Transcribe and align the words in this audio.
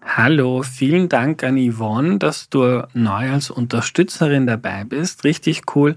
Hallo, 0.00 0.62
vielen 0.62 1.08
Dank 1.08 1.42
an 1.42 1.56
Yvonne, 1.58 2.18
dass 2.18 2.48
du 2.48 2.86
neu 2.94 3.32
als 3.32 3.50
Unterstützerin 3.50 4.46
dabei 4.46 4.84
bist. 4.84 5.24
Richtig 5.24 5.74
cool, 5.74 5.96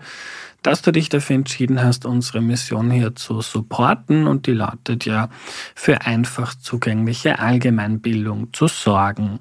dass 0.63 0.81
du 0.81 0.91
dich 0.91 1.09
dafür 1.09 1.35
entschieden 1.35 1.83
hast, 1.83 2.05
unsere 2.05 2.41
Mission 2.41 2.89
hier 2.89 3.15
zu 3.15 3.41
supporten 3.41 4.25
und 4.25 4.47
die 4.47 4.53
lautet 4.53 5.05
ja, 5.05 5.29
für 5.75 6.01
einfach 6.01 6.55
zugängliche 6.55 7.37
Allgemeinbildung 7.37 8.51
zu 8.53 8.67
sorgen. 8.67 9.39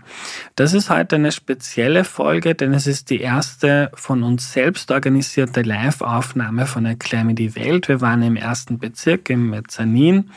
Das 0.56 0.74
ist 0.74 0.90
heute 0.90 1.16
eine 1.16 1.32
spezielle 1.32 2.04
Folge, 2.04 2.54
denn 2.54 2.74
es 2.74 2.86
ist 2.86 3.08
die 3.08 3.20
erste 3.20 3.90
von 3.94 4.22
uns 4.22 4.52
selbst 4.52 4.90
organisierte 4.90 5.62
Live-Aufnahme 5.62 6.66
von 6.66 6.84
Erklär 6.84 7.24
mir 7.24 7.34
die 7.34 7.56
Welt. 7.56 7.88
Wir 7.88 8.02
waren 8.02 8.22
im 8.22 8.36
ersten 8.36 8.78
Bezirk 8.78 9.30
im 9.30 9.48
Mezzanin. 9.48 10.30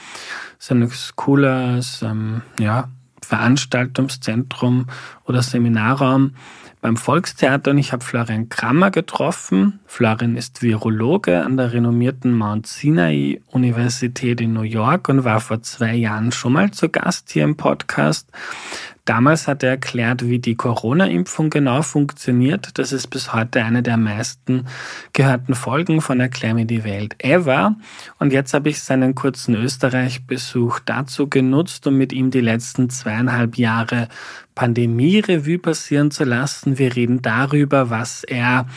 Das 0.57 0.67
ist 0.67 0.71
ein 0.71 0.91
cooles, 1.17 2.01
ähm, 2.03 2.41
ja, 2.57 2.89
Veranstaltungszentrum 3.23 4.87
oder 5.25 5.41
Seminarraum 5.41 6.35
beim 6.83 6.97
Volkstheater 6.97 7.71
und 7.71 7.77
ich 7.77 7.93
habe 7.93 8.03
Florian 8.03 8.49
Krammer 8.49 8.91
getroffen. 8.91 9.79
Florian 9.85 10.35
ist 10.35 10.61
Virologe 10.61 11.41
an 11.41 11.55
der 11.55 11.71
renommierten 11.71 12.33
Mount 12.33 12.67
Sinai 12.67 13.39
Universität 13.47 14.41
in 14.41 14.51
New 14.51 14.63
York 14.63 15.07
und 15.07 15.23
war 15.23 15.39
vor 15.39 15.61
zwei 15.61 15.95
Jahren 15.95 16.33
schon 16.33 16.53
mal 16.53 16.71
zu 16.71 16.89
Gast 16.89 17.31
hier 17.31 17.45
im 17.45 17.55
Podcast. 17.55 18.29
Damals 19.05 19.49
hat 19.49 19.63
er 19.63 19.71
erklärt, 19.71 20.25
wie 20.25 20.39
die 20.39 20.55
Corona-Impfung 20.55 21.49
genau 21.49 21.81
funktioniert. 21.81 22.77
Das 22.77 22.93
ist 22.93 23.07
bis 23.07 23.33
heute 23.33 23.61
eine 23.61 23.83
der 23.83 23.97
meisten 23.97 24.65
gehörten 25.11 25.55
Folgen 25.55 25.99
von 25.99 26.21
Erklär 26.21 26.53
mir 26.53 26.65
die 26.65 26.85
Welt 26.85 27.15
ever. 27.19 27.75
Und 28.19 28.31
jetzt 28.31 28.53
habe 28.53 28.69
ich 28.69 28.81
seinen 28.81 29.13
kurzen 29.13 29.55
Österreich-Besuch 29.55 30.79
dazu 30.79 31.27
genutzt, 31.27 31.85
um 31.85 31.97
mit 31.97 32.13
ihm 32.13 32.31
die 32.31 32.39
letzten 32.39 32.89
zweieinhalb 32.89 33.57
Jahre 33.57 34.07
Pandemie-Revue 34.55 35.59
passieren 35.59 36.09
zu 36.09 36.23
lassen. 36.23 36.77
Wir 36.77 36.95
reden 36.95 37.21
darüber, 37.21 37.89
was 37.89 38.23
er 38.23 38.67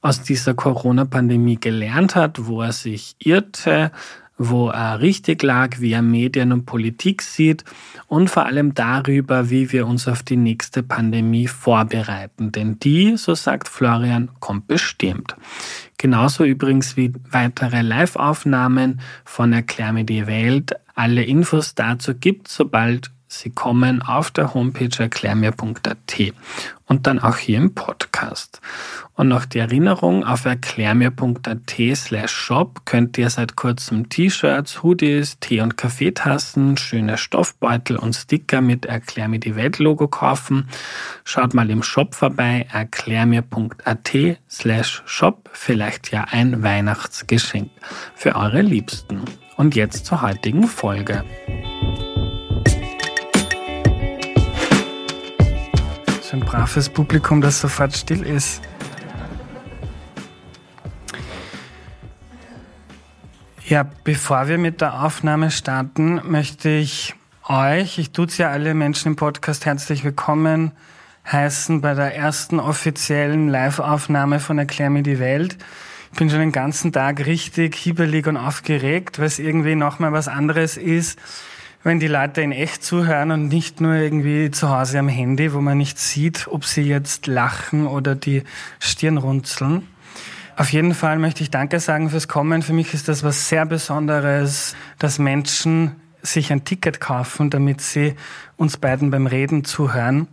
aus 0.00 0.22
dieser 0.22 0.54
Corona-Pandemie 0.54 1.60
gelernt 1.60 2.16
hat, 2.16 2.46
wo 2.46 2.62
er 2.62 2.72
sich 2.72 3.14
irrte, 3.20 3.92
wo 4.38 4.68
er 4.68 5.00
richtig 5.00 5.42
lag, 5.42 5.80
wie 5.80 5.92
er 5.92 6.02
Medien 6.02 6.52
und 6.52 6.66
Politik 6.66 7.22
sieht 7.22 7.64
und 8.06 8.28
vor 8.28 8.46
allem 8.46 8.74
darüber, 8.74 9.50
wie 9.50 9.72
wir 9.72 9.86
uns 9.86 10.08
auf 10.08 10.22
die 10.22 10.36
nächste 10.36 10.82
Pandemie 10.82 11.46
vorbereiten. 11.46 12.52
Denn 12.52 12.78
die, 12.78 13.16
so 13.16 13.34
sagt 13.34 13.68
Florian, 13.68 14.30
kommt 14.40 14.66
bestimmt. 14.66 15.36
Genauso 15.98 16.44
übrigens 16.44 16.96
wie 16.96 17.12
weitere 17.30 17.80
Live-Aufnahmen 17.82 19.00
von 19.24 19.52
Erklär 19.52 19.92
mir 19.92 20.04
die 20.04 20.26
Welt. 20.26 20.74
Alle 20.94 21.24
Infos 21.24 21.74
dazu 21.74 22.14
gibt, 22.14 22.48
sobald 22.48 23.10
Sie 23.28 23.50
kommen 23.50 24.02
auf 24.02 24.30
der 24.30 24.54
Homepage 24.54 24.88
erklärmir.at 24.96 25.96
und 26.86 27.06
dann 27.06 27.18
auch 27.18 27.36
hier 27.36 27.58
im 27.58 27.74
Podcast. 27.74 28.60
Und 29.14 29.28
noch 29.28 29.44
die 29.44 29.58
Erinnerung, 29.58 30.24
auf 30.24 30.44
erklärmir.at 30.44 31.96
slash 31.96 32.32
shop 32.32 32.82
könnt 32.84 33.18
ihr 33.18 33.30
seit 33.30 33.56
kurzem 33.56 34.08
T-Shirts, 34.08 34.82
Hoodies, 34.82 35.38
Tee- 35.40 35.60
und 35.60 35.76
Kaffeetassen, 35.76 36.76
schöne 36.76 37.18
Stoffbeutel 37.18 37.96
und 37.96 38.14
Sticker 38.14 38.60
mit 38.60 38.86
Erklär 38.86 39.28
mir 39.28 39.40
die 39.40 39.56
Welt 39.56 39.78
Logo 39.78 40.06
kaufen. 40.06 40.68
Schaut 41.24 41.54
mal 41.54 41.70
im 41.70 41.82
Shop 41.82 42.14
vorbei, 42.14 42.66
erklärmir.at 42.72 44.12
slash 44.48 45.02
shop, 45.06 45.50
vielleicht 45.52 46.12
ja 46.12 46.26
ein 46.30 46.62
Weihnachtsgeschenk 46.62 47.70
für 48.14 48.36
eure 48.36 48.62
Liebsten. 48.62 49.22
Und 49.56 49.74
jetzt 49.74 50.04
zur 50.04 50.20
heutigen 50.20 50.66
Folge. 50.66 51.24
So 56.28 56.36
ein 56.36 56.40
braves 56.40 56.88
Publikum, 56.88 57.40
das 57.40 57.60
sofort 57.60 57.96
still 57.96 58.24
ist. 58.24 58.60
Ja, 63.64 63.88
bevor 64.02 64.48
wir 64.48 64.58
mit 64.58 64.80
der 64.80 65.04
Aufnahme 65.04 65.52
starten, 65.52 66.20
möchte 66.24 66.68
ich 66.68 67.14
euch, 67.46 68.00
ich 68.00 68.10
tue 68.10 68.26
es 68.26 68.38
ja 68.38 68.50
alle 68.50 68.74
Menschen 68.74 69.12
im 69.12 69.16
Podcast 69.16 69.66
herzlich 69.66 70.02
willkommen 70.02 70.72
heißen 71.30 71.80
bei 71.80 71.94
der 71.94 72.16
ersten 72.16 72.58
offiziellen 72.58 73.46
Live-Aufnahme 73.46 74.40
von 74.40 74.58
Erklär 74.58 74.90
mir 74.90 75.04
die 75.04 75.20
Welt. 75.20 75.56
Ich 76.10 76.18
bin 76.18 76.28
schon 76.28 76.40
den 76.40 76.50
ganzen 76.50 76.92
Tag 76.92 77.24
richtig 77.24 77.76
hibbelig 77.76 78.26
und 78.26 78.36
aufgeregt, 78.36 79.20
weil 79.20 79.26
es 79.26 79.38
irgendwie 79.38 79.76
nochmal 79.76 80.10
was 80.10 80.26
anderes 80.26 80.76
ist, 80.76 81.20
wenn 81.86 82.00
die 82.00 82.08
Leute 82.08 82.40
in 82.42 82.50
echt 82.50 82.82
zuhören 82.82 83.30
und 83.30 83.46
nicht 83.46 83.80
nur 83.80 83.94
irgendwie 83.94 84.50
zu 84.50 84.70
Hause 84.70 84.98
am 84.98 85.06
Handy, 85.06 85.54
wo 85.54 85.60
man 85.60 85.78
nicht 85.78 86.00
sieht, 86.00 86.48
ob 86.48 86.64
sie 86.64 86.82
jetzt 86.82 87.28
lachen 87.28 87.86
oder 87.86 88.16
die 88.16 88.42
Stirn 88.80 89.18
runzeln. 89.18 89.86
Auf 90.56 90.72
jeden 90.72 90.94
Fall 90.94 91.16
möchte 91.20 91.44
ich 91.44 91.50
Danke 91.52 91.78
sagen 91.78 92.10
fürs 92.10 92.26
Kommen. 92.26 92.62
Für 92.62 92.72
mich 92.72 92.92
ist 92.92 93.06
das 93.06 93.22
was 93.22 93.48
sehr 93.48 93.66
Besonderes, 93.66 94.74
dass 94.98 95.20
Menschen 95.20 95.92
sich 96.22 96.50
ein 96.50 96.64
Ticket 96.64 97.00
kaufen, 97.00 97.50
damit 97.50 97.80
sie 97.80 98.16
uns 98.56 98.78
beiden 98.78 99.12
beim 99.12 99.28
Reden 99.28 99.64
zuhören. 99.64 100.26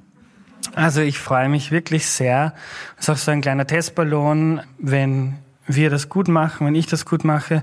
Also 0.74 1.02
ich 1.02 1.20
freue 1.20 1.50
mich 1.50 1.70
wirklich 1.70 2.08
sehr. 2.08 2.56
Das 2.96 3.06
ist 3.06 3.10
auch 3.12 3.18
so 3.18 3.30
ein 3.30 3.42
kleiner 3.42 3.68
Testballon, 3.68 4.62
wenn 4.80 5.36
wir 5.68 5.92
das 5.92 6.10
gut 6.10 6.30
machen, 6.30 6.66
wenn 6.66 6.74
ich 6.74 6.88
das 6.88 7.06
gut 7.06 7.24
mache 7.24 7.62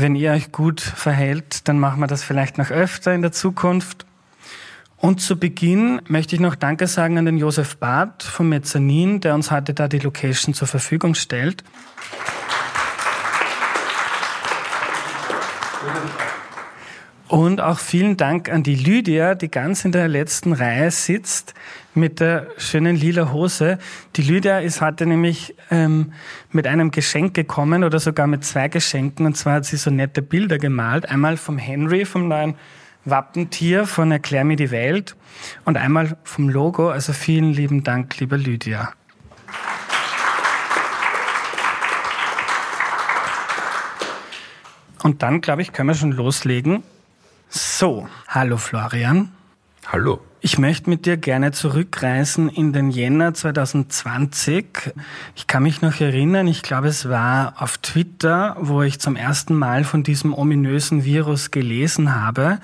wenn 0.00 0.14
ihr 0.14 0.32
euch 0.32 0.52
gut 0.52 0.80
verhält, 0.80 1.68
dann 1.68 1.78
machen 1.78 2.00
wir 2.00 2.06
das 2.06 2.22
vielleicht 2.22 2.58
noch 2.58 2.70
öfter 2.70 3.14
in 3.14 3.22
der 3.22 3.32
Zukunft. 3.32 4.06
Und 4.96 5.20
zu 5.20 5.38
Beginn 5.38 6.02
möchte 6.08 6.34
ich 6.34 6.40
noch 6.40 6.54
Danke 6.54 6.86
sagen 6.86 7.16
an 7.16 7.24
den 7.24 7.38
Josef 7.38 7.76
Barth 7.78 8.22
vom 8.22 8.50
Mezzanin, 8.50 9.20
der 9.20 9.34
uns 9.34 9.50
heute 9.50 9.72
da 9.72 9.88
die 9.88 9.98
Location 9.98 10.54
zur 10.54 10.68
Verfügung 10.68 11.14
stellt. 11.14 11.64
Und 17.28 17.60
auch 17.60 17.78
vielen 17.78 18.16
Dank 18.16 18.50
an 18.50 18.62
die 18.62 18.74
Lydia, 18.74 19.34
die 19.34 19.50
ganz 19.50 19.84
in 19.84 19.92
der 19.92 20.08
letzten 20.08 20.52
Reihe 20.52 20.90
sitzt 20.90 21.54
mit 21.94 22.20
der 22.20 22.46
schönen 22.56 22.96
lila 22.96 23.32
Hose. 23.32 23.78
Die 24.16 24.22
Lydia 24.22 24.60
ist 24.60 24.80
heute 24.80 25.06
nämlich 25.06 25.54
ähm, 25.70 26.12
mit 26.52 26.66
einem 26.66 26.90
Geschenk 26.90 27.34
gekommen 27.34 27.84
oder 27.84 27.98
sogar 27.98 28.26
mit 28.26 28.44
zwei 28.44 28.68
Geschenken. 28.68 29.26
Und 29.26 29.36
zwar 29.36 29.54
hat 29.54 29.64
sie 29.64 29.76
so 29.76 29.90
nette 29.90 30.22
Bilder 30.22 30.58
gemalt. 30.58 31.08
Einmal 31.08 31.36
vom 31.36 31.58
Henry, 31.58 32.04
vom 32.04 32.28
neuen 32.28 32.54
Wappentier 33.04 33.86
von 33.86 34.12
Erklär 34.12 34.44
mir 34.44 34.56
die 34.56 34.70
Welt 34.70 35.16
und 35.64 35.76
einmal 35.76 36.16
vom 36.22 36.48
Logo. 36.48 36.90
Also 36.90 37.12
vielen 37.12 37.52
lieben 37.52 37.82
Dank, 37.82 38.18
liebe 38.20 38.36
Lydia. 38.36 38.92
Und 45.02 45.22
dann, 45.22 45.40
glaube 45.40 45.62
ich, 45.62 45.72
können 45.72 45.88
wir 45.88 45.94
schon 45.94 46.12
loslegen. 46.12 46.82
So, 47.48 48.06
hallo 48.28 48.58
Florian. 48.58 49.32
Hallo. 49.86 50.20
Ich 50.42 50.56
möchte 50.56 50.88
mit 50.88 51.04
dir 51.04 51.18
gerne 51.18 51.52
zurückreisen 51.52 52.48
in 52.48 52.72
den 52.72 52.90
Jänner 52.90 53.34
2020. 53.34 54.94
Ich 55.36 55.46
kann 55.46 55.62
mich 55.62 55.82
noch 55.82 56.00
erinnern, 56.00 56.46
ich 56.46 56.62
glaube, 56.62 56.88
es 56.88 57.10
war 57.10 57.60
auf 57.60 57.76
Twitter, 57.76 58.56
wo 58.58 58.80
ich 58.80 59.00
zum 59.00 59.16
ersten 59.16 59.54
Mal 59.54 59.84
von 59.84 60.02
diesem 60.02 60.32
ominösen 60.32 61.04
Virus 61.04 61.50
gelesen 61.50 62.14
habe. 62.14 62.58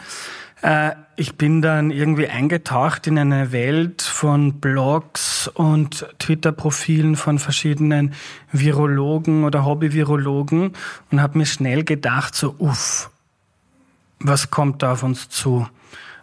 Äh, 0.63 0.93
ich 1.17 1.37
bin 1.37 1.61
dann 1.61 1.91
irgendwie 1.91 2.29
eingetaucht 2.29 3.07
in 3.09 3.19
eine 3.19 3.53
Welt 3.53 4.01
von 4.01 4.59
Blogs 4.59 5.47
und 5.49 6.07
Twitter-Profilen 6.19 7.15
von 7.15 7.39
verschiedenen 7.39 8.15
Virologen 8.53 9.45
oder 9.45 9.67
Hobby-Virologen 9.67 10.73
und 11.11 11.21
habe 11.21 11.37
mir 11.37 11.47
schnell 11.47 11.85
gedacht, 11.85 12.35
so, 12.35 12.55
uff, 12.59 13.11
was 14.19 14.51
kommt 14.51 14.83
da 14.83 14.93
auf 14.93 15.03
uns 15.03 15.29
zu? 15.29 15.69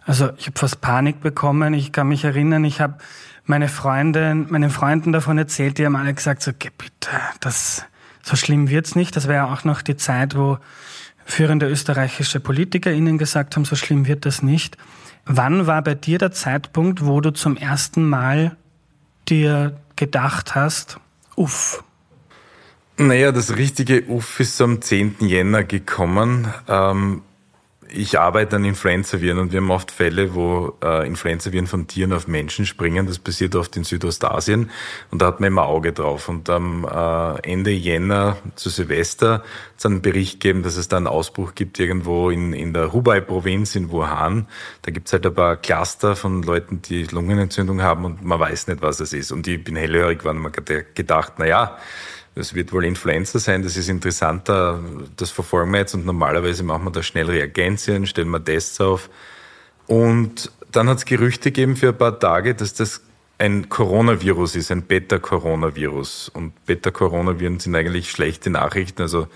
Also 0.06 0.30
ich 0.36 0.46
habe 0.46 0.58
fast 0.58 0.80
Panik 0.80 1.20
bekommen. 1.20 1.74
Ich 1.74 1.92
kann 1.92 2.08
mich 2.08 2.24
erinnern, 2.24 2.64
ich 2.64 2.80
habe 2.80 2.98
meine 3.44 3.68
Freundin, 3.68 4.46
meinen 4.50 4.70
Freunden 4.70 5.12
davon 5.12 5.38
erzählt, 5.38 5.78
die 5.78 5.86
haben 5.86 5.96
alle 5.96 6.14
gesagt, 6.14 6.42
so, 6.42 6.52
geh 6.58 6.70
bitte, 6.76 7.10
das, 7.40 7.84
so 8.22 8.36
schlimm 8.36 8.68
wird's 8.70 8.94
nicht. 8.94 9.16
Das 9.16 9.28
wäre 9.28 9.46
ja 9.46 9.52
auch 9.52 9.64
noch 9.64 9.82
die 9.82 9.96
Zeit, 9.96 10.36
wo 10.36 10.58
führende 11.24 11.68
österreichische 11.68 12.40
Politiker 12.40 12.92
ihnen 12.92 13.18
gesagt 13.18 13.56
haben, 13.56 13.64
so 13.64 13.76
schlimm 13.76 14.06
wird 14.06 14.26
das 14.26 14.42
nicht. 14.42 14.76
Wann 15.26 15.66
war 15.66 15.82
bei 15.82 15.94
dir 15.94 16.18
der 16.18 16.32
Zeitpunkt, 16.32 17.06
wo 17.06 17.20
du 17.20 17.32
zum 17.32 17.56
ersten 17.56 18.06
Mal 18.06 18.56
dir 19.28 19.76
gedacht 19.96 20.54
hast, 20.54 20.98
uff? 21.34 21.82
Naja, 22.96 23.32
das 23.32 23.56
richtige 23.56 24.04
Uff 24.04 24.38
ist 24.38 24.60
am 24.60 24.80
10. 24.80 25.16
Jänner 25.20 25.64
gekommen. 25.64 26.48
Ähm 26.68 27.22
ich 27.94 28.18
arbeite 28.18 28.56
an 28.56 28.64
Influenza-Viren 28.64 29.38
und 29.38 29.52
wir 29.52 29.60
haben 29.60 29.70
oft 29.70 29.90
Fälle, 29.90 30.34
wo 30.34 30.76
äh, 30.82 31.06
Influenza-Viren 31.06 31.66
von 31.66 31.86
Tieren 31.86 32.12
auf 32.12 32.26
Menschen 32.26 32.66
springen. 32.66 33.06
Das 33.06 33.18
passiert 33.18 33.54
oft 33.54 33.76
in 33.76 33.84
Südostasien 33.84 34.70
und 35.10 35.22
da 35.22 35.26
hat 35.26 35.40
man 35.40 35.48
immer 35.48 35.66
Auge 35.66 35.92
drauf. 35.92 36.28
Und 36.28 36.50
am 36.50 36.84
äh, 36.84 37.50
Ende 37.50 37.70
Jänner 37.70 38.36
zu 38.56 38.68
Silvester 38.68 39.34
hat 39.34 39.44
es 39.78 39.86
einen 39.86 40.02
Bericht 40.02 40.40
gegeben, 40.40 40.62
dass 40.62 40.76
es 40.76 40.88
da 40.88 40.96
einen 40.96 41.06
Ausbruch 41.06 41.54
gibt 41.54 41.78
irgendwo 41.78 42.30
in, 42.30 42.52
in 42.52 42.72
der 42.72 42.92
Hubei-Provinz 42.92 43.76
in 43.76 43.90
Wuhan. 43.90 44.48
Da 44.82 44.90
gibt 44.90 45.06
es 45.06 45.12
halt 45.12 45.26
ein 45.26 45.34
paar 45.34 45.56
Cluster 45.56 46.16
von 46.16 46.42
Leuten, 46.42 46.82
die 46.82 47.04
Lungenentzündung 47.04 47.82
haben 47.82 48.04
und 48.04 48.24
man 48.24 48.40
weiß 48.40 48.66
nicht, 48.66 48.82
was 48.82 49.00
es 49.00 49.12
ist. 49.12 49.30
Und 49.30 49.46
ich 49.46 49.62
bin 49.62 49.76
hellhörig, 49.76 50.24
weil 50.24 50.34
man 50.34 50.52
gedacht, 50.52 51.34
na 51.38 51.46
ja, 51.46 51.78
das 52.34 52.54
wird 52.54 52.72
wohl 52.72 52.84
Influenza 52.84 53.38
sein, 53.38 53.62
das 53.62 53.76
ist 53.76 53.88
interessanter, 53.88 54.80
das 55.16 55.30
verfolgen 55.30 55.72
wir 55.72 55.78
jetzt 55.78 55.94
und 55.94 56.04
normalerweise 56.04 56.62
machen 56.64 56.84
wir 56.84 56.90
da 56.90 57.02
schnell 57.02 57.30
Reagenzien, 57.30 58.06
stellen 58.06 58.30
wir 58.30 58.44
Tests 58.44 58.80
auf. 58.80 59.08
Und 59.86 60.50
dann 60.72 60.88
hat 60.88 60.98
es 60.98 61.04
Gerüchte 61.04 61.52
gegeben 61.52 61.76
für 61.76 61.88
ein 61.88 61.98
paar 61.98 62.18
Tage, 62.18 62.54
dass 62.54 62.74
das 62.74 63.02
ein 63.38 63.68
Coronavirus 63.68 64.56
ist, 64.56 64.70
ein 64.70 64.82
Beta-Coronavirus. 64.82 66.30
Und 66.30 66.52
Beta-Coronaviren 66.66 67.58
sind 67.58 67.74
eigentlich 67.74 68.10
schlechte 68.10 68.50
Nachrichten. 68.50 69.02
Also 69.02 69.28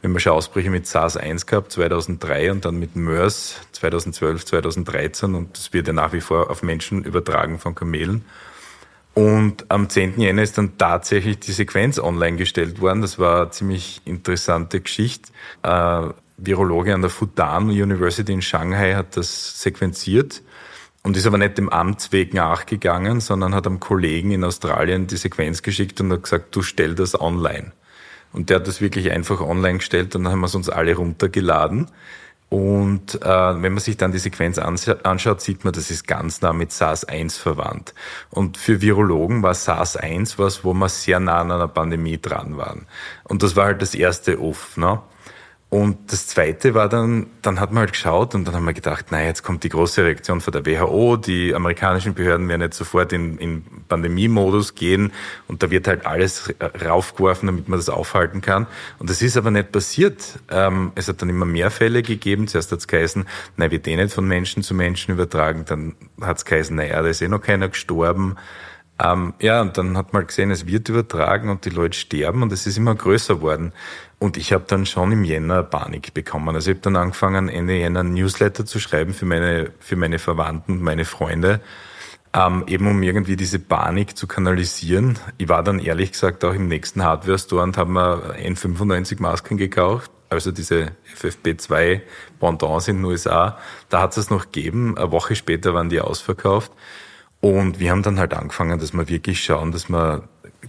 wenn 0.00 0.10
man 0.10 0.20
schon 0.20 0.32
Ausbrüche 0.32 0.70
mit 0.70 0.86
SARS-1 0.86 1.46
gehabt, 1.46 1.72
2003 1.72 2.50
und 2.50 2.64
dann 2.64 2.76
mit 2.76 2.96
MERS 2.96 3.60
2012, 3.72 4.44
2013 4.44 5.34
und 5.34 5.56
das 5.56 5.72
wird 5.72 5.86
ja 5.86 5.92
nach 5.92 6.12
wie 6.12 6.20
vor 6.20 6.50
auf 6.50 6.62
Menschen 6.62 7.04
übertragen 7.04 7.58
von 7.58 7.74
Kamelen. 7.74 8.24
Und 9.14 9.70
am 9.70 9.90
10. 9.90 10.18
Jänner 10.18 10.42
ist 10.42 10.56
dann 10.56 10.78
tatsächlich 10.78 11.38
die 11.38 11.52
Sequenz 11.52 11.98
online 11.98 12.36
gestellt 12.36 12.80
worden. 12.80 13.02
Das 13.02 13.18
war 13.18 13.42
eine 13.42 13.50
ziemlich 13.50 14.00
interessante 14.04 14.80
Geschichte. 14.80 15.32
Ein 15.62 16.14
Virologe 16.38 16.94
an 16.94 17.02
der 17.02 17.10
Fudan 17.10 17.64
University 17.64 18.32
in 18.32 18.42
Shanghai 18.42 18.94
hat 18.94 19.16
das 19.16 19.60
sequenziert 19.60 20.42
und 21.02 21.16
ist 21.16 21.26
aber 21.26 21.38
nicht 21.38 21.58
dem 21.58 21.68
Amtsweg 21.68 22.32
nachgegangen, 22.32 23.20
sondern 23.20 23.54
hat 23.54 23.66
einem 23.66 23.80
Kollegen 23.80 24.30
in 24.30 24.44
Australien 24.44 25.06
die 25.06 25.16
Sequenz 25.16 25.62
geschickt 25.62 26.00
und 26.00 26.10
hat 26.12 26.22
gesagt, 26.22 26.56
du 26.56 26.62
stell 26.62 26.94
das 26.94 27.20
online. 27.20 27.72
Und 28.32 28.48
der 28.48 28.56
hat 28.56 28.66
das 28.66 28.80
wirklich 28.80 29.10
einfach 29.10 29.40
online 29.40 29.78
gestellt 29.78 30.16
und 30.16 30.24
dann 30.24 30.32
haben 30.32 30.40
wir 30.40 30.46
es 30.46 30.54
uns 30.54 30.70
alle 30.70 30.94
runtergeladen. 30.96 31.88
Und 32.52 33.14
äh, 33.22 33.62
wenn 33.62 33.72
man 33.72 33.78
sich 33.78 33.96
dann 33.96 34.12
die 34.12 34.18
Sequenz 34.18 34.58
anschaut, 34.58 35.40
sieht 35.40 35.64
man, 35.64 35.72
das 35.72 35.90
ist 35.90 36.06
ganz 36.06 36.42
nah 36.42 36.52
mit 36.52 36.70
SARS-1 36.70 37.38
verwandt. 37.38 37.94
Und 38.28 38.58
für 38.58 38.82
Virologen 38.82 39.42
war 39.42 39.54
SARS-1 39.54 40.34
was, 40.36 40.62
wo 40.62 40.74
wir 40.74 40.90
sehr 40.90 41.18
nah 41.18 41.40
an 41.40 41.50
einer 41.50 41.66
Pandemie 41.66 42.20
dran 42.20 42.58
waren. 42.58 42.86
Und 43.24 43.42
das 43.42 43.56
war 43.56 43.64
halt 43.64 43.80
das 43.80 43.94
erste 43.94 44.38
Uff. 44.38 44.76
Ne? 44.76 45.00
Und 45.72 46.12
das 46.12 46.26
Zweite 46.26 46.74
war 46.74 46.90
dann, 46.90 47.28
dann 47.40 47.58
hat 47.58 47.72
man 47.72 47.80
halt 47.80 47.92
geschaut 47.92 48.34
und 48.34 48.46
dann 48.46 48.54
haben 48.54 48.66
wir 48.66 48.74
gedacht, 48.74 49.10
naja, 49.10 49.28
jetzt 49.28 49.42
kommt 49.42 49.64
die 49.64 49.70
große 49.70 50.04
Reaktion 50.04 50.42
von 50.42 50.52
der 50.52 50.66
WHO, 50.66 51.16
die 51.16 51.54
amerikanischen 51.54 52.12
Behörden 52.12 52.46
werden 52.46 52.60
jetzt 52.60 52.76
sofort 52.76 53.10
in, 53.14 53.38
in 53.38 53.64
Pandemiemodus 53.88 54.74
gehen 54.74 55.12
und 55.48 55.62
da 55.62 55.70
wird 55.70 55.88
halt 55.88 56.04
alles 56.04 56.52
raufgeworfen, 56.84 57.46
damit 57.46 57.70
man 57.70 57.78
das 57.78 57.88
aufhalten 57.88 58.42
kann. 58.42 58.66
Und 58.98 59.08
das 59.08 59.22
ist 59.22 59.38
aber 59.38 59.50
nicht 59.50 59.72
passiert. 59.72 60.40
Ähm, 60.50 60.92
es 60.94 61.08
hat 61.08 61.22
dann 61.22 61.30
immer 61.30 61.46
mehr 61.46 61.70
Fälle 61.70 62.02
gegeben. 62.02 62.48
Zuerst 62.48 62.70
hat 62.70 62.80
es 62.80 62.86
geheißen, 62.86 63.24
naja, 63.56 63.70
wird 63.70 63.88
eh 63.88 63.96
nicht 63.96 64.12
von 64.12 64.28
Menschen 64.28 64.62
zu 64.62 64.74
Menschen 64.74 65.14
übertragen. 65.14 65.64
Dann 65.66 65.94
hat 66.20 66.36
es 66.36 66.44
geheißen, 66.44 66.76
naja, 66.76 67.00
da 67.00 67.08
ist 67.08 67.22
eh 67.22 67.28
noch 67.28 67.40
keiner 67.40 67.70
gestorben. 67.70 68.36
Ähm, 69.00 69.34
ja, 69.40 69.60
und 69.60 69.78
dann 69.78 69.96
hat 69.96 70.12
man 70.12 70.26
gesehen, 70.26 70.50
es 70.50 70.66
wird 70.66 70.88
übertragen 70.88 71.48
und 71.48 71.64
die 71.64 71.70
Leute 71.70 71.98
sterben 71.98 72.42
und 72.42 72.52
es 72.52 72.66
ist 72.66 72.76
immer 72.76 72.94
größer 72.94 73.40
worden. 73.40 73.72
Und 74.18 74.36
ich 74.36 74.52
habe 74.52 74.64
dann 74.66 74.86
schon 74.86 75.10
im 75.12 75.24
Jänner 75.24 75.62
Panik 75.62 76.14
bekommen. 76.14 76.54
Also 76.54 76.70
ich 76.70 76.76
habe 76.76 76.82
dann 76.82 76.96
angefangen, 76.96 77.48
Ende 77.48 77.74
Jänner 77.74 78.04
Newsletter 78.04 78.64
zu 78.64 78.78
schreiben 78.78 79.14
für 79.14 79.26
meine, 79.26 79.72
für 79.80 79.96
meine 79.96 80.18
Verwandten 80.18 80.80
meine 80.82 81.04
Freunde, 81.04 81.60
ähm, 82.34 82.64
eben 82.68 82.86
um 82.86 83.02
irgendwie 83.02 83.36
diese 83.36 83.58
Panik 83.58 84.16
zu 84.16 84.26
kanalisieren. 84.26 85.18
Ich 85.38 85.48
war 85.48 85.62
dann 85.64 85.80
ehrlich 85.80 86.12
gesagt 86.12 86.44
auch 86.44 86.54
im 86.54 86.68
nächsten 86.68 87.02
Hardware-Store 87.02 87.62
und 87.62 87.76
habe 87.76 87.90
mir 87.90 88.36
N95 88.38 89.20
Masken 89.20 89.56
gekauft, 89.56 90.10
also 90.30 90.52
diese 90.52 90.92
FFP2 91.16 92.02
Pendants 92.38 92.88
in 92.88 92.98
den 92.98 93.04
USA. 93.06 93.58
Da 93.88 94.00
hat 94.00 94.16
es 94.16 94.30
noch 94.30 94.52
gegeben. 94.52 94.96
Eine 94.96 95.10
Woche 95.10 95.34
später 95.34 95.74
waren 95.74 95.88
die 95.88 96.00
ausverkauft. 96.00 96.72
Und 97.42 97.80
wir 97.80 97.90
haben 97.90 98.04
dann 98.04 98.20
halt 98.20 98.34
angefangen, 98.34 98.78
dass 98.78 98.92
wir 98.92 99.08
wirklich 99.08 99.42
schauen, 99.42 99.72
dass 99.72 99.88
man, 99.88 100.22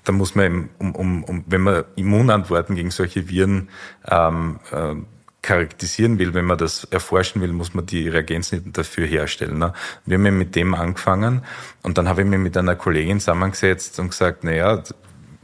da 0.05 0.11
muss 0.11 0.33
man, 0.33 0.69
um, 0.79 0.95
um, 0.95 1.23
um, 1.23 1.43
wenn 1.45 1.61
man 1.61 1.83
Immunantworten 1.95 2.75
gegen 2.75 2.89
solche 2.89 3.29
Viren 3.29 3.69
ähm, 4.09 4.59
äh, 4.71 4.95
charakterisieren 5.43 6.17
will, 6.17 6.33
wenn 6.33 6.45
man 6.45 6.57
das 6.57 6.85
erforschen 6.85 7.43
will, 7.43 7.53
muss 7.53 7.75
man 7.75 7.85
die 7.85 8.09
Reagenzien 8.09 8.73
dafür 8.73 9.05
herstellen. 9.05 9.59
Ne? 9.59 9.71
Wir 10.07 10.17
haben 10.17 10.37
mit 10.39 10.55
dem 10.55 10.73
angefangen 10.73 11.43
und 11.83 11.99
dann 11.99 12.09
habe 12.09 12.23
ich 12.23 12.27
mich 12.27 12.39
mit 12.39 12.57
einer 12.57 12.75
Kollegin 12.75 13.19
zusammengesetzt 13.19 13.99
und 13.99 14.09
gesagt, 14.09 14.43
naja, 14.43 14.81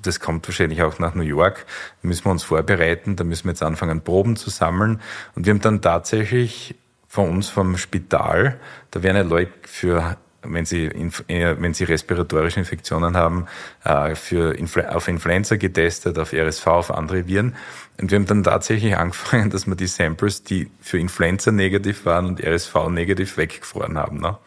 das 0.01 0.19
kommt 0.19 0.47
wahrscheinlich 0.47 0.81
auch 0.81 0.97
nach 0.97 1.13
New 1.13 1.21
York, 1.21 1.67
da 2.01 2.07
müssen 2.07 2.25
wir 2.25 2.31
uns 2.31 2.41
vorbereiten, 2.41 3.17
da 3.17 3.23
müssen 3.23 3.45
wir 3.45 3.51
jetzt 3.51 3.61
anfangen, 3.61 4.01
Proben 4.01 4.35
zu 4.35 4.49
sammeln. 4.49 4.99
Und 5.35 5.45
wir 5.45 5.53
haben 5.53 5.61
dann 5.61 5.79
tatsächlich 5.79 6.73
von 7.07 7.29
uns 7.29 7.49
vom 7.49 7.77
Spital, 7.77 8.59
da 8.89 9.03
werden 9.03 9.17
ja 9.17 9.23
Leute 9.23 9.51
für 9.63 10.17
wenn 10.53 10.65
sie, 10.65 10.85
äh, 10.85 11.55
wenn 11.59 11.73
sie 11.73 11.83
respiratorische 11.83 12.59
Infektionen 12.59 13.15
haben, 13.15 13.47
äh, 13.83 14.15
für 14.15 14.55
auf 14.89 15.07
Influenza 15.07 15.55
getestet, 15.55 16.17
auf 16.17 16.33
RSV, 16.33 16.67
auf 16.67 16.91
andere 16.91 17.27
Viren. 17.27 17.55
Und 17.99 18.11
wir 18.11 18.17
haben 18.17 18.25
dann 18.25 18.43
tatsächlich 18.43 18.97
angefangen, 18.97 19.49
dass 19.51 19.67
wir 19.67 19.75
die 19.75 19.87
Samples, 19.87 20.43
die 20.43 20.69
für 20.79 20.99
Influenza 20.99 21.51
negativ 21.51 22.05
waren 22.05 22.25
und 22.25 22.43
RSV 22.43 22.89
negativ, 22.89 23.37
weggefroren 23.37 23.97
haben. 23.97 24.19
Ne? 24.19 24.37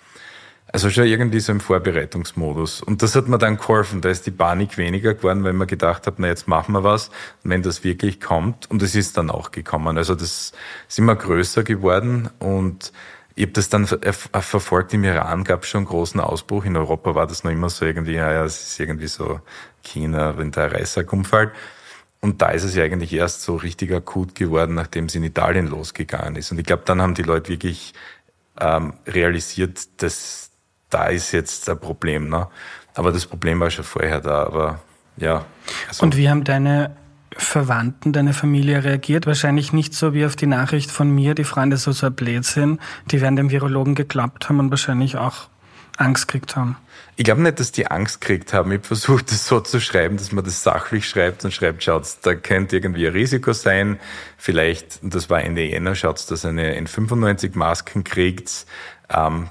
Also 0.72 0.88
schon 0.88 1.04
irgendwie 1.04 1.40
so 1.40 1.52
im 1.52 1.60
Vorbereitungsmodus. 1.60 2.82
Und 2.82 3.02
das 3.02 3.14
hat 3.14 3.28
mir 3.28 3.36
dann 3.36 3.58
geholfen. 3.58 4.00
Da 4.00 4.08
ist 4.08 4.26
die 4.26 4.30
Panik 4.30 4.78
weniger 4.78 5.12
geworden, 5.12 5.44
weil 5.44 5.52
man 5.52 5.66
gedacht 5.66 6.06
hat, 6.06 6.14
na 6.16 6.28
jetzt 6.28 6.48
machen 6.48 6.72
wir 6.72 6.82
was, 6.82 7.10
wenn 7.42 7.62
das 7.62 7.84
wirklich 7.84 8.22
kommt. 8.22 8.70
Und 8.70 8.80
es 8.80 8.94
ist 8.94 9.18
dann 9.18 9.28
auch 9.28 9.50
gekommen. 9.50 9.98
Also 9.98 10.14
das 10.14 10.54
ist 10.88 10.98
immer 10.98 11.14
größer 11.14 11.62
geworden 11.62 12.30
und 12.38 12.90
ich 13.34 13.44
habe 13.44 13.52
das 13.52 13.68
dann 13.68 13.86
verfolgt, 13.86 14.92
im 14.94 15.04
Iran 15.04 15.44
gab 15.44 15.62
es 15.62 15.68
schon 15.68 15.80
einen 15.80 15.86
großen 15.86 16.20
Ausbruch, 16.20 16.64
in 16.64 16.76
Europa 16.76 17.14
war 17.14 17.26
das 17.26 17.44
noch 17.44 17.50
immer 17.50 17.70
so 17.70 17.84
irgendwie, 17.84 18.14
ja, 18.14 18.32
ja, 18.32 18.44
es 18.44 18.62
ist 18.62 18.80
irgendwie 18.80 19.06
so 19.06 19.40
China, 19.82 20.36
wenn 20.36 20.50
der 20.50 20.72
Reissack 20.72 21.12
umfällt. 21.12 21.52
Und 22.20 22.40
da 22.40 22.50
ist 22.50 22.62
es 22.62 22.74
ja 22.76 22.84
eigentlich 22.84 23.12
erst 23.12 23.42
so 23.42 23.56
richtig 23.56 23.92
akut 23.92 24.34
geworden, 24.34 24.74
nachdem 24.74 25.06
es 25.06 25.14
in 25.14 25.24
Italien 25.24 25.66
losgegangen 25.66 26.36
ist. 26.36 26.52
Und 26.52 26.58
ich 26.58 26.64
glaube, 26.64 26.82
dann 26.84 27.02
haben 27.02 27.14
die 27.14 27.22
Leute 27.22 27.48
wirklich 27.48 27.94
ähm, 28.60 28.94
realisiert, 29.06 30.02
dass 30.02 30.50
da 30.88 31.06
ist 31.06 31.32
jetzt 31.32 31.68
ein 31.68 31.80
Problem. 31.80 32.28
Ne? 32.28 32.46
Aber 32.94 33.10
das 33.10 33.26
Problem 33.26 33.58
war 33.58 33.70
schon 33.70 33.84
vorher 33.84 34.20
da. 34.20 34.44
Aber 34.44 34.80
ja. 35.16 35.44
Also 35.88 36.04
Und 36.04 36.16
wie 36.16 36.28
haben 36.28 36.44
deine 36.44 36.94
Verwandten, 37.36 38.12
deine 38.12 38.32
Familie 38.32 38.84
reagiert? 38.84 39.26
Wahrscheinlich 39.26 39.72
nicht 39.72 39.94
so 39.94 40.14
wie 40.14 40.24
auf 40.24 40.36
die 40.36 40.46
Nachricht 40.46 40.90
von 40.90 41.10
mir, 41.10 41.34
die 41.34 41.44
Freunde 41.44 41.76
so 41.76 41.92
so 41.92 42.10
blöd 42.10 42.44
sind. 42.44 42.80
Die 43.10 43.20
werden 43.20 43.36
dem 43.36 43.50
Virologen 43.50 43.94
geklappt 43.94 44.48
haben 44.48 44.58
und 44.58 44.70
wahrscheinlich 44.70 45.16
auch 45.16 45.48
Angst 45.96 46.28
gekriegt 46.28 46.56
haben. 46.56 46.76
Ich 47.16 47.24
glaube 47.24 47.42
nicht, 47.42 47.60
dass 47.60 47.72
die 47.72 47.86
Angst 47.86 48.20
gekriegt 48.20 48.52
haben. 48.52 48.72
Ich 48.72 48.78
habe 48.78 48.86
versucht, 48.86 49.30
das 49.30 49.46
so 49.46 49.60
zu 49.60 49.80
schreiben, 49.80 50.16
dass 50.16 50.32
man 50.32 50.44
das 50.44 50.62
sachlich 50.62 51.06
schreibt 51.08 51.44
und 51.44 51.52
schreibt, 51.52 51.84
schaut, 51.84 52.06
da 52.22 52.34
könnte 52.34 52.76
irgendwie 52.76 53.06
ein 53.06 53.12
Risiko 53.12 53.52
sein. 53.52 54.00
Vielleicht, 54.38 55.00
und 55.02 55.14
das 55.14 55.28
war 55.28 55.42
Ende 55.42 55.62
Jänner, 55.62 55.94
schaut, 55.94 56.30
dass 56.30 56.44
eine 56.44 56.74
N95 56.80 57.56
Masken 57.56 58.02
kriegt. 58.02 58.66
Ähm, 59.10 59.50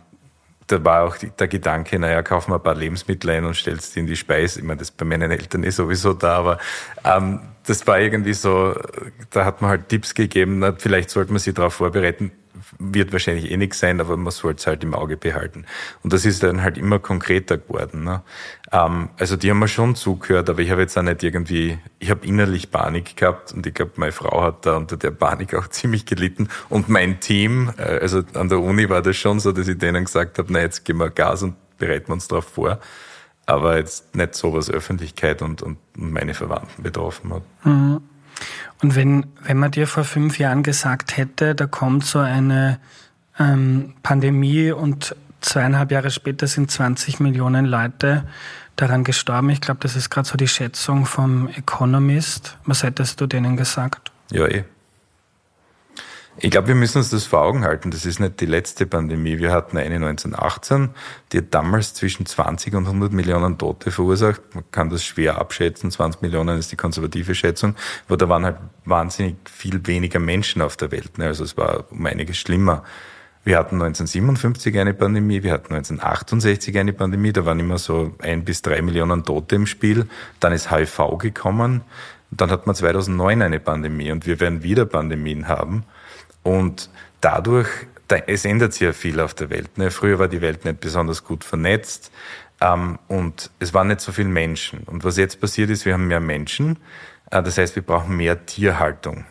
da 0.67 0.83
war 0.83 1.03
auch 1.03 1.17
der 1.17 1.47
Gedanke, 1.47 1.99
naja, 1.99 2.23
kauf 2.23 2.47
mal 2.47 2.55
ein 2.55 2.63
paar 2.63 2.75
Lebensmittel 2.75 3.29
ein 3.29 3.45
und 3.45 3.55
stellst 3.55 3.95
die 3.95 3.99
in 3.99 4.07
die 4.07 4.15
Speise. 4.15 4.59
Ich 4.59 4.65
meine, 4.65 4.79
das 4.79 4.89
bei 4.89 5.05
meinen 5.05 5.29
Eltern 5.29 5.63
ist 5.63 5.75
sowieso 5.75 6.13
da, 6.13 6.37
aber 6.37 6.57
ähm, 7.03 7.41
das 7.65 7.85
war 7.87 7.99
irgendwie 7.99 8.33
so, 8.33 8.75
da 9.29 9.45
hat 9.45 9.61
man 9.61 9.69
halt 9.69 9.89
Tipps 9.89 10.13
gegeben, 10.13 10.59
na, 10.59 10.73
vielleicht 10.77 11.09
sollte 11.09 11.31
man 11.31 11.39
sich 11.39 11.53
darauf 11.53 11.75
vorbereiten, 11.75 12.31
wird 12.79 13.11
wahrscheinlich 13.11 13.51
eh 13.51 13.57
nichts 13.57 13.79
sein, 13.79 13.99
aber 13.99 14.17
man 14.17 14.31
sollte 14.31 14.59
es 14.59 14.67
halt 14.67 14.83
im 14.83 14.93
Auge 14.93 15.17
behalten. 15.17 15.65
Und 16.03 16.13
das 16.13 16.25
ist 16.25 16.43
dann 16.43 16.61
halt 16.61 16.77
immer 16.77 16.99
konkreter 16.99 17.57
geworden. 17.57 18.03
Ne? 18.03 18.21
Ähm, 18.71 19.09
also 19.17 19.35
die 19.35 19.49
haben 19.49 19.59
mir 19.59 19.67
schon 19.67 19.95
zugehört, 19.95 20.49
aber 20.49 20.59
ich 20.59 20.71
habe 20.71 20.81
jetzt 20.81 20.97
auch 20.97 21.03
nicht 21.03 21.23
irgendwie, 21.23 21.77
ich 21.99 22.09
habe 22.09 22.25
innerlich 22.25 22.71
Panik 22.71 23.15
gehabt 23.15 23.53
und 23.53 23.65
ich 23.65 23.73
glaube, 23.73 23.93
meine 23.95 24.11
Frau 24.11 24.43
hat 24.43 24.65
da 24.65 24.77
unter 24.77 24.97
der 24.97 25.11
Panik 25.11 25.53
auch 25.53 25.67
ziemlich 25.69 26.05
gelitten. 26.05 26.49
Und 26.69 26.89
mein 26.89 27.19
Team, 27.19 27.73
äh, 27.77 27.99
also 27.99 28.23
an 28.33 28.49
der 28.49 28.59
Uni 28.59 28.89
war 28.89 29.01
das 29.01 29.17
schon 29.17 29.39
so, 29.39 29.51
dass 29.51 29.67
ich 29.67 29.77
denen 29.77 30.05
gesagt 30.05 30.37
habe, 30.37 30.51
na 30.51 30.61
jetzt 30.61 30.85
gehen 30.85 30.97
wir 30.97 31.09
Gas 31.09 31.43
und 31.43 31.55
bereiten 31.77 32.09
wir 32.09 32.13
uns 32.13 32.27
darauf 32.27 32.45
vor 32.45 32.79
aber 33.51 33.77
jetzt 33.77 34.15
nicht 34.15 34.35
so, 34.35 34.53
was 34.53 34.69
Öffentlichkeit 34.69 35.41
und, 35.41 35.61
und 35.61 35.77
meine 35.95 36.33
Verwandten 36.33 36.83
betroffen 36.83 37.33
hat. 37.33 37.43
Mhm. 37.63 38.01
Und 38.81 38.95
wenn, 38.95 39.27
wenn 39.43 39.57
man 39.57 39.71
dir 39.71 39.87
vor 39.87 40.03
fünf 40.03 40.39
Jahren 40.39 40.63
gesagt 40.63 41.17
hätte, 41.17 41.53
da 41.53 41.67
kommt 41.67 42.05
so 42.05 42.19
eine 42.19 42.79
ähm, 43.37 43.93
Pandemie 44.01 44.71
und 44.71 45.15
zweieinhalb 45.41 45.91
Jahre 45.91 46.11
später 46.11 46.47
sind 46.47 46.71
20 46.71 47.19
Millionen 47.19 47.65
Leute 47.65 48.23
daran 48.75 49.03
gestorben, 49.03 49.49
ich 49.49 49.61
glaube, 49.61 49.79
das 49.81 49.95
ist 49.95 50.09
gerade 50.09 50.27
so 50.27 50.37
die 50.37 50.47
Schätzung 50.47 51.05
vom 51.05 51.47
Economist. 51.49 52.57
Was 52.65 52.83
hättest 52.83 53.21
du 53.21 53.27
denen 53.27 53.57
gesagt? 53.57 54.11
Ja, 54.31 54.47
eh. 54.47 54.63
Ich 56.37 56.49
glaube, 56.49 56.69
wir 56.69 56.75
müssen 56.75 56.99
uns 56.99 57.09
das 57.09 57.25
vor 57.25 57.41
Augen 57.41 57.65
halten. 57.65 57.91
Das 57.91 58.05
ist 58.05 58.19
nicht 58.19 58.39
die 58.39 58.45
letzte 58.45 58.85
Pandemie. 58.85 59.37
Wir 59.37 59.51
hatten 59.51 59.77
eine 59.77 59.95
1918, 59.95 60.91
die 61.31 61.39
hat 61.39 61.53
damals 61.53 61.93
zwischen 61.93 62.25
20 62.25 62.73
und 62.73 62.85
100 62.85 63.11
Millionen 63.11 63.57
Tote 63.57 63.91
verursacht. 63.91 64.41
Man 64.53 64.63
kann 64.71 64.89
das 64.89 65.03
schwer 65.03 65.37
abschätzen. 65.39 65.91
20 65.91 66.21
Millionen 66.21 66.57
ist 66.57 66.71
die 66.71 66.77
konservative 66.77 67.35
Schätzung. 67.35 67.75
Aber 68.07 68.15
da 68.15 68.29
waren 68.29 68.45
halt 68.45 68.57
wahnsinnig 68.85 69.35
viel 69.45 69.85
weniger 69.85 70.19
Menschen 70.19 70.61
auf 70.61 70.77
der 70.77 70.91
Welt. 70.91 71.17
Ne? 71.17 71.25
Also 71.25 71.43
es 71.43 71.57
war 71.57 71.85
um 71.91 72.05
einiges 72.05 72.37
schlimmer. 72.37 72.83
Wir 73.43 73.57
hatten 73.57 73.75
1957 73.75 74.79
eine 74.79 74.93
Pandemie, 74.93 75.41
wir 75.41 75.51
hatten 75.51 75.73
1968 75.73 76.77
eine 76.77 76.93
Pandemie, 76.93 77.33
da 77.33 77.43
waren 77.43 77.59
immer 77.59 77.79
so 77.79 78.13
ein 78.19 78.45
bis 78.45 78.61
drei 78.61 78.83
Millionen 78.83 79.23
Tote 79.23 79.55
im 79.55 79.65
Spiel. 79.65 80.07
Dann 80.39 80.53
ist 80.53 80.71
HIV 80.71 81.17
gekommen. 81.17 81.81
Dann 82.29 82.51
hat 82.51 82.67
man 82.67 82.75
2009 82.75 83.41
eine 83.41 83.59
Pandemie 83.59 84.11
und 84.11 84.25
wir 84.25 84.39
werden 84.39 84.63
wieder 84.63 84.85
Pandemien 84.85 85.47
haben. 85.47 85.83
Und 86.43 86.89
dadurch, 87.21 87.69
es 88.27 88.45
ändert 88.45 88.73
sich 88.73 88.81
ja 88.81 88.93
viel 88.93 89.19
auf 89.19 89.33
der 89.33 89.49
Welt. 89.49 89.77
Ne? 89.77 89.91
Früher 89.91 90.19
war 90.19 90.27
die 90.27 90.41
Welt 90.41 90.65
nicht 90.65 90.81
besonders 90.81 91.23
gut 91.23 91.43
vernetzt 91.43 92.11
ähm, 92.59 92.99
und 93.07 93.51
es 93.59 93.73
waren 93.73 93.87
nicht 93.87 94.01
so 94.01 94.11
viele 94.11 94.29
Menschen. 94.29 94.81
Und 94.85 95.03
was 95.03 95.17
jetzt 95.17 95.39
passiert 95.39 95.69
ist, 95.69 95.85
wir 95.85 95.93
haben 95.93 96.07
mehr 96.07 96.19
Menschen. 96.19 96.77
Äh, 97.29 97.41
das 97.41 97.57
heißt, 97.57 97.75
wir 97.75 97.83
brauchen 97.83 98.17
mehr 98.17 98.45
Tierhaltung. 98.45 99.25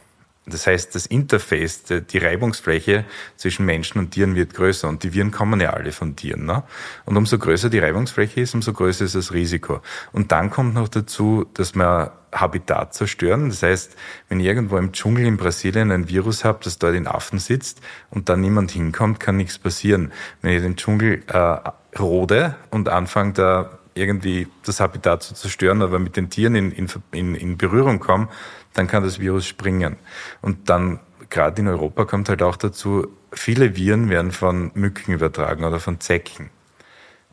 Das 0.51 0.67
heißt, 0.67 0.95
das 0.95 1.07
Interface, 1.07 1.85
die 1.85 2.19
Reibungsfläche 2.19 3.05
zwischen 3.37 3.65
Menschen 3.65 3.99
und 3.99 4.11
Tieren 4.11 4.35
wird 4.35 4.55
größer 4.55 4.89
und 4.89 5.03
die 5.03 5.15
Viren 5.15 5.31
kommen 5.31 5.61
ja 5.61 5.71
alle 5.71 5.93
von 5.93 6.17
Tieren. 6.17 6.45
Ne? 6.45 6.63
Und 7.07 7.17
umso 7.17 7.39
größer 7.39 7.71
die 7.71 7.79
Reibungsfläche 7.79 8.41
ist, 8.41 8.55
umso 8.55 8.73
größer 8.73 9.05
ist 9.05 9.15
das 9.15 9.33
Risiko. 9.33 9.81
Und 10.13 10.33
dann 10.33 10.51
kommt 10.51 10.75
noch 10.75 10.89
dazu, 10.89 11.47
dass 11.55 11.75
wir 11.75 12.13
Habitat 12.33 12.95
zerstören. 12.95 13.49
Das 13.49 13.63
heißt, 13.63 13.97
wenn 14.29 14.41
ich 14.41 14.47
irgendwo 14.47 14.77
im 14.77 14.93
Dschungel 14.93 15.27
in 15.27 15.37
Brasilien 15.37 15.91
ein 15.91 16.09
Virus 16.09 16.45
habe, 16.45 16.61
das 16.63 16.79
dort 16.79 16.95
in 16.95 17.07
Affen 17.07 17.39
sitzt 17.39 17.81
und 18.11 18.29
dann 18.29 18.41
niemand 18.41 18.71
hinkommt, 18.71 19.21
kann 19.21 19.37
nichts 19.37 19.59
passieren. 19.59 20.13
Wenn 20.43 20.55
ich 20.55 20.63
den 20.63 20.77
Dschungel 20.77 21.23
äh, 21.27 21.57
rode 21.99 22.57
und 22.71 22.89
anfange 22.89 23.33
da 23.33 23.79
irgendwie 23.95 24.49
das 24.65 24.81
Habitat 24.81 25.23
zu 25.23 25.35
zerstören, 25.35 25.83
aber 25.83 25.99
mit 25.99 26.17
den 26.17 26.31
Tieren 26.31 26.55
in, 26.55 26.89
in, 27.13 27.35
in 27.35 27.57
Berührung 27.57 27.99
komme, 27.99 28.29
dann 28.75 28.87
kann 28.87 29.03
das 29.03 29.19
Virus 29.19 29.47
springen. 29.47 29.97
Und 30.43 30.69
dann, 30.69 31.01
gerade 31.29 31.61
in 31.61 31.69
Europa, 31.69 32.05
kommt 32.05 32.29
halt 32.29 32.43
auch 32.43 32.57
dazu, 32.57 33.09
viele 33.33 33.77
Viren 33.77 34.09
werden 34.09 34.33
von 34.33 34.71
Mücken 34.75 35.13
übertragen 35.13 35.65
oder 35.65 35.81
von 35.81 36.01
Zecken. 36.01 36.51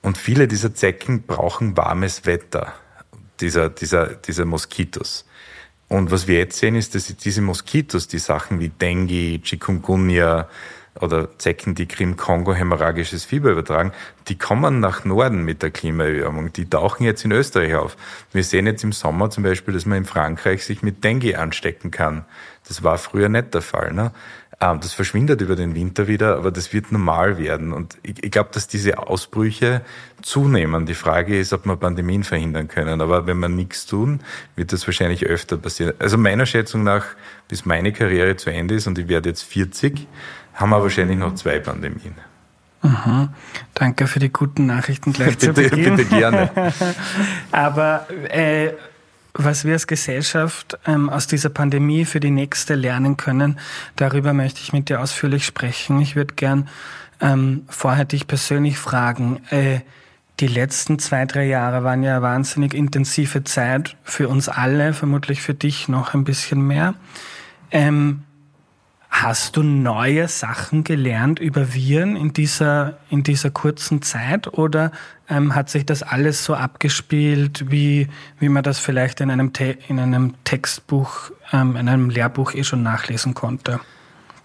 Und 0.01 0.17
viele 0.17 0.47
dieser 0.47 0.73
Zecken 0.73 1.23
brauchen 1.23 1.75
warmes 1.75 2.25
Wetter, 2.25 2.73
dieser, 3.39 3.69
dieser, 3.69 4.07
dieser 4.15 4.45
Moskitos. 4.45 5.25
Und 5.89 6.11
was 6.11 6.27
wir 6.27 6.37
jetzt 6.37 6.59
sehen, 6.59 6.75
ist, 6.75 6.95
dass 6.95 7.07
diese 7.15 7.41
Moskitos, 7.41 8.07
die 8.07 8.19
Sachen 8.19 8.59
wie 8.59 8.69
Dengue, 8.69 9.39
Chikungunya, 9.41 10.49
oder 11.01 11.37
Zecken, 11.37 11.75
die 11.75 11.87
Krim-Kongo 11.87 12.53
hämorrhagisches 12.53 13.25
Fieber 13.25 13.51
übertragen, 13.51 13.91
die 14.27 14.37
kommen 14.37 14.79
nach 14.79 15.05
Norden 15.05 15.43
mit 15.43 15.61
der 15.61 15.71
Klimaerwärmung. 15.71 16.51
Die 16.53 16.69
tauchen 16.69 17.03
jetzt 17.03 17.23
in 17.25 17.31
Österreich 17.31 17.75
auf. 17.75 17.97
Wir 18.31 18.43
sehen 18.43 18.65
jetzt 18.65 18.83
im 18.83 18.91
Sommer 18.91 19.29
zum 19.29 19.43
Beispiel, 19.43 19.73
dass 19.73 19.85
man 19.85 19.99
in 19.99 20.05
Frankreich 20.05 20.65
sich 20.65 20.81
mit 20.81 21.03
Dengue 21.03 21.37
anstecken 21.37 21.91
kann. 21.91 22.25
Das 22.67 22.83
war 22.83 22.97
früher 22.97 23.29
nicht 23.29 23.53
der 23.53 23.61
Fall. 23.61 23.93
Ne? 23.93 24.11
Ähm, 24.59 24.79
das 24.81 24.93
verschwindet 24.93 25.41
über 25.41 25.55
den 25.55 25.75
Winter 25.75 26.07
wieder, 26.07 26.37
aber 26.37 26.51
das 26.51 26.73
wird 26.73 26.91
normal 26.91 27.37
werden. 27.37 27.73
Und 27.73 27.97
ich, 28.01 28.23
ich 28.23 28.31
glaube, 28.31 28.49
dass 28.53 28.67
diese 28.67 28.97
Ausbrüche 28.97 29.81
zunehmen. 30.21 30.85
Die 30.85 30.95
Frage 30.95 31.39
ist, 31.39 31.53
ob 31.53 31.65
wir 31.65 31.75
Pandemien 31.75 32.23
verhindern 32.23 32.67
können. 32.67 33.01
Aber 33.01 33.27
wenn 33.27 33.39
wir 33.39 33.49
nichts 33.49 33.85
tun, 33.85 34.21
wird 34.55 34.73
das 34.73 34.87
wahrscheinlich 34.87 35.25
öfter 35.25 35.57
passieren. 35.57 35.93
Also 35.99 36.17
meiner 36.17 36.45
Schätzung 36.45 36.83
nach, 36.83 37.05
bis 37.47 37.65
meine 37.65 37.93
Karriere 37.93 38.35
zu 38.35 38.49
Ende 38.49 38.75
ist 38.75 38.87
und 38.87 38.97
ich 38.97 39.07
werde 39.07 39.29
jetzt 39.29 39.43
40, 39.43 40.07
haben 40.55 40.69
wir 40.71 40.81
wahrscheinlich 40.81 41.17
noch 41.17 41.35
zwei 41.35 41.59
Pandemien. 41.59 42.15
Mhm. 42.81 43.29
Danke 43.73 44.07
für 44.07 44.19
die 44.19 44.31
guten 44.31 44.65
Nachrichten 44.65 45.13
gleich 45.13 45.37
zu 45.39 45.53
bitte, 45.53 45.75
Beginn. 45.75 45.95
Bitte 45.95 46.09
gerne. 46.09 46.51
Aber 47.51 48.07
äh, 48.29 48.73
was 49.37 49.65
wir 49.65 49.73
als 49.73 49.87
Gesellschaft 49.87 50.77
ähm, 50.85 51.09
aus 51.09 51.27
dieser 51.27 51.49
Pandemie 51.49 52.05
für 52.05 52.19
die 52.19 52.31
nächste 52.31 52.75
lernen 52.75 53.17
können, 53.17 53.59
darüber 53.95 54.33
möchte 54.33 54.61
ich 54.61 54.73
mit 54.73 54.89
dir 54.89 55.01
ausführlich 55.01 55.45
sprechen. 55.45 55.99
Ich 56.01 56.15
würde 56.15 56.33
gern 56.35 56.67
ähm, 57.21 57.63
vorher 57.69 58.05
dich 58.05 58.27
persönlich 58.27 58.77
fragen. 58.77 59.41
Äh, 59.49 59.81
die 60.39 60.47
letzten 60.47 60.99
zwei, 60.99 61.25
drei 61.25 61.45
Jahre 61.45 61.83
waren 61.83 62.03
ja 62.03 62.17
eine 62.17 62.21
wahnsinnig 62.21 62.73
intensive 62.73 63.43
Zeit 63.43 63.95
für 64.03 64.27
uns 64.27 64.49
alle, 64.49 64.93
vermutlich 64.93 65.41
für 65.41 65.53
dich 65.53 65.87
noch 65.87 66.13
ein 66.13 66.23
bisschen 66.23 66.61
mehr. 66.61 66.93
Ähm, 67.71 68.23
Hast 69.09 69.55
du 69.55 69.63
neue 69.63 70.27
Sachen 70.27 70.83
gelernt 70.83 71.39
über 71.39 71.73
Viren 71.73 72.15
in 72.15 72.33
dieser, 72.33 72.97
in 73.09 73.23
dieser 73.23 73.49
kurzen 73.49 74.01
Zeit 74.01 74.47
oder 74.53 74.91
ähm, 75.29 75.55
hat 75.55 75.69
sich 75.69 75.85
das 75.85 76.03
alles 76.03 76.43
so 76.43 76.53
abgespielt, 76.53 77.71
wie, 77.71 78.09
wie 78.39 78.49
man 78.49 78.63
das 78.63 78.79
vielleicht 78.79 79.21
in 79.21 79.31
einem, 79.31 79.53
Te 79.53 79.77
in 79.87 79.99
einem 79.99 80.35
Textbuch, 80.43 81.31
ähm, 81.51 81.75
in 81.77 81.89
einem 81.89 82.09
Lehrbuch 82.09 82.53
eh 82.53 82.63
schon 82.63 82.83
nachlesen 82.83 83.33
konnte? 83.33 83.79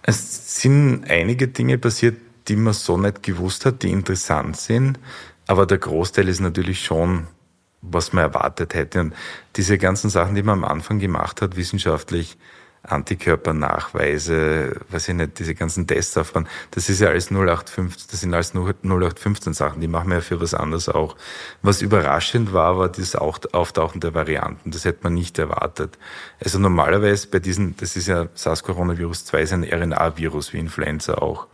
Es 0.01 0.61
sind 0.61 1.09
einige 1.09 1.49
Dinge 1.49 1.77
passiert, 1.77 2.17
die 2.47 2.55
man 2.55 2.73
so 2.73 2.97
nicht 2.97 3.23
gewusst 3.23 3.65
hat, 3.65 3.83
die 3.83 3.91
interessant 3.91 4.57
sind, 4.57 4.99
aber 5.47 5.65
der 5.65 5.77
Großteil 5.77 6.27
ist 6.27 6.39
natürlich 6.39 6.83
schon, 6.83 7.27
was 7.81 8.13
man 8.13 8.23
erwartet 8.23 8.73
hätte. 8.73 9.01
Und 9.01 9.13
diese 9.55 9.77
ganzen 9.77 10.09
Sachen, 10.09 10.35
die 10.35 10.43
man 10.43 10.63
am 10.63 10.65
Anfang 10.65 10.99
gemacht 10.99 11.41
hat, 11.41 11.55
wissenschaftlich, 11.55 12.37
Antikörpernachweise, 12.83 14.75
weiß 14.89 15.07
ich 15.09 15.15
nicht, 15.15 15.39
diese 15.39 15.55
ganzen 15.55 15.87
Tests 15.87 16.17
aufbauen. 16.17 16.47
Das 16.71 16.89
ist 16.89 16.99
ja 16.99 17.07
alles 17.07 17.31
0815, 17.31 18.07
das 18.11 18.19
sind 18.19 18.33
alles 18.33 18.53
0815 18.53 19.53
Sachen, 19.53 19.79
die 19.79 19.87
machen 19.87 20.09
wir 20.09 20.15
ja 20.15 20.21
für 20.21 20.41
was 20.41 20.53
anderes 20.53 20.89
auch. 20.89 21.15
Was 21.61 21.81
überraschend 21.81 22.51
war, 22.51 22.77
war 22.77 22.89
das 22.89 23.15
Auftauchen 23.15 24.01
der 24.01 24.13
Varianten. 24.13 24.71
Das 24.71 24.83
hätte 24.83 24.99
man 25.03 25.13
nicht 25.13 25.39
erwartet. 25.39 25.97
Also 26.43 26.59
normalerweise 26.59 27.27
bei 27.27 27.39
diesen, 27.39 27.77
das 27.77 27.95
ist 27.95 28.07
ja 28.07 28.27
SARS-Coronavirus 28.33 29.25
2 29.25 29.41
ist 29.41 29.53
ein 29.53 29.63
RNA-Virus 29.63 30.51
wie 30.51 30.59
Influenza 30.59 31.15
auch. 31.15 31.47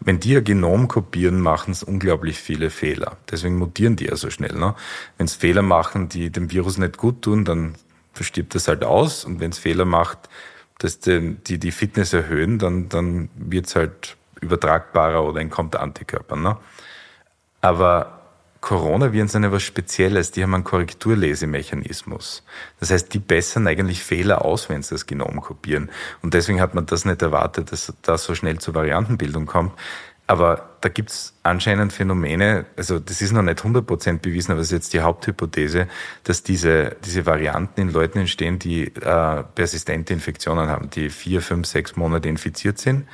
Wenn 0.00 0.20
die 0.20 0.30
ihr 0.30 0.42
Genom 0.42 0.88
kopieren, 0.88 1.40
machen 1.40 1.70
es 1.70 1.82
unglaublich 1.82 2.38
viele 2.38 2.70
Fehler. 2.70 3.16
Deswegen 3.30 3.56
mutieren 3.56 3.96
die 3.96 4.06
ja 4.06 4.16
so 4.16 4.30
schnell. 4.30 4.54
Ne? 4.54 4.74
Wenn 5.16 5.26
es 5.26 5.34
Fehler 5.34 5.62
machen, 5.62 6.08
die 6.08 6.30
dem 6.30 6.50
Virus 6.50 6.76
nicht 6.76 6.98
gut 6.98 7.22
tun, 7.22 7.44
dann 7.44 7.76
verstirbt 8.12 8.54
es 8.54 8.68
halt 8.68 8.84
aus 8.84 9.24
und 9.24 9.40
wenn 9.40 9.50
es 9.50 9.58
Fehler 9.58 9.84
macht, 9.84 10.28
dass 10.78 10.98
die, 11.00 11.36
die, 11.46 11.58
die 11.58 11.70
Fitness 11.70 12.12
erhöhen, 12.12 12.58
dann, 12.58 12.88
dann 12.88 13.28
wird 13.36 13.66
es 13.66 13.76
halt 13.76 14.16
übertragbarer 14.40 15.24
oder 15.24 15.40
entkommt 15.40 15.76
Antikörper. 15.76 16.36
Ne? 16.36 16.56
Aber 17.60 18.22
Coronaviren 18.60 19.26
sind 19.26 19.42
ja 19.42 19.50
was 19.50 19.64
Spezielles, 19.64 20.30
die 20.30 20.42
haben 20.42 20.54
einen 20.54 20.62
Korrekturlesemechanismus. 20.62 22.44
Das 22.78 22.90
heißt, 22.92 23.12
die 23.12 23.18
bessern 23.18 23.66
eigentlich 23.66 24.04
Fehler 24.04 24.44
aus, 24.44 24.68
wenn 24.68 24.82
sie 24.82 24.94
das 24.94 25.06
Genom 25.06 25.40
kopieren. 25.40 25.90
Und 26.22 26.34
deswegen 26.34 26.60
hat 26.60 26.74
man 26.74 26.86
das 26.86 27.04
nicht 27.04 27.22
erwartet, 27.22 27.72
dass 27.72 27.92
das 28.02 28.22
so 28.22 28.36
schnell 28.36 28.58
zur 28.58 28.74
Variantenbildung 28.74 29.46
kommt. 29.46 29.72
Aber 30.32 30.70
da 30.80 30.88
gibt's 30.88 31.34
anscheinend 31.42 31.92
Phänomene, 31.92 32.64
also 32.78 32.98
das 32.98 33.20
ist 33.20 33.32
noch 33.32 33.42
nicht 33.42 33.58
100% 33.58 34.20
bewiesen, 34.20 34.52
aber 34.52 34.60
das 34.60 34.68
ist 34.68 34.72
jetzt 34.72 34.94
die 34.94 35.02
Haupthypothese, 35.02 35.88
dass 36.24 36.42
diese, 36.42 36.96
diese 37.04 37.26
Varianten 37.26 37.82
in 37.82 37.92
Leuten 37.92 38.20
entstehen, 38.20 38.58
die 38.58 38.84
äh, 38.84 39.42
persistente 39.54 40.14
Infektionen 40.14 40.68
haben, 40.68 40.88
die 40.88 41.10
vier, 41.10 41.42
fünf, 41.42 41.66
sechs 41.66 41.96
Monate 41.96 42.30
infiziert 42.30 42.78
sind, 42.78 43.06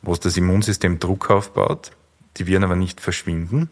wo 0.00 0.14
es 0.14 0.20
das 0.20 0.38
Immunsystem 0.38 0.98
Druck 0.98 1.28
aufbaut, 1.30 1.90
die 2.38 2.46
Viren 2.46 2.64
aber 2.64 2.74
nicht 2.74 3.02
verschwinden. 3.02 3.68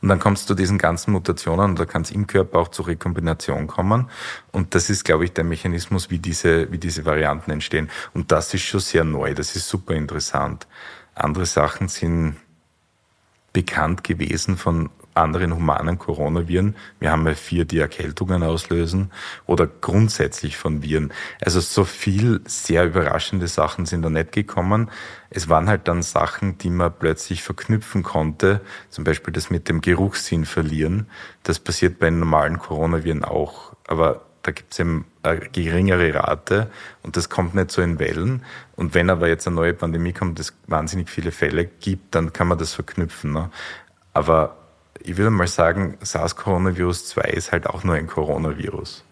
Und 0.00 0.08
dann 0.08 0.20
kommst 0.20 0.44
du 0.44 0.54
zu 0.54 0.54
diesen 0.54 0.78
ganzen 0.78 1.12
Mutationen 1.12 1.72
und 1.72 1.78
da 1.78 1.84
kann 1.84 2.00
es 2.00 2.12
im 2.12 2.26
Körper 2.26 2.60
auch 2.60 2.68
zur 2.68 2.86
Rekombination 2.86 3.66
kommen. 3.66 4.08
Und 4.52 4.74
das 4.74 4.88
ist, 4.88 5.04
glaube 5.04 5.26
ich, 5.26 5.34
der 5.34 5.44
Mechanismus, 5.44 6.08
wie 6.08 6.18
diese, 6.18 6.72
wie 6.72 6.78
diese 6.78 7.04
Varianten 7.04 7.50
entstehen. 7.50 7.90
Und 8.14 8.32
das 8.32 8.54
ist 8.54 8.62
schon 8.62 8.80
sehr 8.80 9.04
neu, 9.04 9.34
das 9.34 9.54
ist 9.54 9.68
super 9.68 9.92
interessant. 9.92 10.66
Andere 11.14 11.46
Sachen 11.46 11.88
sind 11.88 12.36
bekannt 13.52 14.04
gewesen 14.04 14.56
von 14.56 14.90
anderen 15.14 15.54
humanen 15.54 15.98
Coronaviren. 15.98 16.74
Wir 16.98 17.12
haben 17.12 17.26
ja 17.26 17.34
vier, 17.34 17.64
die 17.64 17.78
Erkältungen 17.78 18.42
auslösen 18.42 19.12
oder 19.46 19.66
grundsätzlich 19.66 20.56
von 20.56 20.82
Viren. 20.82 21.12
Also 21.40 21.60
so 21.60 21.84
viel 21.84 22.40
sehr 22.46 22.86
überraschende 22.86 23.46
Sachen 23.48 23.86
sind 23.86 24.02
da 24.02 24.10
nicht 24.10 24.32
gekommen. 24.32 24.90
Es 25.30 25.48
waren 25.48 25.68
halt 25.68 25.88
dann 25.88 26.02
Sachen, 26.02 26.58
die 26.58 26.70
man 26.70 26.92
plötzlich 26.98 27.42
verknüpfen 27.42 28.02
konnte. 28.02 28.60
Zum 28.90 29.04
Beispiel 29.04 29.32
das 29.32 29.50
mit 29.50 29.68
dem 29.68 29.80
Geruchssinn 29.80 30.44
verlieren. 30.44 31.08
Das 31.44 31.60
passiert 31.60 31.98
bei 31.98 32.10
normalen 32.10 32.58
Coronaviren 32.58 33.24
auch. 33.24 33.72
Aber 33.86 34.26
da 34.44 34.52
gibt 34.52 34.74
es 34.74 34.78
eben 34.78 35.06
eine 35.22 35.40
geringere 35.40 36.14
Rate 36.14 36.70
und 37.02 37.16
das 37.16 37.30
kommt 37.30 37.54
nicht 37.54 37.70
so 37.70 37.80
in 37.80 37.98
Wellen. 37.98 38.44
Und 38.76 38.94
wenn 38.94 39.08
aber 39.08 39.26
jetzt 39.26 39.46
eine 39.46 39.56
neue 39.56 39.72
Pandemie 39.72 40.12
kommt, 40.12 40.38
es 40.38 40.54
wahnsinnig 40.66 41.08
viele 41.08 41.32
Fälle 41.32 41.64
gibt, 41.64 42.14
dann 42.14 42.32
kann 42.32 42.48
man 42.48 42.58
das 42.58 42.74
verknüpfen. 42.74 43.32
Ne? 43.32 43.50
Aber 44.12 44.56
ich 45.00 45.16
würde 45.16 45.30
mal 45.30 45.46
sagen, 45.46 45.96
SARS-Coronavirus 46.02 47.08
2 47.08 47.22
ist 47.22 47.52
halt 47.52 47.66
auch 47.66 47.84
nur 47.84 47.94
ein 47.94 48.06
Coronavirus. 48.06 49.02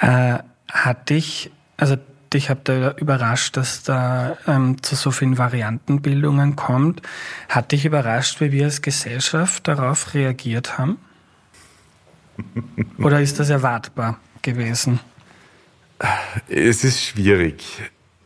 Äh, 0.00 0.38
hat 0.68 1.10
dich, 1.10 1.52
also 1.76 1.96
dich 2.32 2.48
habe 2.48 2.60
da 2.64 2.92
überrascht, 2.92 3.58
dass 3.58 3.82
da 3.82 4.38
ähm, 4.46 4.82
zu 4.82 4.96
so 4.96 5.10
vielen 5.10 5.36
Variantenbildungen 5.36 6.56
kommt. 6.56 7.02
Hat 7.50 7.72
dich 7.72 7.84
überrascht, 7.84 8.40
wie 8.40 8.50
wir 8.50 8.64
als 8.64 8.80
Gesellschaft 8.80 9.68
darauf 9.68 10.14
reagiert 10.14 10.78
haben? 10.78 10.98
Oder 12.98 13.20
ist 13.20 13.38
das 13.38 13.50
erwartbar 13.50 14.18
gewesen? 14.42 15.00
Es 16.48 16.84
ist 16.84 17.02
schwierig. 17.02 17.64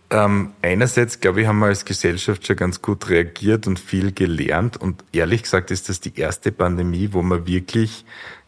Ähm, 0.09 0.53
einerseits, 0.63 1.21
glaube 1.21 1.43
ich, 1.43 1.47
haben 1.47 1.59
wir 1.59 1.67
als 1.67 1.85
Gesellschaft 1.85 2.47
schon 2.47 2.57
ganz 2.57 2.81
gut 2.81 3.09
reagiert 3.09 3.67
und 3.67 3.79
viel 3.79 4.13
gelernt. 4.13 4.77
Und 4.77 5.05
ehrlich 5.13 5.43
gesagt 5.43 5.71
ist 5.71 5.89
das 5.89 6.01
die 6.01 6.17
erste 6.19 6.53
Pandemie, 6.53 7.11
wo 7.13 7.23
wir 7.23 7.47
wirklich 7.47 8.05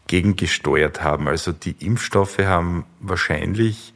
gegengesteuert 0.07 1.03
haben. 1.03 1.27
Also 1.27 1.51
die 1.51 1.75
Impfstoffe 1.85 2.39
haben 2.39 2.85
wahrscheinlich 2.99 3.93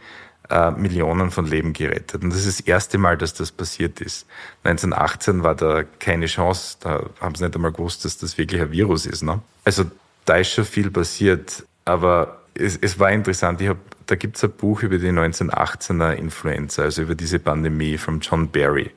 äh, 0.50 0.72
Millionen 0.72 1.32
von 1.32 1.46
Leben 1.46 1.74
gerettet. 1.74 2.24
Und 2.24 2.32
das 2.32 2.46
ist 2.46 2.60
das 2.60 2.68
erste 2.68 2.98
Mal, 2.98 3.18
dass 3.18 3.34
das 3.34 3.52
passiert 3.52 4.02
ist. 4.02 4.28
1918 4.64 5.44
war 5.44 5.56
da 5.56 5.84
keine 5.84 6.26
Chance, 6.26 6.78
da 6.82 7.10
haben 7.22 7.36
sie 7.36 7.44
nicht 7.44 7.56
einmal 7.56 7.72
gewusst, 7.72 8.06
dass 8.06 8.18
das 8.18 8.38
wirklich 8.38 8.62
ein 8.62 8.72
Virus 8.72 9.06
ist. 9.06 9.24
Ne? 9.24 9.40
Also 9.64 9.86
da 10.26 10.38
ist 10.38 10.52
schon 10.52 10.66
viel 10.66 10.90
passiert, 10.92 11.66
aber 11.86 12.42
es, 12.54 12.78
es 12.82 13.00
war 13.00 13.12
interessant. 13.12 13.62
Ich 13.62 13.70
hab, 13.70 13.78
da 14.06 14.16
gibt 14.16 14.38
es 14.38 14.44
ein 14.44 14.52
Buch 14.52 14.84
über 14.84 14.98
die 14.98 15.10
1918er 15.10 16.14
Influenza, 16.14 16.84
also 16.84 17.02
über 17.02 17.16
diese 17.16 17.40
Pandemie 17.40 17.98
von 17.98 18.20
John 18.20 18.50
Barry. 18.50 18.92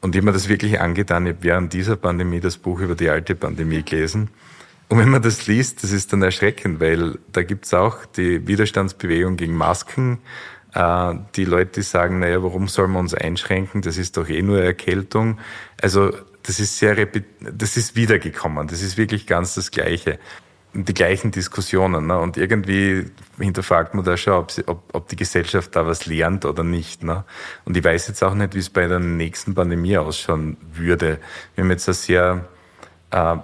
Und 0.00 0.14
ich 0.14 0.20
habe 0.20 0.26
mir 0.26 0.32
das 0.32 0.48
wirklich 0.48 0.80
angetan. 0.80 1.26
Ich 1.26 1.34
habe 1.34 1.44
während 1.44 1.72
dieser 1.72 1.96
Pandemie 1.96 2.40
das 2.40 2.58
Buch 2.58 2.80
über 2.80 2.94
die 2.94 3.08
alte 3.08 3.34
Pandemie 3.34 3.82
gelesen. 3.82 4.30
Und 4.88 4.98
wenn 4.98 5.08
man 5.08 5.22
das 5.22 5.46
liest, 5.46 5.82
das 5.82 5.90
ist 5.90 6.12
dann 6.12 6.22
erschreckend, 6.22 6.80
weil 6.80 7.18
da 7.32 7.42
gibt 7.42 7.64
es 7.64 7.74
auch 7.74 8.06
die 8.06 8.46
Widerstandsbewegung 8.46 9.36
gegen 9.36 9.56
Masken, 9.56 10.18
äh, 10.74 11.14
die 11.34 11.44
Leute, 11.44 11.82
sagen, 11.82 12.20
naja, 12.20 12.42
warum 12.42 12.68
sollen 12.68 12.92
wir 12.92 13.00
uns 13.00 13.14
einschränken? 13.14 13.82
Das 13.82 13.98
ist 13.98 14.16
doch 14.16 14.28
eh 14.28 14.42
nur 14.42 14.62
Erkältung. 14.62 15.38
Also 15.80 16.12
das 16.44 16.60
ist 16.60 16.78
sehr, 16.78 16.94
das 17.40 17.76
ist 17.76 17.96
wiedergekommen. 17.96 18.68
Das 18.68 18.82
ist 18.82 18.96
wirklich 18.96 19.26
ganz 19.26 19.54
das 19.54 19.72
Gleiche. 19.72 20.20
Die 20.78 20.94
gleichen 20.94 21.30
Diskussionen. 21.30 22.06
Ne? 22.06 22.18
Und 22.18 22.36
irgendwie 22.36 23.06
hinterfragt 23.38 23.94
man 23.94 24.04
da 24.04 24.16
schon, 24.16 24.34
ob, 24.34 24.50
sie, 24.50 24.68
ob, 24.68 24.82
ob 24.92 25.08
die 25.08 25.16
Gesellschaft 25.16 25.74
da 25.74 25.86
was 25.86 26.06
lernt 26.06 26.44
oder 26.44 26.64
nicht. 26.64 27.02
Ne? 27.02 27.24
Und 27.64 27.76
ich 27.76 27.82
weiß 27.82 28.08
jetzt 28.08 28.22
auch 28.22 28.34
nicht, 28.34 28.54
wie 28.54 28.58
es 28.58 28.68
bei 28.68 28.86
der 28.86 28.98
nächsten 28.98 29.54
Pandemie 29.54 29.96
ausschauen 29.96 30.58
würde. 30.74 31.18
Wir 31.54 31.64
haben 31.64 31.70
jetzt 31.70 31.88
eine 31.88 31.94
sehr 31.94 32.44
äh, 33.10 33.36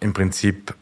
im 0.00 0.12
Prinzip 0.12 0.74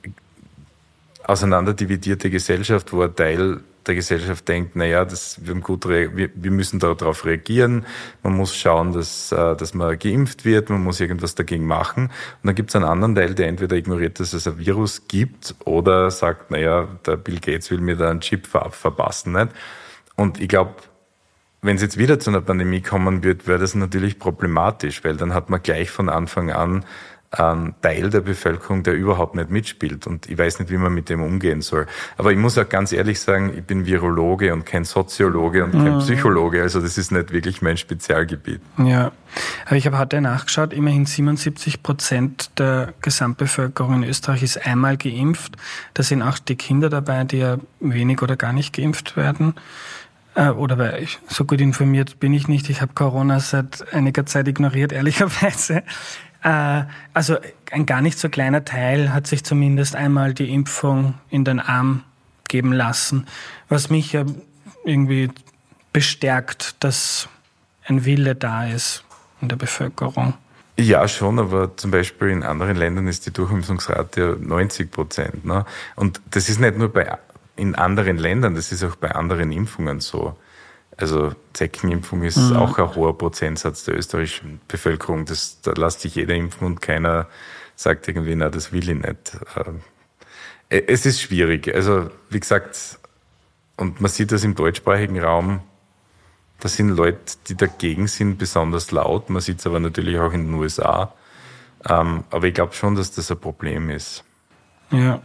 auseinanderdividierte 1.25 2.31
Gesellschaft, 2.31 2.93
wo 2.93 3.03
ein 3.03 3.15
Teil 3.15 3.61
der 3.89 3.95
Gesellschaft 3.95 4.47
denkt, 4.47 4.73
na 4.75 4.85
ja, 4.85 5.05
das, 5.05 5.45
wir, 5.45 5.55
haben 5.55 5.63
gut 5.63 5.89
wir, 5.89 6.51
müssen 6.51 6.79
darauf 6.79 7.25
reagieren, 7.25 7.87
man 8.23 8.37
muss 8.37 8.55
schauen, 8.55 8.93
dass, 8.93 9.33
äh, 9.33 9.57
dass 9.57 9.75
man 9.75 9.99
geimpft 9.99 10.45
wird, 10.45 10.71
man 10.71 10.85
muss 10.85 11.01
irgendwas 11.01 11.35
dagegen 11.35 11.67
machen. 11.67 12.05
Und 12.05 12.13
dann 12.45 12.55
gibt 12.55 12.71
es 12.71 12.77
einen 12.77 12.85
anderen 12.85 13.15
Teil, 13.15 13.35
der 13.35 13.49
entweder 13.49 13.77
ignoriert, 13.77 14.21
dass 14.21 14.33
es 14.33 14.47
ein 14.47 14.59
Virus 14.59 15.09
gibt 15.09 15.55
oder 15.65 16.11
sagt, 16.11 16.51
na 16.51 16.59
ja, 16.59 16.89
der 17.07 17.17
Bill 17.17 17.41
Gates 17.41 17.71
will 17.71 17.81
mir 17.81 17.97
da 17.97 18.11
einen 18.11 18.21
Chip 18.21 18.47
ver 18.47 18.71
verpassen. 18.71 19.33
Nicht? 19.33 19.49
Und 20.15 20.41
ich 20.41 20.49
glaube, 20.49 20.75
wenn 21.63 21.77
es 21.77 21.83
jetzt 21.83 21.99
wieder 21.99 22.21
zu 22.21 22.31
einer 22.31 22.41
Pandemie 22.41 22.83
kommen 22.83 23.25
wird, 23.25 23.47
wäre 23.49 23.59
das 23.59 23.75
natürlich 23.75 24.19
problematisch, 24.19 25.03
weil 25.03 25.17
dann 25.17 25.35
hat 25.35 25.51
man 25.51 25.63
gleich 25.63 25.91
von 25.91 26.09
Anfang 26.09 26.53
an 26.53 26.85
ein 27.31 27.75
Teil 27.83 28.09
der 28.09 28.21
Bevölkerung, 28.21 28.83
der 28.83 28.95
überhaupt 28.95 29.35
nicht 29.35 29.51
mitspielt. 29.51 30.07
Und 30.07 30.29
ich 30.31 30.39
weiß 30.39 30.61
nicht, 30.61 30.71
wie 30.71 30.79
man 30.79 30.95
mit 30.95 31.11
dem 31.11 31.23
umgehen 31.23 31.61
soll. 31.61 31.87
Aber 32.17 32.33
ich 32.33 32.39
muss 32.39 32.57
auch 32.57 32.69
ganz 32.69 32.93
ehrlich 32.93 33.21
sagen, 33.21 33.53
ich 33.55 33.65
bin 33.65 33.85
Virologe 33.85 34.53
und 34.53 34.65
kein 34.65 34.85
Soziologe 34.85 35.65
und 35.65 35.73
kein 35.73 35.97
mhm. 35.97 35.99
Psychologe. 35.99 36.63
Also 36.63 36.81
das 36.81 36.97
ist 36.97 37.13
nicht 37.13 37.31
wirklich 37.33 37.61
mein 37.61 37.77
Spezialgebiet. 37.77 38.63
Ja, 38.79 39.13
aber 39.67 39.77
ich 39.77 39.87
habe 39.87 39.99
heute 39.99 40.21
nachgeschaut, 40.23 40.73
immerhin 40.73 41.05
77 41.05 41.83
Prozent 41.83 42.51
der 42.59 42.95
Gesamtbevölkerung 43.03 44.03
in 44.03 44.09
Österreich 44.09 44.43
ist 44.43 44.67
einmal 44.67 44.97
geimpft. 44.97 45.57
Da 45.93 46.03
sind 46.03 46.23
auch 46.23 46.39
die 46.39 46.57
Kinder 46.57 46.89
dabei, 46.89 47.25
die 47.25 47.39
ja 47.39 47.59
wenig 47.81 48.23
oder 48.23 48.37
gar 48.37 48.55
nicht 48.55 48.75
geimpft 48.75 49.19
werden 49.19 49.55
äh, 50.39 50.51
oder 50.51 50.79
weil 50.79 51.03
ich 51.03 51.19
so 51.29 51.45
gut 51.45 51.61
informiert 51.61 52.21
bin 52.21 52.33
ich 52.33 52.49
nicht. 52.49 52.71
Ich 52.71 52.81
habe 52.81 52.93
Corona 52.95 53.41
seit 53.41 53.93
einiger 53.93 54.25
Zeit 54.25 54.49
ignoriert, 54.49 54.93
ehrlicherweise. 54.93 55.83
Äh, 56.49 56.85
also 57.13 57.37
ein 57.71 57.85
gar 57.85 58.01
nicht 58.01 58.19
so 58.19 58.29
kleiner 58.31 58.65
Teil 58.65 59.13
hat 59.13 59.27
sich 59.27 59.45
zumindest 59.45 59.95
einmal 59.95 60.33
die 60.33 60.53
Impfung 60.53 61.15
in 61.29 61.45
den 61.45 61.61
Arm 61.61 62.05
geben 62.49 62.73
lassen, 62.73 63.27
was 63.69 63.91
mich 63.91 64.15
ja 64.15 64.25
irgendwie 64.85 65.31
bestärkt, 65.93 66.83
dass 66.83 67.29
ein 67.85 68.07
Wille 68.07 68.35
da 68.35 68.67
ist 68.67 69.05
in 69.43 69.49
der 69.51 69.57
Bevölkerung. 69.57 70.35
Ja, 70.79 71.07
schon, 71.09 71.39
aber 71.39 71.77
zum 71.77 71.91
Beispiel 71.91 72.29
in 72.29 72.43
anderen 72.43 72.77
Ländern 72.77 73.09
ist 73.09 73.27
die 73.27 73.33
Durchimpfungsrate 73.33 74.39
90 74.41 74.91
Prozent. 74.91 75.45
Ne? 75.45 75.67
Und 75.97 76.21
das 76.31 76.49
ist 76.49 76.61
nicht 76.61 76.79
nur 76.79 76.91
bei, 76.91 77.19
in 77.57 77.75
anderen 77.75 78.17
Ländern, 78.17 78.55
das 78.55 78.73
ist 78.73 78.85
auch 78.85 78.97
bei 78.97 79.11
anderen 79.11 79.53
Impfungen 79.53 80.01
so. 80.01 80.39
Also 80.99 81.33
Zeckenimpfung 81.53 82.25
ist 82.25 82.37
mhm. 82.37 82.57
auch 82.57 82.77
ein 82.77 82.95
hoher 82.97 83.17
Prozentsatz 83.17 83.85
der 83.85 83.97
österreichischen 83.97 84.61
Bevölkerung. 84.67 85.25
Das, 85.25 85.61
da 85.63 85.73
lässt 85.73 86.01
sich 86.01 86.17
jeder 86.17 86.35
impfen 86.35 86.67
und 86.67 86.83
keiner 86.83 87.29
sagt 87.77 88.09
irgendwie, 88.09 88.35
na, 88.35 88.51
das 88.51 88.73
will 88.73 88.89
ich 88.89 88.97
nicht. 88.97 89.39
Ähm, 89.57 89.81
äh, 90.69 90.83
es 90.89 91.07
ist 91.07 91.23
schwierig. 91.23 91.73
Also, 91.73 92.11
wie 92.31 92.41
gesagt, 92.41 92.99
und 93.77 94.01
man 94.01 94.11
sieht 94.11 94.33
das 94.33 94.43
im 94.43 94.57
deutschsprachigen 94.57 95.21
Raum, 95.21 95.61
da 96.59 96.69
sind 96.69 96.89
Leute, 96.89 97.37
die 97.47 97.55
dagegen 97.55 98.09
sind, 98.09 98.39
besonders 98.39 98.91
laut. 98.91 99.31
Man 99.31 99.41
sieht 99.41 99.61
es 99.61 99.67
aber 99.69 99.79
natürlich 99.79 100.19
auch 100.19 100.33
in 100.33 100.47
den 100.47 100.55
USA. 100.55 101.15
Ähm, 101.89 102.25
aber 102.31 102.49
ich 102.49 102.55
glaube 102.55 102.75
schon, 102.75 102.97
dass 102.97 103.13
das 103.13 103.31
ein 103.31 103.39
Problem 103.39 103.89
ist. 103.89 104.25
Ja. 104.91 105.23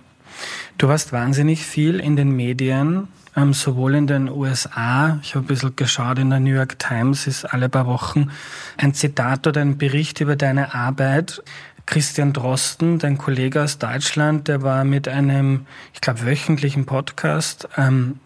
Du 0.78 0.88
warst 0.88 1.12
wahnsinnig 1.12 1.66
viel 1.66 2.00
in 2.00 2.16
den 2.16 2.36
Medien 2.36 3.08
ähm, 3.36 3.54
sowohl 3.54 3.96
in 3.96 4.08
den 4.08 4.30
USA, 4.30 5.20
ich 5.22 5.36
habe 5.36 5.46
ein 5.46 5.48
bisschen 5.48 5.76
geschaut, 5.76 6.20
in 6.20 6.30
der 6.30 6.40
New 6.40 6.54
York 6.54 6.78
Times 6.80 7.28
ist 7.28 7.46
alle 7.46 7.70
paar 7.70 7.88
Wochen 7.88 8.30
ein 8.78 8.94
Zitat 8.94 9.48
oder 9.48 9.62
ein 9.62 9.78
Bericht 9.78 10.22
über 10.22 10.36
deine 10.36 10.74
Arbeit. 10.74 11.44
Christian 11.86 12.32
Drosten, 12.32 13.00
dein 13.00 13.18
Kollege 13.18 13.62
aus 13.62 13.78
Deutschland, 13.78 14.48
der 14.48 14.62
war 14.62 14.84
mit 14.84 15.08
einem, 15.08 15.66
ich 15.94 16.02
glaube, 16.02 16.26
wöchentlichen 16.26 16.86
Podcast, 16.86 17.68
ähm, 17.76 18.20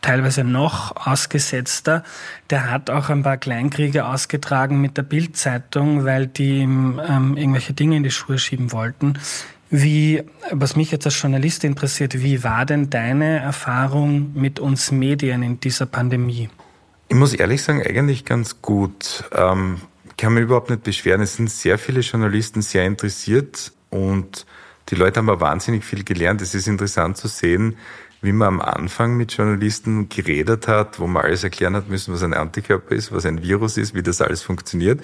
teilweise 0.00 0.42
noch 0.42 1.06
ausgesetzter, 1.06 2.02
der 2.50 2.70
hat 2.70 2.90
auch 2.90 3.08
ein 3.08 3.22
paar 3.22 3.36
Kleinkriege 3.36 4.04
ausgetragen 4.04 4.80
mit 4.80 4.96
der 4.96 5.02
Bildzeitung, 5.02 6.04
weil 6.04 6.26
die 6.26 6.60
ihm 6.60 7.00
ähm, 7.08 7.36
irgendwelche 7.36 7.72
Dinge 7.72 7.96
in 7.96 8.02
die 8.02 8.10
Schuhe 8.10 8.38
schieben 8.38 8.72
wollten. 8.72 9.14
Wie, 9.74 10.22
was 10.50 10.76
mich 10.76 10.90
jetzt 10.90 11.06
als 11.06 11.18
Journalist 11.18 11.64
interessiert, 11.64 12.22
wie 12.22 12.44
war 12.44 12.66
denn 12.66 12.90
deine 12.90 13.38
Erfahrung 13.38 14.34
mit 14.34 14.60
uns 14.60 14.92
Medien 14.92 15.42
in 15.42 15.60
dieser 15.60 15.86
Pandemie? 15.86 16.50
Ich 17.08 17.16
muss 17.16 17.32
ehrlich 17.32 17.62
sagen, 17.62 17.80
eigentlich 17.80 18.26
ganz 18.26 18.60
gut. 18.60 19.24
Ähm, 19.32 19.80
kann 20.18 20.34
mich 20.34 20.42
überhaupt 20.42 20.68
nicht 20.68 20.82
beschweren. 20.82 21.22
Es 21.22 21.36
sind 21.36 21.50
sehr 21.50 21.78
viele 21.78 22.00
Journalisten 22.00 22.60
sehr 22.60 22.84
interessiert 22.84 23.72
und 23.88 24.44
die 24.90 24.94
Leute 24.94 25.20
haben 25.20 25.30
aber 25.30 25.40
wahnsinnig 25.40 25.86
viel 25.86 26.04
gelernt. 26.04 26.42
Es 26.42 26.54
ist 26.54 26.68
interessant 26.68 27.16
zu 27.16 27.28
sehen, 27.28 27.78
wie 28.20 28.32
man 28.32 28.48
am 28.48 28.60
Anfang 28.60 29.16
mit 29.16 29.32
Journalisten 29.32 30.10
geredet 30.10 30.68
hat, 30.68 31.00
wo 31.00 31.06
man 31.06 31.24
alles 31.24 31.44
erklären 31.44 31.76
hat 31.76 31.88
müssen, 31.88 32.12
was 32.12 32.22
ein 32.22 32.34
Antikörper 32.34 32.94
ist, 32.94 33.10
was 33.10 33.24
ein 33.24 33.42
Virus 33.42 33.78
ist, 33.78 33.94
wie 33.94 34.02
das 34.02 34.20
alles 34.20 34.42
funktioniert. 34.42 35.00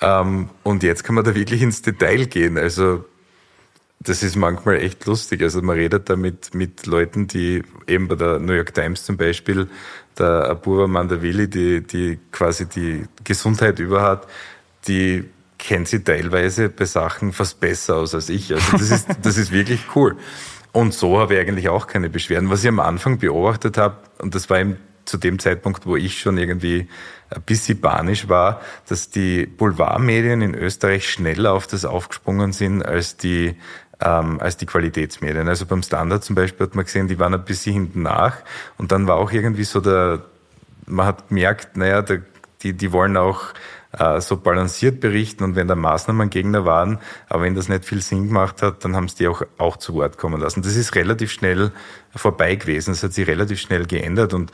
Ähm, 0.00 0.50
und 0.62 0.84
jetzt 0.84 1.02
kann 1.02 1.16
man 1.16 1.24
da 1.24 1.34
wirklich 1.34 1.62
ins 1.62 1.82
Detail 1.82 2.26
gehen. 2.26 2.56
Also 2.58 3.04
das 4.04 4.22
ist 4.22 4.36
manchmal 4.36 4.76
echt 4.76 5.06
lustig. 5.06 5.42
Also 5.42 5.62
man 5.62 5.76
redet 5.76 6.08
da 6.08 6.16
mit, 6.16 6.54
mit 6.54 6.86
Leuten, 6.86 7.26
die 7.26 7.62
eben 7.86 8.08
bei 8.08 8.14
der 8.14 8.38
New 8.38 8.52
York 8.52 8.74
Times 8.74 9.04
zum 9.04 9.16
Beispiel, 9.16 9.68
der 10.18 10.50
Abuba 10.50 10.86
Mandavili, 10.86 11.48
die, 11.48 11.80
die 11.80 12.18
quasi 12.30 12.66
die 12.66 13.04
Gesundheit 13.24 13.78
über 13.78 14.02
hat, 14.02 14.28
die 14.86 15.24
kennt 15.58 15.88
sie 15.88 16.04
teilweise 16.04 16.68
bei 16.68 16.84
Sachen 16.84 17.32
fast 17.32 17.58
besser 17.60 17.96
aus 17.96 18.14
als 18.14 18.28
ich. 18.28 18.52
Also 18.52 18.72
das 18.72 18.90
ist, 18.90 19.08
das 19.22 19.38
ist 19.38 19.50
wirklich 19.50 19.80
cool. 19.96 20.16
Und 20.72 20.92
so 20.92 21.18
habe 21.18 21.34
ich 21.34 21.40
eigentlich 21.40 21.68
auch 21.68 21.86
keine 21.86 22.10
Beschwerden. 22.10 22.50
Was 22.50 22.62
ich 22.62 22.68
am 22.68 22.80
Anfang 22.80 23.18
beobachtet 23.18 23.78
habe, 23.78 23.96
und 24.18 24.34
das 24.34 24.50
war 24.50 24.60
eben 24.60 24.76
zu 25.04 25.18
dem 25.18 25.38
Zeitpunkt, 25.38 25.86
wo 25.86 25.96
ich 25.96 26.18
schon 26.18 26.38
irgendwie 26.38 26.88
ein 27.30 27.42
bisschen 27.42 27.80
panisch 27.80 28.28
war, 28.28 28.60
dass 28.88 29.10
die 29.10 29.46
Boulevardmedien 29.46 30.42
in 30.42 30.54
Österreich 30.54 31.08
schneller 31.08 31.52
auf 31.52 31.66
das 31.66 31.84
aufgesprungen 31.84 32.52
sind 32.52 32.82
als 32.82 33.16
die 33.16 33.56
ähm, 34.00 34.40
als 34.40 34.56
die 34.56 34.66
Qualitätsmedien. 34.66 35.48
Also 35.48 35.66
beim 35.66 35.82
Standard 35.82 36.24
zum 36.24 36.36
Beispiel 36.36 36.66
hat 36.66 36.74
man 36.74 36.84
gesehen, 36.84 37.08
die 37.08 37.18
waren 37.18 37.34
ein 37.34 37.44
bisschen 37.44 37.74
hinten 37.74 38.02
nach 38.02 38.38
und 38.78 38.92
dann 38.92 39.06
war 39.06 39.16
auch 39.16 39.32
irgendwie 39.32 39.64
so 39.64 39.80
der, 39.80 40.22
man 40.86 41.06
hat 41.06 41.28
gemerkt, 41.28 41.76
naja, 41.76 42.02
der, 42.02 42.22
die, 42.62 42.72
die 42.72 42.92
wollen 42.92 43.16
auch 43.16 43.54
äh, 43.98 44.20
so 44.20 44.36
balanciert 44.36 45.00
berichten 45.00 45.44
und 45.44 45.56
wenn 45.56 45.68
da 45.68 45.74
Maßnahmen 45.74 46.30
Gegner 46.30 46.64
waren, 46.64 46.98
aber 47.28 47.44
wenn 47.44 47.54
das 47.54 47.68
nicht 47.68 47.84
viel 47.84 48.00
Sinn 48.00 48.28
gemacht 48.28 48.62
hat, 48.62 48.84
dann 48.84 48.96
haben 48.96 49.08
sie 49.08 49.16
die 49.16 49.28
auch, 49.28 49.42
auch 49.58 49.76
zu 49.76 49.94
Wort 49.94 50.18
kommen 50.18 50.40
lassen. 50.40 50.62
Das 50.62 50.76
ist 50.76 50.94
relativ 50.94 51.30
schnell 51.30 51.70
vorbei 52.14 52.56
gewesen, 52.56 52.90
das 52.92 53.02
hat 53.02 53.12
sich 53.12 53.26
relativ 53.26 53.60
schnell 53.60 53.86
geändert 53.86 54.34
und 54.34 54.52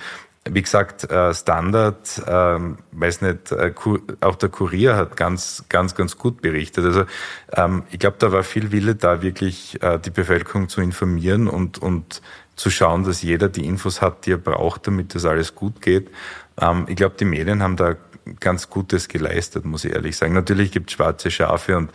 wie 0.49 0.63
gesagt, 0.63 1.11
äh, 1.11 1.35
Standard, 1.35 2.23
ähm, 2.27 2.79
weiß 2.93 3.21
nicht, 3.21 3.53
äh, 3.53 3.73
auch 4.21 4.37
der 4.37 4.49
Kurier 4.49 4.97
hat 4.97 5.17
ganz, 5.17 5.65
ganz, 5.69 5.95
ganz 5.95 6.17
gut 6.17 6.41
berichtet. 6.41 6.85
Also 6.85 7.05
ähm, 7.53 7.85
ich 7.91 7.99
glaube, 7.99 8.17
da 8.19 8.33
war 8.33 8.43
viel 8.43 8.73
Wille 8.73 8.95
da, 8.95 9.21
wirklich 9.21 9.83
äh, 9.83 9.99
die 9.99 10.11
Bevölkerung 10.11 10.69
zu 10.69 10.81
informieren 10.81 11.47
und, 11.47 11.79
und 11.79 12.23
zu 12.57 12.71
schauen, 12.71 13.05
dass 13.05 13.23
jeder 13.23 13.49
die 13.49 13.67
Infos 13.67 14.01
hat, 14.01 14.25
die 14.27 14.33
er 14.33 14.39
braucht, 14.39 14.87
damit 14.87 15.15
das 15.15 15.27
alles 15.27 15.55
gut 15.55 15.83
geht. 15.83 16.11
Ähm, 16.59 16.87
ich 16.89 16.97
glaube, 16.97 17.17
die 17.19 17.27
Medien 17.27 17.63
haben 17.63 17.77
da 17.77 17.97
ganz 18.39 18.71
Gutes 18.71 19.09
geleistet, 19.09 19.67
muss 19.67 19.85
ich 19.85 19.93
ehrlich 19.93 20.17
sagen. 20.17 20.33
Natürlich 20.33 20.73
gibt 20.73 20.91
es 20.91 20.95
schwarze 20.95 21.31
Schafe 21.31 21.77
und 21.77 21.91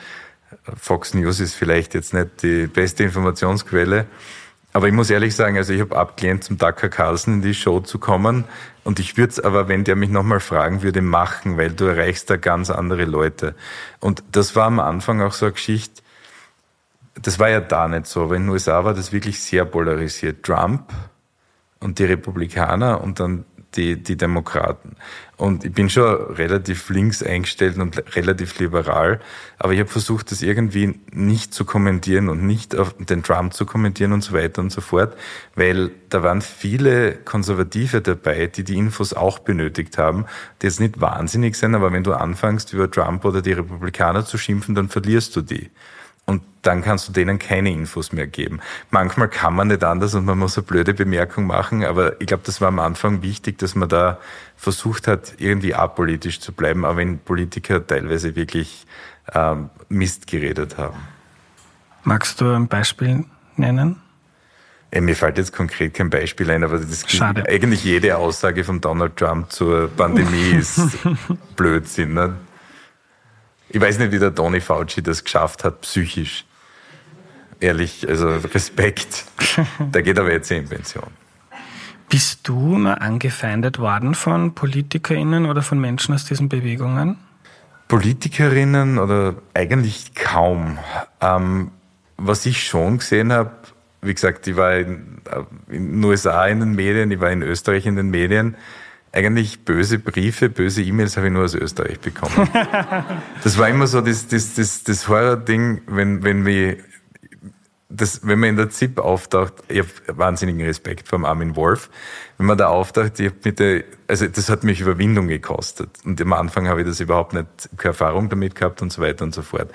Fox 0.80 1.14
News 1.14 1.40
ist 1.40 1.56
vielleicht 1.56 1.94
jetzt 1.94 2.14
nicht 2.14 2.44
die 2.44 2.68
beste 2.68 3.04
Informationsquelle. 3.04 4.06
Aber 4.76 4.90
ich 4.90 4.94
muss 4.94 5.10
ehrlich 5.10 5.34
sagen, 5.34 5.56
also 5.56 5.72
ich 5.72 5.80
habe 5.80 5.96
abgelehnt, 5.96 6.44
zum 6.44 6.58
Tucker 6.58 6.90
Carlson 6.90 7.36
in 7.36 7.42
die 7.42 7.54
Show 7.54 7.80
zu 7.80 7.98
kommen. 7.98 8.44
Und 8.84 9.00
ich 9.00 9.16
würde 9.16 9.32
es 9.32 9.40
aber, 9.40 9.70
wenn 9.70 9.86
der 9.86 9.96
mich 9.96 10.10
nochmal 10.10 10.42
fragen 10.42 10.84
würde, 10.84 11.02
machen, 11.02 11.58
weil 11.58 11.72
du 11.72 11.86
erreichst 11.86 12.30
da 12.30 12.36
ganz 12.36 12.70
andere 12.70 13.06
Leute. 13.06 13.56
Und 14.02 14.22
das 14.34 14.54
war 14.54 14.66
am 14.66 14.82
Anfang 14.82 15.22
auch 15.22 15.32
so 15.32 15.46
eine 15.46 15.54
Geschichte, 15.54 16.04
das 17.14 17.40
war 17.40 17.50
ja 17.50 17.62
da 17.62 17.88
nicht 17.88 18.06
so, 18.06 18.24
aber 18.24 18.36
in 18.36 18.44
den 18.44 18.50
USA 18.50 18.84
war 18.84 18.94
das 18.94 19.14
wirklich 19.14 19.40
sehr 19.40 19.64
polarisiert. 19.64 20.44
Trump 20.44 20.92
und 21.80 21.98
die 21.98 22.04
Republikaner 22.04 23.00
und 23.00 23.22
dann 23.22 23.46
die, 23.78 24.02
die 24.02 24.18
Demokraten. 24.18 24.96
Und 25.38 25.66
ich 25.66 25.74
bin 25.74 25.90
schon 25.90 26.34
relativ 26.36 26.90
links 26.90 27.22
eingestellt 27.22 27.78
und 27.78 28.16
relativ 28.16 28.58
liberal, 28.60 29.20
aber 29.60 29.74
ich 29.74 29.80
habe 29.80 29.90
versucht, 29.90 30.32
das 30.32 30.42
irgendwie 30.42 30.98
nicht 31.12 31.54
zu 31.54 31.66
kommentieren 31.66 32.30
und 32.30 32.46
nicht 32.46 32.76
auf 32.76 32.96
den 32.98 33.22
Trump 33.22 33.54
zu 33.54 33.66
kommentieren 33.66 34.14
und 34.14 34.22
so 34.22 34.34
weiter 34.34 34.62
und 34.62 34.72
so 34.72 34.80
fort, 34.80 35.16
weil 35.56 35.92
da 36.10 36.24
waren 36.24 36.42
viele 36.42 37.16
Konservative 37.16 38.02
dabei, 38.02 38.48
die 38.48 38.64
die 38.64 38.78
Infos 38.78 39.14
auch 39.14 39.40
benötigt 39.40 39.98
haben, 39.98 40.26
die 40.62 40.68
jetzt 40.68 40.80
nicht 40.80 41.02
wahnsinnig 41.02 41.56
sind, 41.58 41.76
aber 41.76 41.92
wenn 41.92 42.04
du 42.04 42.14
anfängst, 42.14 42.72
über 42.72 42.90
Trump 42.90 43.26
oder 43.26 43.42
die 43.42 43.54
Republikaner 43.54 44.26
zu 44.26 44.38
schimpfen, 44.38 44.74
dann 44.74 44.88
verlierst 44.88 45.36
du 45.36 45.42
die. 45.42 45.70
Und 46.26 46.42
dann 46.64 46.82
kannst 46.82 47.08
du 47.08 47.12
denen 47.14 47.38
keine 47.38 47.72
Infos 47.72 48.12
mehr 48.12 48.26
geben. 48.26 48.60
Manchmal 48.90 49.28
kann 49.30 49.54
man 49.54 49.68
nicht 49.68 49.84
anders 49.84 50.16
und 50.16 50.26
man 50.26 50.40
muss 50.40 50.58
eine 50.58 50.66
blöde 50.66 50.94
Bemerkung 50.94 51.46
machen, 51.46 51.86
aber 51.86 52.20
ich 52.20 52.28
glaube, 52.28 52.44
das 52.46 52.62
war 52.62 52.70
am 52.70 52.80
Anfang 52.80 53.22
wichtig, 53.22 53.60
dass 53.60 53.76
man 53.76 53.90
da 53.90 54.18
versucht 54.58 55.08
hat, 55.08 55.36
irgendwie 55.38 55.76
apolitisch 55.76 56.40
zu 56.40 56.52
bleiben, 56.52 56.84
auch 56.84 56.98
wenn 56.98 57.20
Politiker 57.20 57.86
teilweise 57.86 58.36
wirklich 58.36 58.88
ähm, 59.34 59.70
Mist 59.90 60.26
geredet 60.28 60.78
haben. 60.78 60.98
Magst 62.04 62.42
du 62.42 62.52
ein 62.52 62.68
Beispiel 62.68 63.26
nennen? 63.56 64.02
Äh, 64.92 65.02
mir 65.02 65.16
fällt 65.16 65.38
jetzt 65.38 65.54
konkret 65.54 65.94
kein 65.94 66.10
Beispiel 66.10 66.50
ein, 66.52 66.64
aber 66.64 66.80
das 66.80 67.04
Schade. 67.08 67.44
eigentlich 67.48 67.84
jede 67.84 68.18
Aussage 68.18 68.64
von 68.64 68.80
Donald 68.80 69.18
Trump 69.18 69.52
zur 69.52 69.90
Pandemie 69.90 70.52
ist 70.58 70.98
Blödsinn. 71.56 72.14
Ne? 72.14 72.36
Ich 73.70 73.82
weiß 73.82 74.00
nicht, 74.00 74.12
wie 74.12 74.20
der 74.20 74.34
Tony 74.34 74.62
Fauci 74.62 75.02
das 75.02 75.24
geschafft 75.24 75.64
hat, 75.64 75.82
psychisch. 75.82 76.46
Ehrlich, 77.60 78.08
also 78.08 78.30
Respekt. 78.30 79.26
Der 79.80 80.04
geht 80.04 80.20
aber 80.20 80.32
jetzt 80.32 80.52
in 80.52 80.68
Pension. 80.68 81.08
Bist 82.10 82.48
du 82.48 82.54
mal 82.54 82.96
angefeindet 82.96 83.80
worden 83.80 84.14
von 84.14 84.54
PolitikerInnen 84.54 85.46
oder 85.48 85.62
von 85.62 85.80
Menschen 85.80 86.14
aus 86.14 86.26
diesen 86.26 86.50
Bewegungen? 86.50 87.18
Politikerinnen 87.88 89.00
oder 89.00 89.36
eigentlich 89.54 90.14
kaum. 90.14 90.78
Ähm, 91.22 91.72
was 92.18 92.46
ich 92.46 92.64
schon 92.68 93.00
gesehen 93.00 93.32
habe, 93.32 93.52
wie 94.02 94.14
gesagt, 94.14 94.48
ich 94.48 94.56
war 94.56 94.76
in, 94.76 95.22
in 95.68 95.94
den 95.94 96.04
USA 96.04 96.46
in 96.46 96.60
den 96.60 96.76
Medien, 96.76 97.12
ich 97.12 97.20
war 97.20 97.32
in 97.32 97.42
Österreich 97.42 97.86
in 97.86 97.96
den 97.96 98.10
Medien 98.10 98.56
eigentlich 99.16 99.64
böse 99.64 99.98
Briefe, 99.98 100.50
böse 100.50 100.84
E-Mails 100.84 101.16
habe 101.16 101.28
ich 101.28 101.34
nur 101.34 101.46
aus 101.46 101.56
Österreich 101.56 102.00
bekommen. 102.00 102.50
das 103.44 103.58
war 103.58 103.70
immer 103.70 103.88
so 103.88 104.02
das, 104.02 104.28
das, 104.28 104.56
das, 104.56 104.84
das 104.84 105.08
Horror-Ding, 105.08 105.82
wenn, 105.88 106.24
wenn 106.24 106.46
wir 106.46 106.78
das, 107.88 108.28
wenn 108.28 108.40
man 108.40 108.50
in 108.50 108.56
der 108.58 108.70
ZIP 108.70 109.00
auftaucht, 109.00 109.54
ich 109.70 109.80
habe 109.80 110.18
wahnsinnigen 110.20 110.66
Respekt 110.66 111.08
vor 111.08 111.24
Armin 111.24 111.56
Wolf. 111.56 111.90
Wenn 112.38 112.48
man 112.48 112.58
da 112.58 112.68
auftaucht, 112.68 113.20
ich 113.22 113.32
mit 113.44 113.60
der, 113.60 113.86
also 114.08 114.28
das 114.28 114.50
hat 114.50 114.66
mich 114.66 114.82
Überwindung 114.82 115.30
gekostet. 115.30 115.90
Und 116.04 116.20
am 116.20 116.34
Anfang 116.34 116.68
habe 116.68 116.82
ich 116.82 116.88
das 116.88 117.00
überhaupt 117.00 117.34
nicht, 117.34 117.48
keine 117.78 117.92
Erfahrung 117.92 118.28
damit 118.28 118.56
gehabt 118.56 118.82
und 118.82 118.92
so 118.92 119.02
weiter 119.02 119.24
und 119.24 119.34
so 119.34 119.44
fort. 119.44 119.72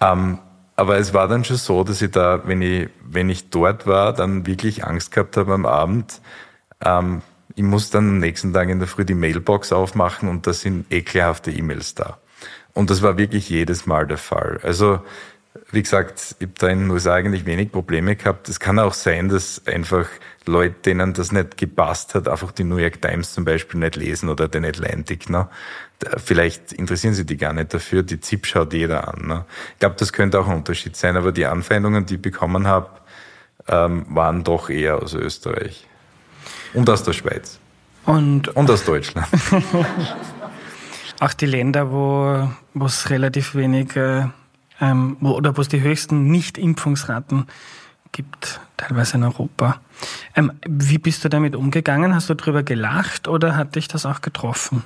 Ähm, 0.00 0.38
aber 0.76 0.96
es 0.96 1.12
war 1.12 1.28
dann 1.28 1.44
schon 1.44 1.56
so, 1.56 1.84
dass 1.84 2.00
ich 2.00 2.10
da, 2.10 2.42
wenn 2.46 2.62
ich, 2.62 2.88
wenn 3.04 3.28
ich 3.28 3.50
dort 3.50 3.86
war, 3.86 4.14
dann 4.14 4.46
wirklich 4.46 4.84
Angst 4.84 5.12
gehabt 5.12 5.36
habe 5.36 5.52
am 5.52 5.66
Abend, 5.66 6.20
ähm, 6.84 7.22
ich 7.56 7.62
muss 7.62 7.90
dann 7.90 8.08
am 8.08 8.18
nächsten 8.18 8.52
Tag 8.52 8.68
in 8.68 8.78
der 8.78 8.88
Früh 8.88 9.04
die 9.04 9.14
Mailbox 9.14 9.72
aufmachen 9.72 10.28
und 10.28 10.46
da 10.46 10.52
sind 10.52 10.86
ekelhafte 10.90 11.50
E-Mails 11.50 11.94
da. 11.94 12.18
Und 12.72 12.90
das 12.90 13.02
war 13.02 13.16
wirklich 13.16 13.48
jedes 13.48 13.86
Mal 13.86 14.06
der 14.06 14.18
Fall. 14.18 14.58
Also, 14.62 15.00
wie 15.70 15.82
gesagt, 15.82 16.34
ich 16.40 16.46
habe 16.46 16.58
da 16.58 16.68
in 16.68 16.80
den 16.80 16.90
USA 16.90 17.14
eigentlich 17.14 17.46
wenig 17.46 17.70
Probleme 17.70 18.16
gehabt. 18.16 18.48
Es 18.48 18.58
kann 18.58 18.80
auch 18.80 18.94
sein, 18.94 19.28
dass 19.28 19.64
einfach 19.66 20.08
Leute, 20.46 20.74
denen 20.84 21.14
das 21.14 21.30
nicht 21.30 21.56
gepasst 21.56 22.16
hat, 22.16 22.28
einfach 22.28 22.50
die 22.50 22.64
New 22.64 22.76
York 22.76 23.00
Times 23.00 23.32
zum 23.32 23.44
Beispiel 23.44 23.78
nicht 23.78 23.94
lesen 23.94 24.28
oder 24.28 24.48
den 24.48 24.64
Atlantic. 24.64 25.30
Ne? 25.30 25.48
Vielleicht 26.16 26.72
interessieren 26.72 27.14
sie 27.14 27.24
die 27.24 27.36
gar 27.36 27.52
nicht 27.52 27.72
dafür. 27.72 28.02
Die 28.02 28.20
ZIP 28.20 28.46
schaut 28.46 28.72
jeder 28.72 29.06
an. 29.06 29.26
Ne? 29.28 29.44
Ich 29.74 29.78
glaube, 29.78 29.94
das 29.96 30.12
könnte 30.12 30.40
auch 30.40 30.48
ein 30.48 30.56
Unterschied 30.56 30.96
sein. 30.96 31.16
Aber 31.16 31.30
die 31.30 31.46
Anfeindungen, 31.46 32.04
die 32.04 32.16
ich 32.16 32.22
bekommen 32.22 32.66
habe, 32.66 32.90
ähm, 33.68 34.06
waren 34.08 34.42
doch 34.42 34.68
eher 34.68 35.00
aus 35.00 35.14
Österreich. 35.14 35.86
Und 36.74 36.90
aus 36.90 37.02
der 37.02 37.12
Schweiz. 37.12 37.58
Und, 38.04 38.48
und 38.48 38.70
aus 38.70 38.84
Deutschland. 38.84 39.26
auch 41.20 41.32
die 41.32 41.46
Länder, 41.46 41.90
wo 41.90 42.48
es 42.84 43.08
relativ 43.08 43.54
wenig 43.54 43.96
äh, 43.96 44.26
ähm, 44.80 45.16
wo, 45.20 45.32
oder 45.32 45.56
wo 45.56 45.60
es 45.60 45.68
die 45.68 45.80
höchsten 45.80 46.26
Nicht-Impfungsraten 46.30 47.46
gibt, 48.12 48.60
teilweise 48.76 49.16
in 49.16 49.24
Europa. 49.24 49.80
Ähm, 50.34 50.52
wie 50.68 50.98
bist 50.98 51.24
du 51.24 51.28
damit 51.28 51.56
umgegangen? 51.56 52.14
Hast 52.14 52.30
du 52.30 52.34
darüber 52.34 52.62
gelacht 52.62 53.28
oder 53.28 53.56
hat 53.56 53.76
dich 53.76 53.88
das 53.88 54.06
auch 54.06 54.20
getroffen? 54.20 54.82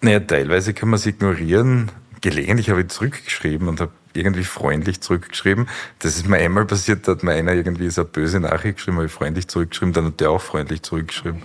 Naja, 0.00 0.20
teilweise 0.20 0.74
kann 0.74 0.90
man 0.90 0.96
es 0.96 1.06
ignorieren. 1.06 1.90
Gelegentlich 2.22 2.70
habe 2.70 2.80
ich 2.82 2.88
zurückgeschrieben 2.88 3.68
und 3.68 3.80
habe 3.80 3.92
irgendwie 4.14 4.44
freundlich 4.44 5.00
zurückgeschrieben. 5.00 5.68
Das 5.98 6.16
ist 6.16 6.26
mir 6.26 6.38
einmal 6.38 6.64
passiert, 6.64 7.06
da 7.06 7.12
hat 7.12 7.22
mir 7.22 7.32
einer 7.32 7.52
irgendwie 7.52 7.90
so 7.90 8.02
eine 8.02 8.10
böse 8.10 8.40
Nachricht 8.40 8.76
geschrieben, 8.76 8.96
habe 8.98 9.06
ich 9.06 9.12
freundlich 9.12 9.48
zurückgeschrieben, 9.48 9.92
dann 9.92 10.06
hat 10.06 10.20
der 10.20 10.30
auch 10.30 10.40
freundlich 10.40 10.82
zurückgeschrieben. 10.82 11.42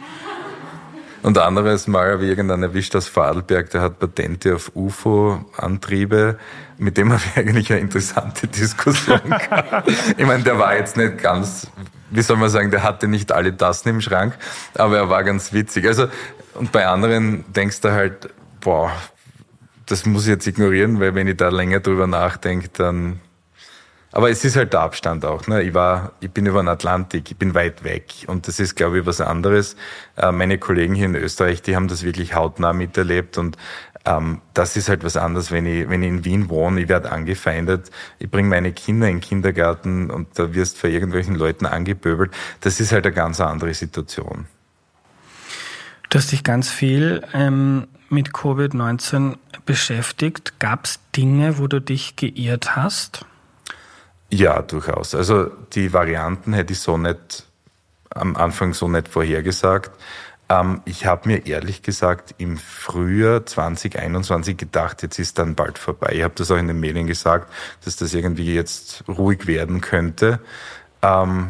Und 1.23 1.37
anderes 1.39 1.87
Mal 1.87 2.11
habe 2.11 2.23
ich 2.23 2.29
irgendeinen 2.29 2.63
erwischt 2.63 2.95
aus 2.95 3.07
Fadelberg, 3.07 3.69
der 3.71 3.81
hat 3.81 3.99
Patente 3.99 4.55
auf 4.55 4.71
UFO-Antriebe. 4.75 6.37
Mit 6.77 6.97
dem 6.97 7.11
habe 7.11 7.21
ich 7.25 7.37
eigentlich 7.37 7.71
eine 7.71 7.81
interessante 7.81 8.47
Diskussion 8.47 9.19
gehabt. 9.25 9.91
Ich 10.15 10.25
meine, 10.25 10.43
der 10.43 10.59
war 10.59 10.77
jetzt 10.77 10.95
nicht 10.95 11.17
ganz, 11.17 11.67
wie 12.11 12.21
soll 12.21 12.37
man 12.37 12.49
sagen, 12.49 12.71
der 12.71 12.83
hatte 12.83 13.07
nicht 13.07 13.31
alle 13.31 13.55
Tassen 13.57 13.89
im 13.89 14.01
Schrank, 14.01 14.37
aber 14.75 14.97
er 14.97 15.09
war 15.09 15.23
ganz 15.23 15.53
witzig. 15.53 15.87
Also, 15.87 16.07
und 16.53 16.71
bei 16.71 16.87
anderen 16.87 17.43
denkst 17.51 17.81
du 17.81 17.91
halt, 17.91 18.29
boah, 18.61 18.91
das 19.87 20.05
muss 20.05 20.23
ich 20.23 20.29
jetzt 20.29 20.45
ignorieren, 20.45 20.99
weil 20.99 21.15
wenn 21.15 21.27
ich 21.27 21.37
da 21.37 21.49
länger 21.49 21.79
drüber 21.79 22.07
nachdenke, 22.07 22.69
dann. 22.69 23.19
Aber 24.11 24.29
es 24.29 24.43
ist 24.45 24.55
halt 24.55 24.73
der 24.73 24.79
Abstand 24.79 25.25
auch. 25.25 25.47
Ne? 25.47 25.61
Ich 25.63 25.73
war, 25.73 26.13
ich 26.21 26.31
bin 26.31 26.45
über 26.45 26.61
den 26.63 26.69
Atlantik, 26.69 27.29
ich 27.29 27.37
bin 27.37 27.53
weit 27.53 27.83
weg 27.83 28.25
und 28.27 28.47
das 28.47 28.59
ist, 28.59 28.75
glaube 28.75 28.99
ich, 28.99 29.05
was 29.05 29.21
anderes. 29.21 29.75
Äh, 30.15 30.31
meine 30.31 30.57
Kollegen 30.57 30.95
hier 30.95 31.05
in 31.05 31.15
Österreich, 31.15 31.61
die 31.61 31.75
haben 31.75 31.87
das 31.87 32.03
wirklich 32.03 32.33
hautnah 32.33 32.73
miterlebt 32.73 33.37
und 33.37 33.57
ähm, 34.05 34.41
das 34.53 34.77
ist 34.77 34.87
halt 34.87 35.03
was 35.03 35.17
anderes, 35.17 35.51
wenn 35.51 35.65
ich, 35.65 35.89
wenn 35.89 36.01
ich 36.01 36.09
in 36.09 36.25
Wien 36.25 36.49
wohne, 36.49 36.81
ich 36.81 36.89
werde 36.89 37.11
angefeindet, 37.11 37.91
ich 38.17 38.31
bringe 38.31 38.47
meine 38.47 38.71
Kinder 38.71 39.07
in 39.07 39.17
den 39.17 39.21
Kindergarten 39.21 40.09
und 40.09 40.39
da 40.39 40.53
wirst 40.53 40.77
von 40.77 40.89
irgendwelchen 40.89 41.35
Leuten 41.35 41.65
angepöbelt. 41.65 42.31
Das 42.61 42.79
ist 42.79 42.93
halt 42.93 43.05
eine 43.05 43.13
ganz 43.13 43.41
andere 43.41 43.73
Situation. 43.73 44.47
Du 46.09 46.17
hast 46.17 46.31
dich 46.31 46.43
ganz 46.45 46.69
viel 46.69 47.21
ähm, 47.33 47.87
mit 48.09 48.29
Covid-19 48.29 49.35
beschäftigt. 49.65 50.59
Gab 50.59 50.85
es 50.85 50.99
Dinge, 51.15 51.57
wo 51.57 51.67
du 51.67 51.81
dich 51.81 52.15
geirrt 52.15 52.75
hast? 52.75 53.25
Ja, 54.29 54.61
durchaus. 54.61 55.15
Also 55.15 55.45
die 55.73 55.93
Varianten 55.93 56.53
hätte 56.53 56.73
ich 56.73 56.79
so 56.79 56.97
nicht 56.97 57.47
am 58.09 58.35
Anfang 58.35 58.73
so 58.73 58.87
nicht 58.87 59.07
vorhergesagt. 59.07 59.91
Ähm, 60.49 60.81
ich 60.85 61.05
habe 61.05 61.27
mir 61.27 61.45
ehrlich 61.45 61.81
gesagt 61.81 62.35
im 62.37 62.57
Frühjahr 62.57 63.45
2021 63.45 64.57
gedacht, 64.57 65.03
jetzt 65.03 65.19
ist 65.19 65.39
dann 65.39 65.55
bald 65.55 65.77
vorbei. 65.77 66.13
Ich 66.13 66.23
habe 66.23 66.33
das 66.35 66.51
auch 66.51 66.57
in 66.57 66.67
den 66.67 66.79
Medien 66.79 67.07
gesagt, 67.07 67.51
dass 67.83 67.97
das 67.97 68.13
irgendwie 68.13 68.53
jetzt 68.53 69.03
ruhig 69.07 69.47
werden 69.47 69.81
könnte. 69.81 70.39
Ähm, 71.01 71.49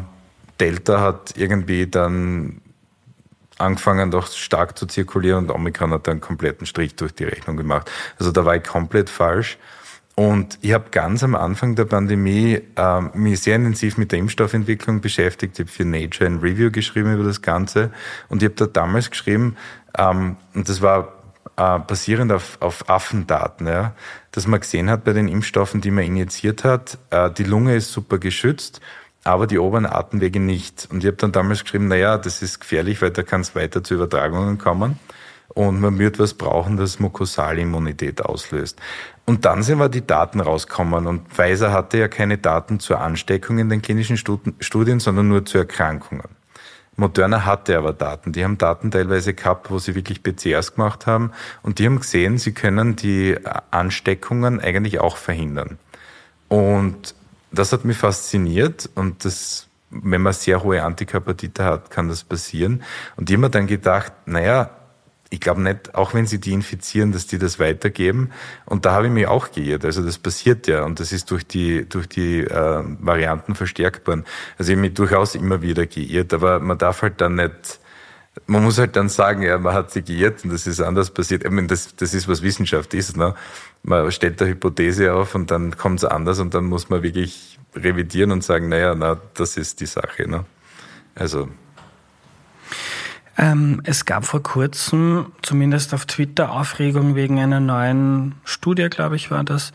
Delta 0.60 1.00
hat 1.00 1.34
irgendwie 1.36 1.86
dann 1.86 2.60
angefangen 3.58 4.10
doch 4.10 4.28
stark 4.28 4.78
zu 4.78 4.86
zirkulieren 4.86 5.44
und 5.44 5.50
Omikron 5.50 5.90
hat 5.92 6.06
dann 6.06 6.12
einen 6.12 6.20
kompletten 6.20 6.66
Strich 6.66 6.94
durch 6.96 7.14
die 7.14 7.24
Rechnung 7.24 7.56
gemacht. 7.56 7.90
Also 8.18 8.32
da 8.32 8.44
war 8.44 8.56
ich 8.56 8.64
komplett 8.64 9.10
falsch. 9.10 9.58
Und 10.14 10.58
ich 10.62 10.72
habe 10.72 10.90
ganz 10.90 11.22
am 11.22 11.36
Anfang 11.36 11.76
der 11.76 11.84
Pandemie 11.84 12.60
äh, 12.74 13.00
mich 13.14 13.40
sehr 13.40 13.54
intensiv 13.54 13.98
mit 13.98 14.10
der 14.10 14.18
Impfstoffentwicklung 14.18 15.00
beschäftigt. 15.00 15.56
Ich 15.58 15.66
habe 15.66 15.70
für 15.70 15.84
Nature 15.84 16.28
ein 16.28 16.38
Review 16.38 16.72
geschrieben 16.72 17.14
über 17.14 17.22
das 17.22 17.40
Ganze. 17.40 17.92
Und 18.28 18.42
ich 18.42 18.48
habe 18.48 18.56
da 18.56 18.66
damals 18.66 19.10
geschrieben, 19.10 19.56
ähm, 19.96 20.36
und 20.54 20.68
das 20.68 20.82
war 20.82 21.12
äh, 21.56 21.78
basierend 21.78 22.32
auf, 22.32 22.56
auf 22.60 22.88
Affendaten, 22.90 23.66
ja, 23.66 23.94
dass 24.32 24.46
man 24.46 24.58
gesehen 24.58 24.90
hat 24.90 25.04
bei 25.04 25.12
den 25.12 25.28
Impfstoffen, 25.28 25.80
die 25.80 25.90
man 25.90 26.04
injiziert 26.04 26.64
hat, 26.64 26.98
äh, 27.10 27.30
die 27.30 27.44
Lunge 27.44 27.76
ist 27.76 27.92
super 27.92 28.18
geschützt, 28.18 28.80
aber 29.28 29.46
die 29.46 29.58
oberen 29.58 29.84
Atemwege 29.84 30.40
nicht. 30.40 30.88
Und 30.90 31.04
ich 31.04 31.06
habe 31.06 31.18
dann 31.18 31.32
damals 31.32 31.62
geschrieben, 31.62 31.88
naja, 31.88 32.16
das 32.16 32.40
ist 32.40 32.60
gefährlich, 32.60 33.02
weil 33.02 33.10
da 33.10 33.22
kann 33.22 33.42
es 33.42 33.54
weiter 33.54 33.84
zu 33.84 33.94
Übertragungen 33.94 34.56
kommen 34.56 34.98
und 35.48 35.80
man 35.80 35.98
wird 35.98 36.18
was 36.18 36.32
brauchen, 36.32 36.78
das 36.78 36.98
mukosale 36.98 37.60
Immunität 37.60 38.24
auslöst. 38.24 38.80
Und 39.26 39.44
dann 39.44 39.62
sind 39.62 39.78
wir 39.78 39.90
die 39.90 40.06
Daten 40.06 40.40
rausgekommen 40.40 41.06
und 41.06 41.28
Pfizer 41.28 41.72
hatte 41.72 41.98
ja 41.98 42.08
keine 42.08 42.38
Daten 42.38 42.80
zur 42.80 43.00
Ansteckung 43.00 43.58
in 43.58 43.68
den 43.68 43.82
klinischen 43.82 44.16
Studien, 44.16 44.98
sondern 44.98 45.28
nur 45.28 45.44
zu 45.44 45.58
Erkrankungen. 45.58 46.28
Moderna 46.96 47.44
hatte 47.44 47.76
aber 47.76 47.92
Daten. 47.92 48.32
Die 48.32 48.42
haben 48.42 48.56
Daten 48.56 48.90
teilweise 48.90 49.34
gehabt, 49.34 49.70
wo 49.70 49.78
sie 49.78 49.94
wirklich 49.94 50.22
PCRs 50.22 50.74
gemacht 50.74 51.06
haben 51.06 51.32
und 51.62 51.78
die 51.78 51.86
haben 51.86 52.00
gesehen, 52.00 52.38
sie 52.38 52.52
können 52.52 52.96
die 52.96 53.36
Ansteckungen 53.70 54.58
eigentlich 54.58 55.00
auch 55.00 55.18
verhindern. 55.18 55.78
Und 56.48 57.14
das 57.50 57.72
hat 57.72 57.84
mich 57.84 57.96
fasziniert 57.96 58.88
und 58.94 59.24
das 59.24 59.68
wenn 59.90 60.20
man 60.20 60.32
sehr 60.32 60.62
hohe 60.62 60.82
Antikörpertiter 60.82 61.64
hat, 61.64 61.90
kann 61.90 62.08
das 62.08 62.24
passieren. 62.24 62.82
Und 63.16 63.28
die 63.28 63.34
haben 63.34 63.40
mir 63.40 63.50
dann 63.50 63.66
gedacht, 63.66 64.12
naja, 64.26 64.70
ich 65.30 65.40
glaube 65.40 65.60
nicht, 65.60 65.94
auch 65.94 66.14
wenn 66.14 66.26
sie 66.26 66.40
die 66.40 66.52
infizieren, 66.52 67.12
dass 67.12 67.26
die 67.26 67.38
das 67.38 67.58
weitergeben. 67.58 68.30
Und 68.64 68.86
da 68.86 68.92
habe 68.92 69.06
ich 69.06 69.12
mich 69.12 69.26
auch 69.26 69.50
geirrt. 69.50 69.84
Also 69.84 70.02
das 70.02 70.18
passiert 70.18 70.66
ja 70.66 70.84
und 70.84 71.00
das 71.00 71.12
ist 71.12 71.30
durch 71.30 71.46
die, 71.46 71.86
durch 71.86 72.08
die 72.08 72.40
äh, 72.40 72.82
Varianten 73.00 73.54
verstärkbar. 73.54 74.22
Also 74.56 74.72
ich 74.72 74.76
habe 74.76 74.88
mich 74.88 74.94
durchaus 74.94 75.34
immer 75.34 75.60
wieder 75.60 75.86
geirrt, 75.86 76.32
aber 76.32 76.60
man 76.60 76.78
darf 76.78 77.02
halt 77.02 77.20
dann 77.20 77.34
nicht, 77.34 77.80
man 78.48 78.64
muss 78.64 78.78
halt 78.78 78.96
dann 78.96 79.10
sagen, 79.10 79.42
ja, 79.42 79.58
man 79.58 79.74
hat 79.74 79.90
sich 79.90 80.06
geirrt 80.06 80.42
und 80.42 80.52
das 80.52 80.66
ist 80.66 80.80
anders 80.80 81.10
passiert. 81.10 81.44
Ich 81.44 81.50
meine, 81.50 81.66
das, 81.66 81.94
das 81.94 82.14
ist, 82.14 82.28
was 82.28 82.42
Wissenschaft 82.42 82.94
ist. 82.94 83.16
Ne? 83.16 83.34
Man 83.82 84.10
stellt 84.10 84.40
eine 84.40 84.50
Hypothese 84.50 85.12
auf 85.12 85.34
und 85.34 85.50
dann 85.50 85.76
kommt 85.76 85.98
es 85.98 86.04
anders 86.06 86.40
und 86.40 86.54
dann 86.54 86.64
muss 86.64 86.88
man 86.88 87.02
wirklich 87.02 87.58
revidieren 87.76 88.32
und 88.32 88.42
sagen, 88.42 88.70
naja, 88.70 88.94
na, 88.94 89.18
das 89.34 89.58
ist 89.58 89.80
die 89.80 89.86
Sache. 89.86 90.26
Ne? 90.26 90.46
Also 91.14 91.50
ähm, 93.36 93.82
es 93.84 94.06
gab 94.06 94.24
vor 94.24 94.42
kurzem, 94.42 95.26
zumindest 95.42 95.92
auf 95.92 96.06
Twitter, 96.06 96.50
Aufregung 96.50 97.14
wegen 97.14 97.38
einer 97.38 97.60
neuen 97.60 98.34
Studie, 98.44 98.88
glaube 98.88 99.16
ich, 99.16 99.30
war 99.30 99.44
das, 99.44 99.72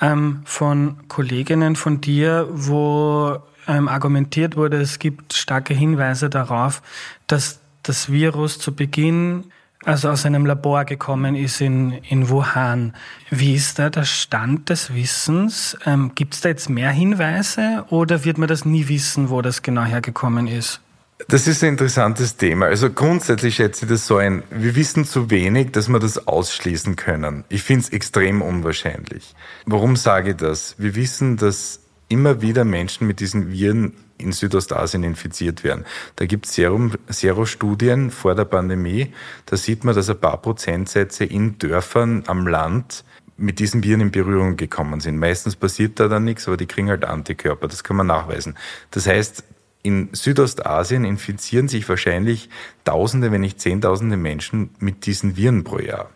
ähm, 0.00 0.40
von 0.46 0.96
Kolleginnen 1.08 1.76
von 1.76 2.00
dir, 2.00 2.48
wo 2.50 3.38
ähm, 3.68 3.86
argumentiert 3.86 4.56
wurde, 4.56 4.78
es 4.80 4.98
gibt 4.98 5.34
starke 5.34 5.74
Hinweise 5.74 6.30
darauf, 6.30 6.82
dass 7.26 7.60
das 7.84 8.10
Virus 8.10 8.58
zu 8.58 8.74
Beginn 8.74 9.44
also 9.84 10.08
aus 10.08 10.24
einem 10.24 10.46
Labor 10.46 10.84
gekommen 10.84 11.34
ist 11.34 11.60
in, 11.60 11.92
in 12.08 12.28
Wuhan. 12.30 12.94
Wie 13.30 13.54
ist 13.54 13.78
da 13.78 13.90
der 13.90 14.04
Stand 14.04 14.70
des 14.70 14.94
Wissens? 14.94 15.76
Ähm, 15.84 16.12
Gibt 16.14 16.34
es 16.34 16.40
da 16.40 16.48
jetzt 16.48 16.70
mehr 16.70 16.90
Hinweise 16.90 17.84
oder 17.90 18.24
wird 18.24 18.38
man 18.38 18.48
das 18.48 18.64
nie 18.64 18.88
wissen, 18.88 19.28
wo 19.30 19.42
das 19.42 19.62
genau 19.62 19.84
hergekommen 19.84 20.46
ist? 20.46 20.80
Das 21.28 21.46
ist 21.46 21.62
ein 21.62 21.70
interessantes 21.70 22.36
Thema. 22.36 22.66
Also 22.66 22.90
grundsätzlich 22.90 23.56
schätze 23.56 23.84
ich 23.84 23.90
das 23.90 24.06
so 24.06 24.16
ein, 24.16 24.42
wir 24.50 24.74
wissen 24.74 25.04
zu 25.04 25.30
wenig, 25.30 25.70
dass 25.70 25.88
wir 25.88 26.00
das 26.00 26.26
ausschließen 26.26 26.96
können. 26.96 27.44
Ich 27.48 27.62
finde 27.62 27.84
es 27.84 27.90
extrem 27.90 28.42
unwahrscheinlich. 28.42 29.34
Warum 29.64 29.96
sage 29.96 30.30
ich 30.30 30.36
das? 30.36 30.74
Wir 30.78 30.94
wissen, 30.96 31.36
dass 31.36 31.80
immer 32.08 32.42
wieder 32.42 32.64
Menschen 32.64 33.06
mit 33.06 33.20
diesen 33.20 33.52
Viren 33.52 33.94
in 34.18 34.32
Südostasien 34.32 35.02
infiziert 35.02 35.64
werden. 35.64 35.84
Da 36.16 36.26
gibt 36.26 36.46
es 36.46 36.60
Serostudien 37.08 38.10
vor 38.10 38.34
der 38.34 38.44
Pandemie. 38.44 39.12
Da 39.46 39.56
sieht 39.56 39.84
man, 39.84 39.94
dass 39.94 40.08
ein 40.08 40.20
paar 40.20 40.40
Prozentsätze 40.40 41.24
in 41.24 41.58
Dörfern 41.58 42.24
am 42.26 42.46
Land 42.46 43.04
mit 43.36 43.58
diesen 43.58 43.82
Viren 43.82 44.00
in 44.00 44.10
Berührung 44.12 44.56
gekommen 44.56 45.00
sind. 45.00 45.18
Meistens 45.18 45.56
passiert 45.56 45.98
da 45.98 46.08
dann 46.08 46.24
nichts, 46.24 46.46
aber 46.46 46.56
die 46.56 46.66
kriegen 46.66 46.88
halt 46.88 47.04
Antikörper. 47.04 47.66
Das 47.66 47.82
kann 47.82 47.96
man 47.96 48.06
nachweisen. 48.06 48.56
Das 48.92 49.06
heißt, 49.06 49.44
in 49.82 50.08
Südostasien 50.12 51.04
infizieren 51.04 51.68
sich 51.68 51.88
wahrscheinlich 51.88 52.48
Tausende, 52.84 53.32
wenn 53.32 53.40
nicht 53.40 53.60
Zehntausende 53.60 54.16
Menschen 54.16 54.70
mit 54.78 55.04
diesen 55.06 55.36
Viren 55.36 55.64
pro 55.64 55.78
Jahr. 55.78 56.10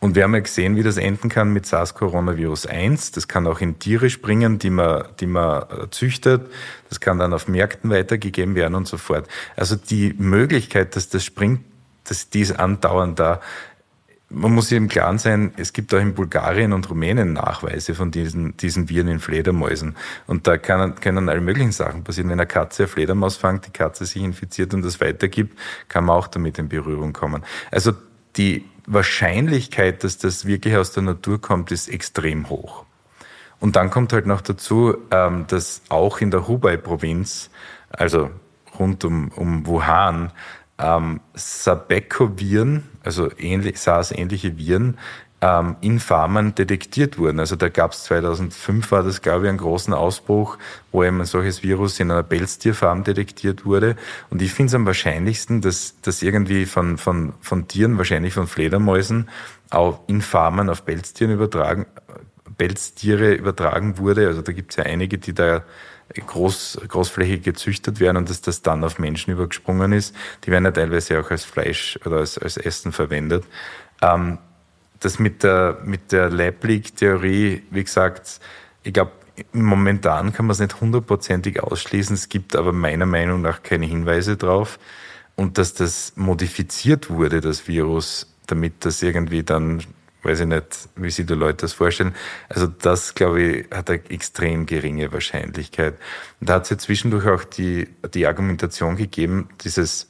Und 0.00 0.14
wir 0.14 0.22
haben 0.22 0.34
ja 0.34 0.40
gesehen, 0.40 0.76
wie 0.76 0.82
das 0.82 0.96
enden 0.96 1.28
kann 1.28 1.52
mit 1.52 1.66
SARS-Coronavirus 1.66 2.66
1. 2.66 3.12
Das 3.12 3.28
kann 3.28 3.46
auch 3.46 3.60
in 3.60 3.78
Tiere 3.78 4.08
springen, 4.08 4.58
die 4.58 4.70
man, 4.70 5.04
die 5.20 5.26
man 5.26 5.62
äh, 5.62 5.90
züchtet. 5.90 6.50
Das 6.88 7.00
kann 7.00 7.18
dann 7.18 7.34
auf 7.34 7.48
Märkten 7.48 7.90
weitergegeben 7.90 8.54
werden 8.54 8.74
und 8.74 8.88
so 8.88 8.96
fort. 8.96 9.28
Also 9.56 9.76
die 9.76 10.14
Möglichkeit, 10.16 10.96
dass 10.96 11.10
das 11.10 11.22
springt, 11.22 11.60
dass 12.04 12.30
dies 12.30 12.50
andauernd 12.50 13.18
da 13.18 13.40
man 14.30 14.54
muss 14.54 14.68
sich 14.68 14.78
im 14.78 14.88
Klaren 14.88 15.18
sein, 15.18 15.52
es 15.56 15.72
gibt 15.72 15.92
auch 15.92 15.98
in 15.98 16.14
Bulgarien 16.14 16.72
und 16.72 16.88
Rumänien 16.88 17.32
Nachweise 17.32 17.94
von 17.94 18.12
diesen, 18.12 18.56
diesen 18.56 18.88
Viren 18.88 19.08
in 19.08 19.18
Fledermäusen. 19.18 19.96
Und 20.28 20.46
da 20.46 20.56
kann, 20.56 20.94
können 20.94 21.28
alle 21.28 21.40
möglichen 21.40 21.72
Sachen 21.72 22.04
passieren. 22.04 22.30
Wenn 22.30 22.38
eine 22.38 22.46
Katze 22.46 22.84
eine 22.84 22.88
Fledermaus 22.88 23.36
fängt, 23.36 23.66
die 23.66 23.72
Katze 23.72 24.06
sich 24.06 24.22
infiziert 24.22 24.72
und 24.72 24.82
das 24.82 25.00
weitergibt, 25.00 25.58
kann 25.88 26.04
man 26.04 26.16
auch 26.16 26.28
damit 26.28 26.58
in 26.60 26.68
Berührung 26.68 27.12
kommen. 27.12 27.42
Also 27.72 27.92
die 28.36 28.64
Wahrscheinlichkeit, 28.86 30.04
dass 30.04 30.18
das 30.18 30.46
wirklich 30.46 30.76
aus 30.76 30.92
der 30.92 31.02
Natur 31.02 31.40
kommt, 31.40 31.70
ist 31.70 31.88
extrem 31.88 32.48
hoch. 32.48 32.84
Und 33.60 33.76
dann 33.76 33.90
kommt 33.90 34.12
halt 34.12 34.26
noch 34.26 34.40
dazu, 34.40 34.96
ähm, 35.10 35.46
dass 35.46 35.82
auch 35.90 36.20
in 36.20 36.30
der 36.30 36.48
Hubei-Provinz, 36.48 37.50
also 37.90 38.30
rund 38.78 39.04
um, 39.04 39.28
um 39.36 39.66
Wuhan, 39.66 40.32
ähm, 40.78 41.20
Sabeco-Viren, 41.34 42.88
also 43.04 43.30
ähnlich, 43.38 43.78
SARS-ähnliche 43.78 44.56
Viren, 44.56 44.98
ähm, 45.42 45.76
in 45.80 46.00
Farmen 46.00 46.54
detektiert 46.54 47.18
wurden. 47.18 47.40
Also 47.40 47.56
da 47.56 47.68
gab 47.68 47.92
es 47.92 48.04
2005 48.04 48.90
war 48.90 49.02
das, 49.02 49.22
glaube 49.22 49.46
ich, 49.46 49.48
einen 49.48 49.58
großen 49.58 49.94
Ausbruch, 49.94 50.58
wo 50.92 51.02
eben 51.02 51.20
ein 51.20 51.26
solches 51.26 51.62
Virus 51.62 51.98
in 51.98 52.10
einer 52.10 52.22
Pelztierfarm 52.22 53.04
detektiert 53.04 53.64
wurde. 53.64 53.96
Und 54.28 54.42
ich 54.42 54.52
finde 54.52 54.68
es 54.70 54.74
am 54.74 54.86
wahrscheinlichsten, 54.86 55.60
dass 55.60 55.94
das 56.02 56.22
irgendwie 56.22 56.66
von, 56.66 56.98
von, 56.98 57.32
von 57.40 57.68
Tieren, 57.68 57.96
wahrscheinlich 57.96 58.34
von 58.34 58.46
Fledermäusen, 58.46 59.28
auch 59.70 60.00
in 60.08 60.20
Farmen 60.20 60.68
auf 60.68 60.84
Pelztieren 60.84 61.32
übertragen, 61.32 61.86
Pelztiere 62.58 63.32
übertragen 63.32 63.98
wurde. 63.98 64.26
Also 64.26 64.42
da 64.42 64.52
gibt 64.52 64.72
es 64.72 64.76
ja 64.76 64.84
einige, 64.84 65.16
die 65.16 65.32
da 65.32 65.62
groß, 66.14 66.80
großflächig 66.88 67.42
gezüchtet 67.42 68.00
werden 68.00 68.16
und 68.16 68.28
dass 68.28 68.42
das 68.42 68.62
dann 68.62 68.84
auf 68.84 68.98
Menschen 68.98 69.32
übergesprungen 69.32 69.92
ist. 69.92 70.14
Die 70.44 70.50
werden 70.50 70.64
ja 70.64 70.72
teilweise 70.72 71.20
auch 71.20 71.30
als 71.30 71.44
Fleisch 71.44 71.98
oder 72.04 72.18
als, 72.18 72.36
als 72.36 72.56
Essen 72.56 72.92
verwendet. 72.92 73.44
Ähm, 74.02 74.38
das 75.00 75.18
mit 75.18 75.42
der, 75.42 75.78
mit 75.84 76.12
der 76.12 76.30
Lab-Leak-Theorie, 76.30 77.62
wie 77.70 77.84
gesagt, 77.84 78.40
ich 78.82 78.92
glaube, 78.92 79.12
momentan 79.52 80.32
kann 80.32 80.46
man 80.46 80.52
es 80.52 80.60
nicht 80.60 80.80
hundertprozentig 80.80 81.62
ausschließen. 81.62 82.14
Es 82.14 82.28
gibt 82.28 82.54
aber 82.54 82.72
meiner 82.72 83.06
Meinung 83.06 83.40
nach 83.40 83.62
keine 83.62 83.86
Hinweise 83.86 84.36
drauf. 84.36 84.78
Und 85.36 85.56
dass 85.56 85.72
das 85.72 86.12
modifiziert 86.16 87.08
wurde, 87.08 87.40
das 87.40 87.66
Virus, 87.66 88.34
damit 88.46 88.84
das 88.84 89.02
irgendwie 89.02 89.42
dann 89.42 89.82
weiß 90.22 90.40
ich 90.40 90.46
nicht, 90.46 90.88
wie 90.96 91.10
sich 91.10 91.26
die 91.26 91.34
Leute 91.34 91.62
das 91.62 91.72
vorstellen. 91.72 92.14
Also 92.48 92.66
das, 92.66 93.14
glaube 93.14 93.42
ich, 93.42 93.70
hat 93.70 93.90
eine 93.90 94.00
extrem 94.10 94.66
geringe 94.66 95.12
Wahrscheinlichkeit. 95.12 95.94
Und 96.40 96.48
da 96.48 96.54
hat 96.54 96.64
es 96.64 96.70
ja 96.70 96.78
zwischendurch 96.78 97.26
auch 97.26 97.44
die, 97.44 97.88
die 98.12 98.26
Argumentation 98.26 98.96
gegeben, 98.96 99.48
dieses 99.64 100.09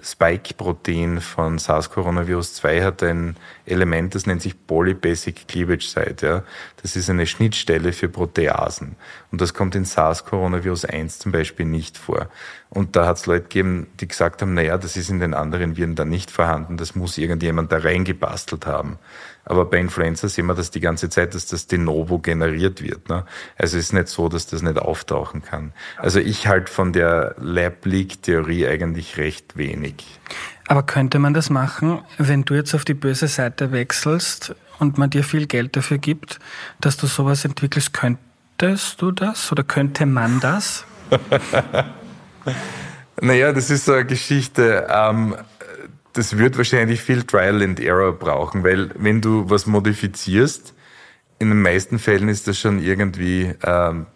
Spike-Protein 0.00 1.20
von 1.20 1.58
SARS-Coronavirus 1.58 2.54
2 2.54 2.82
hat 2.82 3.02
ein 3.02 3.36
Element, 3.66 4.14
das 4.14 4.24
nennt 4.24 4.40
sich 4.40 4.54
Polybasic 4.66 5.48
Cleavage 5.48 5.86
Site. 5.86 6.26
Ja. 6.26 6.42
Das 6.80 6.94
ist 6.94 7.10
eine 7.10 7.26
Schnittstelle 7.26 7.92
für 7.92 8.08
Proteasen. 8.08 8.96
Und 9.32 9.40
das 9.40 9.52
kommt 9.52 9.74
in 9.74 9.84
SARS-Coronavirus 9.84 10.84
1 10.84 11.18
zum 11.18 11.32
Beispiel 11.32 11.66
nicht 11.66 11.98
vor. 11.98 12.28
Und 12.68 12.94
da 12.94 13.06
hat 13.06 13.16
es 13.16 13.26
Leute 13.26 13.42
gegeben, 13.42 13.88
die 13.98 14.06
gesagt 14.06 14.42
haben, 14.42 14.54
naja, 14.54 14.78
das 14.78 14.96
ist 14.96 15.10
in 15.10 15.18
den 15.18 15.34
anderen 15.34 15.76
Viren 15.76 15.96
da 15.96 16.04
nicht 16.04 16.30
vorhanden, 16.30 16.76
das 16.76 16.94
muss 16.94 17.18
irgendjemand 17.18 17.72
da 17.72 17.78
reingebastelt 17.78 18.66
haben. 18.66 18.98
Aber 19.50 19.64
bei 19.64 19.78
Influenza 19.78 20.28
sehen 20.28 20.46
wir 20.46 20.54
das 20.54 20.70
die 20.70 20.78
ganze 20.78 21.08
Zeit, 21.08 21.34
dass 21.34 21.46
das 21.46 21.66
de 21.66 21.76
novo 21.76 22.20
generiert 22.20 22.84
wird. 22.84 23.08
Ne? 23.08 23.24
Also 23.58 23.78
es 23.78 23.86
ist 23.86 23.92
nicht 23.92 24.06
so, 24.06 24.28
dass 24.28 24.46
das 24.46 24.62
nicht 24.62 24.78
auftauchen 24.78 25.42
kann. 25.42 25.72
Also 25.96 26.20
ich 26.20 26.46
halte 26.46 26.70
von 26.70 26.92
der 26.92 27.34
Lab-Leak-Theorie 27.40 28.68
eigentlich 28.68 29.16
recht 29.16 29.56
wenig. 29.56 30.04
Aber 30.68 30.84
könnte 30.84 31.18
man 31.18 31.34
das 31.34 31.50
machen, 31.50 31.98
wenn 32.16 32.44
du 32.44 32.54
jetzt 32.54 32.76
auf 32.76 32.84
die 32.84 32.94
böse 32.94 33.26
Seite 33.26 33.72
wechselst 33.72 34.54
und 34.78 34.98
man 34.98 35.10
dir 35.10 35.24
viel 35.24 35.48
Geld 35.48 35.74
dafür 35.74 35.98
gibt, 35.98 36.38
dass 36.80 36.96
du 36.96 37.08
sowas 37.08 37.44
entwickelst? 37.44 37.92
Könntest 37.92 39.02
du 39.02 39.10
das 39.10 39.50
oder 39.50 39.64
könnte 39.64 40.06
man 40.06 40.38
das? 40.38 40.84
naja, 43.20 43.52
das 43.52 43.68
ist 43.68 43.86
so 43.86 43.94
eine 43.94 44.04
Geschichte. 44.04 44.86
Ähm, 44.88 45.34
das 46.12 46.38
wird 46.38 46.56
wahrscheinlich 46.56 47.00
viel 47.00 47.22
Trial 47.22 47.62
and 47.62 47.80
Error 47.80 48.12
brauchen, 48.12 48.64
weil 48.64 48.90
wenn 48.96 49.20
du 49.20 49.48
was 49.48 49.66
modifizierst, 49.66 50.74
in 51.38 51.48
den 51.48 51.62
meisten 51.62 51.98
Fällen 51.98 52.28
ist 52.28 52.46
das 52.48 52.58
schon 52.58 52.82
irgendwie 52.82 53.54
ähm, 53.64 54.06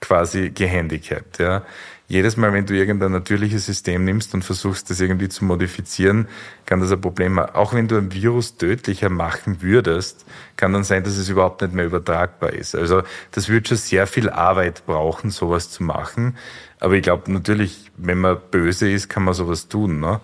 quasi 0.00 0.50
gehandicapt. 0.50 1.38
Ja. 1.38 1.62
Jedes 2.10 2.38
Mal, 2.38 2.54
wenn 2.54 2.64
du 2.64 2.74
irgendein 2.74 3.12
natürliches 3.12 3.66
System 3.66 4.04
nimmst 4.04 4.32
und 4.32 4.42
versuchst, 4.42 4.88
das 4.88 4.98
irgendwie 4.98 5.28
zu 5.28 5.44
modifizieren, 5.44 6.26
kann 6.64 6.80
das 6.80 6.90
ein 6.90 7.00
Problem 7.00 7.38
haben. 7.38 7.54
Auch 7.54 7.74
wenn 7.74 7.86
du 7.86 7.98
ein 7.98 8.12
Virus 8.12 8.56
tödlicher 8.56 9.10
machen 9.10 9.60
würdest, 9.60 10.24
kann 10.56 10.72
dann 10.72 10.84
sein, 10.84 11.04
dass 11.04 11.18
es 11.18 11.28
überhaupt 11.28 11.60
nicht 11.60 11.74
mehr 11.74 11.84
übertragbar 11.84 12.54
ist. 12.54 12.74
Also 12.74 13.02
das 13.32 13.50
würde 13.50 13.68
schon 13.68 13.76
sehr 13.76 14.06
viel 14.06 14.30
Arbeit 14.30 14.86
brauchen, 14.86 15.30
sowas 15.30 15.70
zu 15.70 15.82
machen. 15.82 16.38
Aber 16.80 16.94
ich 16.94 17.02
glaube 17.02 17.30
natürlich, 17.30 17.90
wenn 17.98 18.18
man 18.18 18.38
böse 18.50 18.90
ist, 18.90 19.08
kann 19.08 19.24
man 19.24 19.34
sowas 19.34 19.68
tun. 19.68 20.00
Ne? 20.00 20.20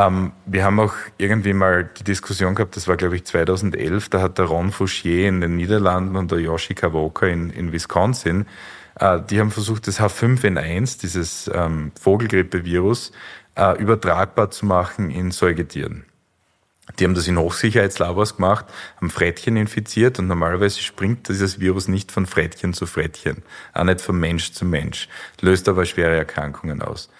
Ähm, 0.00 0.32
wir 0.46 0.64
haben 0.64 0.80
auch 0.80 0.94
irgendwie 1.18 1.52
mal 1.52 1.84
die 1.84 2.04
Diskussion 2.04 2.54
gehabt, 2.54 2.74
das 2.74 2.88
war 2.88 2.96
glaube 2.96 3.16
ich 3.16 3.24
2011, 3.24 4.08
da 4.08 4.22
hat 4.22 4.38
der 4.38 4.46
Ron 4.46 4.72
Fouchier 4.72 5.28
in 5.28 5.42
den 5.42 5.56
Niederlanden 5.56 6.16
und 6.16 6.30
der 6.30 6.38
Yoshi 6.38 6.74
Kawoka 6.74 7.26
in, 7.26 7.50
in 7.50 7.72
Wisconsin, 7.72 8.46
äh, 8.98 9.20
die 9.28 9.38
haben 9.38 9.50
versucht, 9.50 9.86
das 9.86 10.00
H5N1, 10.00 11.00
dieses 11.00 11.50
ähm, 11.52 11.92
Vogelgrippevirus, 12.00 13.12
äh, 13.56 13.78
übertragbar 13.78 14.50
zu 14.50 14.64
machen 14.64 15.10
in 15.10 15.32
Säugetieren. 15.32 16.06
Die 16.98 17.04
haben 17.04 17.14
das 17.14 17.28
in 17.28 17.38
Hochsicherheitslabors 17.38 18.36
gemacht, 18.36 18.64
haben 18.96 19.10
Frettchen 19.10 19.56
infiziert 19.56 20.18
und 20.18 20.28
normalerweise 20.28 20.80
springt 20.80 21.28
dieses 21.28 21.60
Virus 21.60 21.88
nicht 21.88 22.10
von 22.10 22.24
Frettchen 22.24 22.72
zu 22.72 22.86
Frettchen, 22.86 23.42
auch 23.74 23.84
nicht 23.84 24.00
von 24.00 24.18
Mensch 24.18 24.52
zu 24.52 24.64
Mensch, 24.64 25.08
löst 25.42 25.68
aber 25.68 25.84
schwere 25.84 26.16
Erkrankungen 26.16 26.80
aus. 26.80 27.10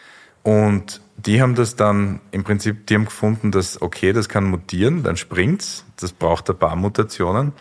Und 0.43 1.03
die 1.27 1.43
haben 1.43 1.55
das 1.55 1.77
dann 1.77 2.21
im 2.31 2.45
Prinzip, 2.45 2.87
die 2.87 2.95
haben 2.95 3.05
gefunden, 3.05 3.51
dass 3.51 3.81
okay, 3.81 4.13
das 4.13 4.29
kann 4.29 4.45
mutieren, 4.45 5.03
dann 5.03 5.17
springt's, 5.17 5.85
das 5.99 6.13
braucht 6.13 6.49
ein 6.51 6.59
paar 6.59 6.77
Mutationen, 6.77 7.53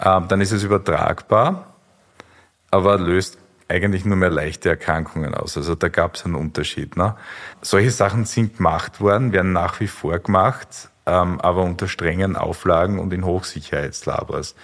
ähm, 0.00 0.28
dann 0.28 0.40
ist 0.40 0.52
es 0.52 0.62
übertragbar, 0.62 1.74
aber 2.70 2.98
löst 2.98 3.38
eigentlich 3.68 4.04
nur 4.04 4.16
mehr 4.16 4.30
leichte 4.30 4.68
Erkrankungen 4.68 5.34
aus. 5.34 5.56
Also 5.56 5.74
da 5.74 5.88
gab 5.88 6.14
es 6.14 6.24
einen 6.24 6.36
Unterschied. 6.36 6.96
Ne? 6.96 7.16
Solche 7.62 7.90
Sachen 7.90 8.24
sind 8.24 8.58
gemacht 8.58 9.00
worden, 9.00 9.32
werden 9.32 9.52
nach 9.52 9.80
wie 9.80 9.88
vor 9.88 10.18
gemacht, 10.20 10.90
ähm, 11.04 11.40
aber 11.40 11.64
unter 11.64 11.88
strengen 11.88 12.36
Auflagen 12.36 12.98
und 12.98 13.12
in 13.12 13.24
Hochsicherheitslabors. 13.24 14.54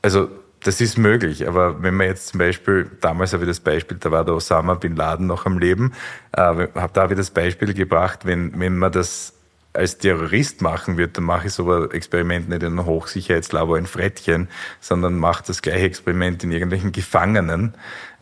Also 0.00 0.28
das 0.64 0.80
ist 0.80 0.98
möglich, 0.98 1.46
aber 1.48 1.82
wenn 1.82 1.94
man 1.94 2.06
jetzt 2.06 2.28
zum 2.28 2.38
Beispiel, 2.38 2.90
damals 3.00 3.32
habe 3.32 3.44
ich 3.44 3.48
das 3.48 3.60
Beispiel, 3.60 3.96
da 3.98 4.10
war 4.10 4.24
der 4.24 4.34
Osama 4.34 4.74
Bin 4.74 4.96
Laden 4.96 5.26
noch 5.26 5.46
am 5.46 5.58
Leben, 5.58 5.92
äh, 6.32 6.40
habe 6.40 6.90
da 6.92 7.02
habe 7.02 7.14
ich 7.14 7.18
das 7.18 7.30
Beispiel 7.30 7.74
gebracht, 7.74 8.20
wenn, 8.24 8.58
wenn 8.58 8.78
man 8.78 8.92
das 8.92 9.34
als 9.72 9.98
Terrorist 9.98 10.60
machen 10.60 10.98
wird, 10.98 11.16
dann 11.16 11.24
mache 11.24 11.46
ich 11.46 11.54
so 11.54 11.70
ein 11.70 11.90
Experiment 11.92 12.48
nicht 12.48 12.62
in 12.62 12.78
einem 12.78 12.86
Hochsicherheitslabor 12.86 13.78
in 13.78 13.86
Frettchen, 13.86 14.48
sondern 14.80 15.16
mache 15.18 15.44
das 15.46 15.62
gleiche 15.62 15.86
Experiment 15.86 16.44
in 16.44 16.52
irgendwelchen 16.52 16.92
Gefangenen 16.92 17.74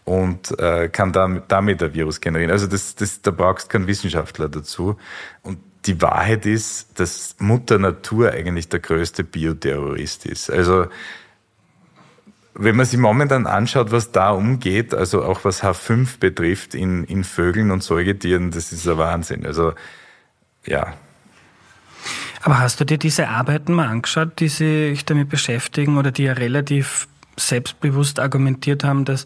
und 0.05 0.59
äh, 0.59 0.89
kann 0.89 1.13
damit, 1.13 1.45
damit 1.49 1.83
ein 1.83 1.93
Virus 1.93 2.21
generieren. 2.21 2.53
Also 2.53 2.67
das, 2.67 2.95
das, 2.95 3.23
da 3.23 3.31
brauchst 3.31 3.69
keinen 3.69 3.87
Wissenschaftler 3.87 4.49
dazu. 4.49 4.97
Und 5.43 5.59
die 5.87 6.01
Wahrheit 6.03 6.47
ist, 6.47 6.99
dass 7.01 7.37
Mutter 7.39 7.79
Natur 7.79 8.31
eigentlich 8.31 8.69
der 8.69 8.81
größte 8.81 9.25
Bioterrorist 9.25 10.27
ist. 10.27 10.51
Also 10.51 10.87
wenn 12.61 12.77
man 12.77 12.87
sich 12.87 12.99
momentan 12.99 13.47
anschaut, 13.47 13.91
was 13.91 14.13
da 14.13 14.31
umgeht, 14.31 14.95
also 14.95 15.25
auch 15.25 15.45
was 15.45 15.63
H5 15.63 16.19
betrifft 16.19 16.75
in, 16.75 17.05
in 17.05 17.25
Vögeln 17.25 17.71
und 17.71 17.83
Säugetieren, 17.83 18.51
das 18.51 18.73
ist 18.73 18.87
ein 18.87 18.99
Wahnsinn. 18.99 19.47
Also 19.47 19.73
ja. 20.67 20.95
Aber 22.43 22.59
hast 22.59 22.81
du 22.81 22.85
dir 22.85 22.99
diese 22.99 23.29
Arbeiten 23.29 23.73
mal 23.73 23.89
angeschaut, 23.89 24.41
die 24.41 24.49
sich 24.49 25.05
damit 25.05 25.29
beschäftigen 25.29 25.97
oder 25.97 26.11
die 26.11 26.25
ja 26.25 26.35
relativ 26.35 27.09
selbstbewusst 27.39 28.21
argumentiert 28.21 28.85
haben, 28.85 29.05
dass 29.07 29.25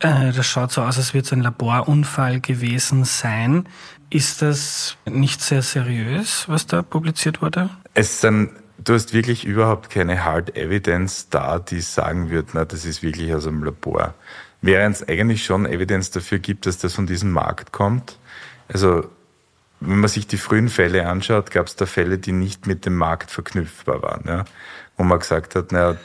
äh, 0.00 0.32
das 0.32 0.46
schaut 0.46 0.72
so 0.72 0.82
aus, 0.82 0.96
als 0.96 1.12
würde 1.12 1.26
es 1.26 1.32
ein 1.32 1.42
Laborunfall 1.42 2.40
gewesen 2.40 3.04
sein. 3.04 3.66
Ist 4.08 4.42
das 4.42 4.96
nicht 5.04 5.42
sehr 5.42 5.62
seriös, 5.62 6.48
was 6.48 6.66
da 6.66 6.82
publiziert 6.82 7.42
wurde? 7.42 7.70
Es 7.94 8.20
sind 8.20 8.50
du 8.78 8.94
hast 8.94 9.12
wirklich 9.12 9.44
überhaupt 9.44 9.90
keine 9.90 10.24
Hard 10.24 10.56
Evidence 10.56 11.28
da, 11.28 11.58
die 11.58 11.80
sagen 11.80 12.30
wird, 12.30 12.48
na, 12.54 12.64
das 12.64 12.84
ist 12.84 13.02
wirklich 13.02 13.34
aus 13.34 13.46
einem 13.46 13.64
Labor. 13.64 14.14
Während 14.62 14.96
es 14.96 15.08
eigentlich 15.08 15.44
schon 15.44 15.66
Evidenz 15.66 16.10
dafür 16.10 16.38
gibt, 16.38 16.66
dass 16.66 16.78
das 16.78 16.94
von 16.94 17.06
diesem 17.06 17.30
Markt 17.30 17.72
kommt. 17.72 18.18
Also, 18.68 19.06
wenn 19.80 19.98
man 19.98 20.08
sich 20.08 20.26
die 20.26 20.38
frühen 20.38 20.70
Fälle 20.70 21.06
anschaut, 21.06 21.50
gab 21.50 21.66
es 21.66 21.76
da 21.76 21.84
Fälle, 21.84 22.16
die 22.16 22.32
nicht 22.32 22.66
mit 22.66 22.86
dem 22.86 22.96
Markt 22.96 23.30
verknüpfbar 23.30 24.02
waren, 24.02 24.24
ja? 24.26 24.44
wo 24.96 25.04
man 25.04 25.18
gesagt 25.18 25.54
hat, 25.54 25.72
naja, 25.72 25.96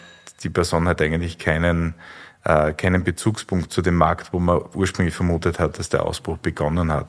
die 0.43 0.49
Person 0.49 0.88
hat 0.88 1.01
eigentlich 1.01 1.38
keinen 1.38 1.95
äh, 2.43 2.73
keinen 2.73 3.03
Bezugspunkt 3.03 3.71
zu 3.71 3.82
dem 3.82 3.95
Markt, 3.95 4.34
wo 4.34 4.39
man 4.39 4.62
ursprünglich 4.73 5.15
vermutet 5.15 5.60
hat, 5.60 5.77
dass 5.79 5.89
der 5.89 6.05
Ausbruch 6.05 6.38
begonnen 6.38 6.91
hat. 6.91 7.08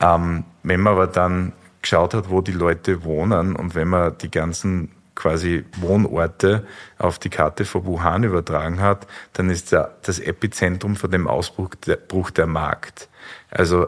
Ähm, 0.00 0.44
wenn 0.62 0.80
man 0.80 0.94
aber 0.94 1.06
dann 1.06 1.52
geschaut 1.84 2.14
hat, 2.14 2.30
wo 2.30 2.40
die 2.40 2.52
Leute 2.52 3.04
wohnen 3.04 3.54
und 3.54 3.74
wenn 3.74 3.88
man 3.88 4.16
die 4.18 4.30
ganzen 4.30 4.90
quasi 5.14 5.64
Wohnorte 5.76 6.66
auf 6.98 7.18
die 7.18 7.30
Karte 7.30 7.64
von 7.64 7.84
Wuhan 7.84 8.24
übertragen 8.24 8.80
hat, 8.80 9.06
dann 9.34 9.48
ist 9.50 9.72
das 9.72 10.18
Epizentrum 10.18 10.96
von 10.96 11.10
dem 11.10 11.28
Ausbruch 11.28 11.74
der, 11.76 12.46
Markt. 12.46 13.08
Also 13.50 13.86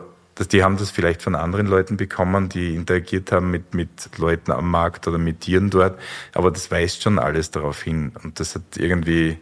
die 0.53 0.63
haben 0.63 0.77
das 0.77 0.91
vielleicht 0.91 1.23
von 1.23 1.35
anderen 1.35 1.67
Leuten 1.67 1.97
bekommen, 1.97 2.49
die 2.49 2.75
interagiert 2.75 3.33
haben 3.33 3.51
mit, 3.51 3.75
mit 3.75 4.11
Leuten 4.19 4.53
am 4.53 4.71
Markt 4.71 5.09
oder 5.09 5.19
mit 5.19 5.41
Tieren 5.41 5.71
dort, 5.71 5.99
aber 6.35 6.51
das 6.51 6.71
weist 6.71 7.03
schon 7.03 7.19
alles 7.19 7.51
darauf 7.51 7.83
hin. 7.83 8.13
Und 8.23 8.39
das 8.39 8.55
hat 8.55 8.77
irgendwie 8.77 9.39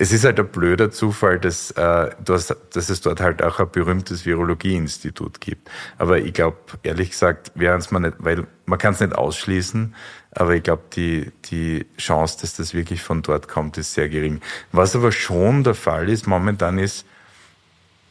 es 0.00 0.12
ist 0.12 0.24
halt 0.24 0.40
ein 0.40 0.48
blöder 0.48 0.90
Zufall, 0.90 1.38
dass, 1.38 1.72
äh, 1.72 2.10
dass, 2.24 2.56
dass 2.72 2.88
es 2.88 3.02
dort 3.02 3.20
halt 3.20 3.42
auch 3.42 3.60
ein 3.60 3.70
berühmtes 3.70 4.24
Virologieinstitut 4.24 5.42
gibt. 5.42 5.70
Aber 5.98 6.16
ich 6.16 6.32
glaube, 6.32 6.56
ehrlich 6.82 7.10
gesagt, 7.10 7.52
wäre 7.54 7.78
mal 7.90 8.00
nicht, 8.00 8.14
weil 8.18 8.46
man 8.64 8.78
kann 8.78 8.94
es 8.94 9.00
nicht 9.00 9.14
ausschließen, 9.14 9.94
aber 10.34 10.54
ich 10.54 10.62
glaube, 10.62 10.84
die, 10.96 11.30
die 11.50 11.84
Chance, 11.98 12.38
dass 12.40 12.56
das 12.56 12.72
wirklich 12.72 13.02
von 13.02 13.20
dort 13.20 13.46
kommt, 13.46 13.76
ist 13.76 13.92
sehr 13.92 14.08
gering. 14.08 14.40
Was 14.72 14.96
aber 14.96 15.12
schon 15.12 15.64
der 15.64 15.74
Fall 15.74 16.08
ist 16.08 16.26
momentan 16.26 16.78
ist, 16.78 17.04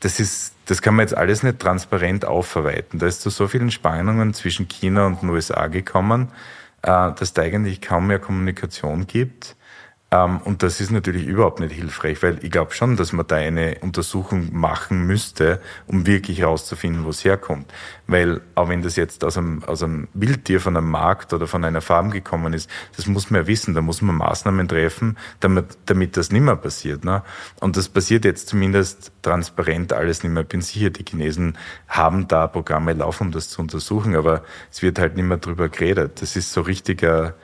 das 0.02 0.20
ist, 0.20 0.54
das 0.68 0.84
kann 0.84 0.94
man 0.94 1.06
jetzt 1.08 1.18
alles 1.18 1.42
nicht 1.42 1.58
transparent 1.58 2.24
aufverweiten. 2.24 3.00
Da 3.00 3.08
ist 3.08 3.22
zu 3.22 3.32
so 3.32 3.48
vielen 3.48 3.72
Spannungen 3.72 4.36
zwischen 4.36 4.68
China 4.68 5.08
und 5.08 5.24
den 5.24 5.30
USA 5.30 5.66
gekommen, 5.66 6.28
äh, 6.84 7.12
dass 7.14 7.34
da 7.34 7.42
eigentlich 7.42 7.82
kaum 7.82 8.06
mehr 8.06 8.20
Kommunikation 8.20 9.08
gibt. 9.08 9.56
Ähm, 10.12 10.40
und 10.44 10.64
das 10.64 10.82
ist 10.82 10.90
natürlich 10.92 11.26
überhaupt 11.26 11.60
nicht 11.60 11.74
hilfreich, 11.74 12.24
weil 12.24 12.44
ich 12.44 12.50
glaube 12.50 12.74
schon, 12.74 12.98
dass 12.98 13.14
man 13.14 13.28
da 13.28 13.36
eine 13.36 13.78
Untersuchung 13.82 14.50
machen 14.52 15.06
müsste, 15.06 15.62
um 15.86 16.08
wirklich 16.08 16.40
herauszufinden, 16.40 17.06
wo 17.06 17.10
es 17.10 17.24
herkommt. 17.24 17.72
Weil 18.08 18.42
auch 18.56 18.70
wenn 18.70 18.82
das 18.82 18.96
jetzt 18.96 19.24
aus 19.24 19.38
einem, 19.38 19.64
aus 19.64 19.84
einem 19.84 20.08
Wildtier 20.14 20.62
von 20.62 20.76
einem 20.76 20.90
Markt 20.90 21.32
oder 21.34 21.46
von 21.46 21.64
einer 21.64 21.82
Farm 21.82 22.10
gekommen 22.10 22.54
ist, 22.54 22.70
das 22.98 23.06
muss 23.06 23.30
man 23.30 23.42
ja 23.42 23.48
wissen, 23.48 23.76
da 23.76 23.82
muss 23.82 24.02
man 24.02 24.16
Maßnahmen 24.16 24.68
treffen, 24.68 25.16
damit, 25.42 25.78
damit 25.86 26.18
das 26.18 26.32
nicht 26.32 26.42
mehr 26.42 26.56
passiert. 26.56 27.06
Ne? 27.06 27.22
Und 27.60 27.78
das 27.78 27.88
passiert 27.88 28.26
jetzt 28.26 28.50
zumindest 28.50 29.12
transparent 29.22 29.94
alles 29.94 30.24
nicht 30.24 30.32
mehr. 30.32 30.42
Ich 30.44 30.50
bin 30.50 30.62
sicher, 30.62 30.90
die 30.90 31.06
Chinesen 31.08 31.56
haben 31.88 32.28
da 32.28 32.48
Programme 32.48 32.94
laufen, 32.94 33.28
um 33.28 33.32
das 33.32 33.50
zu 33.50 33.62
untersuchen, 33.62 34.16
aber 34.16 34.44
es 34.72 34.82
wird 34.82 34.98
halt 34.98 35.16
nicht 35.16 35.26
mehr 35.26 35.38
drüber 35.38 35.70
geredet. 35.70 36.22
Das 36.22 36.36
ist 36.36 36.52
so 36.52 36.62
richtiger... 36.62 37.36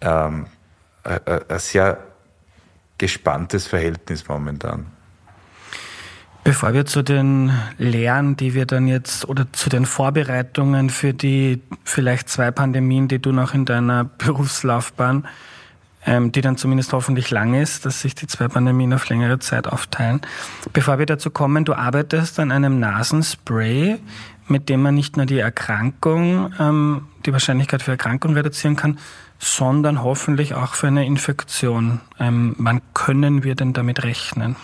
Ähm, 0.00 0.46
ein 1.04 1.58
sehr 1.58 1.98
gespanntes 2.98 3.66
Verhältnis 3.66 4.28
momentan. 4.28 4.86
Bevor 6.42 6.72
wir 6.72 6.86
zu 6.86 7.02
den 7.02 7.52
Lehren, 7.76 8.36
die 8.36 8.54
wir 8.54 8.64
dann 8.64 8.88
jetzt 8.88 9.28
oder 9.28 9.52
zu 9.52 9.68
den 9.68 9.84
Vorbereitungen 9.84 10.88
für 10.88 11.12
die 11.12 11.60
vielleicht 11.84 12.30
zwei 12.30 12.50
Pandemien, 12.50 13.08
die 13.08 13.20
du 13.20 13.32
noch 13.32 13.52
in 13.52 13.66
deiner 13.66 14.04
Berufslaufbahn, 14.18 15.28
ähm, 16.06 16.32
die 16.32 16.40
dann 16.40 16.56
zumindest 16.56 16.94
hoffentlich 16.94 17.30
lang 17.30 17.54
ist, 17.54 17.84
dass 17.84 18.00
sich 18.00 18.14
die 18.14 18.26
zwei 18.26 18.48
Pandemien 18.48 18.94
auf 18.94 19.08
längere 19.10 19.38
Zeit 19.38 19.66
aufteilen. 19.66 20.22
Bevor 20.72 20.98
wir 20.98 21.04
dazu 21.04 21.30
kommen, 21.30 21.66
du 21.66 21.74
arbeitest 21.74 22.40
an 22.40 22.52
einem 22.52 22.80
Nasenspray, 22.80 23.98
mit 24.48 24.70
dem 24.70 24.80
man 24.82 24.94
nicht 24.94 25.18
nur 25.18 25.26
die 25.26 25.38
Erkrankung, 25.38 26.54
ähm, 26.58 27.08
die 27.26 27.32
Wahrscheinlichkeit 27.32 27.82
für 27.82 27.92
Erkrankung 27.92 28.32
reduzieren 28.32 28.76
kann, 28.76 28.98
sondern 29.40 30.02
hoffentlich 30.02 30.54
auch 30.54 30.74
für 30.74 30.86
eine 30.86 31.06
Infektion. 31.06 32.00
Ähm, 32.20 32.54
wann 32.58 32.82
können 32.92 33.42
wir 33.42 33.54
denn 33.54 33.72
damit 33.72 34.04
rechnen? 34.04 34.54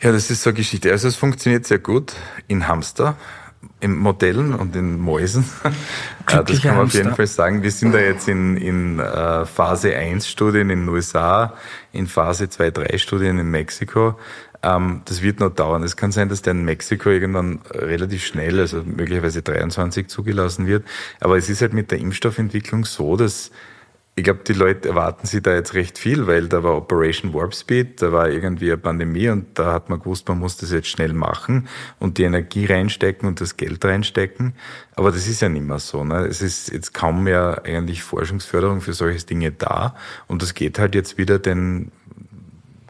Ja, 0.00 0.12
das 0.12 0.30
ist 0.30 0.42
so 0.42 0.50
eine 0.50 0.56
Geschichte. 0.56 0.90
Also 0.90 1.08
es 1.08 1.16
funktioniert 1.16 1.66
sehr 1.66 1.80
gut 1.80 2.14
in 2.46 2.68
Hamster, 2.68 3.16
in 3.80 3.96
Modellen 3.96 4.54
und 4.54 4.74
in 4.76 4.98
Mäusen. 4.98 5.44
Äh, 6.28 6.44
das 6.44 6.62
kann 6.62 6.76
man 6.76 6.86
auf 6.86 6.94
jeden 6.94 7.16
Fall 7.16 7.26
sagen. 7.26 7.64
Wir 7.64 7.72
sind 7.72 7.92
da 7.92 7.98
jetzt 7.98 8.28
in, 8.28 8.56
in 8.56 9.00
uh, 9.00 9.44
Phase 9.44 9.96
1 9.96 10.28
Studien 10.28 10.70
in 10.70 10.82
den 10.82 10.88
USA, 10.88 11.54
in 11.92 12.06
Phase 12.06 12.48
2, 12.48 12.70
3 12.70 12.98
Studien 12.98 13.40
in 13.40 13.50
Mexiko. 13.50 14.16
Ähm, 14.62 15.02
das 15.06 15.20
wird 15.20 15.40
noch 15.40 15.50
dauern. 15.50 15.82
Es 15.82 15.96
kann 15.96 16.12
sein, 16.12 16.28
dass 16.28 16.42
der 16.42 16.52
in 16.52 16.64
Mexiko 16.64 17.10
irgendwann 17.10 17.58
relativ 17.72 18.24
schnell, 18.24 18.60
also 18.60 18.84
möglicherweise 18.84 19.42
23 19.42 20.06
zugelassen 20.06 20.68
wird. 20.68 20.84
Aber 21.18 21.36
es 21.36 21.50
ist 21.50 21.60
halt 21.60 21.72
mit 21.72 21.90
der 21.90 21.98
Impfstoffentwicklung 21.98 22.84
so, 22.84 23.16
dass 23.16 23.50
ich 24.14 24.24
glaube, 24.24 24.40
die 24.46 24.52
Leute 24.52 24.90
erwarten 24.90 25.26
sich 25.26 25.42
da 25.42 25.54
jetzt 25.54 25.72
recht 25.72 25.96
viel, 25.96 26.26
weil 26.26 26.46
da 26.46 26.62
war 26.62 26.76
Operation 26.76 27.32
Warp 27.32 27.54
Speed, 27.54 28.02
da 28.02 28.12
war 28.12 28.28
irgendwie 28.28 28.66
eine 28.66 28.76
Pandemie 28.76 29.30
und 29.30 29.58
da 29.58 29.72
hat 29.72 29.88
man 29.88 30.00
gewusst, 30.00 30.28
man 30.28 30.38
muss 30.38 30.58
das 30.58 30.70
jetzt 30.70 30.88
schnell 30.88 31.14
machen 31.14 31.66
und 31.98 32.18
die 32.18 32.24
Energie 32.24 32.66
reinstecken 32.66 33.26
und 33.26 33.40
das 33.40 33.56
Geld 33.56 33.82
reinstecken. 33.82 34.52
Aber 34.96 35.12
das 35.12 35.26
ist 35.26 35.40
ja 35.40 35.48
nicht 35.48 35.64
mehr 35.64 35.78
so. 35.78 36.04
Ne? 36.04 36.26
Es 36.26 36.42
ist 36.42 36.70
jetzt 36.70 36.92
kaum 36.92 37.24
mehr 37.24 37.62
eigentlich 37.64 38.02
Forschungsförderung 38.02 38.82
für 38.82 38.92
solche 38.92 39.24
Dinge 39.24 39.50
da 39.50 39.96
und 40.26 40.42
das 40.42 40.52
geht 40.52 40.78
halt 40.78 40.94
jetzt 40.94 41.16
wieder 41.16 41.38
den 41.38 41.90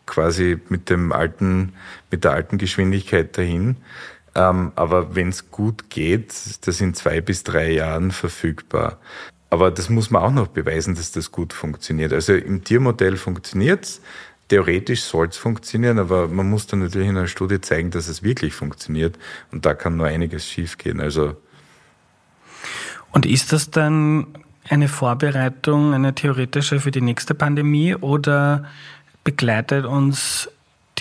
quasi 0.07 0.59
mit 0.69 0.91
dem 0.91 1.13
alten, 1.13 1.75
mit 2.11 2.25
der 2.25 2.33
alten 2.33 2.59
Geschwindigkeit 2.59 3.39
dahin. 3.39 3.77
Ähm, 4.35 4.73
aber 4.75 5.15
wenn 5.15 5.29
es 5.29 5.51
gut 5.53 5.89
geht, 5.89 6.35
das 6.67 6.81
in 6.81 6.95
zwei 6.95 7.21
bis 7.21 7.45
drei 7.45 7.71
Jahren 7.71 8.11
verfügbar. 8.11 8.99
Aber 9.53 9.71
das 9.71 9.91
muss 9.91 10.11
man 10.11 10.23
auch 10.23 10.31
noch 10.31 10.47
beweisen, 10.47 10.95
dass 10.95 11.13
das 11.13 11.31
gut 11.31 11.53
funktioniert. 11.53 12.15
Also 12.15 12.33
im 12.33 12.65
Tiermodell 12.65 13.19
funktioniert 13.19 13.85
es. 13.85 14.01
Theoretisch 14.49 15.03
soll 15.03 15.29
es 15.29 15.37
funktionieren, 15.37 15.99
aber 15.99 16.27
man 16.27 16.49
muss 16.49 16.67
dann 16.67 16.79
natürlich 16.79 17.09
in 17.09 17.19
einer 17.19 17.27
Studie 17.27 17.61
zeigen, 17.61 17.91
dass 17.91 18.09
es 18.09 18.23
wirklich 18.23 18.55
funktioniert. 18.55 19.19
Und 19.51 19.67
da 19.67 19.75
kann 19.75 19.99
nur 19.99 20.07
einiges 20.07 20.49
schiefgehen. 20.49 21.03
Also 21.03 21.37
und 23.11 23.27
ist 23.27 23.53
das 23.53 23.71
dann 23.71 24.27
eine 24.71 24.89
Vorbereitung, 24.89 25.93
eine 25.93 26.15
theoretische 26.15 26.81
für 26.81 26.91
die 26.91 27.03
nächste 27.03 27.35
Pandemie 27.35 27.95
oder 27.95 28.65
begleitet 29.23 29.85
uns 29.85 30.49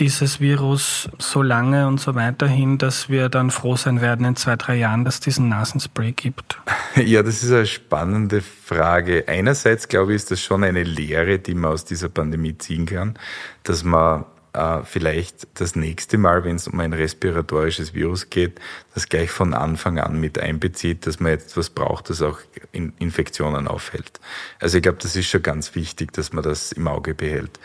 dieses 0.01 0.39
Virus 0.39 1.09
so 1.19 1.43
lange 1.43 1.87
und 1.87 1.99
so 1.99 2.15
weiterhin, 2.15 2.79
dass 2.79 3.07
wir 3.07 3.29
dann 3.29 3.51
froh 3.51 3.75
sein 3.75 4.01
werden 4.01 4.25
in 4.25 4.35
zwei, 4.35 4.55
drei 4.55 4.75
Jahren, 4.75 5.05
dass 5.05 5.15
es 5.15 5.19
diesen 5.21 5.47
Nasenspray 5.47 6.11
gibt? 6.11 6.59
Ja, 6.95 7.23
das 7.23 7.41
ist 7.41 7.53
eine 7.53 7.65
spannende 7.65 8.41
Frage. 8.41 9.23
Einerseits 9.27 9.87
glaube 9.87 10.11
ich, 10.11 10.17
ist 10.17 10.31
das 10.31 10.41
schon 10.41 10.65
eine 10.65 10.83
Lehre, 10.83 11.39
die 11.39 11.53
man 11.53 11.71
aus 11.71 11.85
dieser 11.85 12.09
Pandemie 12.09 12.57
ziehen 12.57 12.85
kann, 12.85 13.17
dass 13.63 13.85
man 13.85 14.25
äh, 14.51 14.79
vielleicht 14.83 15.47
das 15.59 15.77
nächste 15.77 16.17
Mal, 16.17 16.43
wenn 16.43 16.57
es 16.57 16.67
um 16.67 16.77
ein 16.81 16.91
respiratorisches 16.91 17.93
Virus 17.93 18.29
geht, 18.29 18.59
das 18.93 19.07
gleich 19.07 19.31
von 19.31 19.53
Anfang 19.53 19.99
an 19.99 20.19
mit 20.19 20.37
einbezieht, 20.37 21.07
dass 21.07 21.21
man 21.21 21.31
etwas 21.31 21.69
braucht, 21.69 22.09
das 22.09 22.21
auch 22.21 22.39
in 22.73 22.91
Infektionen 22.99 23.69
aufhält. 23.69 24.19
Also 24.59 24.77
ich 24.77 24.83
glaube, 24.83 24.97
das 25.01 25.15
ist 25.15 25.27
schon 25.27 25.43
ganz 25.43 25.75
wichtig, 25.75 26.11
dass 26.11 26.33
man 26.33 26.43
das 26.43 26.73
im 26.73 26.87
Auge 26.89 27.15
behält. 27.15 27.59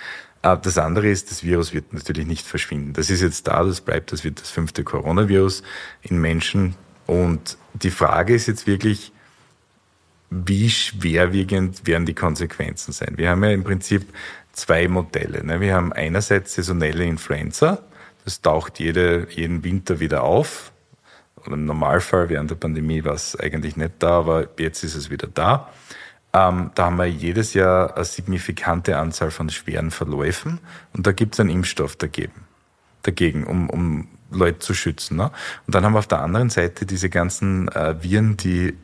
Ah, 0.47 0.55
das 0.55 0.79
andere 0.79 1.09
ist, 1.09 1.33
das 1.33 1.43
Virus 1.43 1.75
wird 1.75 1.93
natürlich 1.93 2.25
nicht 2.25 2.47
verschwinden. 2.47 2.93
Das 2.93 3.11
ist 3.11 3.21
jetzt 3.21 3.49
da, 3.49 3.65
das 3.65 3.81
bleibt, 3.81 4.13
das 4.13 4.23
wird 4.23 4.41
das 4.41 4.49
fünfte 4.49 4.85
Coronavirus 4.85 5.65
in 6.03 6.21
Menschen. 6.21 6.77
Und 7.05 7.59
die 7.75 7.91
Frage 7.91 8.33
ist 8.33 8.47
jetzt 8.47 8.65
wirklich, 8.65 9.11
wie 10.31 10.71
schwerwiegend 10.71 11.85
werden 11.89 12.07
die 12.07 12.15
Konsequenzen 12.15 12.93
sein? 12.93 13.15
Wir 13.17 13.31
haben 13.31 13.43
ja 13.43 13.51
im 13.51 13.65
Prinzip 13.65 14.07
zwei 14.53 14.87
Modelle. 14.87 15.43
Ne? 15.43 15.61
Wir 15.61 15.75
haben 15.75 15.93
einerseits 15.93 16.55
saisonelle 16.55 17.03
Influenza, 17.03 17.83
das 18.25 18.41
taucht 18.41 18.79
jede, 18.79 19.27
jeden 19.29 19.65
Winter 19.65 19.99
wieder 19.99 20.23
auf. 20.23 20.71
Und 21.35 21.55
Im 21.55 21.65
Normalfall 21.65 22.29
während 22.29 22.53
der 22.53 22.57
Pandemie 22.57 23.03
war 23.03 23.15
es 23.15 23.35
eigentlich 23.35 23.77
nicht 23.77 23.95
da, 23.99 24.21
aber 24.21 24.47
jetzt 24.61 24.85
ist 24.85 24.95
es 24.95 25.11
wieder 25.11 25.27
da. 25.27 25.73
Ähm, 26.37 26.71
da 26.75 26.87
haben 26.87 26.97
wir 26.97 27.07
jedes 27.07 27.55
Jahr 27.55 27.97
eine 27.97 28.05
signifikante 28.05 28.99
Anzahl 28.99 29.31
von 29.31 29.49
schweren 29.49 29.91
Verläufen 29.91 30.61
und 30.93 31.07
da 31.07 31.13
gibt 31.13 31.35
es 31.35 31.41
einen 31.41 31.49
Impfstoff 31.49 31.97
dagegen, 31.97 32.45
dagegen 33.03 33.45
um, 33.45 33.71
um 33.71 34.09
Leute 34.31 34.59
zu 34.59 34.75
schützen. 34.75 35.17
Ne? 35.17 35.31
Und 35.67 35.75
dann 35.75 35.85
haben 35.85 35.95
wir 35.95 36.01
auf 36.01 36.09
der 36.09 36.21
anderen 36.21 36.51
Seite 36.51 36.85
diese 36.85 37.09
ganzen 37.09 37.69
äh, 37.69 38.03
Viren, 38.03 38.37
die 38.37 38.77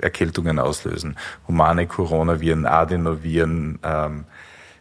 Erkältungen 0.00 0.60
auslösen. 0.60 1.16
Humane 1.48 1.88
Coronaviren, 1.88 2.64
Adenoviren, 2.64 3.80
ähm, 3.82 4.24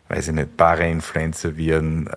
weiß 0.09 0.27
ich 0.27 0.34
nicht, 0.36 0.55
Parainfluenza-Viren, 0.55 2.11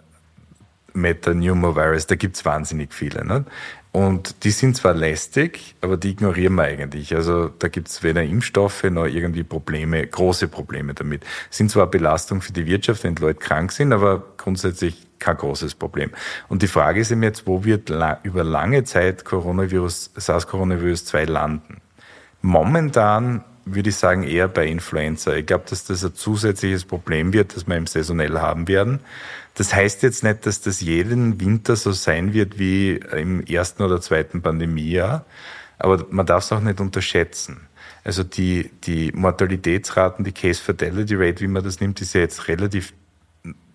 Metapneumovirus, 0.92 2.06
da 2.06 2.16
gibt's 2.16 2.44
wahnsinnig 2.44 2.92
viele. 2.92 3.24
Ne? 3.24 3.46
Und 3.92 4.44
die 4.44 4.50
sind 4.50 4.74
zwar 4.74 4.94
lästig, 4.94 5.74
aber 5.82 5.98
die 5.98 6.10
ignorieren 6.10 6.54
wir 6.54 6.62
eigentlich. 6.62 7.14
Also 7.14 7.48
da 7.48 7.68
gibt's 7.68 8.02
weder 8.02 8.22
Impfstoffe 8.22 8.84
noch 8.84 9.04
irgendwie 9.04 9.42
Probleme, 9.42 10.06
große 10.06 10.48
Probleme 10.48 10.94
damit. 10.94 11.24
Sind 11.50 11.70
zwar 11.70 11.86
Belastung 11.88 12.40
für 12.40 12.54
die 12.54 12.64
Wirtschaft, 12.64 13.04
wenn 13.04 13.16
die 13.16 13.22
Leute 13.22 13.38
krank 13.38 13.70
sind, 13.70 13.92
aber 13.92 14.22
grundsätzlich 14.38 15.06
kein 15.18 15.36
großes 15.36 15.74
Problem. 15.74 16.10
Und 16.48 16.62
die 16.62 16.68
Frage 16.68 17.00
ist 17.00 17.10
eben 17.10 17.22
jetzt, 17.22 17.46
wo 17.46 17.64
wird 17.64 17.92
über 18.22 18.44
lange 18.44 18.82
Zeit 18.84 19.26
Coronavirus, 19.26 20.12
SARS-Coronavirus 20.16 21.04
2 21.04 21.24
landen? 21.26 21.82
Momentan 22.40 23.44
würde 23.64 23.90
ich 23.90 23.96
sagen 23.96 24.22
eher 24.24 24.48
bei 24.48 24.66
Influenza. 24.66 25.34
Ich 25.34 25.46
glaube, 25.46 25.64
dass 25.68 25.84
das 25.84 26.04
ein 26.04 26.14
zusätzliches 26.14 26.84
Problem 26.84 27.32
wird, 27.32 27.54
das 27.56 27.66
wir 27.66 27.76
im 27.76 27.86
Saisonell 27.86 28.38
haben 28.38 28.68
werden. 28.68 29.00
Das 29.54 29.74
heißt 29.74 30.02
jetzt 30.02 30.24
nicht, 30.24 30.46
dass 30.46 30.60
das 30.60 30.80
jeden 30.80 31.40
Winter 31.40 31.76
so 31.76 31.92
sein 31.92 32.32
wird 32.32 32.58
wie 32.58 32.96
im 32.96 33.44
ersten 33.44 33.82
oder 33.82 34.00
zweiten 34.00 34.42
Pandemiejahr, 34.42 35.26
aber 35.78 36.06
man 36.10 36.26
darf 36.26 36.44
es 36.44 36.52
auch 36.52 36.60
nicht 36.60 36.80
unterschätzen. 36.80 37.68
Also 38.04 38.24
die, 38.24 38.70
die 38.84 39.12
Mortalitätsraten, 39.12 40.24
die 40.24 40.32
Case 40.32 40.60
Fatality 40.60 41.14
Rate, 41.14 41.40
wie 41.40 41.48
man 41.48 41.62
das 41.62 41.80
nimmt, 41.80 42.00
ist 42.00 42.14
ja 42.14 42.20
jetzt 42.20 42.48
relativ 42.48 42.92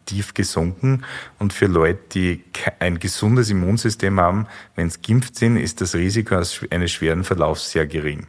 tief 0.06 0.34
gesunken. 0.34 1.04
Und 1.38 1.54
für 1.54 1.68
Leute, 1.68 2.00
die 2.14 2.44
ein 2.80 3.00
gesundes 3.00 3.50
Immunsystem 3.50 4.20
haben, 4.20 4.48
wenn 4.76 4.90
sie 4.90 5.00
geimpft 5.02 5.36
sind, 5.36 5.58
ist 5.58 5.80
das 5.82 5.96
Risiko 5.96 6.36
eines 6.36 6.92
schweren 6.92 7.24
Verlaufs 7.24 7.72
sehr 7.72 7.86
gering. 7.86 8.28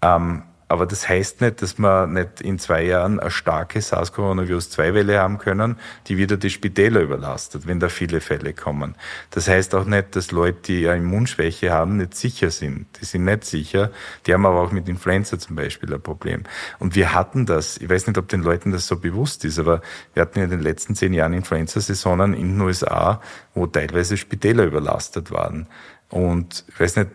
Ähm, 0.00 0.42
aber 0.68 0.84
das 0.84 1.08
heißt 1.08 1.40
nicht, 1.40 1.62
dass 1.62 1.78
wir 1.78 2.06
nicht 2.06 2.42
in 2.42 2.58
zwei 2.58 2.84
Jahren 2.84 3.18
eine 3.18 3.30
starke 3.30 3.80
SARS-Coronavirus-2-Welle 3.80 5.18
haben 5.18 5.38
können, 5.38 5.76
die 6.06 6.18
wieder 6.18 6.36
die 6.36 6.50
Spitäler 6.50 7.00
überlastet, 7.00 7.66
wenn 7.66 7.80
da 7.80 7.88
viele 7.88 8.20
Fälle 8.20 8.52
kommen. 8.52 8.94
Das 9.30 9.48
heißt 9.48 9.74
auch 9.74 9.86
nicht, 9.86 10.14
dass 10.14 10.30
Leute, 10.30 10.60
die 10.66 10.88
eine 10.88 11.02
Immunschwäche 11.02 11.72
haben, 11.72 11.96
nicht 11.96 12.14
sicher 12.14 12.50
sind. 12.50 12.86
Die 13.00 13.06
sind 13.06 13.24
nicht 13.24 13.44
sicher. 13.44 13.90
Die 14.26 14.34
haben 14.34 14.44
aber 14.44 14.60
auch 14.60 14.70
mit 14.70 14.88
Influenza 14.88 15.38
zum 15.38 15.56
Beispiel 15.56 15.92
ein 15.94 16.02
Problem. 16.02 16.44
Und 16.78 16.94
wir 16.94 17.14
hatten 17.14 17.46
das, 17.46 17.78
ich 17.78 17.88
weiß 17.88 18.06
nicht, 18.06 18.18
ob 18.18 18.28
den 18.28 18.42
Leuten 18.42 18.70
das 18.70 18.86
so 18.86 18.98
bewusst 18.98 19.46
ist, 19.46 19.58
aber 19.58 19.80
wir 20.12 20.20
hatten 20.20 20.40
in 20.40 20.50
den 20.50 20.60
letzten 20.60 20.94
zehn 20.94 21.14
Jahren 21.14 21.32
Influenza-Saisonen 21.32 22.34
in 22.34 22.54
den 22.54 22.60
USA, 22.60 23.22
wo 23.54 23.66
teilweise 23.66 24.18
Spitäler 24.18 24.64
überlastet 24.64 25.30
waren. 25.30 25.66
Und 26.10 26.64
ich 26.68 26.78
weiß 26.78 26.96
nicht, 26.96 27.10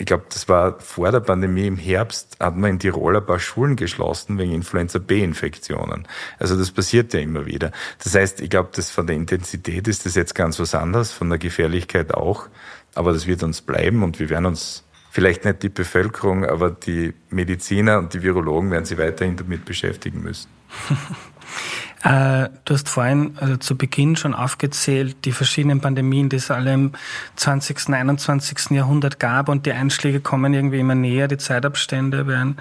ich 0.00 0.06
glaube, 0.06 0.26
das 0.32 0.48
war 0.48 0.78
vor 0.78 1.10
der 1.10 1.18
Pandemie 1.18 1.66
im 1.66 1.76
Herbst, 1.76 2.36
hat 2.38 2.56
man 2.56 2.70
in 2.70 2.78
Tirol 2.78 3.16
ein 3.16 3.26
paar 3.26 3.40
Schulen 3.40 3.74
geschlossen 3.74 4.38
wegen 4.38 4.52
Influenza 4.52 5.00
B-Infektionen. 5.00 6.06
Also 6.38 6.56
das 6.56 6.70
passiert 6.70 7.12
ja 7.14 7.20
immer 7.20 7.46
wieder. 7.46 7.72
Das 8.02 8.14
heißt, 8.14 8.40
ich 8.40 8.48
glaube, 8.48 8.68
das 8.72 8.92
von 8.92 9.08
der 9.08 9.16
Intensität 9.16 9.88
ist 9.88 10.06
das 10.06 10.14
jetzt 10.14 10.36
ganz 10.36 10.60
was 10.60 10.76
anderes, 10.76 11.10
von 11.10 11.28
der 11.28 11.38
Gefährlichkeit 11.38 12.14
auch. 12.14 12.46
Aber 12.94 13.12
das 13.12 13.26
wird 13.26 13.42
uns 13.42 13.60
bleiben 13.60 14.04
und 14.04 14.20
wir 14.20 14.30
werden 14.30 14.46
uns 14.46 14.84
vielleicht 15.10 15.44
nicht 15.44 15.64
die 15.64 15.68
Bevölkerung, 15.68 16.44
aber 16.44 16.70
die 16.70 17.12
Mediziner 17.30 17.98
und 17.98 18.14
die 18.14 18.22
Virologen 18.22 18.70
werden 18.70 18.84
sich 18.84 18.98
weiterhin 18.98 19.36
damit 19.36 19.64
beschäftigen 19.64 20.22
müssen. 20.22 20.48
Äh, 22.02 22.48
du 22.64 22.74
hast 22.74 22.88
vorhin 22.88 23.36
also 23.40 23.56
zu 23.56 23.76
Beginn 23.76 24.16
schon 24.16 24.34
aufgezählt, 24.34 25.24
die 25.24 25.32
verschiedenen 25.32 25.80
Pandemien, 25.80 26.28
die 26.28 26.36
es 26.36 26.50
alle 26.50 26.72
im 26.72 26.92
20., 27.36 27.88
21. 27.92 28.70
Jahrhundert 28.70 29.18
gab 29.18 29.48
und 29.48 29.66
die 29.66 29.72
Einschläge 29.72 30.20
kommen 30.20 30.54
irgendwie 30.54 30.80
immer 30.80 30.94
näher, 30.94 31.28
die 31.28 31.38
Zeitabstände 31.38 32.26
werden 32.26 32.58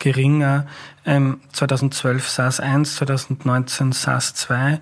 geringer. 0.00 0.66
Ähm, 1.06 1.40
2012 1.52 2.28
SARS-1, 2.28 2.96
2019 2.96 3.92
SARS-2. 3.92 4.80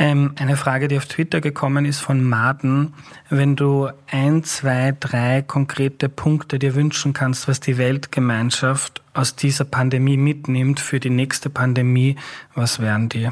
Ähm, 0.00 0.32
eine 0.38 0.56
Frage, 0.56 0.86
die 0.86 0.96
auf 0.96 1.06
Twitter 1.06 1.40
gekommen 1.40 1.84
ist 1.84 1.98
von 1.98 2.22
Maden. 2.22 2.94
Wenn 3.30 3.56
du 3.56 3.90
ein, 4.06 4.44
zwei, 4.44 4.94
drei 4.98 5.42
konkrete 5.42 6.08
Punkte 6.08 6.60
dir 6.60 6.76
wünschen 6.76 7.12
kannst, 7.12 7.48
was 7.48 7.58
die 7.58 7.78
Weltgemeinschaft 7.78 9.02
aus 9.12 9.34
dieser 9.34 9.64
Pandemie 9.64 10.16
mitnimmt 10.16 10.78
für 10.78 11.00
die 11.00 11.10
nächste 11.10 11.50
Pandemie, 11.50 12.14
was 12.54 12.78
wären 12.78 13.08
die? 13.08 13.28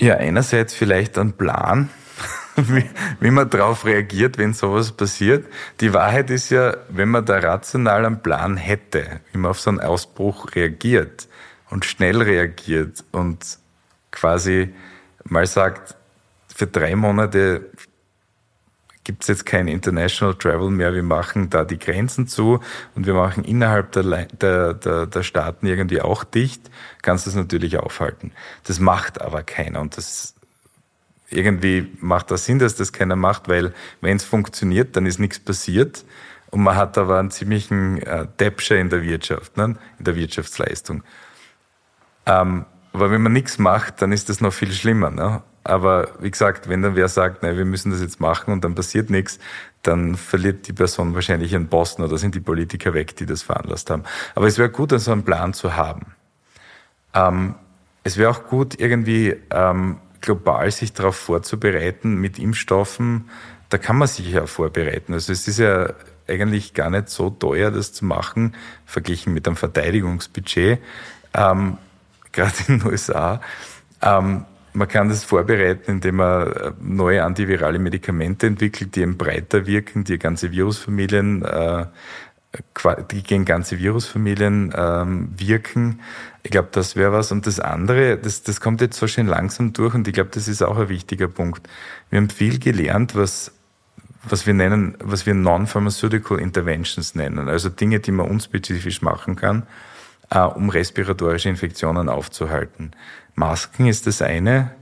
Ja, 0.00 0.14
einerseits 0.14 0.74
vielleicht 0.74 1.18
ein 1.18 1.32
Plan, 1.32 1.90
wie, 2.56 2.84
wie 3.18 3.30
man 3.32 3.50
darauf 3.50 3.84
reagiert, 3.84 4.38
wenn 4.38 4.52
sowas 4.52 4.92
passiert. 4.92 5.44
Die 5.80 5.92
Wahrheit 5.92 6.30
ist 6.30 6.50
ja, 6.50 6.76
wenn 6.88 7.08
man 7.08 7.24
da 7.24 7.38
rational 7.38 8.06
einen 8.06 8.22
Plan 8.22 8.56
hätte, 8.56 9.22
wie 9.32 9.38
man 9.38 9.50
auf 9.50 9.58
so 9.58 9.70
einen 9.70 9.80
Ausbruch 9.80 10.54
reagiert 10.54 11.26
und 11.68 11.84
schnell 11.84 12.22
reagiert 12.22 13.02
und 13.10 13.58
quasi 14.18 14.74
mal 15.24 15.46
sagt, 15.46 15.96
für 16.54 16.66
drei 16.66 16.96
Monate 16.96 17.70
gibt 19.04 19.22
es 19.22 19.28
jetzt 19.28 19.46
kein 19.46 19.68
International 19.68 20.34
Travel 20.34 20.70
mehr, 20.70 20.92
wir 20.92 21.02
machen 21.02 21.48
da 21.48 21.64
die 21.64 21.78
Grenzen 21.78 22.26
zu 22.26 22.60
und 22.94 23.06
wir 23.06 23.14
machen 23.14 23.44
innerhalb 23.44 23.92
der, 23.92 24.26
der, 24.26 24.74
der, 24.74 25.06
der 25.06 25.22
Staaten 25.22 25.66
irgendwie 25.66 26.02
auch 26.02 26.24
dicht, 26.24 26.70
kannst 27.00 27.24
du 27.24 27.30
es 27.30 27.36
natürlich 27.36 27.78
aufhalten. 27.78 28.32
Das 28.64 28.80
macht 28.80 29.20
aber 29.22 29.42
keiner 29.42 29.80
und 29.80 29.96
das 29.96 30.34
irgendwie 31.30 31.90
macht 32.00 32.30
das 32.30 32.44
Sinn, 32.44 32.58
dass 32.58 32.74
das 32.74 32.92
keiner 32.92 33.16
macht, 33.16 33.48
weil 33.48 33.72
wenn 34.00 34.16
es 34.16 34.24
funktioniert, 34.24 34.96
dann 34.96 35.06
ist 35.06 35.18
nichts 35.18 35.38
passiert 35.38 36.04
und 36.50 36.62
man 36.62 36.76
hat 36.76 36.98
aber 36.98 37.18
einen 37.18 37.30
ziemlichen 37.30 38.02
äh, 38.02 38.26
Deppscher 38.38 38.76
in 38.76 38.90
der 38.90 39.02
Wirtschaft, 39.02 39.56
ne? 39.56 39.76
in 39.98 40.04
der 40.04 40.16
Wirtschaftsleistung. 40.16 41.02
Ähm, 42.26 42.66
aber 42.92 43.10
wenn 43.10 43.22
man 43.22 43.32
nichts 43.32 43.58
macht, 43.58 44.02
dann 44.02 44.12
ist 44.12 44.28
das 44.28 44.40
noch 44.40 44.52
viel 44.52 44.72
schlimmer. 44.72 45.10
Ne? 45.10 45.42
Aber 45.64 46.08
wie 46.20 46.30
gesagt, 46.30 46.68
wenn 46.68 46.82
dann 46.82 46.96
wer 46.96 47.08
sagt, 47.08 47.42
nein, 47.42 47.56
wir 47.56 47.64
müssen 47.64 47.90
das 47.90 48.00
jetzt 48.00 48.20
machen 48.20 48.52
und 48.52 48.64
dann 48.64 48.74
passiert 48.74 49.10
nichts, 49.10 49.38
dann 49.82 50.16
verliert 50.16 50.66
die 50.66 50.72
Person 50.72 51.14
wahrscheinlich 51.14 51.52
ihren 51.52 51.68
Posten 51.68 52.02
oder 52.02 52.16
sind 52.18 52.34
die 52.34 52.40
Politiker 52.40 52.94
weg, 52.94 53.16
die 53.16 53.26
das 53.26 53.42
veranlasst 53.42 53.90
haben. 53.90 54.04
Aber 54.34 54.46
es 54.46 54.58
wäre 54.58 54.70
gut, 54.70 54.98
so 54.98 55.12
einen 55.12 55.24
Plan 55.24 55.52
zu 55.52 55.76
haben. 55.76 56.14
Ähm, 57.14 57.54
es 58.04 58.16
wäre 58.16 58.30
auch 58.30 58.46
gut, 58.46 58.80
irgendwie 58.80 59.36
ähm, 59.50 59.98
global 60.20 60.70
sich 60.70 60.92
darauf 60.92 61.16
vorzubereiten 61.16 62.16
mit 62.16 62.38
Impfstoffen. 62.38 63.28
Da 63.68 63.78
kann 63.78 63.98
man 63.98 64.08
sich 64.08 64.30
ja 64.30 64.46
vorbereiten. 64.46 65.12
Also 65.12 65.32
es 65.32 65.46
ist 65.46 65.58
ja 65.58 65.90
eigentlich 66.26 66.74
gar 66.74 66.90
nicht 66.90 67.08
so 67.08 67.30
teuer, 67.30 67.70
das 67.70 67.92
zu 67.92 68.04
machen, 68.04 68.54
verglichen 68.86 69.34
mit 69.34 69.46
einem 69.46 69.56
Verteidigungsbudget, 69.56 70.80
ähm, 71.34 71.78
gerade 72.32 72.54
in 72.66 72.78
den 72.78 72.88
USA. 72.88 73.40
Ähm, 74.02 74.44
man 74.72 74.88
kann 74.88 75.08
das 75.08 75.24
vorbereiten, 75.24 75.90
indem 75.90 76.16
man 76.16 76.52
äh, 76.52 76.72
neue 76.80 77.24
antivirale 77.24 77.78
Medikamente 77.78 78.46
entwickelt, 78.46 78.94
die 78.96 79.02
eben 79.02 79.16
breiter 79.16 79.66
wirken, 79.66 80.04
die 80.04 80.18
ganze 80.18 80.52
Virusfamilien, 80.52 81.42
äh, 81.42 81.86
die 83.10 83.22
gegen 83.22 83.44
ganze 83.44 83.78
Virusfamilien 83.78 84.72
ähm, 84.74 85.34
wirken. 85.36 86.00
Ich 86.42 86.50
glaube, 86.50 86.68
das 86.72 86.96
wäre 86.96 87.12
was. 87.12 87.32
Und 87.32 87.46
das 87.46 87.60
andere, 87.60 88.16
das, 88.16 88.42
das 88.42 88.60
kommt 88.60 88.80
jetzt 88.80 88.98
so 88.98 89.06
schön 89.06 89.26
langsam 89.26 89.72
durch 89.72 89.94
und 89.94 90.08
ich 90.08 90.14
glaube, 90.14 90.30
das 90.32 90.48
ist 90.48 90.62
auch 90.62 90.78
ein 90.78 90.88
wichtiger 90.88 91.28
Punkt. 91.28 91.68
Wir 92.10 92.18
haben 92.18 92.30
viel 92.30 92.58
gelernt, 92.58 93.14
was 93.14 93.52
was 94.30 94.46
wir 94.46 94.54
nennen, 94.54 94.96
was 95.02 95.26
wir 95.26 95.34
Non-Pharmaceutical 95.34 96.38
Interventions 96.38 97.14
nennen, 97.14 97.48
also 97.48 97.68
Dinge, 97.68 98.00
die 98.00 98.12
man 98.12 98.28
unspezifisch 98.28 99.00
machen 99.02 99.36
kann, 99.36 99.66
äh, 100.30 100.40
um 100.40 100.70
respiratorische 100.70 101.48
Infektionen 101.48 102.08
aufzuhalten. 102.08 102.92
Masken 103.34 103.86
ist 103.86 104.06
das 104.06 104.22
eine, 104.22 104.72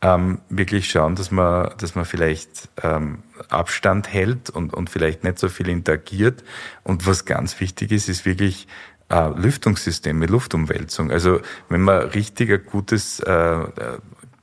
ähm, 0.00 0.40
wirklich 0.48 0.90
schauen, 0.90 1.16
dass 1.16 1.30
man, 1.30 1.70
dass 1.78 1.94
man 1.94 2.04
vielleicht 2.04 2.68
ähm, 2.82 3.18
Abstand 3.48 4.12
hält 4.12 4.50
und, 4.50 4.72
und 4.72 4.90
vielleicht 4.90 5.24
nicht 5.24 5.38
so 5.38 5.48
viel 5.48 5.68
interagiert. 5.68 6.44
Und 6.84 7.06
was 7.06 7.24
ganz 7.24 7.58
wichtig 7.60 7.90
ist, 7.90 8.08
ist 8.08 8.24
wirklich 8.24 8.68
äh, 9.08 9.28
Lüftungssysteme, 9.30 10.26
Luftumwälzung. 10.26 11.10
Also 11.10 11.40
wenn 11.68 11.80
man 11.80 12.02
richtig 12.10 12.52
ein 12.52 12.64
gutes 12.64 13.18
äh, 13.20 13.64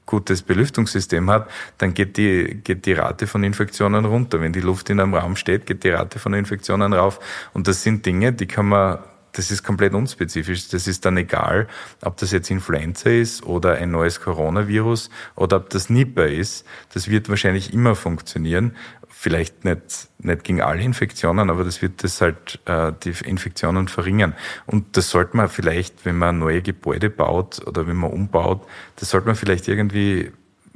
gutes 0.05 0.43
Belüftungssystem 0.43 1.29
hat, 1.29 1.49
dann 1.77 1.93
geht 1.93 2.17
die, 2.17 2.61
geht 2.63 2.85
die 2.85 2.93
Rate 2.93 3.27
von 3.27 3.43
Infektionen 3.43 4.05
runter. 4.05 4.39
Wenn 4.39 4.53
die 4.53 4.61
Luft 4.61 4.89
in 4.89 4.99
einem 4.99 5.13
Raum 5.13 5.35
steht, 5.35 5.65
geht 5.65 5.83
die 5.83 5.89
Rate 5.89 6.19
von 6.19 6.33
Infektionen 6.33 6.93
rauf. 6.93 7.19
Und 7.53 7.67
das 7.67 7.83
sind 7.83 8.05
Dinge, 8.05 8.33
die 8.33 8.45
kann 8.45 8.67
man, 8.67 8.99
das 9.36 9.51
ist 9.51 9.63
komplett 9.63 9.93
unspezifisch. 9.93 10.69
Das 10.69 10.88
ist 10.88 11.05
dann 11.05 11.17
egal, 11.17 11.67
ob 12.01 12.17
das 12.17 12.31
jetzt 12.31 12.49
Influenza 12.49 13.09
ist 13.09 13.43
oder 13.43 13.75
ein 13.75 13.91
neues 13.91 14.21
Coronavirus 14.21 15.09
oder 15.36 15.57
ob 15.57 15.69
das 15.69 15.89
Nipah 15.89 16.25
ist. 16.25 16.65
Das 16.93 17.09
wird 17.09 17.29
wahrscheinlich 17.29 17.73
immer 17.73 17.95
funktionieren 17.95 18.75
vielleicht 19.25 19.65
nicht, 19.65 20.09
nicht 20.19 20.43
gegen 20.43 20.61
alle 20.61 20.83
Infektionen, 20.83 21.49
aber 21.49 21.63
das 21.63 21.81
wird 21.81 22.03
das 22.03 22.21
halt 22.21 22.59
äh, 22.65 22.91
die 23.03 23.13
Infektionen 23.25 23.88
verringern. 23.88 24.36
Und 24.67 24.97
das 24.97 25.09
sollte 25.09 25.36
man 25.36 25.49
vielleicht, 25.49 26.05
wenn 26.05 26.17
man 26.17 26.38
neue 26.38 26.61
Gebäude 26.61 27.09
baut 27.09 27.65
oder 27.65 27.88
wenn 27.88 27.95
man 27.95 28.11
umbaut, 28.11 28.67
das 28.97 29.09
sollte 29.09 29.25
man 29.25 29.36
vielleicht 29.36 29.67
irgendwie 29.67 30.31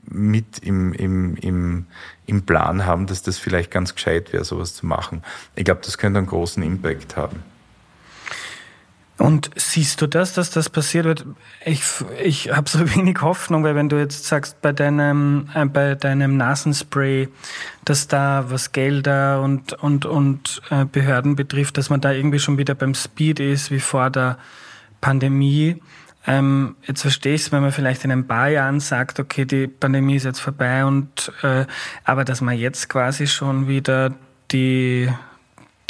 mit 0.10 0.60
im, 0.60 0.93
im, 0.93 1.36
im, 1.36 1.86
im 2.26 2.41
Plan 2.43 2.88
haben, 2.88 3.05
dass 3.05 3.22
das 3.22 3.38
vielleicht 3.38 3.70
ganz 3.70 3.93
gescheit 3.93 4.34
wäre, 4.34 4.43
sowas 4.43 4.74
zu 4.74 4.88
machen. 4.88 5.22
Ich 5.55 5.66
glaube, 5.66 5.82
das 5.84 5.99
könnte 5.99 6.18
einen 6.18 6.28
großen 6.28 6.64
Impact 6.64 7.18
haben. 7.18 7.43
Und 9.20 9.51
siehst 9.57 10.01
du 10.01 10.07
das, 10.07 10.34
dass 10.34 10.49
das 10.49 10.70
passiert 10.70 11.03
wird? 11.03 11.26
Ich, 11.65 11.84
ich 12.24 12.51
habe 12.51 12.70
so 12.70 12.80
wenig 12.95 13.22
Hoffnung, 13.22 13.63
weil 13.63 13.76
wenn 13.76 13.89
du 13.89 13.97
jetzt 13.97 14.26
sagst, 14.26 14.61
bei 14.61 14.72
deinem, 14.72 15.49
äh, 15.53 15.65
bei 15.65 15.95
deinem 15.95 16.38
Nasenspray, 16.38 17.28
dass 17.84 18.07
da 18.07 18.45
was 18.47 18.72
Gelder 18.72 19.41
und, 19.41 19.74
und, 19.74 20.05
und 20.05 20.61
äh, 20.70 20.86
Behörden 20.86 21.36
betrifft, 21.36 21.78
dass 21.78 21.89
man 21.89 21.99
da 21.99 22.13
irgendwie 22.13 22.39
schon 22.39 22.57
wieder 22.57 22.76
beim 22.76 22.95
Speed 22.95 23.41
ist, 23.41 23.72
wie 23.72 23.82
vor 23.82 24.09
der 24.09 24.38
Pandemie. 25.01 25.82
Ähm, 26.26 26.78
jetzt 26.88 27.01
verstehe 27.01 27.36
ich 27.36 27.41
es, 27.41 27.51
wenn 27.51 27.61
man 27.61 27.74
vielleicht 27.74 28.05
in 28.05 28.11
ein 28.11 28.28
paar 28.28 28.47
Jahren 28.47 28.80
sagt, 28.80 29.20
okay, 29.20 29.43
die 29.43 29.67
Pandemie 29.67 30.15
ist 30.15 30.26
jetzt 30.26 30.39
vorbei 30.39 30.86
und 30.86 31.32
äh, 31.43 31.65
aber 32.05 32.24
dass 32.24 32.39
man 32.39 32.57
jetzt 32.57 32.88
quasi 32.88 33.28
schon 33.28 33.67
wieder 33.67 34.13
die 34.51 35.09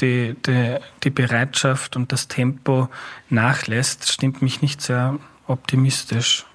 die, 0.02 0.36
die, 0.46 0.78
die 1.04 1.10
Bereitschaft 1.10 1.96
und 1.96 2.12
das 2.12 2.28
Tempo 2.28 2.90
nachlässt, 3.30 4.12
stimmt 4.12 4.42
mich 4.42 4.62
nicht 4.62 4.82
sehr 4.82 5.20
optimistisch. 5.48 6.46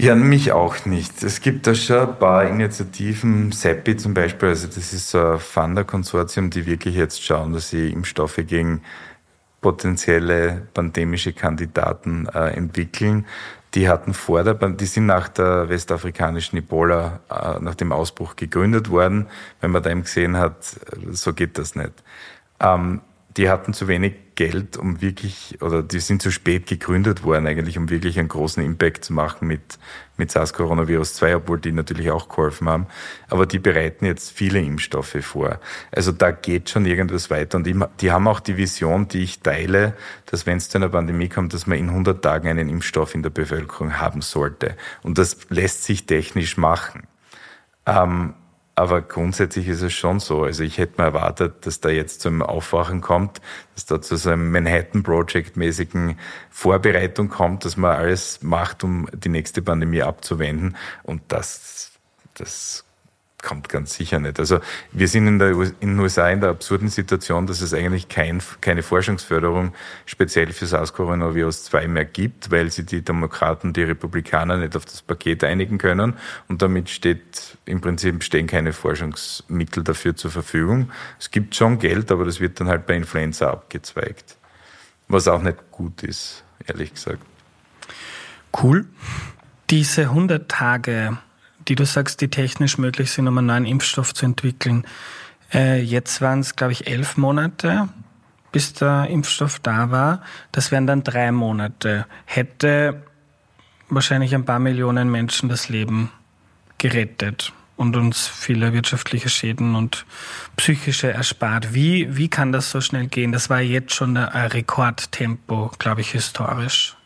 Ja, 0.00 0.14
mich 0.14 0.52
auch 0.52 0.86
nicht. 0.86 1.24
Es 1.24 1.40
gibt 1.40 1.66
da 1.66 1.74
schon 1.74 2.10
ein 2.10 2.18
paar 2.20 2.44
Initiativen, 2.44 3.50
SEPI 3.50 3.96
zum 3.96 4.14
Beispiel, 4.14 4.50
also 4.50 4.68
das 4.68 4.92
ist 4.92 5.10
so 5.10 5.32
ein 5.32 5.38
Funder-Konsortium, 5.40 6.50
die 6.50 6.66
wirklich 6.66 6.94
jetzt 6.94 7.24
schauen, 7.24 7.52
dass 7.52 7.70
sie 7.70 7.90
Impfstoffe 7.90 8.38
gegen 8.46 8.82
potenzielle 9.60 10.68
pandemische 10.72 11.32
Kandidaten 11.32 12.28
äh, 12.28 12.50
entwickeln. 12.50 13.26
Die 13.74 13.88
hatten 13.88 14.14
vor 14.14 14.44
der, 14.44 14.54
die 14.54 14.86
sind 14.86 15.06
nach 15.06 15.28
der 15.28 15.68
westafrikanischen 15.68 16.58
Ebola, 16.58 17.18
äh, 17.28 17.60
nach 17.60 17.74
dem 17.74 17.90
Ausbruch 17.90 18.36
gegründet 18.36 18.90
worden, 18.90 19.26
wenn 19.60 19.72
man 19.72 19.82
da 19.82 19.90
eben 19.90 20.02
gesehen 20.02 20.36
hat, 20.36 20.76
so 21.10 21.32
geht 21.32 21.58
das 21.58 21.74
nicht. 21.74 21.92
Ähm, 22.60 23.00
die 23.38 23.48
hatten 23.48 23.72
zu 23.72 23.86
wenig 23.86 24.14
Geld, 24.34 24.76
um 24.76 25.00
wirklich, 25.00 25.58
oder 25.60 25.82
die 25.82 26.00
sind 26.00 26.22
zu 26.22 26.32
spät 26.32 26.66
gegründet 26.66 27.22
worden 27.22 27.46
eigentlich, 27.46 27.78
um 27.78 27.88
wirklich 27.88 28.18
einen 28.18 28.28
großen 28.28 28.62
Impact 28.64 29.04
zu 29.04 29.12
machen 29.12 29.46
mit, 29.46 29.78
mit 30.16 30.32
SARS-Coronavirus 30.32 31.14
2, 31.14 31.36
obwohl 31.36 31.60
die 31.60 31.70
natürlich 31.70 32.10
auch 32.10 32.28
geholfen 32.28 32.68
haben. 32.68 32.86
Aber 33.30 33.46
die 33.46 33.60
bereiten 33.60 34.06
jetzt 34.06 34.32
viele 34.32 34.60
Impfstoffe 34.60 35.18
vor. 35.22 35.60
Also 35.92 36.10
da 36.10 36.32
geht 36.32 36.70
schon 36.70 36.84
irgendwas 36.84 37.30
weiter. 37.30 37.58
Und 37.58 37.66
die, 37.66 37.78
die 38.00 38.10
haben 38.10 38.26
auch 38.26 38.40
die 38.40 38.56
Vision, 38.56 39.06
die 39.06 39.22
ich 39.22 39.40
teile, 39.40 39.94
dass 40.26 40.46
wenn 40.46 40.56
es 40.56 40.68
zu 40.68 40.78
einer 40.78 40.88
Pandemie 40.88 41.28
kommt, 41.28 41.54
dass 41.54 41.68
man 41.68 41.78
in 41.78 41.90
100 41.90 42.22
Tagen 42.22 42.48
einen 42.48 42.68
Impfstoff 42.68 43.14
in 43.14 43.22
der 43.22 43.30
Bevölkerung 43.30 44.00
haben 44.00 44.20
sollte. 44.20 44.76
Und 45.02 45.18
das 45.18 45.36
lässt 45.48 45.84
sich 45.84 46.06
technisch 46.06 46.56
machen. 46.56 47.06
Ähm, 47.86 48.34
aber 48.78 49.02
grundsätzlich 49.02 49.66
ist 49.66 49.82
es 49.82 49.92
schon 49.92 50.20
so. 50.20 50.44
Also 50.44 50.62
ich 50.62 50.78
hätte 50.78 51.00
mir 51.00 51.08
erwartet, 51.08 51.66
dass 51.66 51.80
da 51.80 51.88
jetzt 51.88 52.20
zum 52.20 52.42
Aufwachen 52.42 53.00
kommt, 53.00 53.40
dass 53.74 53.86
da 53.86 54.00
zu 54.00 54.16
so 54.16 54.30
einem 54.30 54.52
Manhattan 54.52 55.02
Project 55.02 55.56
mäßigen 55.56 56.16
Vorbereitung 56.48 57.28
kommt, 57.28 57.64
dass 57.64 57.76
man 57.76 57.96
alles 57.96 58.40
macht, 58.42 58.84
um 58.84 59.08
die 59.12 59.30
nächste 59.30 59.62
Pandemie 59.62 60.02
abzuwenden. 60.02 60.76
Und 61.02 61.22
das, 61.26 61.90
das 62.34 62.84
kommt 63.42 63.68
ganz 63.68 63.94
sicher 63.94 64.18
nicht. 64.18 64.40
Also 64.40 64.58
wir 64.90 65.06
sind 65.06 65.28
in, 65.28 65.38
der, 65.38 65.50
in 65.50 65.72
den 65.80 65.98
USA 66.00 66.28
in 66.28 66.40
der 66.40 66.50
absurden 66.50 66.88
Situation, 66.88 67.46
dass 67.46 67.60
es 67.60 67.72
eigentlich 67.72 68.08
kein, 68.08 68.42
keine 68.60 68.82
Forschungsförderung 68.82 69.74
speziell 70.06 70.52
für 70.52 70.66
SARS-Coronavirus 70.66 71.64
2 71.64 71.86
mehr 71.86 72.04
gibt, 72.04 72.50
weil 72.50 72.70
sie 72.70 72.84
die 72.84 73.02
Demokraten, 73.02 73.72
die 73.72 73.82
Republikaner 73.82 74.56
nicht 74.56 74.74
auf 74.76 74.84
das 74.84 75.02
Paket 75.02 75.44
einigen 75.44 75.78
können 75.78 76.14
und 76.48 76.62
damit 76.62 76.90
steht 76.90 77.56
im 77.64 77.80
Prinzip 77.80 78.24
stehen 78.24 78.48
keine 78.48 78.72
Forschungsmittel 78.72 79.84
dafür 79.84 80.16
zur 80.16 80.32
Verfügung. 80.32 80.90
Es 81.20 81.30
gibt 81.30 81.54
schon 81.54 81.78
Geld, 81.78 82.10
aber 82.10 82.24
das 82.24 82.40
wird 82.40 82.58
dann 82.58 82.68
halt 82.68 82.86
bei 82.86 82.96
Influenza 82.96 83.50
abgezweigt, 83.50 84.36
was 85.06 85.28
auch 85.28 85.42
nicht 85.42 85.70
gut 85.70 86.02
ist, 86.02 86.42
ehrlich 86.66 86.92
gesagt. 86.92 87.22
Cool. 88.60 88.86
Diese 89.70 90.02
100 90.02 90.48
Tage 90.48 91.18
die 91.68 91.74
du 91.74 91.84
sagst, 91.84 92.20
die 92.20 92.28
technisch 92.28 92.78
möglich 92.78 93.10
sind, 93.10 93.28
um 93.28 93.38
einen 93.38 93.46
neuen 93.46 93.66
Impfstoff 93.66 94.14
zu 94.14 94.24
entwickeln. 94.24 94.86
Äh, 95.52 95.82
jetzt 95.82 96.20
waren 96.20 96.40
es, 96.40 96.56
glaube 96.56 96.72
ich, 96.72 96.86
elf 96.86 97.16
Monate, 97.16 97.88
bis 98.52 98.72
der 98.72 99.08
Impfstoff 99.08 99.58
da 99.60 99.90
war. 99.90 100.22
Das 100.52 100.72
wären 100.72 100.86
dann 100.86 101.04
drei 101.04 101.32
Monate. 101.32 102.06
Hätte 102.24 103.02
wahrscheinlich 103.88 104.34
ein 104.34 104.44
paar 104.44 104.58
Millionen 104.58 105.10
Menschen 105.10 105.48
das 105.48 105.68
Leben 105.68 106.10
gerettet 106.78 107.52
und 107.76 107.96
uns 107.96 108.26
viele 108.26 108.72
wirtschaftliche 108.72 109.28
Schäden 109.28 109.74
und 109.74 110.04
psychische 110.56 111.12
erspart. 111.12 111.74
Wie, 111.74 112.16
wie 112.16 112.28
kann 112.28 112.52
das 112.52 112.70
so 112.70 112.80
schnell 112.80 113.06
gehen? 113.06 113.32
Das 113.32 113.50
war 113.50 113.60
jetzt 113.60 113.94
schon 113.94 114.16
ein 114.16 114.50
Rekordtempo, 114.50 115.70
glaube 115.78 116.00
ich, 116.00 116.10
historisch. 116.10 116.96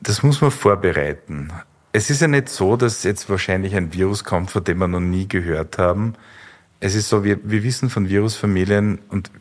Das 0.00 0.22
muss 0.22 0.40
man 0.40 0.50
vorbereiten. 0.50 1.52
Es 1.98 2.10
ist 2.10 2.20
ja 2.20 2.28
nicht 2.28 2.48
so, 2.48 2.76
dass 2.76 3.02
jetzt 3.02 3.28
wahrscheinlich 3.28 3.74
ein 3.74 3.92
Virus 3.92 4.22
kommt, 4.22 4.52
von 4.52 4.62
dem 4.62 4.78
wir 4.78 4.86
noch 4.86 5.00
nie 5.00 5.26
gehört 5.26 5.78
haben. 5.78 6.14
Es 6.78 6.94
ist 6.94 7.08
so, 7.08 7.24
wir, 7.24 7.40
wir 7.42 7.64
wissen 7.64 7.90
von 7.90 8.08
Virusfamilien 8.08 9.00
und 9.08 9.32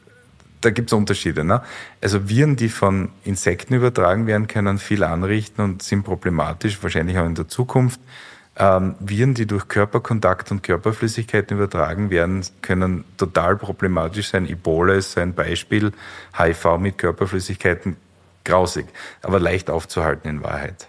da 0.62 0.72
gibt 0.72 0.90
es 0.90 0.94
Unterschiede. 0.94 1.44
Ne? 1.44 1.62
Also 2.02 2.30
Viren, 2.30 2.56
die 2.56 2.70
von 2.70 3.10
Insekten 3.24 3.76
übertragen 3.76 4.26
werden, 4.26 4.48
können 4.48 4.80
viel 4.80 5.04
anrichten 5.04 5.64
und 5.64 5.84
sind 5.84 6.02
problematisch, 6.02 6.82
wahrscheinlich 6.82 7.20
auch 7.20 7.28
in 7.28 7.36
der 7.36 7.48
Zukunft. 7.48 8.02
Ähm, 8.58 8.96
Viren, 9.02 9.36
die 9.36 9.46
durch 9.46 9.68
Körperkontakt 9.68 10.50
und 10.50 10.64
Körperflüssigkeiten 10.64 11.58
übertragen 11.58 12.10
werden, 12.10 12.44
können 12.64 13.04
total 13.18 13.56
problematisch 13.56 14.30
sein. 14.30 14.50
Ebola 14.50 14.96
ist 14.96 15.12
so 15.12 15.22
ein 15.22 15.36
Beispiel. 15.36 15.92
HIV 16.36 16.80
mit 16.80 16.98
Körperflüssigkeiten, 16.98 17.98
grausig, 18.44 18.88
aber 19.22 19.40
leicht 19.40 19.70
aufzuhalten 19.70 20.28
in 20.28 20.44
Wahrheit. 20.44 20.88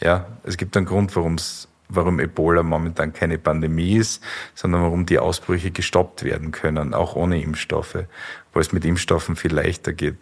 Ja, 0.00 0.26
es 0.42 0.56
gibt 0.56 0.76
einen 0.76 0.86
Grund, 0.86 1.14
warum 1.16 1.34
es 1.34 1.68
warum 1.88 2.20
Ebola 2.20 2.62
momentan 2.62 3.12
keine 3.12 3.38
Pandemie 3.38 3.96
ist, 3.96 4.22
sondern 4.54 4.82
warum 4.82 5.06
die 5.06 5.18
Ausbrüche 5.18 5.70
gestoppt 5.70 6.24
werden 6.24 6.50
können, 6.50 6.94
auch 6.94 7.14
ohne 7.14 7.40
Impfstoffe, 7.42 8.04
wo 8.52 8.60
es 8.60 8.72
mit 8.72 8.84
Impfstoffen 8.84 9.36
viel 9.36 9.52
leichter 9.52 9.92
geht. 9.92 10.16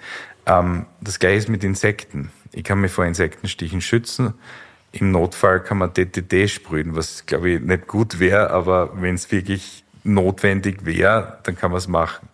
Ähm, 0.46 0.86
das 1.00 1.18
gleiche 1.18 1.38
ist 1.38 1.48
mit 1.48 1.64
Insekten. 1.64 2.30
Ich 2.52 2.64
kann 2.64 2.80
mich 2.80 2.92
vor 2.92 3.04
Insektenstichen 3.04 3.80
schützen. 3.80 4.34
Im 4.92 5.10
Notfall 5.10 5.62
kann 5.62 5.78
man 5.78 5.94
DTD 5.94 6.48
sprühen, 6.48 6.96
was 6.96 7.24
glaube 7.24 7.50
ich 7.50 7.60
nicht 7.60 7.86
gut 7.86 8.18
wäre, 8.18 8.50
aber 8.50 9.00
wenn 9.00 9.14
es 9.14 9.30
wirklich 9.30 9.84
notwendig 10.04 10.84
wäre, 10.84 11.38
dann 11.44 11.56
kann 11.56 11.70
man 11.70 11.78
es 11.78 11.88
machen. 11.88 12.28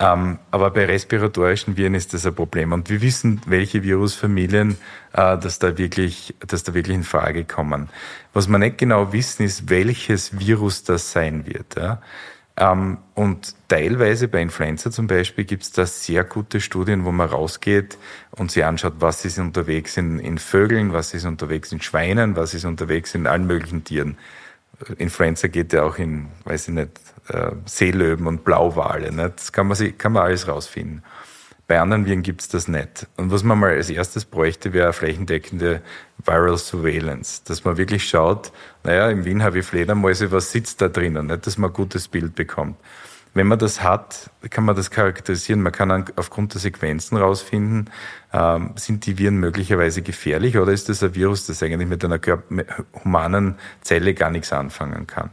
Ähm, 0.00 0.38
aber 0.50 0.70
bei 0.70 0.86
respiratorischen 0.86 1.76
Viren 1.76 1.94
ist 1.94 2.14
das 2.14 2.26
ein 2.26 2.34
Problem. 2.34 2.72
Und 2.72 2.88
wir 2.88 3.02
wissen, 3.02 3.42
welche 3.46 3.82
Virusfamilien 3.82 4.78
äh, 5.12 5.36
dass 5.38 5.58
da 5.58 5.76
wirklich, 5.76 6.34
dass 6.46 6.62
da 6.62 6.74
wirklich 6.74 6.96
in 6.96 7.04
Frage 7.04 7.44
kommen. 7.44 7.88
Was 8.32 8.48
wir 8.48 8.58
nicht 8.58 8.78
genau 8.78 9.12
wissen, 9.12 9.44
ist, 9.44 9.68
welches 9.68 10.38
Virus 10.38 10.84
das 10.84 11.12
sein 11.12 11.46
wird. 11.46 11.76
Ja? 11.76 12.00
Ähm, 12.56 12.98
und 13.14 13.54
teilweise 13.68 14.28
bei 14.28 14.40
Influenza 14.40 14.90
zum 14.90 15.06
Beispiel 15.06 15.44
gibt 15.44 15.64
es 15.64 15.72
da 15.72 15.84
sehr 15.86 16.24
gute 16.24 16.60
Studien, 16.60 17.04
wo 17.04 17.12
man 17.12 17.28
rausgeht 17.28 17.98
und 18.30 18.50
sich 18.50 18.64
anschaut, 18.64 18.94
was 19.00 19.24
ist 19.24 19.38
unterwegs 19.38 19.96
in, 19.96 20.18
in 20.18 20.38
Vögeln, 20.38 20.92
was 20.92 21.12
ist 21.14 21.24
unterwegs 21.24 21.72
in 21.72 21.80
Schweinen, 21.80 22.36
was 22.36 22.54
ist 22.54 22.64
unterwegs 22.64 23.14
in 23.14 23.26
allen 23.26 23.46
möglichen 23.46 23.84
Tieren. 23.84 24.16
Influenza 24.98 25.48
geht 25.48 25.72
ja 25.72 25.82
auch 25.82 25.98
in, 25.98 26.28
weiß 26.44 26.68
ich 26.68 26.74
nicht, 26.74 27.00
äh, 27.28 27.52
Seelöwen 27.66 28.26
und 28.26 28.44
Blauwale. 28.44 29.12
Ne? 29.12 29.32
Das 29.34 29.52
kann 29.52 29.66
man, 29.66 29.76
sich, 29.76 29.96
kann 29.98 30.12
man 30.12 30.24
alles 30.24 30.48
rausfinden. 30.48 31.02
Bei 31.66 31.78
anderen 31.78 32.04
Viren 32.04 32.22
gibt's 32.22 32.48
das 32.48 32.66
nicht. 32.66 33.06
Und 33.16 33.30
was 33.30 33.44
man 33.44 33.58
mal 33.58 33.70
als 33.70 33.90
erstes 33.90 34.24
bräuchte, 34.24 34.72
wäre 34.72 34.92
flächendeckende 34.92 35.82
Viral 36.24 36.58
Surveillance, 36.58 37.42
dass 37.44 37.64
man 37.64 37.76
wirklich 37.76 38.08
schaut, 38.08 38.50
naja, 38.82 39.08
im 39.08 39.24
Wien 39.24 39.44
habe 39.44 39.60
ich 39.60 39.66
Fledermäuse, 39.66 40.32
was 40.32 40.50
sitzt 40.50 40.80
da 40.80 40.88
drinnen, 40.88 41.28
nicht, 41.28 41.46
dass 41.46 41.58
man 41.58 41.70
ein 41.70 41.74
gutes 41.74 42.08
Bild 42.08 42.34
bekommt. 42.34 42.76
Wenn 43.32 43.46
man 43.46 43.58
das 43.58 43.82
hat, 43.82 44.30
kann 44.50 44.64
man 44.64 44.74
das 44.74 44.90
charakterisieren. 44.90 45.62
Man 45.62 45.72
kann 45.72 46.04
aufgrund 46.16 46.54
der 46.54 46.60
Sequenzen 46.60 47.16
rausfinden, 47.16 47.90
ähm, 48.32 48.72
sind 48.76 49.06
die 49.06 49.18
Viren 49.18 49.36
möglicherweise 49.36 50.02
gefährlich 50.02 50.58
oder 50.58 50.72
ist 50.72 50.88
das 50.88 51.02
ein 51.02 51.14
Virus, 51.14 51.46
das 51.46 51.62
eigentlich 51.62 51.88
mit 51.88 52.04
einer 52.04 52.20
humanen 53.04 53.56
Zelle 53.82 54.14
gar 54.14 54.30
nichts 54.30 54.52
anfangen 54.52 55.06
kann 55.06 55.30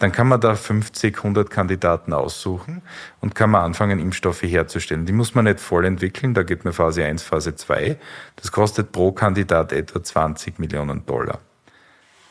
dann 0.00 0.12
kann 0.12 0.28
man 0.28 0.40
da 0.40 0.54
50, 0.54 1.18
100 1.18 1.50
Kandidaten 1.50 2.14
aussuchen 2.14 2.80
und 3.20 3.34
kann 3.34 3.50
man 3.50 3.62
anfangen, 3.62 3.98
Impfstoffe 3.98 4.42
herzustellen. 4.42 5.04
Die 5.04 5.12
muss 5.12 5.34
man 5.34 5.44
nicht 5.44 5.60
voll 5.60 5.84
entwickeln, 5.84 6.32
da 6.32 6.42
geht 6.42 6.64
man 6.64 6.72
Phase 6.72 7.04
1, 7.04 7.22
Phase 7.22 7.54
2. 7.54 7.98
Das 8.36 8.50
kostet 8.50 8.92
pro 8.92 9.12
Kandidat 9.12 9.72
etwa 9.72 10.02
20 10.02 10.58
Millionen 10.58 11.04
Dollar. 11.04 11.38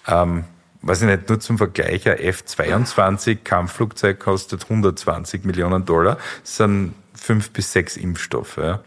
Ähm, 0.07 0.45
weiß 0.81 1.01
ich 1.01 1.07
nicht, 1.07 1.29
nur 1.29 1.39
zum 1.39 1.57
Vergleich, 1.57 2.07
ein 2.07 2.17
F-22 2.17 3.39
Kampfflugzeug 3.43 4.19
kostet 4.19 4.63
120 4.63 5.43
Millionen 5.43 5.85
Dollar. 5.85 6.17
Das 6.41 6.57
sind 6.57 6.93
fünf 7.13 7.51
bis 7.51 7.73
sechs 7.73 7.97
Impfstoffe. 7.97 8.79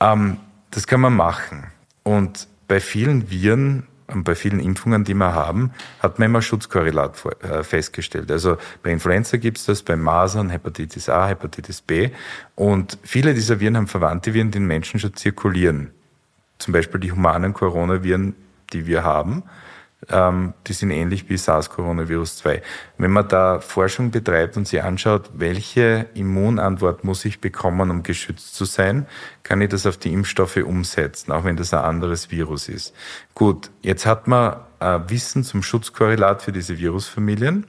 Ähm, 0.00 0.38
das 0.70 0.86
kann 0.86 1.00
man 1.00 1.14
machen. 1.14 1.66
Und 2.02 2.48
bei 2.66 2.80
vielen 2.80 3.30
Viren 3.30 3.86
und 4.06 4.24
bei 4.24 4.34
vielen 4.34 4.60
Impfungen, 4.60 5.04
die 5.04 5.14
wir 5.14 5.34
haben, 5.34 5.72
hat 6.00 6.18
man 6.18 6.26
immer 6.26 6.42
Schutzkorrelat 6.42 7.22
äh, 7.42 7.62
festgestellt. 7.62 8.30
Also 8.30 8.56
bei 8.82 8.90
Influenza 8.90 9.36
gibt 9.36 9.58
es 9.58 9.66
das, 9.66 9.82
bei 9.82 9.96
Masern, 9.96 10.50
Hepatitis 10.50 11.08
A, 11.08 11.28
Hepatitis 11.28 11.82
B. 11.82 12.10
Und 12.54 12.98
viele 13.02 13.34
dieser 13.34 13.60
Viren 13.60 13.76
haben 13.76 13.86
verwandte 13.86 14.34
Viren, 14.34 14.50
die 14.50 14.58
in 14.58 14.66
Menschen 14.66 14.98
schon 14.98 15.14
zirkulieren. 15.14 15.90
Zum 16.58 16.72
Beispiel 16.72 17.00
die 17.00 17.12
humanen 17.12 17.54
Coronaviren, 17.54 18.34
die 18.72 18.86
wir 18.86 19.04
haben 19.04 19.42
ähm, 19.42 19.42
die 20.10 20.72
sind 20.72 20.90
ähnlich 20.90 21.28
wie 21.28 21.36
SARS-Coronavirus 21.36 22.38
2. 22.38 22.62
Wenn 22.98 23.10
man 23.12 23.28
da 23.28 23.60
Forschung 23.60 24.10
betreibt 24.10 24.56
und 24.56 24.66
sich 24.66 24.82
anschaut, 24.82 25.30
welche 25.34 26.06
Immunantwort 26.14 27.04
muss 27.04 27.24
ich 27.24 27.40
bekommen, 27.40 27.88
um 27.90 28.02
geschützt 28.02 28.56
zu 28.56 28.64
sein, 28.64 29.06
kann 29.44 29.60
ich 29.60 29.68
das 29.68 29.86
auf 29.86 29.98
die 29.98 30.12
Impfstoffe 30.12 30.56
umsetzen, 30.56 31.30
auch 31.30 31.44
wenn 31.44 31.56
das 31.56 31.72
ein 31.72 31.84
anderes 31.84 32.32
Virus 32.32 32.68
ist. 32.68 32.94
Gut, 33.34 33.70
jetzt 33.82 34.04
hat 34.04 34.26
man 34.26 34.56
äh, 34.80 34.98
Wissen 35.06 35.44
zum 35.44 35.62
Schutzkorrelat 35.62 36.42
für 36.42 36.52
diese 36.52 36.78
Virusfamilien 36.78 37.66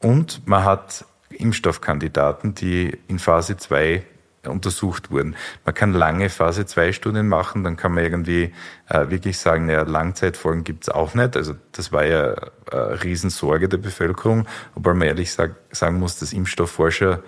und 0.00 0.46
man 0.46 0.64
hat 0.64 1.06
Impfstoffkandidaten, 1.30 2.54
die 2.54 2.98
in 3.08 3.18
Phase 3.18 3.56
2 3.56 4.04
untersucht 4.48 5.10
wurden. 5.10 5.36
Man 5.64 5.74
kann 5.74 5.92
lange 5.92 6.30
Phase 6.30 6.66
2 6.66 6.92
Studien 6.92 7.28
machen, 7.28 7.64
dann 7.64 7.76
kann 7.76 7.92
man 7.92 8.04
irgendwie 8.04 8.52
äh, 8.88 9.10
wirklich 9.10 9.38
sagen, 9.38 9.68
ja, 9.68 9.82
Langzeitfolgen 9.82 10.64
gibt's 10.64 10.88
auch 10.88 11.14
nicht. 11.14 11.36
Also 11.36 11.54
das 11.72 11.92
war 11.92 12.04
ja 12.04 12.34
eine 12.70 13.02
Riesensorge 13.02 13.68
der 13.68 13.78
Bevölkerung, 13.78 14.46
obwohl 14.74 14.94
man 14.94 15.08
ehrlich 15.08 15.32
sag, 15.32 15.54
sagen 15.70 15.98
muss, 15.98 16.18
dass 16.18 16.32
Impfstoffforscher 16.32 17.22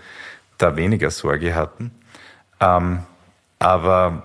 da 0.58 0.76
weniger 0.76 1.10
Sorge 1.10 1.54
hatten. 1.54 1.90
Ähm, 2.60 3.00
aber 3.58 4.24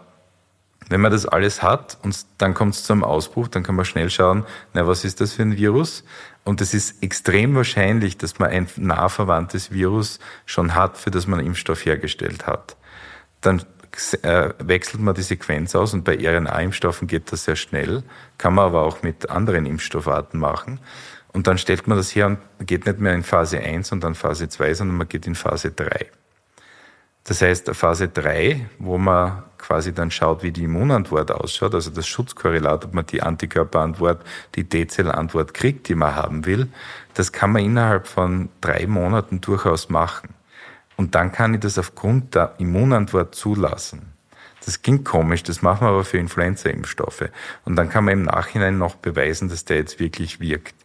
wenn 0.90 1.02
man 1.02 1.12
das 1.12 1.26
alles 1.26 1.64
hat 1.64 1.98
und 2.04 2.26
dann 2.38 2.54
kommt 2.54 2.76
es 2.76 2.84
zum 2.84 3.04
Ausbruch, 3.04 3.48
dann 3.48 3.64
kann 3.64 3.76
man 3.76 3.86
schnell 3.86 4.10
schauen, 4.10 4.46
na, 4.74 4.88
was 4.88 5.06
ist 5.06 5.22
das 5.22 5.34
für 5.34 5.44
ein 5.44 5.56
Virus? 5.56 6.04
Und 6.44 6.60
es 6.60 6.74
ist 6.74 7.02
extrem 7.02 7.56
wahrscheinlich, 7.56 8.18
dass 8.18 8.40
man 8.40 8.50
ein 8.50 8.68
nah 8.76 9.08
verwandtes 9.08 9.72
Virus 9.72 10.20
schon 10.46 10.76
hat, 10.76 10.98
für 10.98 11.12
das 11.12 11.28
man 11.28 11.40
Impfstoff 11.40 11.86
hergestellt 11.86 12.46
hat 12.48 12.76
dann 13.42 13.64
äh, 14.22 14.50
wechselt 14.60 15.02
man 15.02 15.16
die 15.16 15.22
Sequenz 15.22 15.76
aus 15.76 15.94
und 15.94 16.04
bei 16.04 16.16
RNA-Impfstoffen 16.16 17.08
geht 17.08 17.32
das 17.32 17.44
sehr 17.44 17.56
schnell, 17.56 18.04
kann 18.38 18.56
man 18.56 18.66
aber 18.66 18.84
auch 18.84 19.04
mit 19.04 19.30
anderen 19.30 19.66
Impfstoffarten 19.66 20.40
machen. 20.40 20.80
Und 21.34 21.48
dann 21.48 21.58
stellt 21.58 21.88
man 21.88 21.98
das 21.98 22.16
her 22.16 22.28
und 22.28 22.40
geht 22.60 22.86
nicht 22.86 23.00
mehr 23.00 23.14
in 23.14 23.24
Phase 23.24 23.60
1 23.60 23.92
und 23.92 24.04
dann 24.04 24.16
Phase 24.16 24.50
2, 24.50 24.74
sondern 24.74 24.98
man 24.98 25.08
geht 25.08 25.28
in 25.28 25.36
Phase 25.36 25.72
3. 25.72 26.08
Das 27.24 27.42
heißt, 27.42 27.70
Phase 27.76 28.08
3, 28.08 28.68
wo 28.80 28.98
man 28.98 29.44
quasi 29.58 29.94
dann 29.94 30.10
schaut, 30.10 30.42
wie 30.42 30.52
die 30.52 30.64
Immunantwort 30.64 31.32
ausschaut, 31.32 31.76
also 31.76 31.92
das 31.92 32.08
Schutzkorrelat, 32.08 32.86
ob 32.86 32.94
man 32.94 33.06
die 33.06 33.22
Antikörperantwort, 33.22 34.24
die 34.56 34.64
T-Zellantwort 34.64 35.54
kriegt, 35.54 35.88
die 35.88 35.96
man 35.96 36.16
haben 36.16 36.46
will, 36.46 36.68
das 37.14 37.32
kann 37.32 37.52
man 37.52 37.64
innerhalb 37.64 38.08
von 38.08 38.50
drei 38.60 38.88
Monaten 38.88 39.40
durchaus 39.40 39.90
machen. 39.90 40.34
Und 41.02 41.16
dann 41.16 41.32
kann 41.32 41.56
ich 41.56 41.62
das 41.62 41.80
aufgrund 41.80 42.36
der 42.36 42.54
Immunantwort 42.60 43.34
zulassen. 43.34 44.14
Das 44.64 44.84
klingt 44.84 45.04
komisch, 45.04 45.42
das 45.42 45.64
machen 45.64 45.88
wir 45.88 45.90
aber 45.90 46.04
für 46.04 46.20
Influenza-Impfstoffe. 46.20 47.30
Und 47.66 47.76
dann 47.76 47.90
kann 47.90 48.06
man 48.06 48.14
im 48.14 48.24
Nachhinein 48.26 48.78
noch 48.78 48.98
beweisen, 48.98 49.50
dass 49.50 49.66
der 49.66 49.78
jetzt 49.78 50.00
wirklich 50.00 50.40
wirkt. 50.40 50.76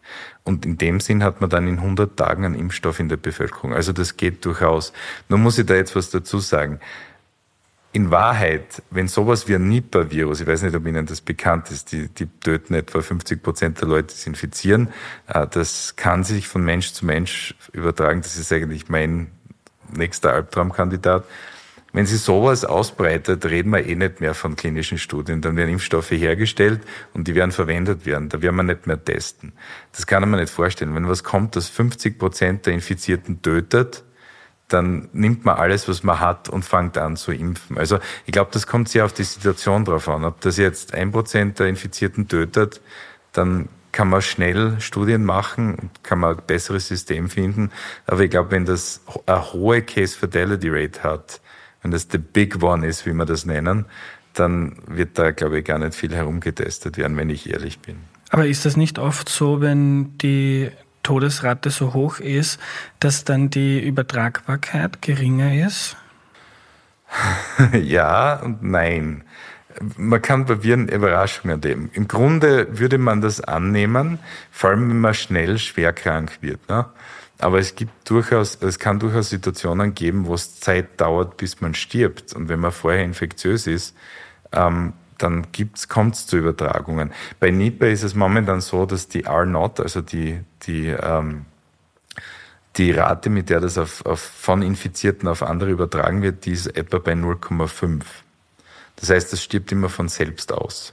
Und 0.42 0.64
in 0.64 0.78
dem 0.78 1.00
Sinn 1.00 1.22
hat 1.22 1.42
man 1.42 1.50
dann 1.50 1.68
in 1.68 1.80
100 1.80 2.16
Tagen 2.16 2.46
einen 2.46 2.54
Impfstoff 2.54 2.98
in 2.98 3.10
der 3.10 3.18
Bevölkerung. 3.18 3.74
Also 3.74 3.92
das 3.92 4.16
geht 4.16 4.42
durchaus. 4.46 4.94
Nur 5.28 5.38
muss 5.38 5.58
ich 5.58 5.66
da 5.66 5.74
jetzt 5.74 5.94
was 5.94 6.08
dazu 6.08 6.38
sagen. 6.38 6.80
In 7.92 8.10
Wahrheit, 8.10 8.82
wenn 8.88 9.08
sowas 9.08 9.48
wie 9.48 9.56
ein 9.56 9.68
Nipah-Virus, 9.68 10.40
ich 10.40 10.46
weiß 10.46 10.62
nicht, 10.62 10.74
ob 10.74 10.86
Ihnen 10.86 11.04
das 11.04 11.20
bekannt 11.20 11.70
ist, 11.70 11.92
die, 11.92 12.08
die 12.08 12.26
töten 12.40 12.72
etwa 12.72 13.02
50 13.02 13.42
Prozent 13.42 13.82
der 13.82 13.88
Leute, 13.88 14.14
die 14.14 14.14
es 14.14 14.26
infizieren, 14.26 14.88
äh, 15.26 15.46
das 15.46 15.94
kann 15.96 16.24
sich 16.24 16.48
von 16.48 16.64
Mensch 16.64 16.94
zu 16.94 17.04
Mensch 17.04 17.54
übertragen. 17.74 18.22
Das 18.22 18.38
ist 18.38 18.50
eigentlich 18.50 18.88
mein 18.88 19.35
nächster 19.92 20.32
Albtraumkandidat. 20.32 21.24
Wenn 21.92 22.04
sie 22.04 22.18
sowas 22.18 22.66
ausbreitet, 22.66 23.46
reden 23.46 23.70
wir 23.70 23.86
eh 23.86 23.94
nicht 23.94 24.20
mehr 24.20 24.34
von 24.34 24.54
klinischen 24.54 24.98
Studien. 24.98 25.40
Dann 25.40 25.56
werden 25.56 25.70
Impfstoffe 25.70 26.10
hergestellt 26.10 26.82
und 27.14 27.26
die 27.26 27.34
werden 27.34 27.52
verwendet 27.52 28.04
werden. 28.04 28.28
Da 28.28 28.42
werden 28.42 28.56
wir 28.56 28.62
nicht 28.64 28.86
mehr 28.86 29.02
testen. 29.02 29.52
Das 29.92 30.06
kann 30.06 30.28
man 30.28 30.38
nicht 30.38 30.52
vorstellen. 30.52 30.94
Wenn 30.94 31.08
was 31.08 31.24
kommt, 31.24 31.56
das 31.56 31.68
50 31.68 32.18
Prozent 32.18 32.66
der 32.66 32.74
Infizierten 32.74 33.40
tötet, 33.40 34.04
dann 34.68 35.08
nimmt 35.12 35.44
man 35.44 35.56
alles, 35.56 35.88
was 35.88 36.02
man 36.02 36.20
hat 36.20 36.48
und 36.48 36.64
fängt 36.64 36.98
an 36.98 37.16
zu 37.16 37.32
impfen. 37.32 37.78
Also 37.78 37.98
ich 38.26 38.32
glaube, 38.32 38.50
das 38.52 38.66
kommt 38.66 38.88
sehr 38.88 39.04
auf 39.04 39.12
die 39.12 39.24
Situation 39.24 39.84
drauf 39.84 40.08
an. 40.08 40.24
Ob 40.24 40.40
das 40.40 40.56
jetzt 40.56 40.92
ein 40.92 41.12
Prozent 41.12 41.60
der 41.60 41.68
Infizierten 41.68 42.28
tötet, 42.28 42.80
dann 43.32 43.68
kann 43.96 44.10
man 44.10 44.20
schnell 44.20 44.78
Studien 44.78 45.24
machen 45.24 45.90
kann 46.02 46.18
man 46.18 46.36
ein 46.36 46.42
besseres 46.46 46.86
System 46.86 47.30
finden. 47.30 47.70
Aber 48.06 48.20
ich 48.20 48.30
glaube, 48.30 48.50
wenn 48.50 48.66
das 48.66 49.00
eine 49.24 49.54
hohe 49.54 49.80
Case 49.80 50.18
Fidelity 50.18 50.68
Rate 50.68 51.02
hat, 51.02 51.40
wenn 51.80 51.92
das 51.92 52.06
the 52.12 52.18
big 52.18 52.62
one 52.62 52.86
ist, 52.86 53.06
wie 53.06 53.14
wir 53.14 53.24
das 53.24 53.46
nennen, 53.46 53.86
dann 54.34 54.76
wird 54.86 55.18
da, 55.18 55.30
glaube 55.30 55.60
ich, 55.60 55.64
gar 55.64 55.78
nicht 55.78 55.94
viel 55.94 56.14
herumgetestet 56.14 56.98
werden, 56.98 57.16
wenn 57.16 57.30
ich 57.30 57.48
ehrlich 57.50 57.78
bin. 57.78 57.96
Aber 58.28 58.46
ist 58.46 58.66
das 58.66 58.76
nicht 58.76 58.98
oft 58.98 59.30
so, 59.30 59.62
wenn 59.62 60.18
die 60.18 60.70
Todesrate 61.02 61.70
so 61.70 61.94
hoch 61.94 62.18
ist, 62.18 62.60
dass 63.00 63.24
dann 63.24 63.48
die 63.48 63.80
Übertragbarkeit 63.80 65.00
geringer 65.00 65.66
ist? 65.66 65.96
ja 67.72 68.42
und 68.42 68.62
nein 68.62 69.24
man 69.96 70.22
kann 70.22 70.46
bei 70.46 70.62
Viren 70.62 70.88
Überraschungen 70.88 71.62
erleben. 71.62 71.90
Im 71.92 72.08
Grunde 72.08 72.78
würde 72.78 72.98
man 72.98 73.20
das 73.20 73.40
annehmen, 73.40 74.18
vor 74.50 74.70
allem 74.70 74.88
wenn 74.90 75.00
man 75.00 75.14
schnell 75.14 75.58
schwer 75.58 75.92
krank 75.92 76.38
wird. 76.40 76.68
Ne? 76.68 76.86
Aber 77.38 77.58
es 77.58 77.74
gibt 77.74 78.08
durchaus, 78.08 78.58
es 78.60 78.78
kann 78.78 78.98
durchaus 78.98 79.30
Situationen 79.30 79.94
geben, 79.94 80.26
wo 80.26 80.34
es 80.34 80.58
Zeit 80.58 81.00
dauert, 81.00 81.36
bis 81.36 81.60
man 81.60 81.74
stirbt. 81.74 82.32
Und 82.32 82.48
wenn 82.48 82.60
man 82.60 82.72
vorher 82.72 83.04
infektiös 83.04 83.66
ist, 83.66 83.94
ähm, 84.52 84.94
dann 85.18 85.46
kommt 85.88 86.14
es 86.14 86.26
zu 86.26 86.36
Übertragungen. 86.36 87.12
Bei 87.40 87.50
Nipah 87.50 87.86
ist 87.86 88.02
es 88.02 88.14
momentan 88.14 88.60
so, 88.60 88.86
dass 88.86 89.08
die 89.08 89.24
R-Not, 89.24 89.80
also 89.80 90.02
die, 90.02 90.40
die, 90.62 90.88
ähm, 90.88 91.46
die 92.76 92.90
Rate, 92.90 93.30
mit 93.30 93.48
der 93.48 93.60
das 93.60 93.78
auf, 93.78 94.04
auf, 94.04 94.20
von 94.20 94.62
Infizierten 94.62 95.28
auf 95.28 95.42
andere 95.42 95.70
übertragen 95.70 96.22
wird, 96.22 96.44
die 96.44 96.52
ist 96.52 96.66
etwa 96.66 96.98
bei 96.98 97.12
0,5. 97.12 98.02
Das 98.96 99.10
heißt, 99.10 99.32
das 99.32 99.42
stirbt 99.42 99.70
immer 99.72 99.88
von 99.88 100.08
selbst 100.08 100.52
aus. 100.52 100.92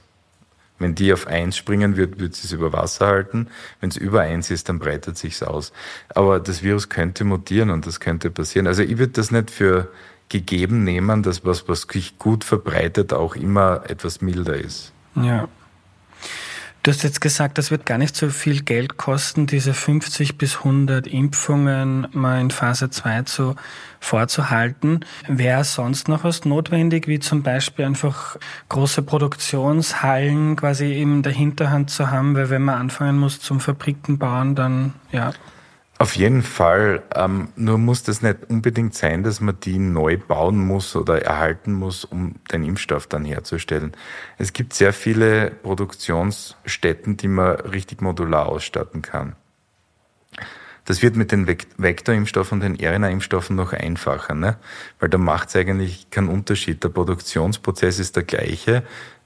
Wenn 0.78 0.94
die 0.94 1.12
auf 1.12 1.26
1 1.26 1.56
springen 1.56 1.96
wird, 1.96 2.18
wird 2.18 2.34
sie 2.34 2.46
es 2.46 2.52
über 2.52 2.72
Wasser 2.72 3.06
halten. 3.06 3.48
Wenn 3.80 3.90
es 3.90 3.96
über 3.96 4.22
1 4.22 4.50
ist, 4.50 4.68
dann 4.68 4.78
breitet 4.78 5.16
sich's 5.16 5.42
aus. 5.42 5.72
Aber 6.08 6.40
das 6.40 6.62
Virus 6.62 6.88
könnte 6.88 7.24
mutieren 7.24 7.70
und 7.70 7.86
das 7.86 8.00
könnte 8.00 8.30
passieren. 8.30 8.66
Also 8.66 8.82
ich 8.82 8.98
würde 8.98 9.12
das 9.12 9.30
nicht 9.30 9.50
für 9.50 9.90
gegeben 10.28 10.84
nehmen, 10.84 11.22
dass 11.22 11.44
was, 11.44 11.68
was 11.68 11.82
sich 11.82 12.18
gut 12.18 12.44
verbreitet, 12.44 13.12
auch 13.12 13.36
immer 13.36 13.84
etwas 13.88 14.20
milder 14.20 14.56
ist. 14.56 14.92
Ja. 15.14 15.48
Du 16.84 16.90
hast 16.90 17.02
jetzt 17.02 17.22
gesagt, 17.22 17.56
das 17.56 17.70
wird 17.70 17.86
gar 17.86 17.96
nicht 17.96 18.14
so 18.14 18.28
viel 18.28 18.62
Geld 18.62 18.98
kosten, 18.98 19.46
diese 19.46 19.72
50 19.72 20.36
bis 20.36 20.58
100 20.58 21.06
Impfungen 21.06 22.06
mal 22.12 22.38
in 22.38 22.50
Phase 22.50 22.90
2 22.90 23.22
zu, 23.22 23.56
vorzuhalten. 24.00 25.00
Wäre 25.26 25.64
sonst 25.64 26.08
noch 26.08 26.24
was 26.24 26.44
notwendig, 26.44 27.08
wie 27.08 27.20
zum 27.20 27.42
Beispiel 27.42 27.86
einfach 27.86 28.36
große 28.68 29.00
Produktionshallen 29.00 30.56
quasi 30.56 31.00
in 31.00 31.22
der 31.22 31.32
Hinterhand 31.32 31.88
zu 31.88 32.10
haben, 32.10 32.36
weil 32.36 32.50
wenn 32.50 32.60
man 32.60 32.78
anfangen 32.78 33.16
muss 33.16 33.40
zum 33.40 33.60
Fabriken 33.60 34.18
bauen, 34.18 34.54
dann 34.54 34.92
ja. 35.10 35.32
Auf 35.98 36.16
jeden 36.16 36.42
Fall. 36.42 37.02
Ähm, 37.14 37.48
nur 37.54 37.78
muss 37.78 38.02
das 38.02 38.20
nicht 38.20 38.38
unbedingt 38.48 38.94
sein, 38.94 39.22
dass 39.22 39.40
man 39.40 39.58
die 39.60 39.78
neu 39.78 40.16
bauen 40.16 40.58
muss 40.58 40.96
oder 40.96 41.22
erhalten 41.22 41.72
muss, 41.72 42.04
um 42.04 42.34
den 42.52 42.64
Impfstoff 42.64 43.06
dann 43.06 43.24
herzustellen. 43.24 43.92
Es 44.36 44.52
gibt 44.52 44.74
sehr 44.74 44.92
viele 44.92 45.50
Produktionsstätten, 45.50 47.16
die 47.16 47.28
man 47.28 47.56
richtig 47.60 48.02
modular 48.02 48.46
ausstatten 48.46 49.02
kann. 49.02 49.36
Das 50.84 51.00
wird 51.00 51.16
mit 51.16 51.32
den 51.32 51.46
Vektorimpfstoffen 51.46 52.60
und 52.60 52.78
den 52.78 52.86
RNA-Impfstoffen 52.86 53.56
noch 53.56 53.72
einfacher, 53.72 54.34
ne? 54.34 54.58
weil 54.98 55.08
da 55.08 55.16
macht 55.16 55.48
es 55.48 55.56
eigentlich 55.56 56.10
keinen 56.10 56.28
Unterschied. 56.28 56.84
Der 56.84 56.90
Produktionsprozess 56.90 57.98
ist 57.98 58.16
der 58.16 58.24
gleiche, 58.24 58.82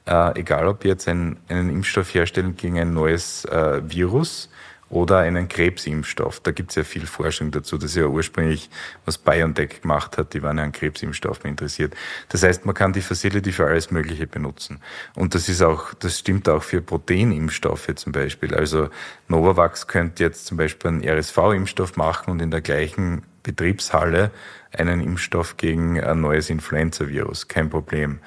äh, 0.07 0.39
egal 0.39 0.69
ob 0.69 0.85
jetzt 0.85 1.09
ein, 1.09 1.39
einen 1.49 1.71
Impfstoff 1.71 2.15
herstellen 2.15 2.57
gegen 2.57 2.79
ein 2.79 2.95
neues 2.95 3.45
äh, 3.47 3.81
Virus 3.85 4.51
oder 4.91 5.19
einen 5.19 5.49
Krebsimpfstoff. 5.49 6.41
Da 6.41 6.51
gibt 6.51 6.71
es 6.71 6.77
ja 6.77 6.85
viel 6.85 7.07
Forschung 7.07 7.51
dazu. 7.51 7.77
Das 7.77 7.91
ist 7.91 7.97
ja 7.97 8.07
ursprünglich, 8.07 8.71
was 9.05 9.19
BioNTech 9.19 9.83
gemacht 9.83 10.17
hat, 10.17 10.35
die 10.35 10.43
waren 10.43 10.59
ja 10.59 10.65
an 10.65 10.73
Krebsimpfstoffen 10.73 11.51
interessiert. 11.51 11.95
Das 12.31 12.43
heißt, 12.43 12.65
man 12.65 12.75
kann 12.75 12.93
die 12.93 13.03
Facility 13.03 13.53
für 13.53 13.67
alles 13.67 13.91
Mögliche 13.91 14.27
benutzen. 14.27 14.81
Und 15.15 15.35
das 15.35 15.49
ist 15.49 15.63
auch, 15.63 15.93
das 15.95 16.19
stimmt 16.19 16.49
auch 16.49 16.63
für 16.63 16.81
Proteinimpfstoffe 16.81 17.95
zum 17.97 18.13
Beispiel. 18.13 18.55
Also 18.55 18.89
Novavax 19.29 19.87
könnte 19.87 20.25
jetzt 20.25 20.47
zum 20.47 20.57
Beispiel 20.57 20.89
einen 20.89 21.05
RSV-Impfstoff 21.07 21.97
machen 21.97 22.31
und 22.31 22.41
in 22.41 22.51
der 22.51 22.63
gleichen 22.63 23.23
Betriebshalle 23.43 24.31
einen 24.73 25.01
Impfstoff 25.01 25.57
gegen 25.57 26.01
ein 26.03 26.21
neues 26.21 26.51
Influenza-Virus. 26.51 27.49
Kein 27.49 27.71
Problem. 27.71 28.21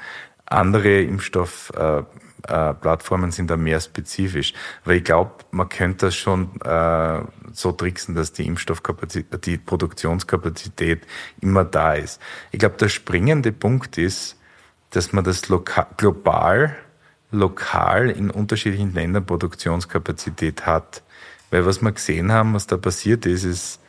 Andere 0.45 1.01
Impfstoff, 1.01 1.71
äh, 1.75 2.03
äh, 2.47 2.73
Plattformen 2.73 3.31
sind 3.31 3.49
da 3.49 3.57
mehr 3.57 3.79
spezifisch. 3.79 4.53
Weil 4.85 4.97
ich 4.97 5.03
glaube, 5.03 5.31
man 5.51 5.69
könnte 5.69 6.07
das 6.07 6.15
schon 6.15 6.59
äh, 6.61 7.21
so 7.53 7.71
tricksen, 7.71 8.15
dass 8.15 8.33
die 8.33 8.45
Impfstoffkapazität, 8.47 9.45
die 9.45 9.57
Produktionskapazität 9.57 11.05
immer 11.41 11.63
da 11.63 11.93
ist. 11.93 12.21
Ich 12.51 12.59
glaube, 12.59 12.77
der 12.77 12.89
springende 12.89 13.51
Punkt 13.51 13.97
ist, 13.97 14.37
dass 14.91 15.13
man 15.13 15.23
das 15.23 15.49
lokal, 15.49 15.87
global, 15.97 16.75
lokal 17.31 18.09
in 18.09 18.29
unterschiedlichen 18.29 18.93
Ländern 18.93 19.25
Produktionskapazität 19.25 20.65
hat. 20.65 21.03
Weil 21.49 21.65
was 21.65 21.81
wir 21.81 21.91
gesehen 21.91 22.31
haben, 22.31 22.53
was 22.53 22.67
da 22.67 22.77
passiert 22.77 23.25
ist, 23.25 23.43
ist, 23.43 23.79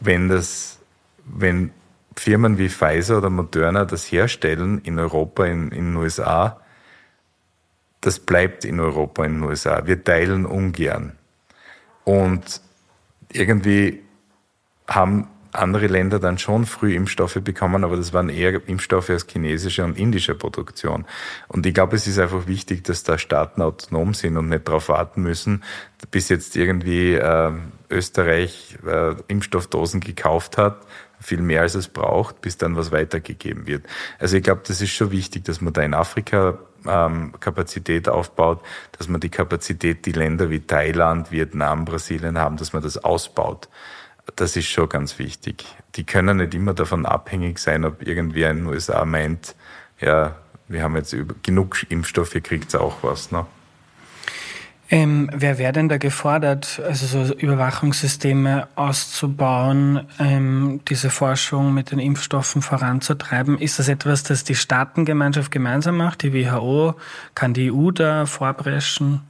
wenn 0.00 0.28
das, 0.28 0.78
wenn 1.24 1.72
Firmen 2.16 2.58
wie 2.58 2.68
Pfizer 2.68 3.18
oder 3.18 3.30
Moderna 3.30 3.84
das 3.84 4.10
herstellen 4.10 4.80
in 4.82 4.98
Europa, 4.98 5.44
in, 5.46 5.70
in 5.70 5.86
den 5.86 5.96
USA, 5.96 6.60
das 8.00 8.20
bleibt 8.20 8.64
in 8.64 8.80
Europa, 8.80 9.24
in 9.24 9.34
den 9.34 9.42
USA. 9.42 9.86
Wir 9.86 10.02
teilen 10.02 10.46
ungern. 10.46 11.16
Und 12.04 12.60
irgendwie 13.32 14.02
haben 14.86 15.28
andere 15.52 15.88
Länder 15.88 16.18
dann 16.18 16.38
schon 16.38 16.64
früh 16.64 16.94
Impfstoffe 16.94 17.38
bekommen, 17.42 17.84
aber 17.84 17.96
das 17.96 18.12
waren 18.12 18.28
eher 18.28 18.66
Impfstoffe 18.68 19.10
aus 19.10 19.26
chinesischer 19.28 19.84
und 19.84 19.98
indischer 19.98 20.34
Produktion. 20.34 21.04
Und 21.48 21.66
ich 21.66 21.74
glaube, 21.74 21.96
es 21.96 22.06
ist 22.06 22.18
einfach 22.18 22.46
wichtig, 22.46 22.84
dass 22.84 23.02
da 23.02 23.18
Staaten 23.18 23.62
autonom 23.62 24.14
sind 24.14 24.36
und 24.36 24.48
nicht 24.48 24.68
darauf 24.68 24.88
warten 24.88 25.22
müssen, 25.22 25.64
bis 26.10 26.28
jetzt 26.28 26.56
irgendwie 26.56 27.14
äh, 27.14 27.52
Österreich 27.90 28.78
äh, 28.86 29.14
Impfstoffdosen 29.26 30.00
gekauft 30.00 30.56
hat, 30.56 30.86
viel 31.20 31.42
mehr 31.42 31.62
als 31.62 31.74
es 31.74 31.88
braucht, 31.88 32.40
bis 32.40 32.56
dann 32.56 32.76
was 32.76 32.92
weitergegeben 32.92 33.66
wird. 33.66 33.84
Also 34.18 34.36
ich 34.36 34.42
glaube, 34.42 34.62
das 34.66 34.80
ist 34.80 34.90
schon 34.90 35.10
wichtig, 35.10 35.44
dass 35.44 35.60
man 35.60 35.72
da 35.72 35.82
in 35.82 35.94
Afrika 35.94 36.58
ähm, 36.86 37.32
Kapazität 37.40 38.08
aufbaut, 38.08 38.60
dass 38.98 39.08
man 39.08 39.20
die 39.20 39.28
Kapazität, 39.28 40.06
die 40.06 40.12
Länder 40.12 40.50
wie 40.50 40.60
Thailand, 40.60 41.30
Vietnam, 41.30 41.84
Brasilien 41.84 42.38
haben, 42.38 42.56
dass 42.56 42.72
man 42.72 42.82
das 42.82 42.98
ausbaut. 42.98 43.68
Das 44.36 44.56
ist 44.56 44.68
schon 44.68 44.88
ganz 44.88 45.18
wichtig. 45.18 45.64
Die 45.96 46.04
können 46.04 46.38
nicht 46.38 46.54
immer 46.54 46.74
davon 46.74 47.06
abhängig 47.06 47.58
sein, 47.58 47.84
ob 47.84 48.06
irgendwer 48.06 48.50
in 48.50 48.58
den 48.58 48.66
USA 48.66 49.04
meint, 49.04 49.54
ja, 50.00 50.36
wir 50.68 50.82
haben 50.84 50.96
jetzt 50.96 51.16
genug 51.42 51.84
Impfstoff, 51.90 52.34
ihr 52.34 52.40
kriegt 52.40 52.74
auch 52.76 53.02
was. 53.02 53.32
Ne? 53.32 53.44
Ähm, 54.92 55.30
wer 55.32 55.58
wäre 55.58 55.72
denn 55.72 55.88
da 55.88 55.98
gefordert, 55.98 56.82
also 56.84 57.24
so 57.24 57.32
Überwachungssysteme 57.32 58.66
auszubauen, 58.74 60.08
ähm, 60.18 60.80
diese 60.88 61.10
Forschung 61.10 61.72
mit 61.72 61.92
den 61.92 62.00
Impfstoffen 62.00 62.60
voranzutreiben? 62.60 63.56
Ist 63.56 63.78
das 63.78 63.88
etwas, 63.88 64.24
das 64.24 64.42
die 64.42 64.56
Staatengemeinschaft 64.56 65.52
gemeinsam 65.52 65.96
macht, 65.96 66.22
die 66.22 66.34
WHO? 66.34 66.94
Kann 67.36 67.54
die 67.54 67.70
EU 67.70 67.92
da 67.92 68.26
vorbrechen? 68.26 69.22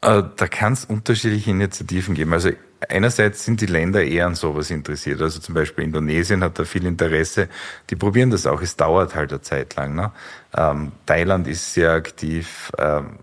Äh, 0.00 0.22
da 0.36 0.46
kann 0.46 0.74
es 0.74 0.84
unterschiedliche 0.84 1.50
Initiativen 1.50 2.14
geben. 2.14 2.32
Also 2.32 2.50
einerseits 2.88 3.44
sind 3.44 3.60
die 3.60 3.66
Länder 3.66 4.04
eher 4.04 4.26
an 4.26 4.36
sowas 4.36 4.70
interessiert. 4.70 5.20
Also 5.20 5.40
zum 5.40 5.56
Beispiel 5.56 5.82
Indonesien 5.82 6.44
hat 6.44 6.56
da 6.56 6.64
viel 6.64 6.86
Interesse. 6.86 7.48
Die 7.90 7.96
probieren 7.96 8.30
das 8.30 8.46
auch. 8.46 8.62
Es 8.62 8.76
dauert 8.76 9.16
halt 9.16 9.32
eine 9.32 9.42
Zeit 9.42 9.74
lang. 9.74 9.96
Ne? 9.96 10.12
Ähm, 10.56 10.92
Thailand 11.04 11.48
ist 11.48 11.74
sehr 11.74 11.90
aktiv. 11.90 12.70
Ähm, 12.78 13.18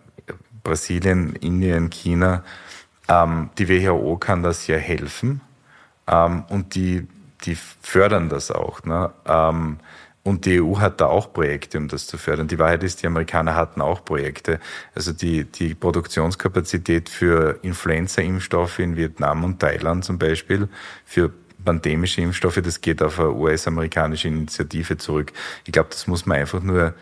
Brasilien, 0.66 1.36
Indien, 1.38 1.89
China. 1.89 2.43
Ähm, 3.07 3.49
die 3.57 3.70
WHO 3.70 4.18
kann 4.18 4.43
das 4.43 4.68
ja 4.68 4.76
helfen 4.76 5.39
ähm, 6.07 6.43
und 6.49 6.76
die, 6.76 7.07
die 7.45 7.55
fördern 7.82 8.28
das 8.28 8.51
auch. 8.51 8.84
Ne? 8.84 9.11
Ähm, 9.26 9.78
und 10.24 10.45
die 10.47 10.59
EU 10.59 10.80
hat 10.80 11.01
da 11.01 11.05
auch 11.05 11.32
Projekte, 11.32 11.78
um 11.78 11.88
das 11.88 12.07
zu 12.07 12.18
fördern. 12.18 12.47
Die 12.47 12.57
Wahrheit 12.57 12.84
ist, 12.84 13.03
die 13.03 13.07
Amerikaner 13.07 13.53
hatten 13.53 13.80
auch 13.80 14.03
Projekte. 14.03 14.59
Also 14.95 15.13
die, 15.13 15.43
die 15.45 15.76
Produktionskapazität 15.76 17.09
für 17.09 17.59
Influenza-Impfstoffe 17.61 18.80
in 18.80 18.95
Vietnam 18.95 19.43
und 19.43 19.59
Thailand 19.59 20.03
zum 20.03 20.18
Beispiel, 20.18 20.68
für 21.05 21.32
pandemische 21.63 22.22
Impfstoffe, 22.22 22.59
das 22.63 22.82
geht 22.82 23.03
auf 23.03 23.20
eine 23.20 23.34
US-amerikanische 23.34 24.28
Initiative 24.28 24.97
zurück. 24.97 25.32
Ich 25.66 25.72
glaube, 25.72 25.89
das 25.91 26.07
muss 26.07 26.26
man 26.26 26.39
einfach 26.39 26.61
nur 26.61 26.95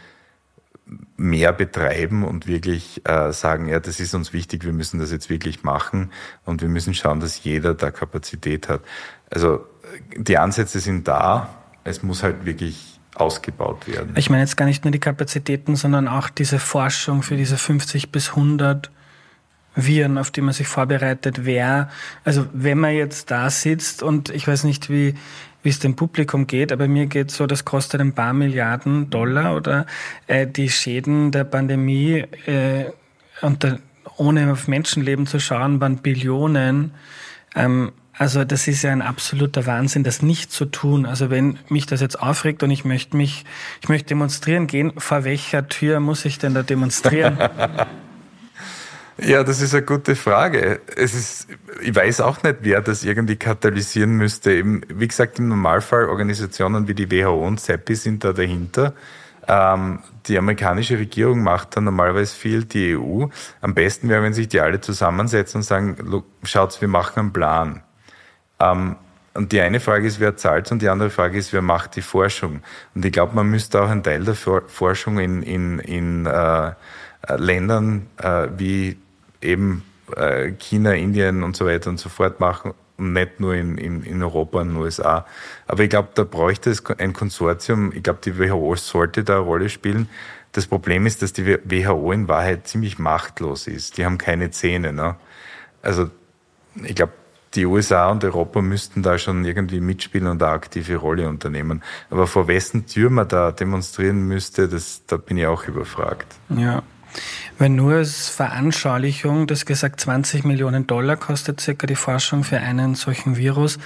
mehr 1.16 1.54
betreiben 1.54 2.24
und 2.24 2.48
wirklich 2.48 3.02
äh, 3.06 3.32
sagen, 3.32 3.68
ja, 3.68 3.80
das 3.80 4.00
ist 4.00 4.14
uns 4.14 4.34
wichtig, 4.34 4.66
wir 4.66 4.74
müssen 4.74 5.00
das 5.00 5.12
jetzt 5.12 5.30
wirklich 5.30 5.64
machen 5.64 6.12
und 6.46 6.62
wir 6.62 6.70
müssen 6.70 6.94
schauen, 6.94 7.20
dass 7.20 7.44
jeder 7.44 7.74
da 7.74 7.92
Kapazität 7.92 8.68
hat. 8.68 8.82
Also 9.30 9.66
die 10.18 10.38
Ansätze 10.38 10.80
sind 10.80 11.08
da, 11.08 11.50
es 11.84 12.04
muss 12.04 12.24
halt 12.24 12.46
wirklich 12.46 13.00
ausgebaut 13.16 13.88
werden. 13.88 14.14
Ich 14.18 14.30
meine 14.30 14.42
jetzt 14.42 14.58
gar 14.58 14.66
nicht 14.66 14.84
nur 14.84 14.92
die 14.92 15.00
Kapazitäten, 15.00 15.76
sondern 15.76 16.08
auch 16.08 16.30
diese 16.30 16.60
Forschung 16.60 17.24
für 17.24 17.38
diese 17.38 17.58
50 17.58 18.12
bis 18.12 18.30
100 18.30 18.92
Viren, 19.76 20.18
auf 20.18 20.32
die 20.32 20.42
man 20.42 20.54
sich 20.54 20.68
vorbereitet, 20.68 21.46
wer, 21.46 21.90
also 22.24 22.46
wenn 22.54 22.78
man 22.78 22.94
jetzt 22.94 23.32
da 23.32 23.50
sitzt 23.50 24.04
und 24.04 24.30
ich 24.30 24.48
weiß 24.48 24.66
nicht, 24.66 24.90
wie 24.90 25.16
wie 25.64 25.70
es 25.70 25.80
dem 25.80 25.96
Publikum 25.96 26.46
geht, 26.46 26.72
aber 26.72 26.88
mir 26.88 27.08
geht 27.08 27.32
so, 27.32 27.48
das 27.48 27.66
kostet 27.66 28.02
ein 28.02 28.14
paar 28.14 28.34
Milliarden 28.34 29.10
Dollar 29.10 29.56
oder 29.56 29.86
äh, 30.28 30.46
die 30.46 30.70
Schäden 30.70 31.32
der 31.32 31.46
Pandemie 31.46 32.26
äh, 32.46 32.86
und 33.42 33.64
der, 33.64 33.80
ohne 34.18 34.52
auf 34.52 34.68
Menschenleben 34.68 35.26
zu 35.26 35.40
schauen, 35.40 35.82
waren 35.82 35.98
Billionen. 35.98 36.92
Ähm, 37.56 37.94
also 38.16 38.44
das 38.44 38.68
ist 38.68 38.84
ja 38.84 38.92
ein 38.92 39.02
absoluter 39.02 39.66
Wahnsinn, 39.66 40.04
das 40.04 40.22
nicht 40.22 40.52
zu 40.52 40.66
tun. 40.66 41.06
Also 41.06 41.32
wenn 41.32 41.58
mich 41.70 41.88
das 41.88 42.00
jetzt 42.00 42.22
aufregt 42.22 42.62
und 42.62 42.70
ich 42.70 42.86
möchte 42.86 43.18
mich, 43.18 43.44
ich 43.82 43.90
möchte 43.90 44.10
demonstrieren 44.10 44.68
gehen, 44.68 44.94
vor 44.98 45.24
welcher 45.24 45.68
Tür 45.68 46.00
muss 46.00 46.26
ich 46.26 46.38
denn 46.38 46.54
da 46.54 46.62
demonstrieren? 46.62 47.38
Ja, 49.18 49.44
das 49.44 49.62
ist 49.62 49.76
eine 49.76 49.84
gute 49.84 50.16
Frage. 50.16 50.82
Es 50.96 51.14
ist, 51.14 51.48
ich 51.82 51.96
weiß 51.96 52.22
auch 52.22 52.42
nicht, 52.42 52.58
wer 52.62 52.82
das 52.82 53.04
irgendwie 53.04 53.36
katalysieren 53.36 54.12
müsste. 54.18 54.54
Eben, 54.54 54.82
wie 54.90 55.08
gesagt, 55.08 55.38
im 55.38 55.50
Normalfall 55.50 56.06
Organisationen 56.10 56.88
wie 56.88 56.96
die 56.96 57.12
WHO 57.12 57.46
und 57.46 57.60
CEPI 57.60 57.96
sind 57.96 58.24
da 58.24 58.34
dahinter. 58.34 58.94
Ähm, 59.48 60.00
die 60.26 60.38
amerikanische 60.38 60.98
Regierung 60.98 61.44
macht 61.44 61.76
da 61.76 61.82
normalerweise 61.82 62.34
viel, 62.34 62.64
die 62.64 62.98
EU. 62.98 63.26
Am 63.62 63.74
besten 63.76 64.10
wäre, 64.10 64.24
wenn 64.24 64.34
sich 64.34 64.48
die 64.48 64.62
alle 64.62 64.82
zusammensetzen 64.82 65.60
und 65.60 65.64
sagen, 65.64 66.24
schaut, 66.44 66.80
wir 66.82 66.88
machen 66.88 67.20
einen 67.20 67.34
Plan. 67.34 67.84
Ähm, 68.60 68.96
und 69.36 69.52
die 69.52 69.62
eine 69.62 69.80
Frage 69.80 70.08
ist, 70.08 70.20
wer 70.20 70.38
zahlt 70.38 70.72
und 70.72 70.82
die 70.82 70.90
andere 70.90 71.10
Frage 71.10 71.38
ist, 71.38 71.54
wer 71.54 71.62
macht 71.62 71.96
die 71.96 72.02
Forschung. 72.02 72.62
Und 72.96 73.06
ich 73.06 73.12
glaube, 73.12 73.36
man 73.36 73.48
müsste 73.48 73.82
auch 73.82 73.90
einen 73.90 74.04
Teil 74.04 74.24
der 74.24 74.36
Forschung 74.36 75.20
in, 75.20 75.44
in, 75.44 75.80
in 75.80 76.26
äh, 76.26 76.72
Ländern 77.36 78.08
äh, 78.18 78.48
wie 78.58 78.98
eben 79.44 79.84
äh, 80.16 80.52
China, 80.52 80.94
Indien 80.94 81.44
und 81.44 81.56
so 81.56 81.66
weiter 81.66 81.90
und 81.90 82.00
so 82.00 82.10
fort 82.10 82.40
machen 82.40 82.74
und 82.98 83.14
nicht 83.14 83.40
nur 83.40 83.56
in, 83.56 83.78
in, 83.78 84.04
in 84.04 84.24
Europa 84.24 84.62
und 84.62 84.70
den 84.70 84.78
USA. 84.78 85.26
Aber 85.68 85.84
ich 85.84 85.90
glaube, 85.90 86.10
da 86.16 86.24
bräuchte 86.24 86.70
es 86.70 86.86
ein 86.86 87.14
Konsortium. 87.14 87.92
Ich 87.94 88.04
glaube, 88.04 88.20
die 88.24 88.38
WHO 88.38 88.76
sollte 88.76 89.24
da 89.24 89.38
eine 89.38 89.44
Rolle 89.44 89.70
spielen. 89.70 90.10
Das 90.52 90.68
Problem 90.68 91.06
ist, 91.08 91.22
dass 91.22 91.34
die 91.34 91.46
WHO 91.46 92.12
in 92.12 92.28
Wahrheit 92.28 92.68
ziemlich 92.68 93.00
machtlos 93.00 93.68
ist. 93.68 93.98
Die 93.98 94.06
haben 94.06 94.18
keine 94.18 94.52
Zähne. 94.52 94.94
Ne? 94.94 95.16
Also 95.82 96.12
ich 96.84 96.96
glaube, 96.96 97.14
die 97.56 97.66
USA 97.66 98.10
und 98.10 98.24
Europa 98.24 98.62
müssten 98.62 99.04
da 99.04 99.18
schon 99.18 99.46
irgendwie 99.46 99.80
mitspielen 99.80 100.28
und 100.28 100.42
eine 100.42 100.52
aktive 100.52 100.96
Rolle 100.96 101.30
unternehmen. 101.30 101.84
Aber 102.10 102.28
vor 102.28 102.48
wessen 102.48 102.88
Tür 102.88 103.10
man 103.10 103.28
da 103.28 103.52
demonstrieren 103.52 104.28
müsste, 104.28 104.68
das, 104.68 105.04
da 105.06 105.18
bin 105.18 105.38
ich 105.38 105.46
auch 105.46 105.68
überfragt. 105.68 106.28
Ja. 106.50 106.84
Wenn 107.58 107.76
nur 107.76 107.96
als 107.96 108.30
Veranschaulichung, 108.30 109.48
das 109.48 109.66
gesagt 109.66 110.00
20 110.00 110.44
Millionen 110.44 110.88
Dollar 110.88 111.18
kostet 111.18 111.62
circa 111.62 111.88
die 111.88 111.96
Forschung 111.96 112.44
für 112.44 112.60
einen 112.60 112.96
solchen 112.96 113.38
Virus. 113.38 113.80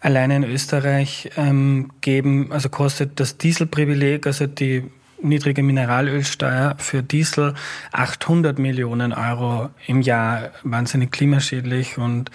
Alleine 0.00 0.36
in 0.36 0.44
Österreich 0.44 1.30
ähm, 1.36 1.90
geben, 2.00 2.52
also 2.52 2.68
kostet 2.68 3.18
das 3.18 3.38
Dieselprivileg, 3.38 4.26
also 4.26 4.46
die 4.46 4.84
niedrige 5.22 5.62
Mineralölsteuer 5.62 6.76
für 6.78 7.02
Diesel 7.02 7.54
800 7.92 8.58
Millionen 8.58 9.12
Euro 9.12 9.70
im 9.86 10.02
Jahr, 10.02 10.50
wahnsinnig 10.62 11.10
klimaschädlich 11.10 11.98
und 11.98 12.30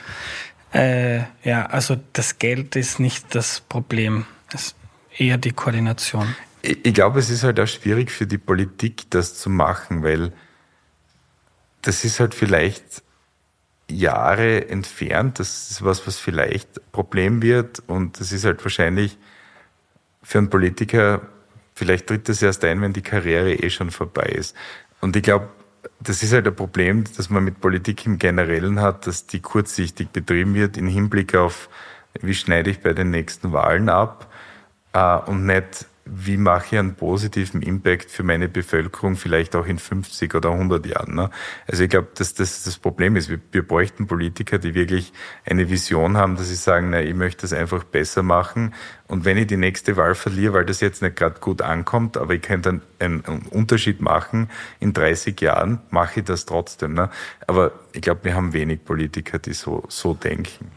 äh, 0.73 1.19
ja, 1.43 1.65
also 1.67 1.97
das 2.13 2.39
Geld 2.39 2.75
ist 2.75 2.99
nicht 2.99 3.35
das 3.35 3.61
Problem, 3.61 4.25
es 4.53 4.67
ist 4.67 4.75
eher 5.17 5.37
die 5.37 5.51
Koordination. 5.51 6.35
Ich, 6.61 6.93
glaube, 6.93 7.19
es 7.19 7.29
ist 7.29 7.43
halt 7.43 7.59
auch 7.59 7.67
schwierig 7.67 8.11
für 8.11 8.27
die 8.27 8.37
Politik, 8.37 9.09
das 9.09 9.37
zu 9.39 9.49
machen, 9.49 10.03
weil 10.03 10.31
das 11.81 12.05
ist 12.05 12.19
halt 12.19 12.35
vielleicht 12.35 13.03
Jahre 13.89 14.69
entfernt. 14.69 15.39
Das 15.39 15.71
ist 15.71 15.83
was, 15.83 16.05
was 16.05 16.19
vielleicht 16.19 16.91
Problem 16.91 17.41
wird. 17.41 17.81
Und 17.87 18.19
das 18.19 18.31
ist 18.31 18.45
halt 18.45 18.63
wahrscheinlich 18.63 19.17
für 20.21 20.37
einen 20.37 20.49
Politiker, 20.49 21.21
vielleicht 21.73 22.07
tritt 22.07 22.29
das 22.29 22.41
erst 22.41 22.63
ein, 22.63 22.81
wenn 22.81 22.93
die 22.93 23.01
Karriere 23.01 23.53
eh 23.53 23.69
schon 23.69 23.89
vorbei 23.89 24.27
ist. 24.27 24.55
Und 24.99 25.15
ich 25.15 25.23
glaube, 25.23 25.49
das 25.99 26.21
ist 26.21 26.33
halt 26.33 26.47
ein 26.47 26.55
Problem, 26.55 27.03
das 27.17 27.29
man 27.29 27.43
mit 27.43 27.59
Politik 27.59 28.05
im 28.05 28.19
Generellen 28.19 28.81
hat, 28.81 29.07
dass 29.07 29.25
die 29.25 29.39
kurzsichtig 29.39 30.09
betrieben 30.09 30.53
wird 30.53 30.77
im 30.77 30.87
Hinblick 30.87 31.35
auf, 31.35 31.69
wie 32.21 32.33
schneide 32.33 32.69
ich 32.69 32.81
bei 32.81 32.93
den 32.93 33.09
nächsten 33.09 33.51
Wahlen 33.51 33.89
ab 33.89 34.31
äh, 34.93 35.17
und 35.17 35.45
nicht 35.45 35.87
wie 36.05 36.37
mache 36.37 36.65
ich 36.71 36.79
einen 36.79 36.95
positiven 36.95 37.61
Impact 37.61 38.09
für 38.09 38.23
meine 38.23 38.49
Bevölkerung 38.49 39.15
vielleicht 39.15 39.55
auch 39.55 39.67
in 39.67 39.77
50 39.77 40.33
oder 40.33 40.51
100 40.51 40.85
Jahren. 40.85 41.15
Ne? 41.15 41.29
Also 41.67 41.83
ich 41.83 41.89
glaube, 41.89 42.07
dass 42.15 42.33
das 42.33 42.63
das 42.63 42.77
Problem 42.77 43.15
ist. 43.15 43.29
Wir, 43.29 43.39
wir 43.51 43.65
bräuchten 43.65 44.07
Politiker, 44.07 44.57
die 44.57 44.73
wirklich 44.73 45.13
eine 45.45 45.69
Vision 45.69 46.17
haben, 46.17 46.35
dass 46.37 46.49
sie 46.49 46.55
sagen, 46.55 46.89
na, 46.89 47.01
ich 47.01 47.13
möchte 47.13 47.41
das 47.41 47.53
einfach 47.53 47.83
besser 47.83 48.23
machen. 48.23 48.73
Und 49.07 49.25
wenn 49.25 49.37
ich 49.37 49.47
die 49.47 49.57
nächste 49.57 49.95
Wahl 49.95 50.15
verliere, 50.15 50.53
weil 50.53 50.65
das 50.65 50.81
jetzt 50.81 51.01
nicht 51.01 51.15
gerade 51.15 51.39
gut 51.39 51.61
ankommt, 51.61 52.17
aber 52.17 52.33
ich 52.33 52.41
könnte 52.41 52.81
einen, 52.99 53.23
einen 53.25 53.43
Unterschied 53.49 54.01
machen, 54.01 54.49
in 54.79 54.93
30 54.93 55.39
Jahren 55.39 55.81
mache 55.91 56.21
ich 56.21 56.25
das 56.25 56.45
trotzdem. 56.45 56.93
Ne? 56.93 57.09
Aber 57.45 57.73
ich 57.93 58.01
glaube, 58.01 58.23
wir 58.23 58.35
haben 58.35 58.53
wenig 58.53 58.83
Politiker, 58.83 59.37
die 59.37 59.53
so, 59.53 59.83
so 59.87 60.13
denken. 60.13 60.71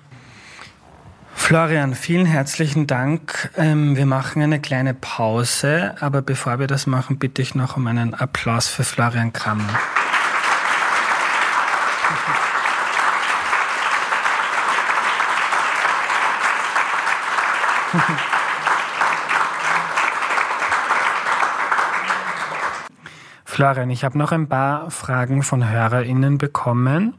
Florian, 1.34 1.94
vielen 1.94 2.26
herzlichen 2.26 2.86
Dank. 2.86 3.50
Ähm, 3.56 3.96
wir 3.96 4.06
machen 4.06 4.42
eine 4.42 4.60
kleine 4.60 4.94
Pause, 4.94 5.94
aber 6.00 6.22
bevor 6.22 6.58
wir 6.58 6.66
das 6.66 6.86
machen, 6.86 7.18
bitte 7.18 7.42
ich 7.42 7.54
noch 7.54 7.76
um 7.76 7.86
einen 7.86 8.14
Applaus 8.14 8.68
für 8.68 8.84
Florian 8.84 9.32
Krammer. 9.32 9.68
Florian, 23.44 23.90
ich 23.90 24.02
habe 24.02 24.18
noch 24.18 24.32
ein 24.32 24.48
paar 24.48 24.90
Fragen 24.90 25.44
von 25.44 25.70
HörerInnen 25.70 26.38
bekommen. 26.38 27.14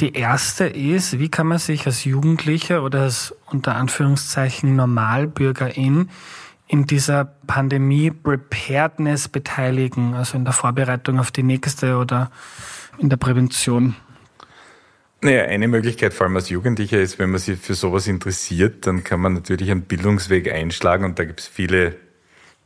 Die 0.00 0.14
erste 0.14 0.64
ist, 0.64 1.18
wie 1.18 1.28
kann 1.28 1.46
man 1.46 1.58
sich 1.58 1.86
als 1.86 2.04
Jugendlicher 2.04 2.82
oder 2.82 3.02
als 3.02 3.34
unter 3.46 3.76
Anführungszeichen 3.76 4.76
Normalbürgerin 4.76 6.08
in 6.66 6.86
dieser 6.86 7.24
Pandemie 7.46 8.10
Preparedness 8.10 9.28
beteiligen, 9.28 10.14
also 10.14 10.38
in 10.38 10.44
der 10.44 10.54
Vorbereitung 10.54 11.18
auf 11.18 11.30
die 11.30 11.42
nächste 11.42 11.96
oder 11.96 12.30
in 12.98 13.08
der 13.10 13.16
Prävention? 13.16 13.96
Naja, 15.22 15.44
eine 15.44 15.68
Möglichkeit, 15.68 16.14
vor 16.14 16.26
allem 16.26 16.36
als 16.36 16.48
Jugendlicher, 16.48 16.98
ist, 16.98 17.18
wenn 17.18 17.30
man 17.30 17.40
sich 17.40 17.58
für 17.58 17.74
sowas 17.74 18.06
interessiert, 18.06 18.86
dann 18.86 19.04
kann 19.04 19.20
man 19.20 19.34
natürlich 19.34 19.70
einen 19.70 19.82
Bildungsweg 19.82 20.50
einschlagen 20.50 21.04
und 21.04 21.18
da 21.18 21.24
gibt 21.24 21.40
es 21.40 21.46
viele 21.46 21.96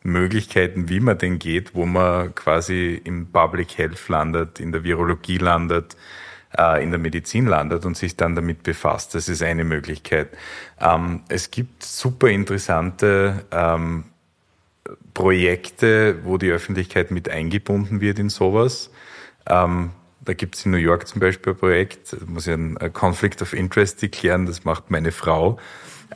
Möglichkeiten, 0.05 0.89
wie 0.89 1.01
man 1.01 1.19
den 1.19 1.41
geht, 1.41 1.75
wo 1.75 1.87
man 1.87 2.33
quasi 2.35 3.01
im 3.03 3.27
Public 3.33 3.79
Health 3.79 4.09
landet, 4.09 4.61
in 4.61 4.71
der 4.71 4.85
Virologie 4.85 5.39
landet, 5.39 5.97
in 6.55 6.91
der 6.91 7.01
Medizin 7.01 7.47
landet 7.47 7.85
und 7.85 7.97
sich 7.97 8.17
dann 8.17 8.37
damit 8.37 8.63
befasst. 8.63 9.15
Das 9.15 9.29
ist 9.29 9.43
eine 9.43 9.65
Möglichkeit. 9.65 10.29
Ähm, 10.81 11.23
es 11.29 11.51
gibt 11.51 11.83
super 11.83 12.29
interessante 12.29 13.45
ähm, 13.51 14.05
Projekte, 15.15 16.25
wo 16.25 16.39
die 16.39 16.51
Öffentlichkeit 16.51 17.11
mit 17.11 17.29
eingebunden 17.29 18.01
wird 18.01 18.19
in 18.19 18.29
sowas. 18.29 18.91
Ähm, 19.47 19.91
da 20.25 20.33
gibt 20.33 20.57
es 20.57 20.65
in 20.65 20.73
New 20.73 20.79
York 20.79 21.07
zum 21.07 21.21
Beispiel 21.21 21.53
ein 21.53 21.59
Projekt, 21.59 22.13
da 22.13 22.25
muss 22.27 22.47
ich 22.47 22.55
einen 22.55 22.77
Conflict 22.93 23.43
of 23.43 23.53
Interest 23.53 24.01
deklären, 24.01 24.47
das 24.47 24.65
macht 24.65 24.91
meine 24.91 25.13
Frau. 25.13 25.59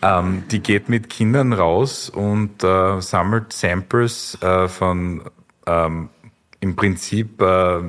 Ähm, 0.03 0.45
die 0.51 0.61
geht 0.61 0.89
mit 0.89 1.11
Kindern 1.11 1.53
raus 1.53 2.09
und 2.09 2.63
äh, 2.63 3.01
sammelt 3.01 3.53
Samples 3.53 4.41
äh, 4.43 4.69
von 4.69 5.23
ähm, 5.67 6.09
im 6.61 6.77
Prinzip 6.77 7.41
äh, 7.41 7.81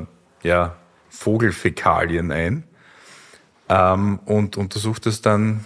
ja, 0.44 0.76
Vogelfäkalien 1.10 2.32
ein 2.32 2.64
ähm, 3.70 4.20
und 4.26 4.58
untersucht 4.58 5.06
es 5.06 5.22
dann, 5.22 5.66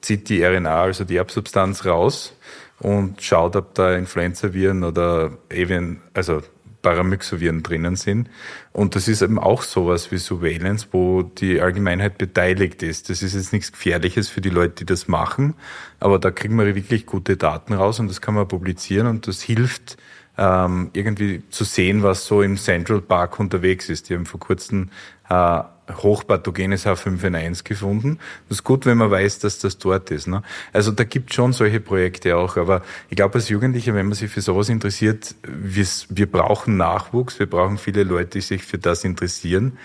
zieht 0.00 0.28
die 0.28 0.42
RNA, 0.44 0.82
also 0.82 1.04
die 1.04 1.16
Erbsubstanz 1.16 1.84
raus 1.86 2.36
und 2.78 3.22
schaut, 3.22 3.56
ob 3.56 3.74
da 3.74 3.94
Influenza-Viren 3.94 4.84
oder 4.84 5.32
Avian, 5.50 6.00
also 6.14 6.42
Paramyxoviren 6.82 7.62
drinnen 7.62 7.96
sind. 7.96 8.28
Und 8.72 8.96
das 8.96 9.08
ist 9.08 9.22
eben 9.22 9.38
auch 9.38 9.62
sowas 9.62 10.10
wie 10.10 10.18
Surveillance, 10.18 10.88
wo 10.90 11.22
die 11.22 11.60
Allgemeinheit 11.60 12.18
beteiligt 12.18 12.82
ist. 12.82 13.08
Das 13.08 13.22
ist 13.22 13.34
jetzt 13.34 13.52
nichts 13.52 13.72
Gefährliches 13.72 14.28
für 14.28 14.40
die 14.40 14.50
Leute, 14.50 14.74
die 14.74 14.86
das 14.86 15.08
machen, 15.08 15.54
aber 16.00 16.18
da 16.18 16.30
kriegen 16.30 16.56
wir 16.56 16.74
wirklich 16.74 17.06
gute 17.06 17.36
Daten 17.36 17.72
raus 17.72 18.00
und 18.00 18.08
das 18.08 18.20
kann 18.20 18.34
man 18.34 18.48
publizieren 18.48 19.06
und 19.06 19.26
das 19.28 19.40
hilft 19.40 19.96
ähm, 20.38 20.90
irgendwie 20.92 21.42
zu 21.50 21.64
sehen, 21.64 22.02
was 22.02 22.26
so 22.26 22.42
im 22.42 22.56
Central 22.56 23.00
Park 23.00 23.38
unterwegs 23.38 23.88
ist. 23.88 24.08
Die 24.08 24.14
haben 24.14 24.26
vor 24.26 24.40
kurzem 24.40 24.90
äh, 25.28 25.62
hochpathogenes 25.90 26.86
H5N1 26.86 27.64
gefunden. 27.64 28.18
Das 28.48 28.58
ist 28.58 28.64
gut, 28.64 28.86
wenn 28.86 28.98
man 28.98 29.10
weiß, 29.10 29.40
dass 29.40 29.58
das 29.58 29.78
dort 29.78 30.10
ist. 30.10 30.26
Ne? 30.26 30.42
Also 30.72 30.90
da 30.92 31.04
gibt 31.04 31.34
schon 31.34 31.52
solche 31.52 31.80
Projekte 31.80 32.36
auch. 32.36 32.56
Aber 32.56 32.82
ich 33.10 33.16
glaube, 33.16 33.34
als 33.34 33.48
Jugendlicher, 33.48 33.94
wenn 33.94 34.06
man 34.06 34.14
sich 34.14 34.30
für 34.30 34.40
sowas 34.40 34.68
interessiert, 34.68 35.34
wir, 35.42 36.30
brauchen 36.30 36.76
Nachwuchs, 36.76 37.38
wir 37.38 37.48
brauchen 37.48 37.78
viele 37.78 38.04
Leute, 38.04 38.30
die 38.30 38.40
sich 38.40 38.64
für 38.64 38.78
das 38.78 39.04
interessieren. 39.04 39.78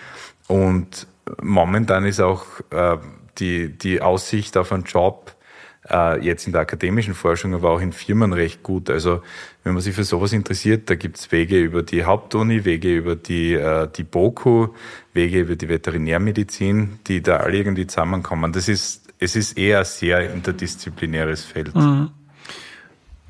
Und 0.46 1.06
momentan 1.42 2.04
ist 2.06 2.20
auch 2.20 2.44
äh, 2.70 2.96
die, 3.38 3.76
die 3.76 4.00
Aussicht 4.00 4.56
auf 4.56 4.72
einen 4.72 4.84
Job 4.84 5.34
äh, 5.90 6.24
jetzt 6.24 6.46
in 6.46 6.52
der 6.52 6.62
akademischen 6.62 7.14
Forschung, 7.14 7.54
aber 7.54 7.70
auch 7.70 7.80
in 7.80 7.92
Firmen 7.92 8.32
recht 8.32 8.62
gut. 8.62 8.90
Also 8.90 9.22
wenn 9.64 9.74
man 9.74 9.82
sich 9.82 9.94
für 9.94 10.04
sowas 10.04 10.32
interessiert, 10.32 10.88
da 10.90 10.94
gibt's 10.94 11.32
Wege 11.32 11.60
über 11.60 11.82
die 11.82 12.04
Hauptuni, 12.04 12.64
Wege 12.64 12.96
über 12.96 13.16
die, 13.16 13.54
äh, 13.54 13.88
die 13.94 14.04
BOKU, 14.04 14.68
Wege 15.12 15.40
über 15.40 15.56
die 15.56 15.68
Veterinärmedizin, 15.68 17.00
die 17.06 17.22
da 17.22 17.38
alle 17.38 17.58
irgendwie 17.58 17.86
zusammenkommen. 17.86 18.52
Das 18.52 18.68
ist, 18.68 19.12
es 19.18 19.36
ist 19.36 19.58
eher 19.58 19.80
ein 19.80 19.84
sehr 19.84 20.32
interdisziplinäres 20.32 21.44
Feld. 21.44 21.74
Mhm. 21.74 22.10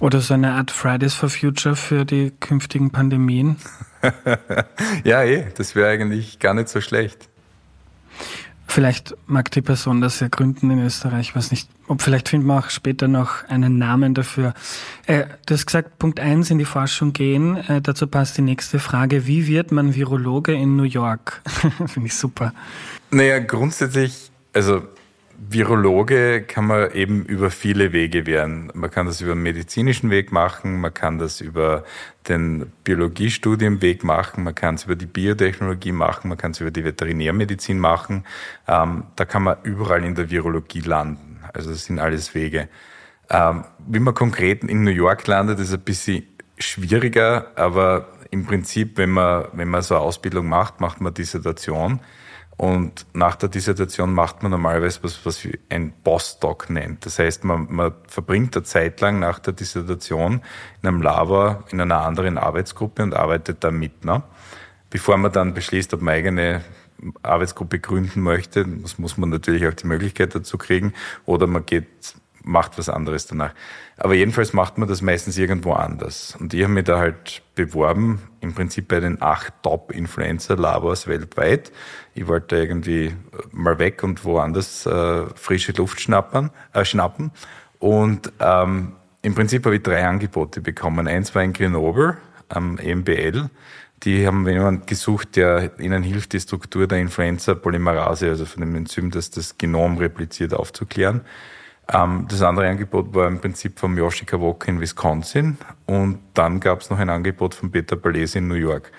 Oder 0.01 0.21
so 0.21 0.35
eine 0.35 0.53
Art 0.53 0.71
Fridays 0.71 1.15
for 1.15 1.29
Future 1.29 1.75
für 1.75 2.05
die 2.05 2.33
künftigen 2.39 2.91
Pandemien. 2.91 3.57
ja, 5.05 5.25
eh, 5.25 5.47
das 5.57 5.75
wäre 5.75 5.89
eigentlich 5.89 6.39
gar 6.39 6.55
nicht 6.55 6.69
so 6.69 6.81
schlecht. 6.81 7.29
Vielleicht 8.71 9.17
mag 9.27 9.51
die 9.51 9.63
Person 9.63 10.03
das 10.03 10.21
ja 10.21 10.29
gründen 10.29 10.71
in 10.71 10.85
Österreich, 10.85 11.35
weiß 11.35 11.51
nicht. 11.53 11.71
Ob 11.89 12.03
vielleicht 12.03 12.29
finden 12.29 12.47
wir 12.47 12.59
auch 12.59 12.69
später 12.69 13.09
noch 13.09 13.45
einen 13.49 13.79
Namen 13.79 14.13
dafür. 14.13 14.53
Äh, 15.07 15.25
du 15.47 15.55
hast 15.55 15.65
gesagt, 15.65 15.99
Punkt 15.99 16.21
eins 16.21 16.51
in 16.51 16.59
die 16.59 16.67
Forschung 16.67 17.15
gehen. 17.15 17.57
Äh, 17.57 17.81
dazu 17.81 18.07
passt 18.07 18.37
die 18.37 18.43
nächste 18.43 18.79
Frage. 18.79 19.27
Wie 19.27 19.47
wird 19.47 19.73
man 19.73 19.95
Virologe 19.95 20.53
in 20.53 20.77
New 20.77 20.83
York? 20.83 21.41
Finde 21.87 22.09
ich 22.09 22.15
super. 22.15 22.53
Naja, 23.11 23.39
grundsätzlich, 23.39 24.31
also 24.53 24.83
Virologe 25.41 26.43
kann 26.43 26.67
man 26.67 26.91
eben 26.91 27.25
über 27.25 27.51
viele 27.51 27.93
Wege 27.93 28.27
werden. 28.27 28.73
Man 28.75 28.91
kann 28.91 29.07
das 29.07 29.21
über 29.21 29.33
einen 29.33 29.43
medizinischen 29.43 30.11
Weg 30.11 30.33
machen, 30.33 30.81
man 30.81 30.93
kann 30.93 31.19
das 31.19 31.41
über 31.41 31.85
den 32.29 32.73
Biologiestudienweg 32.83 34.03
machen, 34.03 34.43
man 34.43 34.57
kann 34.57 34.75
es 34.75 34.85
über 34.85 34.97
die 34.97 35.07
Biotechnologie 35.07 35.93
machen, 35.93 36.29
man 36.29 36.39
kann 36.39 36.51
es 36.51 36.61
über 36.61 36.73
die 36.73 36.83
Veterinärmedizin 36.83 37.79
machen. 37.79 38.25
Ähm, 38.67 39.05
da 39.15 39.25
kann 39.25 39.45
man 39.45 39.59
überall 39.63 40.05
in 40.05 40.17
der 40.17 40.29
Virologie 40.29 40.81
landen. 40.81 41.39
Also 41.55 41.71
das 41.71 41.85
sind 41.85 42.01
alles 42.01 42.35
Wege. 42.35 42.69
Ähm, 43.31 43.65
wie 43.87 44.01
man 44.01 44.15
konkret 44.15 44.65
in 44.65 44.83
New 44.83 44.91
York 44.91 45.25
landet, 45.29 45.61
ist 45.61 45.73
ein 45.73 45.81
bisschen 45.81 46.25
schwieriger, 46.59 47.53
aber 47.55 48.09
im 48.31 48.45
Prinzip, 48.45 48.99
wenn 48.99 49.11
man, 49.11 49.47
wenn 49.53 49.69
man 49.69 49.83
so 49.83 49.95
eine 49.95 50.03
Ausbildung 50.03 50.49
macht, 50.49 50.81
macht 50.81 51.01
man 51.01 51.15
Dissertation. 51.15 52.01
Und 52.59 53.07
nach 53.15 53.37
der 53.37 53.49
Dissertation 53.49 54.13
macht 54.13 54.43
man 54.43 54.51
normalerweise 54.51 54.99
was, 55.03 55.25
was 55.25 55.47
ein 55.69 55.93
Postdoc 56.03 56.69
nennt. 56.69 57.07
Das 57.07 57.21
heißt, 57.21 57.45
man, 57.45 57.69
man 57.71 57.93
verbringt 58.09 58.57
eine 58.57 58.65
Zeit 58.65 59.01
lang 59.01 59.21
nach 59.21 59.39
der 59.39 59.53
Dissertation 59.53 60.43
in 60.83 60.89
einem 60.89 61.01
Labor 61.01 61.63
in 61.71 61.81
einer 61.81 62.01
anderen 62.01 62.37
Arbeitsgruppe 62.37 63.05
und 63.05 63.15
arbeitet 63.15 63.63
da 63.63 63.71
mit. 63.71 64.05
Ne? 64.05 64.25
Bevor 64.91 65.19
man 65.19 65.31
dann 65.31 65.55
beschließt, 65.55 65.95
ob 65.95 66.03
man 66.03 66.15
eigene 66.15 66.63
Arbeitsgruppe 67.23 67.79
gründen 67.79 68.23
möchte, 68.23 68.67
das 68.67 68.99
muss 68.99 69.17
man 69.17 69.31
natürlich 69.31 69.65
auch 69.69 69.75
die 69.75 69.87
Möglichkeit 69.87 70.35
dazu 70.35 70.59
kriegen, 70.59 70.95
oder 71.27 71.47
man 71.47 71.65
geht 71.65 71.87
macht 72.43 72.79
was 72.79 72.89
anderes 72.89 73.27
danach. 73.27 73.55
Aber 73.97 74.15
jedenfalls 74.15 74.53
macht 74.53 74.79
man 74.79 74.89
das 74.89 75.03
meistens 75.03 75.39
irgendwo 75.39 75.73
anders. 75.73 76.37
Und 76.39 76.55
ich 76.55 76.63
habe 76.63 76.73
mich 76.73 76.85
da 76.85 76.99
halt 76.99 77.43
beworben, 77.55 78.23
im 78.41 78.55
Prinzip 78.55 78.89
bei 78.89 79.01
den 79.01 79.21
acht 79.21 79.53
Top-Influencer-Labors 79.63 81.09
weltweit. 81.09 81.73
Ich 82.15 82.27
wollte 82.27 82.57
irgendwie 82.57 83.15
mal 83.51 83.79
weg 83.79 84.03
und 84.03 84.25
woanders 84.25 84.87
äh, 84.87 85.27
frische 85.35 85.73
Luft 85.73 86.01
schnappern, 86.01 86.51
äh, 86.73 86.85
schnappen. 86.85 87.33
Und 87.79 88.33
ähm, 88.41 88.93
im 89.23 89.35
Prinzip 89.35 89.65
habe 89.65 89.77
ich 89.77 89.83
drei 89.83 90.07
Angebote 90.07 90.61
bekommen. 90.61 91.09
Eins 91.09 91.35
war 91.35 91.43
in 91.43 91.53
Grenoble 91.53 92.17
am 92.49 92.75
MBL. 92.75 93.51
Die 94.05 94.27
haben 94.27 94.49
jemanden 94.49 94.87
gesucht, 94.87 95.35
der 95.35 95.79
ihnen 95.81 96.05
hilft, 96.05 96.33
die 96.33 96.41
Struktur 96.41 96.87
der 96.87 96.99
Influenza-Polymerase, 96.99 98.29
also 98.29 98.45
von 98.45 98.61
dem 98.61 98.75
Enzym, 98.77 99.11
das 99.11 99.31
das 99.31 99.59
Genom 99.59 99.99
repliziert, 99.99 100.55
aufzuklären. 100.55 101.23
Ähm, 101.93 102.27
das 102.29 102.43
andere 102.43 102.69
Angebot 102.69 103.15
war 103.15 103.27
im 103.27 103.41
Prinzip 103.41 103.79
vom 103.79 103.97
Yoshika 103.97 104.41
Walker 104.41 104.69
in 104.69 104.81
Wisconsin 104.81 105.57
und 105.87 106.19
dann 106.35 106.61
gab 106.61 106.83
es 106.83 106.91
noch 106.91 106.99
ein 106.99 107.09
Angebot 107.09 107.55
von 107.55 107.71
Peter 107.71 107.97
Palese 107.97 108.39
in 108.39 108.49
New 108.49 108.55
York. 108.55 108.93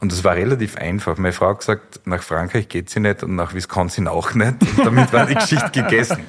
Und 0.00 0.10
das 0.10 0.24
war 0.24 0.34
relativ 0.34 0.76
einfach. 0.76 1.16
Meine 1.16 1.32
Frau 1.32 1.50
hat 1.50 1.60
gesagt, 1.60 2.00
nach 2.06 2.24
Frankreich 2.24 2.68
geht 2.68 2.90
sie 2.90 2.98
nicht 2.98 3.22
und 3.22 3.36
nach 3.36 3.54
Wisconsin 3.54 4.08
auch 4.08 4.34
nicht. 4.34 4.56
Und 4.76 4.84
damit 4.84 5.12
war 5.12 5.26
die 5.26 5.34
Geschichte 5.34 5.70
gegessen. 5.82 6.24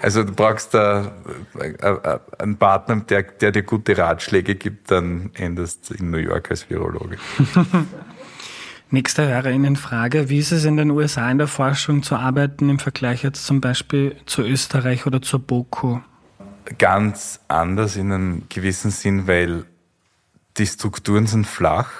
Also 0.00 0.22
du 0.22 0.32
brauchst 0.32 0.72
da 0.74 1.12
äh, 1.58 1.70
äh, 1.70 2.18
einen 2.38 2.56
Partner, 2.56 2.96
der, 3.00 3.24
der 3.24 3.50
dir 3.50 3.64
gute 3.64 3.98
Ratschläge 3.98 4.54
gibt, 4.54 4.90
dann 4.92 5.30
endest 5.34 5.90
in 5.90 6.10
New 6.10 6.18
York 6.18 6.50
als 6.50 6.70
Virologe. 6.70 7.16
Nächste 8.94 9.26
Hörerinnenfrage. 9.26 10.28
Wie 10.28 10.36
ist 10.36 10.52
es 10.52 10.66
in 10.66 10.76
den 10.76 10.90
USA 10.90 11.30
in 11.30 11.38
der 11.38 11.46
Forschung 11.46 12.02
zu 12.02 12.14
arbeiten 12.14 12.68
im 12.68 12.78
Vergleich 12.78 13.22
jetzt 13.22 13.46
zum 13.46 13.62
Beispiel 13.62 14.16
zu 14.26 14.42
Österreich 14.42 15.06
oder 15.06 15.22
zur 15.22 15.40
BOKU? 15.40 16.00
Ganz 16.76 17.40
anders 17.48 17.96
in 17.96 18.12
einem 18.12 18.42
gewissen 18.50 18.90
Sinn, 18.90 19.26
weil 19.26 19.64
die 20.58 20.66
Strukturen 20.66 21.26
sind 21.26 21.46
flach. 21.46 21.90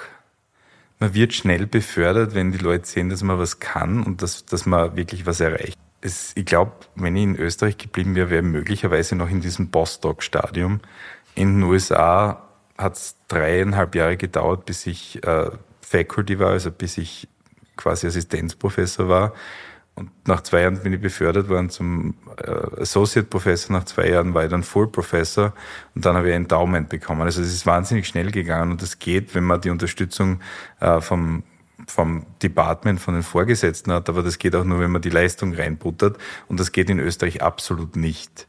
Man 0.99 1.15
wird 1.15 1.33
schnell 1.33 1.65
befördert, 1.65 2.35
wenn 2.35 2.51
die 2.51 2.59
Leute 2.59 2.85
sehen, 2.85 3.09
dass 3.09 3.23
man 3.23 3.39
was 3.39 3.59
kann 3.59 4.03
und 4.03 4.21
dass, 4.21 4.45
dass 4.45 4.67
man 4.67 4.95
wirklich 4.95 5.25
was 5.25 5.39
erreicht. 5.39 5.79
Es, 6.01 6.33
ich 6.35 6.45
glaube, 6.45 6.73
wenn 6.93 7.15
ich 7.15 7.23
in 7.23 7.35
Österreich 7.37 7.79
geblieben 7.79 8.13
wäre, 8.13 8.29
wäre 8.29 8.43
möglicherweise 8.43 9.15
noch 9.15 9.31
in 9.31 9.41
diesem 9.41 9.71
Postdoc-Stadium. 9.71 10.79
In 11.33 11.55
den 11.55 11.63
USA 11.63 12.43
hat 12.77 12.97
es 12.97 13.15
dreieinhalb 13.29 13.95
Jahre 13.95 14.15
gedauert, 14.15 14.67
bis 14.67 14.85
ich 14.85 15.23
äh, 15.25 15.49
Faculty 15.93 16.39
war, 16.39 16.49
also 16.49 16.71
bis 16.71 16.97
ich 16.97 17.27
quasi 17.77 18.07
Assistenzprofessor 18.07 19.07
war. 19.07 19.33
Und 19.95 20.09
nach 20.27 20.41
zwei 20.41 20.61
Jahren 20.61 20.81
bin 20.81 20.91
ich 20.91 21.01
befördert 21.01 21.49
worden 21.49 21.69
zum 21.69 22.15
äh, 22.37 22.81
Associate 22.81 23.27
Professor. 23.27 23.77
Nach 23.77 23.85
zwei 23.85 24.09
Jahren 24.09 24.33
war 24.33 24.43
ich 24.43 24.49
dann 24.49 24.63
Full 24.63 24.87
Professor 24.87 25.53
und 25.93 26.03
dann 26.03 26.15
habe 26.15 26.29
ich 26.29 26.33
ein 26.33 26.43
Endowment 26.43 26.89
bekommen. 26.89 27.21
Also 27.21 27.41
es 27.41 27.53
ist 27.53 27.67
wahnsinnig 27.67 28.07
schnell 28.07 28.31
gegangen 28.31 28.71
und 28.71 28.81
das 28.81 28.97
geht, 28.97 29.35
wenn 29.35 29.43
man 29.43 29.61
die 29.61 29.69
Unterstützung 29.69 30.41
äh, 30.79 30.99
vom 30.99 31.43
vom 31.87 32.25
Department, 32.41 33.01
von 33.01 33.13
den 33.13 33.23
Vorgesetzten 33.23 33.91
hat, 33.91 34.07
aber 34.07 34.23
das 34.23 34.39
geht 34.39 34.55
auch 34.55 34.63
nur, 34.63 34.79
wenn 34.79 34.91
man 34.91 35.01
die 35.01 35.09
Leistung 35.09 35.53
reinbuttert 35.53 36.17
und 36.47 36.57
das 36.57 36.71
geht 36.71 36.89
in 36.89 36.97
Österreich 36.97 37.41
absolut 37.41 37.97
nicht. 37.97 38.47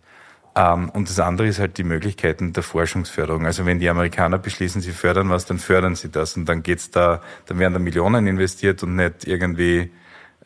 Ähm, 0.57 0.89
und 0.91 1.09
das 1.09 1.19
andere 1.19 1.49
ist 1.49 1.59
halt 1.59 1.79
die 1.79 1.85
Möglichkeiten 1.85 2.53
der 2.53 2.63
Forschungsförderung. 2.63 3.47
Also 3.47 3.67
wenn 3.67 3.81
die 3.81 3.89
Amerikaner 3.89 4.39
beschließen, 4.39 4.81
sie 4.81 4.93
fördern 4.93 5.31
was, 5.31 5.47
dann 5.47 5.59
fördern 5.59 5.97
sie 5.97 6.11
das. 6.11 6.37
Und 6.37 6.49
dann 6.49 6.63
geht's 6.63 6.91
da, 6.91 7.21
dann 7.47 7.59
werden 7.59 7.75
da 7.75 7.79
Millionen 7.79 8.27
investiert 8.27 8.83
und 8.83 8.97
nicht 8.97 9.27
irgendwie 9.27 9.91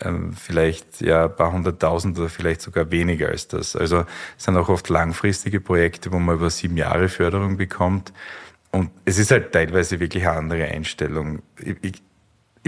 ähm, 0.00 0.32
vielleicht 0.32 1.00
ja 1.00 1.24
ein 1.24 1.36
paar 1.36 1.52
hunderttausend 1.52 2.18
oder 2.18 2.28
vielleicht 2.28 2.62
sogar 2.62 2.90
weniger 2.90 3.28
als 3.28 3.48
das. 3.48 3.76
Also 3.76 4.04
es 4.36 4.44
sind 4.44 4.56
auch 4.56 4.68
oft 4.68 4.88
langfristige 4.88 5.60
Projekte, 5.60 6.12
wo 6.12 6.18
man 6.18 6.36
über 6.36 6.50
sieben 6.50 6.76
Jahre 6.76 7.08
Förderung 7.08 7.56
bekommt. 7.56 8.12
Und 8.70 8.90
es 9.04 9.18
ist 9.18 9.30
halt 9.30 9.52
teilweise 9.52 9.98
wirklich 10.00 10.26
eine 10.26 10.38
andere 10.38 10.64
Einstellung. 10.64 11.42
Ich, 11.58 11.76
ich, 11.82 12.02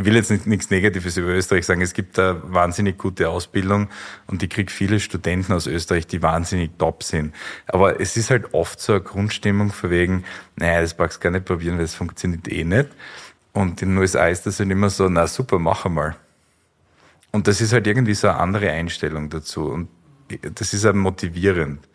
ich 0.01 0.07
will 0.07 0.17
jetzt 0.17 0.31
nicht, 0.31 0.47
nichts 0.47 0.71
Negatives 0.71 1.19
über 1.19 1.29
Österreich 1.29 1.67
sagen. 1.67 1.83
Es 1.83 1.93
gibt 1.93 2.17
da 2.17 2.41
wahnsinnig 2.43 2.97
gute 2.97 3.29
Ausbildung 3.29 3.89
und 4.27 4.43
ich 4.43 4.49
kriege 4.49 4.73
viele 4.73 4.99
Studenten 4.99 5.53
aus 5.53 5.67
Österreich, 5.67 6.07
die 6.07 6.23
wahnsinnig 6.23 6.71
top 6.79 7.03
sind. 7.03 7.35
Aber 7.67 8.01
es 8.01 8.17
ist 8.17 8.31
halt 8.31 8.55
oft 8.55 8.81
so 8.81 8.95
eine 8.95 9.03
Grundstimmung 9.03 9.71
von 9.71 9.91
wegen, 9.91 10.25
naja, 10.57 10.81
das 10.81 10.95
brauchst 10.95 11.19
du 11.19 11.21
gar 11.21 11.31
nicht 11.31 11.45
probieren, 11.45 11.77
weil 11.77 11.85
es 11.85 11.95
funktioniert 11.95 12.51
eh 12.51 12.65
nicht. 12.65 12.89
Und 13.53 13.83
in 13.83 13.91
den 13.91 13.99
USA 13.99 14.29
ist 14.29 14.47
das 14.47 14.59
halt 14.59 14.71
immer 14.71 14.89
so, 14.89 15.09
na 15.11 15.27
super, 15.27 15.59
mach 15.59 15.85
einmal. 15.85 16.17
Und 17.31 17.47
das 17.47 17.61
ist 17.61 17.75
halt 17.75 17.87
irgendwie 17.87 18.15
so 18.15 18.29
eine 18.29 18.39
andere 18.39 18.71
Einstellung 18.71 19.29
dazu. 19.29 19.67
Und 19.67 19.89
das 20.55 20.73
ist 20.73 20.85
halt 20.87 20.97
motivierend. 20.97 21.87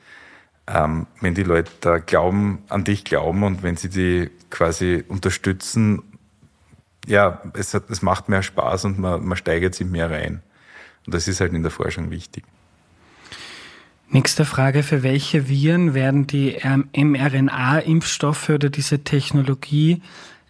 Ähm, 0.67 1.07
wenn 1.21 1.33
die 1.33 1.43
Leute 1.43 1.71
da 1.81 1.97
glauben, 1.97 2.59
an 2.69 2.83
dich 2.83 3.03
glauben 3.03 3.43
und 3.43 3.63
wenn 3.63 3.77
sie 3.77 3.89
die 3.89 4.29
quasi 4.49 5.03
unterstützen 5.07 6.03
ja, 7.05 7.41
es, 7.53 7.73
hat, 7.73 7.89
es 7.89 8.01
macht 8.01 8.29
mehr 8.29 8.43
Spaß 8.43 8.85
und 8.85 8.99
man, 8.99 9.25
man 9.25 9.37
steigert 9.37 9.75
sich 9.75 9.87
mehr 9.87 10.09
rein. 10.09 10.41
Und 11.05 11.13
das 11.13 11.27
ist 11.27 11.39
halt 11.39 11.53
in 11.53 11.61
der 11.61 11.71
Forschung 11.71 12.11
wichtig. 12.11 12.43
Nächste 14.09 14.45
Frage, 14.45 14.83
für 14.83 15.03
welche 15.03 15.49
Viren 15.49 15.93
werden 15.93 16.27
die 16.27 16.57
mRNA-Impfstoffe 16.93 18.49
oder 18.49 18.69
diese 18.69 19.03
Technologie 19.03 20.01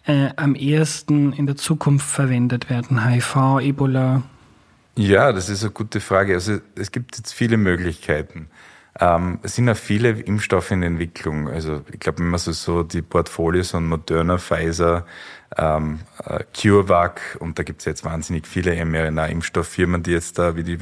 äh, 0.06 0.28
am 0.36 0.54
ehesten 0.54 1.32
in 1.32 1.46
der 1.46 1.56
Zukunft 1.56 2.06
verwendet 2.06 2.68
werden? 2.70 3.08
HIV, 3.08 3.60
Ebola? 3.60 4.22
Ja, 4.96 5.32
das 5.32 5.48
ist 5.48 5.62
eine 5.62 5.72
gute 5.72 6.00
Frage. 6.00 6.34
Also 6.34 6.58
es 6.74 6.92
gibt 6.92 7.16
jetzt 7.16 7.32
viele 7.32 7.56
Möglichkeiten. 7.56 8.48
Ähm, 8.98 9.40
es 9.42 9.56
sind 9.56 9.68
ja 9.68 9.74
viele 9.74 10.10
Impfstoffe 10.10 10.70
in 10.70 10.82
Entwicklung. 10.82 11.48
Also 11.48 11.82
ich 11.92 12.00
glaube, 12.00 12.20
wenn 12.20 12.28
man 12.28 12.38
so, 12.38 12.52
so 12.52 12.82
die 12.82 13.02
Portfolios 13.02 13.72
von 13.72 13.86
Moderna, 13.86 14.38
Pfizer, 14.38 15.06
ähm, 15.56 16.00
äh, 16.24 16.44
CureVac 16.54 17.36
und 17.40 17.58
da 17.58 17.62
gibt 17.62 17.80
es 17.80 17.84
jetzt 17.84 18.04
wahnsinnig 18.04 18.46
viele 18.46 18.72
mRNA-Impfstofffirmen, 18.84 20.02
die 20.02 20.12
jetzt 20.12 20.38
da 20.38 20.56
wie 20.56 20.64
die 20.64 20.78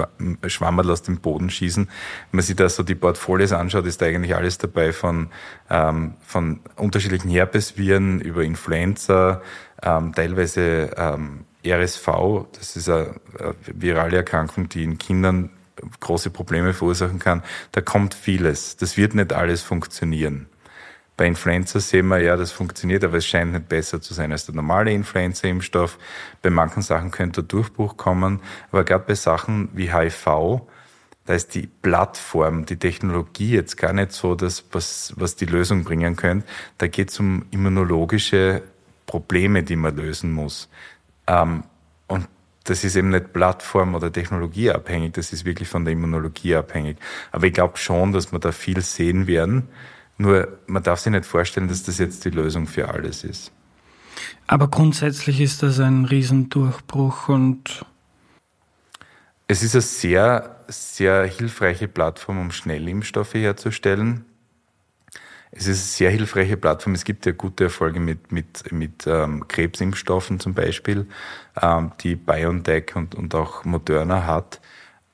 Schwammerl 0.47 0.91
aus 0.91 1.03
dem 1.03 1.19
Boden 1.19 1.51
schießen. 1.51 1.87
Wenn 1.87 2.37
man 2.37 2.45
sich 2.45 2.57
da 2.57 2.69
so 2.69 2.83
die 2.83 2.95
Portfolios 2.95 3.53
anschaut, 3.53 3.87
ist 3.87 4.01
da 4.01 4.07
eigentlich 4.07 4.35
alles 4.35 4.59
dabei 4.59 4.93
von, 4.93 5.29
ähm, 5.71 6.15
von 6.25 6.61
unterschiedlichen 6.77 7.31
Herpesviren 7.31 8.21
über 8.21 8.43
Influenza, 8.43 9.43
ähm, 9.83 10.13
teilweise 10.15 10.91
ähm, 10.97 11.45
RSV, 11.67 12.09
das 12.53 12.77
ist 12.77 12.89
eine, 12.89 13.15
eine 13.39 13.55
virale 13.67 14.19
Erkrankung, 14.19 14.69
die 14.69 14.85
in 14.85 14.99
Kindern 14.99 15.51
große 16.01 16.31
Probleme 16.31 16.73
verursachen 16.73 17.19
kann. 17.19 17.43
Da 17.73 17.81
kommt 17.81 18.15
vieles. 18.15 18.77
Das 18.77 18.97
wird 18.97 19.15
nicht 19.15 19.33
alles 19.33 19.63
funktionieren. 19.63 20.47
Bei 21.17 21.27
Influenza 21.27 21.79
sehen 21.79 22.09
wir, 22.09 22.21
ja, 22.21 22.37
das 22.37 22.51
funktioniert, 22.51 23.05
aber 23.05 23.19
es 23.19 23.27
scheint 23.27 23.53
nicht 23.53 23.69
besser 23.69 24.01
zu 24.01 24.15
sein 24.15 24.33
als 24.33 24.47
der 24.47 24.55
normale 24.55 24.93
Influenza-Impfstoff. 24.93 25.99
Bei 26.43 26.51
manchen 26.51 26.83
Sachen 26.83 27.13
könnte 27.13 27.43
der 27.43 27.49
Durchbruch 27.49 27.97
kommen, 27.97 28.41
aber 28.73 28.85
gerade 28.85 29.05
bei 29.07 29.15
Sachen 29.15 29.69
wie 29.75 29.93
HIV, 29.93 30.63
da 31.27 31.35
ist 31.35 31.55
die 31.55 31.69
Plattform, 31.69 32.67
die 32.67 32.77
Technologie 32.77 33.53
jetzt 33.53 33.77
gar 33.77 33.93
nicht 33.93 34.13
so 34.13 34.35
das, 34.35 34.65
was, 34.73 35.15
was 35.17 35.37
die 35.37 35.47
Lösung 35.47 35.85
bringen 35.85 36.17
könnte. 36.17 36.47
Da 36.79 36.89
geht 36.89 37.11
es 37.11 37.21
um 37.21 37.47
immunologische 37.51 38.63
Probleme, 39.07 39.63
die 39.63 39.77
man 39.77 39.97
lösen 39.97 40.33
muss. 40.33 40.69
Ähm, 41.27 41.63
und 42.09 42.29
das 42.65 42.83
ist 42.83 42.97
eben 42.97 43.11
nicht 43.11 43.33
plattform- 43.33 43.95
oder 43.95 44.11
technologieabhängig, 44.11 45.13
das 45.13 45.33
ist 45.33 45.45
wirklich 45.45 45.69
von 45.69 45.85
der 45.85 45.93
Immunologie 45.93 46.57
abhängig. 46.57 46.97
Aber 47.31 47.47
ich 47.47 47.53
glaube 47.53 47.77
schon, 47.77 48.13
dass 48.13 48.33
wir 48.33 48.39
da 48.39 48.53
viel 48.53 48.81
sehen 48.81 49.27
werden. 49.27 49.69
Nur 50.17 50.59
man 50.67 50.83
darf 50.83 51.01
sich 51.01 51.13
nicht 51.13 51.27
vorstellen, 51.27 51.69
dass 51.69 51.83
das 51.83 51.99
jetzt 51.99 52.25
die 52.25 52.31
Lösung 52.31 52.67
für 52.67 52.89
alles 52.89 53.25
ist. 53.25 53.53
Aber 54.47 54.69
grundsätzlich 54.69 55.41
ist 55.41 55.63
das 55.63 55.81
ein 55.81 56.05
Riesendurchbruch 56.05 57.29
und 57.29 57.85
es 59.47 59.63
ist 59.63 59.75
eine 59.75 59.83
sehr, 59.83 60.57
sehr 60.69 61.25
hilfreiche 61.27 61.89
Plattform, 61.89 62.41
um 62.41 62.51
Schnellimpfstoffe 62.51 63.35
herzustellen. 63.35 64.25
Es 65.51 65.67
ist 65.67 65.69
eine 65.69 65.77
sehr 65.77 66.11
hilfreiche 66.11 66.57
Plattform. 66.57 66.95
Es 66.95 67.05
gibt 67.05 67.27
ja 67.27 67.33
gute 67.33 67.65
Erfolge 67.65 68.01
mit, 68.01 68.33
mit, 68.33 68.73
mit 68.73 69.07
ähm, 69.07 69.47
Krebsimpfstoffen 69.47 70.41
zum 70.41 70.55
Beispiel, 70.55 71.07
ähm, 71.61 71.93
die 72.01 72.17
BioNTech 72.17 72.97
und, 72.97 73.15
und 73.15 73.35
auch 73.35 73.65
Moderna 73.65 74.27
hat, 74.27 74.61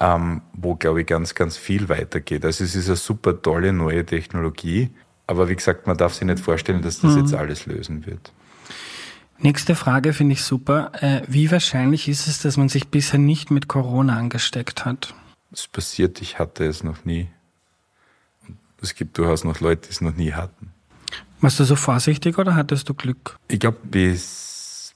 ähm, 0.01 0.43
wo, 0.53 0.75
glaube 0.75 1.03
ich, 1.03 1.07
ganz, 1.07 1.35
ganz 1.35 1.57
viel 1.57 1.89
weitergeht. 1.89 2.45
Also 2.45 2.65
es 2.65 2.75
ist 2.75 2.89
eine 2.89 2.97
super 2.97 3.41
tolle 3.41 3.73
neue 3.73 4.05
Technologie. 4.05 4.91
Aber 5.27 5.49
wie 5.49 5.55
gesagt, 5.55 5.87
man 5.87 5.97
darf 5.97 6.15
sich 6.15 6.25
nicht 6.25 6.41
vorstellen, 6.41 6.83
dass 6.83 7.01
das 7.01 7.15
mhm. 7.15 7.21
jetzt 7.21 7.35
alles 7.35 7.67
lösen 7.67 8.07
wird. 8.07 8.33
Nächste 9.39 9.75
Frage 9.75 10.13
finde 10.13 10.33
ich 10.33 10.43
super. 10.43 10.93
Äh, 11.01 11.23
wie 11.29 11.51
wahrscheinlich 11.51 12.09
ist 12.09 12.27
es, 12.27 12.43
dass 12.43 12.57
man 12.57 12.69
sich 12.69 12.89
bisher 12.89 13.19
nicht 13.19 13.51
mit 13.51 13.69
Corona 13.69 14.17
angesteckt 14.17 14.85
hat? 14.85 15.15
Es 15.53 15.69
passiert, 15.69 16.21
ich 16.21 16.39
hatte 16.39 16.65
es 16.65 16.83
noch 16.83 17.05
nie 17.05 17.29
es 18.83 18.95
gibt 18.95 19.19
durchaus 19.19 19.45
noch 19.45 19.61
Leute, 19.61 19.89
die 19.89 19.91
es 19.91 20.01
noch 20.01 20.15
nie 20.15 20.33
hatten. 20.33 20.73
Warst 21.41 21.61
du 21.61 21.65
so 21.65 21.77
vorsichtig 21.77 22.39
oder 22.39 22.55
hattest 22.55 22.89
du 22.89 22.95
Glück? 22.95 23.39
Ich 23.49 23.61
glaube, 23.61 23.79
bis 23.85 24.95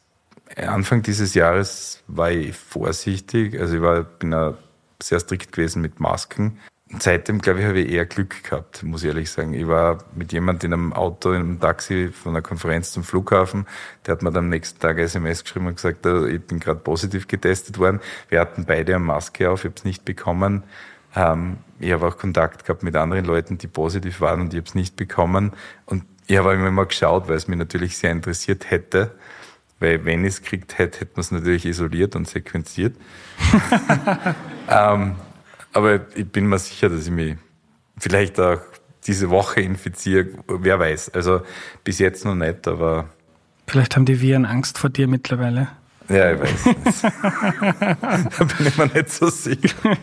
Anfang 0.56 1.02
dieses 1.02 1.34
Jahres 1.34 2.02
war 2.06 2.30
ich 2.30 2.54
vorsichtig. 2.54 3.58
Also 3.58 3.76
ich 3.76 3.82
war, 3.82 4.02
bin 4.02 4.34
auch 4.34 4.56
sehr 5.02 5.20
strikt 5.20 5.52
gewesen 5.52 5.82
mit 5.82 6.00
Masken. 6.00 6.58
Seitdem, 6.98 7.40
glaube 7.40 7.60
ich, 7.60 7.66
habe 7.66 7.80
ich 7.80 7.90
eher 7.90 8.04
Glück 8.04 8.44
gehabt, 8.44 8.82
muss 8.82 9.02
ich 9.02 9.08
ehrlich 9.08 9.30
sagen. 9.30 9.54
Ich 9.54 9.66
war 9.66 9.98
mit 10.14 10.32
jemandem 10.32 10.72
in 10.72 10.78
einem 10.78 10.92
Auto, 10.92 11.30
in 11.32 11.40
einem 11.40 11.60
Taxi 11.60 12.10
von 12.12 12.32
einer 12.32 12.42
Konferenz 12.42 12.92
zum 12.92 13.02
Flughafen. 13.02 13.66
Der 14.06 14.12
hat 14.12 14.22
mir 14.22 14.30
dann 14.30 14.44
am 14.44 14.50
nächsten 14.50 14.78
Tag 14.78 14.98
SMS 14.98 15.42
geschrieben 15.42 15.66
und 15.66 15.76
gesagt, 15.76 16.06
ich 16.06 16.42
bin 16.42 16.60
gerade 16.60 16.80
positiv 16.80 17.26
getestet 17.26 17.78
worden. 17.78 18.00
Wir 18.28 18.40
hatten 18.40 18.64
beide 18.64 18.94
eine 18.94 19.04
Maske 19.04 19.50
auf, 19.50 19.60
ich 19.60 19.70
habe 19.70 19.76
es 19.78 19.84
nicht 19.84 20.04
bekommen. 20.04 20.62
Ähm, 21.16 21.58
ich 21.80 21.92
habe 21.92 22.06
auch 22.06 22.18
Kontakt 22.18 22.64
gehabt 22.64 22.82
mit 22.82 22.94
anderen 22.96 23.24
Leuten, 23.24 23.58
die 23.58 23.66
positiv 23.66 24.20
waren 24.20 24.42
und 24.42 24.54
ich 24.54 24.58
habe 24.58 24.68
es 24.68 24.74
nicht 24.74 24.94
bekommen. 24.96 25.52
Und 25.86 26.04
ich 26.26 26.36
habe 26.36 26.54
immer 26.54 26.70
mal 26.70 26.86
geschaut, 26.86 27.28
weil 27.28 27.36
es 27.36 27.48
mich 27.48 27.58
natürlich 27.58 27.96
sehr 27.96 28.12
interessiert 28.12 28.70
hätte. 28.70 29.12
Weil 29.80 30.04
wenn 30.04 30.24
ich 30.24 30.34
es 30.34 30.42
gekriegt 30.42 30.78
hätte, 30.78 31.00
hätte 31.00 31.12
man 31.14 31.20
es 31.20 31.30
natürlich 31.30 31.66
isoliert 31.66 32.16
und 32.16 32.28
sequenziert. 32.28 32.96
ähm, 34.70 35.16
aber 35.72 36.00
ich 36.16 36.28
bin 36.28 36.46
mir 36.46 36.58
sicher, 36.58 36.88
dass 36.88 37.06
ich 37.06 37.12
mich 37.12 37.36
vielleicht 37.98 38.38
auch 38.40 38.60
diese 39.06 39.30
Woche 39.30 39.60
infiziere. 39.60 40.28
Wer 40.48 40.78
weiß. 40.78 41.10
Also 41.10 41.42
bis 41.82 41.98
jetzt 41.98 42.24
noch 42.24 42.34
nicht, 42.34 42.66
aber. 42.66 43.10
Vielleicht 43.66 43.96
haben 43.96 44.04
die 44.04 44.20
Viren 44.20 44.46
Angst 44.46 44.78
vor 44.78 44.90
dir 44.90 45.08
mittlerweile. 45.08 45.68
Ja, 46.08 46.32
ich 46.32 46.40
weiß. 46.40 47.02
da 47.02 48.44
bin 48.44 48.66
ich 48.66 48.76
mir 48.76 48.86
nicht 48.86 49.10
so 49.10 49.28
sicher. 49.28 49.96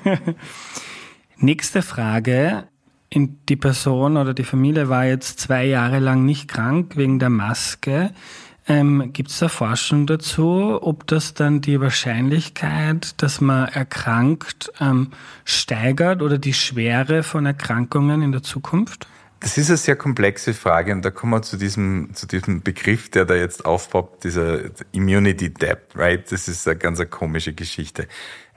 Nächste 1.37 1.81
Frage. 1.81 2.67
Die 3.13 3.55
Person 3.57 4.15
oder 4.15 4.33
die 4.33 4.43
Familie 4.43 4.87
war 4.87 5.05
jetzt 5.05 5.39
zwei 5.39 5.65
Jahre 5.65 5.99
lang 5.99 6.23
nicht 6.23 6.47
krank 6.47 6.95
wegen 6.95 7.19
der 7.19 7.29
Maske. 7.29 8.11
Ähm, 8.67 9.11
Gibt 9.11 9.31
es 9.31 9.39
da 9.39 9.49
Forschung 9.49 10.05
dazu, 10.05 10.77
ob 10.81 11.07
das 11.07 11.33
dann 11.33 11.61
die 11.61 11.81
Wahrscheinlichkeit, 11.81 13.21
dass 13.21 13.41
man 13.41 13.67
erkrankt, 13.67 14.71
ähm, 14.79 15.11
steigert 15.45 16.21
oder 16.21 16.37
die 16.37 16.53
Schwere 16.53 17.23
von 17.23 17.45
Erkrankungen 17.45 18.21
in 18.21 18.31
der 18.31 18.43
Zukunft? 18.43 19.07
Das 19.39 19.57
ist 19.57 19.69
eine 19.69 19.77
sehr 19.77 19.95
komplexe 19.95 20.53
Frage 20.53 20.93
und 20.93 21.03
da 21.03 21.09
kommen 21.09 21.33
wir 21.33 21.41
zu 21.41 21.57
diesem, 21.57 22.13
zu 22.13 22.27
diesem 22.27 22.61
Begriff, 22.61 23.09
der 23.09 23.25
da 23.25 23.33
jetzt 23.33 23.65
aufpoppt, 23.65 24.23
dieser 24.23 24.59
Immunity 24.91 25.51
Debt, 25.51 25.79
right? 25.95 26.31
Das 26.31 26.47
ist 26.47 26.67
eine 26.67 26.77
ganz 26.77 26.99
eine 26.99 27.09
komische 27.09 27.53
Geschichte. 27.53 28.07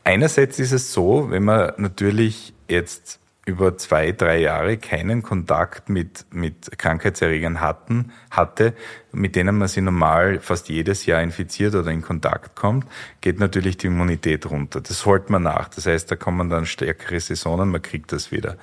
Einerseits 0.05 0.59
ist 0.59 0.73
es 0.73 0.93
so, 0.93 1.31
wenn 1.31 1.45
man 1.45 1.73
natürlich 1.79 2.53
jetzt 2.69 3.19
über 3.47 3.77
zwei, 3.77 4.13
drei 4.13 4.41
Jahre 4.41 4.79
keinen 4.79 5.23
Kontakt 5.23 5.91
mit, 5.91 6.25
mit 6.31 6.79
Krankheitserregern 6.79 7.61
hatten, 7.61 8.13
hatte, 8.31 8.75
mit 9.13 9.37
denen 9.37 9.59
man 9.59 9.69
sich 9.69 9.83
normal 9.83 10.41
fast 10.41 10.71
jedes 10.71 11.05
Jahr 11.05 11.23
infiziert 11.23 11.75
oder 11.75 11.91
in 11.91 12.01
Kontakt 12.01 12.57
kommt, 12.57 12.87
geht 13.21 13.39
natürlich 13.39 13.77
die 13.77 13.89
Immunität 13.89 14.47
runter. 14.51 14.81
Das 14.81 15.05
holt 15.05 15.29
man 15.29 15.43
nach. 15.43 15.69
Das 15.69 15.87
heißt, 15.87 16.11
da 16.11 16.17
kommen 16.17 16.49
dann 16.49 16.65
stärkere 16.65 17.21
Saisonen, 17.21 17.71
man 17.71 17.83
kriegt 17.83 18.13
das 18.13 18.33
wieder. 18.33 18.57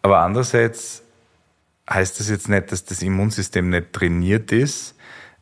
Aber 0.00 0.20
andererseits 0.20 1.02
heißt 1.88 2.18
das 2.18 2.30
jetzt 2.30 2.48
nicht, 2.48 2.72
dass 2.72 2.84
das 2.84 3.02
Immunsystem 3.02 3.68
nicht 3.68 3.92
trainiert 3.92 4.50
ist 4.50 4.94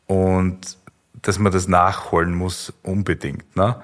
und 0.05 0.77
dass 1.21 1.39
man 1.39 1.51
das 1.51 1.67
nachholen 1.67 2.35
muss 2.35 2.73
unbedingt. 2.83 3.55
Ne? 3.55 3.81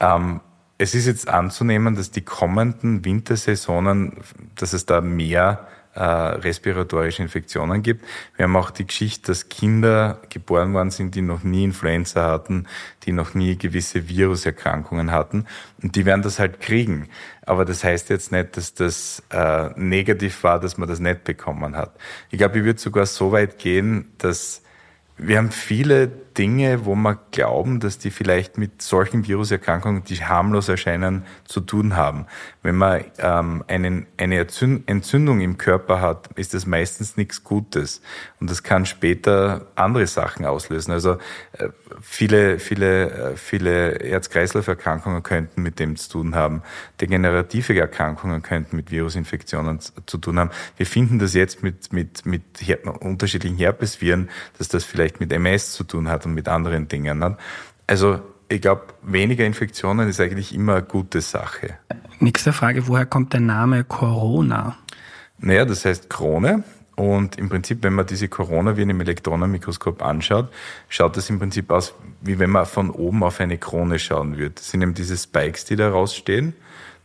Ähm, 0.00 0.40
es 0.82 0.96
ist 0.96 1.06
jetzt 1.06 1.28
anzunehmen, 1.28 1.94
dass 1.94 2.10
die 2.10 2.22
kommenden 2.22 3.04
Wintersaisonen, 3.04 4.14
dass 4.56 4.72
es 4.72 4.84
da 4.84 5.00
mehr 5.00 5.68
äh, 5.94 6.02
respiratorische 6.02 7.22
Infektionen 7.22 7.82
gibt. 7.82 8.04
Wir 8.34 8.44
haben 8.44 8.56
auch 8.56 8.72
die 8.72 8.84
Geschichte, 8.84 9.28
dass 9.28 9.48
Kinder 9.48 10.20
geboren 10.28 10.74
worden 10.74 10.90
sind, 10.90 11.14
die 11.14 11.22
noch 11.22 11.44
nie 11.44 11.62
Influenza 11.62 12.28
hatten, 12.28 12.66
die 13.04 13.12
noch 13.12 13.34
nie 13.34 13.56
gewisse 13.56 14.08
Viruserkrankungen 14.08 15.12
hatten. 15.12 15.46
Und 15.80 15.94
die 15.94 16.04
werden 16.04 16.22
das 16.22 16.40
halt 16.40 16.60
kriegen. 16.60 17.08
Aber 17.46 17.64
das 17.64 17.84
heißt 17.84 18.10
jetzt 18.10 18.32
nicht, 18.32 18.56
dass 18.56 18.74
das 18.74 19.22
äh, 19.30 19.70
negativ 19.76 20.42
war, 20.42 20.58
dass 20.58 20.78
man 20.78 20.88
das 20.88 20.98
nicht 20.98 21.22
bekommen 21.22 21.76
hat. 21.76 21.96
Ich 22.30 22.38
glaube, 22.38 22.58
ich 22.58 22.64
würde 22.64 22.80
sogar 22.80 23.06
so 23.06 23.30
weit 23.30 23.58
gehen, 23.58 24.10
dass 24.18 24.62
wir 25.16 25.38
haben 25.38 25.52
viele 25.52 26.08
Dinge, 26.38 26.84
wo 26.84 26.94
wir 26.94 27.18
glauben, 27.30 27.80
dass 27.80 27.98
die 27.98 28.10
vielleicht 28.10 28.58
mit 28.58 28.82
solchen 28.82 29.26
Viruserkrankungen, 29.26 30.04
die 30.04 30.24
harmlos 30.24 30.68
erscheinen, 30.68 31.24
zu 31.44 31.60
tun 31.60 31.96
haben. 31.96 32.26
Wenn 32.62 32.76
man 32.76 33.04
ähm, 33.18 33.64
einen, 33.68 34.06
eine 34.16 34.38
Entzündung 34.38 35.40
im 35.40 35.58
Körper 35.58 36.00
hat, 36.00 36.28
ist 36.36 36.54
das 36.54 36.66
meistens 36.66 37.16
nichts 37.16 37.44
Gutes. 37.44 38.02
Und 38.40 38.50
das 38.50 38.62
kann 38.62 38.86
später 38.86 39.66
andere 39.74 40.06
Sachen 40.06 40.44
auslösen. 40.44 40.92
Also 40.92 41.18
äh, 41.52 41.68
viele, 42.00 42.58
viele, 42.58 43.10
äh, 43.10 43.36
viele 43.36 43.98
Herz-Kreislauf-Erkrankungen 44.02 45.22
könnten 45.22 45.62
mit 45.62 45.78
dem 45.78 45.96
zu 45.96 46.10
tun 46.10 46.34
haben. 46.34 46.62
Degenerative 47.00 47.78
Erkrankungen 47.78 48.42
könnten 48.42 48.76
mit 48.76 48.90
Virusinfektionen 48.90 49.80
zu 49.80 50.18
tun 50.18 50.38
haben. 50.38 50.50
Wir 50.76 50.86
finden 50.86 51.18
das 51.18 51.34
jetzt 51.34 51.62
mit, 51.62 51.92
mit, 51.92 52.24
mit 52.26 52.42
unterschiedlichen 53.00 53.56
Herpesviren, 53.56 54.30
dass 54.58 54.68
das 54.68 54.84
vielleicht 54.84 55.20
mit 55.20 55.32
MS 55.32 55.72
zu 55.72 55.84
tun 55.84 56.08
hat 56.08 56.21
und 56.26 56.34
mit 56.34 56.48
anderen 56.48 56.88
Dingen. 56.88 57.18
Ne? 57.18 57.36
Also 57.86 58.20
ich 58.48 58.60
glaube, 58.60 58.82
weniger 59.02 59.44
Infektionen 59.44 60.08
ist 60.08 60.20
eigentlich 60.20 60.54
immer 60.54 60.74
eine 60.74 60.82
gute 60.82 61.20
Sache. 61.20 61.78
Nächste 62.20 62.52
Frage, 62.52 62.86
woher 62.86 63.06
kommt 63.06 63.32
der 63.32 63.40
Name 63.40 63.84
Corona? 63.84 64.76
Naja, 65.38 65.64
das 65.64 65.84
heißt 65.84 66.10
Krone. 66.10 66.62
Und 66.94 67.38
im 67.38 67.48
Prinzip, 67.48 67.82
wenn 67.82 67.94
man 67.94 68.06
diese 68.06 68.28
Coronaviren 68.28 68.90
im 68.90 69.00
Elektronenmikroskop 69.00 70.02
anschaut, 70.02 70.52
schaut 70.88 71.16
das 71.16 71.30
im 71.30 71.38
Prinzip 71.38 71.70
aus, 71.70 71.94
wie 72.20 72.38
wenn 72.38 72.50
man 72.50 72.66
von 72.66 72.90
oben 72.90 73.24
auf 73.24 73.40
eine 73.40 73.56
Krone 73.56 73.98
schauen 73.98 74.36
würde. 74.36 74.56
Das 74.56 74.70
sind 74.70 74.82
eben 74.82 74.94
diese 74.94 75.16
Spikes, 75.16 75.64
die 75.64 75.76
da 75.76 75.90
rausstehen. 75.90 76.54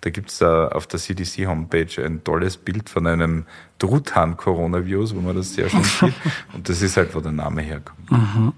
Da 0.02 0.10
gibt 0.10 0.30
es 0.30 0.42
auf 0.44 0.86
der 0.88 1.00
CDC-Homepage 1.00 2.04
ein 2.06 2.24
tolles 2.24 2.58
Bild 2.58 2.90
von 2.90 3.08
einem 3.08 3.46
Truthahn-Coronavirus, 3.80 5.16
wo 5.16 5.22
man 5.22 5.36
das 5.36 5.54
sehr 5.54 5.70
schön 5.70 5.84
sieht. 5.84 6.14
Und 6.54 6.70
das 6.70 6.82
ist 6.82 6.98
halt, 6.98 7.16
wo 7.16 7.22
der 7.22 7.32
Name 7.32 7.62
herkommt. 7.62 8.12
Mhm. 8.12 8.54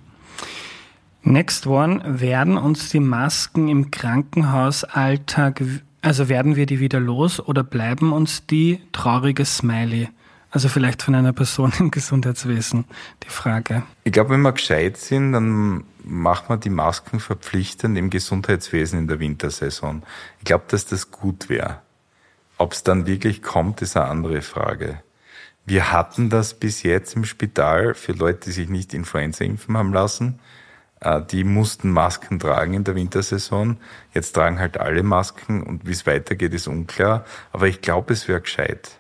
Next 1.22 1.68
one, 1.68 2.02
werden 2.06 2.58
uns 2.58 2.90
die 2.90 3.00
Masken 3.00 3.68
im 3.68 3.92
Krankenhausalltag, 3.92 5.62
also 6.02 6.30
werden 6.30 6.56
wir 6.56 6.66
die 6.66 6.80
wieder 6.80 7.00
los 7.00 7.40
oder 7.40 7.64
bleiben 7.64 8.14
uns 8.14 8.46
die 8.46 8.82
traurige 8.92 9.46
Smiley? 9.46 10.10
Also 10.52 10.68
vielleicht 10.68 11.04
von 11.04 11.16
einer 11.16 11.34
Person 11.34 11.72
im 11.80 11.92
Gesundheitswesen 11.92 12.86
die 13.24 13.30
Frage. 13.30 13.84
Ich 14.04 14.12
glaube, 14.12 14.32
wenn 14.32 14.42
wir 14.42 14.54
gescheit 14.54 14.98
sind, 14.98 15.34
dann 15.34 15.84
macht 16.04 16.50
man 16.50 16.60
die 16.60 16.70
Masken 16.70 17.20
verpflichtend 17.20 17.98
im 17.98 18.10
Gesundheitswesen 18.10 19.00
in 19.00 19.08
der 19.08 19.20
Wintersaison. 19.20 20.04
Ich 20.40 20.46
glaube, 20.46 20.66
dass 20.70 20.86
das 20.86 21.12
gut 21.12 21.50
wäre. 21.50 21.82
Ob 22.58 22.74
es 22.74 22.84
dann 22.84 23.06
wirklich 23.06 23.42
kommt, 23.42 23.82
ist 23.82 23.96
eine 23.96 24.08
andere 24.08 24.42
Frage. 24.42 25.02
Wir 25.66 25.92
hatten 25.92 26.30
das 26.30 26.56
bis 26.56 26.82
jetzt 26.82 27.16
im 27.16 27.26
Spital 27.26 27.94
für 27.94 28.14
Leute, 28.14 28.46
die 28.46 28.52
sich 28.52 28.70
nicht 28.70 28.94
Influenza 28.94 29.46
impfen 29.46 29.78
haben 29.78 29.94
lassen. 29.94 30.40
Äh, 31.02 31.22
die 31.30 31.44
mussten 31.44 31.92
Masken 31.92 32.40
tragen 32.40 32.74
in 32.74 32.84
der 32.84 32.96
Wintersaison. 32.96 33.78
Jetzt 34.14 34.34
tragen 34.34 34.60
halt 34.60 34.78
alle 34.78 35.04
Masken 35.04 35.64
und 35.64 35.86
wie 35.88 35.92
es 35.92 36.06
weitergeht, 36.06 36.54
ist 36.54 36.68
unklar. 36.68 37.26
Aber 37.52 37.68
ich 37.68 37.82
glaube, 37.82 38.14
es 38.14 38.28
wäre 38.28 38.42
gescheit. 38.42 39.00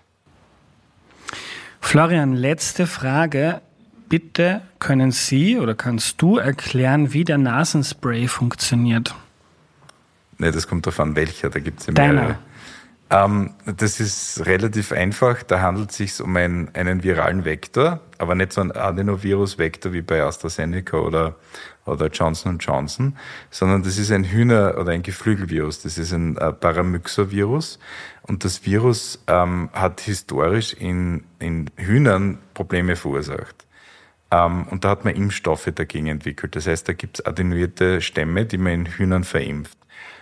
Florian, 1.81 2.33
letzte 2.33 2.87
Frage. 2.87 3.61
Bitte 4.09 4.61
können 4.79 5.11
Sie 5.11 5.59
oder 5.59 5.75
kannst 5.75 6.19
du 6.21 6.37
erklären, 6.37 7.13
wie 7.13 7.23
der 7.23 7.37
Nasenspray 7.37 8.27
funktioniert? 8.27 9.13
Ne, 10.39 10.51
das 10.51 10.67
kommt 10.67 10.87
darauf 10.87 10.99
an, 10.99 11.15
welcher, 11.15 11.49
da 11.49 11.59
gibt 11.59 11.81
es 11.81 11.85
ja 11.85 11.93
mehrere. 11.93 12.39
Ähm, 13.11 13.55
das 13.65 13.99
ist 13.99 14.45
relativ 14.45 14.91
einfach. 14.91 15.41
Da 15.43 15.61
handelt 15.61 15.91
es 15.91 15.97
sich 15.97 16.21
um 16.21 16.35
ein, 16.35 16.73
einen 16.75 17.03
viralen 17.03 17.43
Vektor, 17.43 18.01
aber 18.19 18.35
nicht 18.35 18.53
so 18.53 18.61
ein 18.61 18.71
Adenovirus-Vektor 18.71 19.93
wie 19.93 20.01
bei 20.01 20.21
AstraZeneca 20.21 20.97
oder, 20.97 21.35
oder 21.85 22.07
Johnson 22.07 22.59
Johnson, 22.59 23.17
sondern 23.49 23.81
das 23.81 23.97
ist 23.97 24.11
ein 24.11 24.25
Hühner- 24.25 24.77
oder 24.77 24.91
ein 24.91 25.01
Geflügelvirus. 25.01 25.81
Das 25.81 25.97
ist 25.97 26.11
ein 26.11 26.37
äh, 26.37 26.53
Paramyxovirus. 26.53 27.79
Und 28.21 28.43
das 28.43 28.65
Virus 28.65 29.23
ähm, 29.25 29.69
hat 29.73 30.01
historisch 30.01 30.73
in, 30.73 31.23
in 31.39 31.71
Hühnern 31.77 32.37
Probleme 32.53 32.95
verursacht. 32.95 33.65
Ähm, 34.29 34.67
und 34.67 34.85
da 34.85 34.89
hat 34.89 35.03
man 35.03 35.15
Impfstoffe 35.15 35.71
dagegen 35.73 36.07
entwickelt. 36.07 36.55
Das 36.55 36.67
heißt, 36.67 36.87
da 36.87 36.93
gibt 36.93 37.19
es 37.19 37.25
attenuierte 37.25 38.01
Stämme, 38.01 38.45
die 38.45 38.59
man 38.59 38.73
in 38.73 38.85
Hühnern 38.85 39.23
verimpft. 39.23 39.79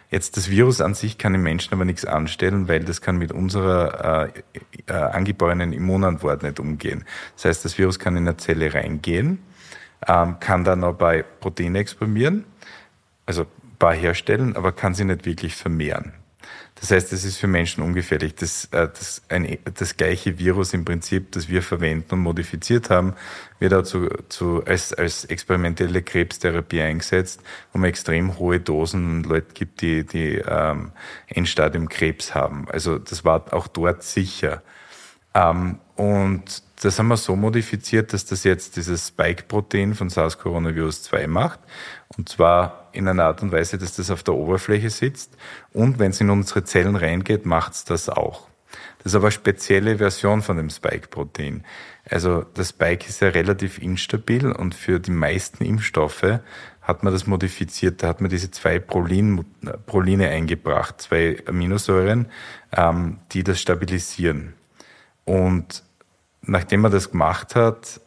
Jetzt 0.10 0.38
das 0.38 0.50
Virus 0.50 0.80
an 0.80 0.94
sich 0.94 1.18
kann 1.18 1.36
im 1.36 1.44
Menschen 1.44 1.74
aber 1.74 1.84
nichts 1.84 2.06
anstellen, 2.06 2.68
weil 2.70 2.84
das 2.86 3.02
kann 3.02 3.18
mit 3.18 3.34
unserer 3.34 4.26
äh, 4.26 4.42
äh, 4.88 4.94
angeborenen 4.94 5.74
Immunantwort 5.74 6.44
nicht 6.44 6.60
umgehen. 6.60 7.04
Das 7.36 7.46
heißt, 7.46 7.66
das 7.66 7.78
Virus 7.78 8.00
kann 8.00 8.16
in 8.16 8.28
eine 8.28 8.38
Zelle 8.38 8.74
reingehen, 8.74 9.40
ähm, 10.08 10.40
kann 10.40 10.64
dann 10.64 10.82
bei 10.98 11.24
Proteine 11.24 11.80
exprimieren, 11.80 12.46
also 13.26 13.46
paar 13.80 13.94
herstellen, 13.94 14.56
aber 14.56 14.72
kann 14.72 14.94
sie 14.94 15.06
nicht 15.06 15.26
wirklich 15.26 15.56
vermehren. 15.56 16.14
Das 16.80 16.92
heißt, 16.92 17.12
es 17.14 17.24
ist 17.24 17.38
für 17.38 17.48
Menschen 17.48 17.84
ungefährlich. 17.84 18.36
Das, 18.36 18.66
äh, 18.66 18.88
das, 18.88 19.22
ein, 19.30 19.58
das 19.76 19.98
gleiche 19.98 20.38
Virus 20.38 20.74
im 20.74 20.86
Prinzip, 20.86 21.32
das 21.32 21.50
wir 21.50 21.64
verwenden 21.64 22.16
und 22.16 22.20
modifiziert 22.20 22.90
haben, 22.90 23.14
wird 23.60 23.74
auch 23.74 23.84
zu, 23.84 24.10
zu, 24.30 24.64
als, 24.66 24.94
als 24.94 25.26
experimentelle 25.26 26.02
Krebstherapie 26.04 26.82
eingesetzt, 26.82 27.42
wo 27.74 27.80
man 27.80 27.90
extrem 27.90 28.38
hohe 28.38 28.60
Dosen 28.60 29.24
Leute 29.24 29.54
gibt, 29.54 29.82
die, 29.82 30.06
die 30.06 30.36
ähm, 30.48 30.92
Endstadium 31.28 31.90
Krebs 31.90 32.36
haben. 32.36 32.68
Also 32.70 33.00
das 33.00 33.26
war 33.26 33.54
auch 33.54 33.68
dort 33.68 34.04
sicher. 34.04 34.62
Ähm, 35.34 35.80
und 35.96 36.64
das 36.82 37.00
haben 37.00 37.08
wir 37.08 37.18
so 37.18 37.36
modifiziert, 37.36 38.14
dass 38.14 38.26
das 38.26 38.44
jetzt 38.44 38.76
dieses 38.76 39.08
Spike-Protein 39.08 39.96
von 39.96 40.10
SARS-Coronavirus 40.10 41.04
2 41.04 41.26
macht. 41.26 41.60
Und 42.16 42.30
zwar 42.30 42.87
in 42.98 43.08
einer 43.08 43.26
Art 43.26 43.42
und 43.42 43.52
Weise, 43.52 43.78
dass 43.78 43.96
das 43.96 44.12
auf 44.12 44.24
der 44.24 44.34
Oberfläche 44.34 44.90
sitzt. 44.90 45.38
Und 45.72 46.00
wenn 46.00 46.12
es 46.12 46.22
in 46.22 46.30
unsere 46.30 46.64
Zellen 46.64 46.96
reingeht, 46.96 47.46
macht 47.46 47.74
es 47.74 47.86
das 47.86 48.10
auch. 48.10 48.48
Das 48.98 49.14
ist 49.14 49.16
aber 49.16 49.28
eine 49.28 49.32
spezielle 49.32 49.98
Version 49.98 50.42
von 50.42 50.58
dem 50.58 50.70
Spike-Protein. 50.70 51.64
Also 52.10 52.46
das 52.54 52.70
Spike 52.70 53.08
ist 53.08 53.22
ja 53.22 53.30
relativ 53.30 53.78
instabil 53.80 54.52
und 54.52 54.76
für 54.76 55.00
die 55.00 55.12
meisten 55.12 55.64
Impfstoffe 55.64 56.40
hat 56.82 57.04
man 57.04 57.14
das 57.14 57.28
modifiziert. 57.28 58.02
Da 58.02 58.08
hat 58.08 58.22
man 58.22 58.30
diese 58.30 58.50
zwei 58.50 58.80
Prolin, 58.80 59.46
Proline 59.86 60.30
eingebracht, 60.30 61.02
zwei 61.02 61.38
Aminosäuren, 61.46 62.28
ähm, 62.76 63.20
die 63.32 63.44
das 63.44 63.60
stabilisieren. 63.60 64.54
Und 65.26 65.84
nachdem 66.42 66.82
man 66.82 66.92
das 66.92 67.12
gemacht 67.12 67.56
hat, 67.56 68.00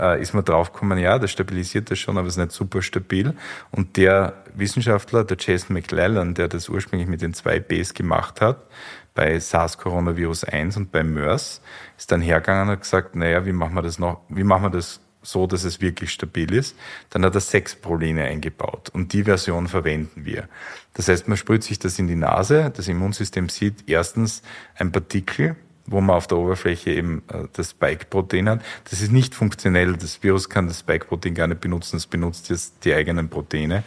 äh, 0.00 0.20
ist 0.20 0.34
man 0.34 0.44
draufgekommen, 0.44 0.98
ja, 0.98 1.18
das 1.18 1.30
stabilisiert 1.30 1.90
das 1.90 1.98
schon, 1.98 2.18
aber 2.18 2.26
es 2.26 2.34
ist 2.34 2.38
nicht 2.38 2.52
super 2.52 2.82
stabil. 2.82 3.34
Und 3.70 3.96
der 3.96 4.34
Wissenschaftler, 4.54 5.24
der 5.24 5.36
Jason 5.38 5.74
McLellan, 5.74 6.34
der 6.34 6.48
das 6.48 6.68
ursprünglich 6.68 7.08
mit 7.08 7.22
den 7.22 7.34
zwei 7.34 7.60
Bs 7.60 7.94
gemacht 7.94 8.40
hat, 8.40 8.66
bei 9.14 9.38
SARS-Coronavirus 9.38 10.44
1 10.44 10.76
und 10.76 10.92
bei 10.92 11.02
MERS, 11.02 11.60
ist 11.98 12.12
dann 12.12 12.20
hergegangen 12.20 12.68
und 12.68 12.72
hat 12.72 12.80
gesagt, 12.80 13.14
naja, 13.14 13.44
wie 13.44 13.52
machen 13.52 13.74
wir 13.74 13.82
das 13.82 13.98
noch, 13.98 14.20
wie 14.28 14.44
machen 14.44 14.64
wir 14.64 14.70
das 14.70 15.00
so, 15.22 15.46
dass 15.46 15.64
es 15.64 15.80
wirklich 15.80 16.12
stabil 16.12 16.52
ist. 16.52 16.76
Dann 17.10 17.24
hat 17.24 17.34
er 17.34 17.40
sechs 17.40 17.74
Proline 17.74 18.24
eingebaut 18.24 18.90
und 18.92 19.12
die 19.12 19.24
Version 19.24 19.68
verwenden 19.68 20.24
wir. 20.24 20.48
Das 20.94 21.08
heißt, 21.08 21.28
man 21.28 21.36
sprüht 21.36 21.62
sich 21.62 21.78
das 21.78 21.98
in 21.98 22.08
die 22.08 22.16
Nase, 22.16 22.72
das 22.74 22.88
Immunsystem 22.88 23.48
sieht 23.48 23.88
erstens 23.88 24.42
ein 24.74 24.92
Partikel, 24.92 25.56
wo 25.92 26.00
man 26.00 26.16
auf 26.16 26.26
der 26.26 26.38
Oberfläche 26.38 26.90
eben 26.90 27.22
äh, 27.28 27.44
das 27.52 27.70
Spike-Protein 27.70 28.48
hat. 28.48 28.62
Das 28.90 29.00
ist 29.00 29.12
nicht 29.12 29.34
funktionell. 29.34 29.96
Das 29.96 30.22
Virus 30.22 30.48
kann 30.48 30.66
das 30.66 30.80
Spike-Protein 30.80 31.34
gar 31.34 31.46
nicht 31.46 31.60
benutzen. 31.60 31.96
Es 31.96 32.06
benutzt 32.06 32.50
jetzt 32.50 32.84
die 32.84 32.94
eigenen 32.94 33.28
Proteine. 33.28 33.84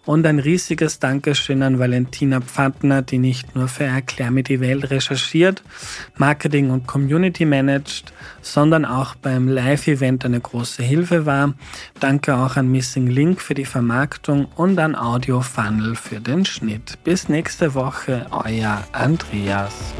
und 0.05 0.25
ein 0.25 0.39
riesiges 0.39 0.99
Dankeschön 0.99 1.63
an 1.63 1.79
Valentina 1.79 2.41
Pfadner, 2.41 3.01
die 3.01 3.17
nicht 3.17 3.55
nur 3.55 3.67
für 3.67 3.85
Erklär 3.85 4.31
mir 4.31 4.43
die 4.43 4.59
Welt 4.59 4.89
recherchiert, 4.89 5.63
Marketing 6.17 6.69
und 6.69 6.87
Community 6.87 7.45
managt, 7.45 8.13
sondern 8.41 8.85
auch 8.85 9.15
beim 9.15 9.47
Live-Event 9.47 10.25
eine 10.25 10.39
große 10.39 10.83
Hilfe 10.83 11.25
war. 11.25 11.53
Danke 11.99 12.35
auch 12.35 12.55
an 12.55 12.71
Missing 12.71 13.07
Link 13.07 13.41
für 13.41 13.53
die 13.53 13.65
Vermarktung 13.65 14.45
und 14.55 14.79
an 14.79 14.95
Audio 14.95 15.41
Funnel 15.41 15.95
für 15.95 16.19
den 16.19 16.45
Schnitt. 16.45 16.97
Bis 17.03 17.29
nächste 17.29 17.73
Woche, 17.73 18.27
euer 18.31 18.83
Andreas. 18.91 19.93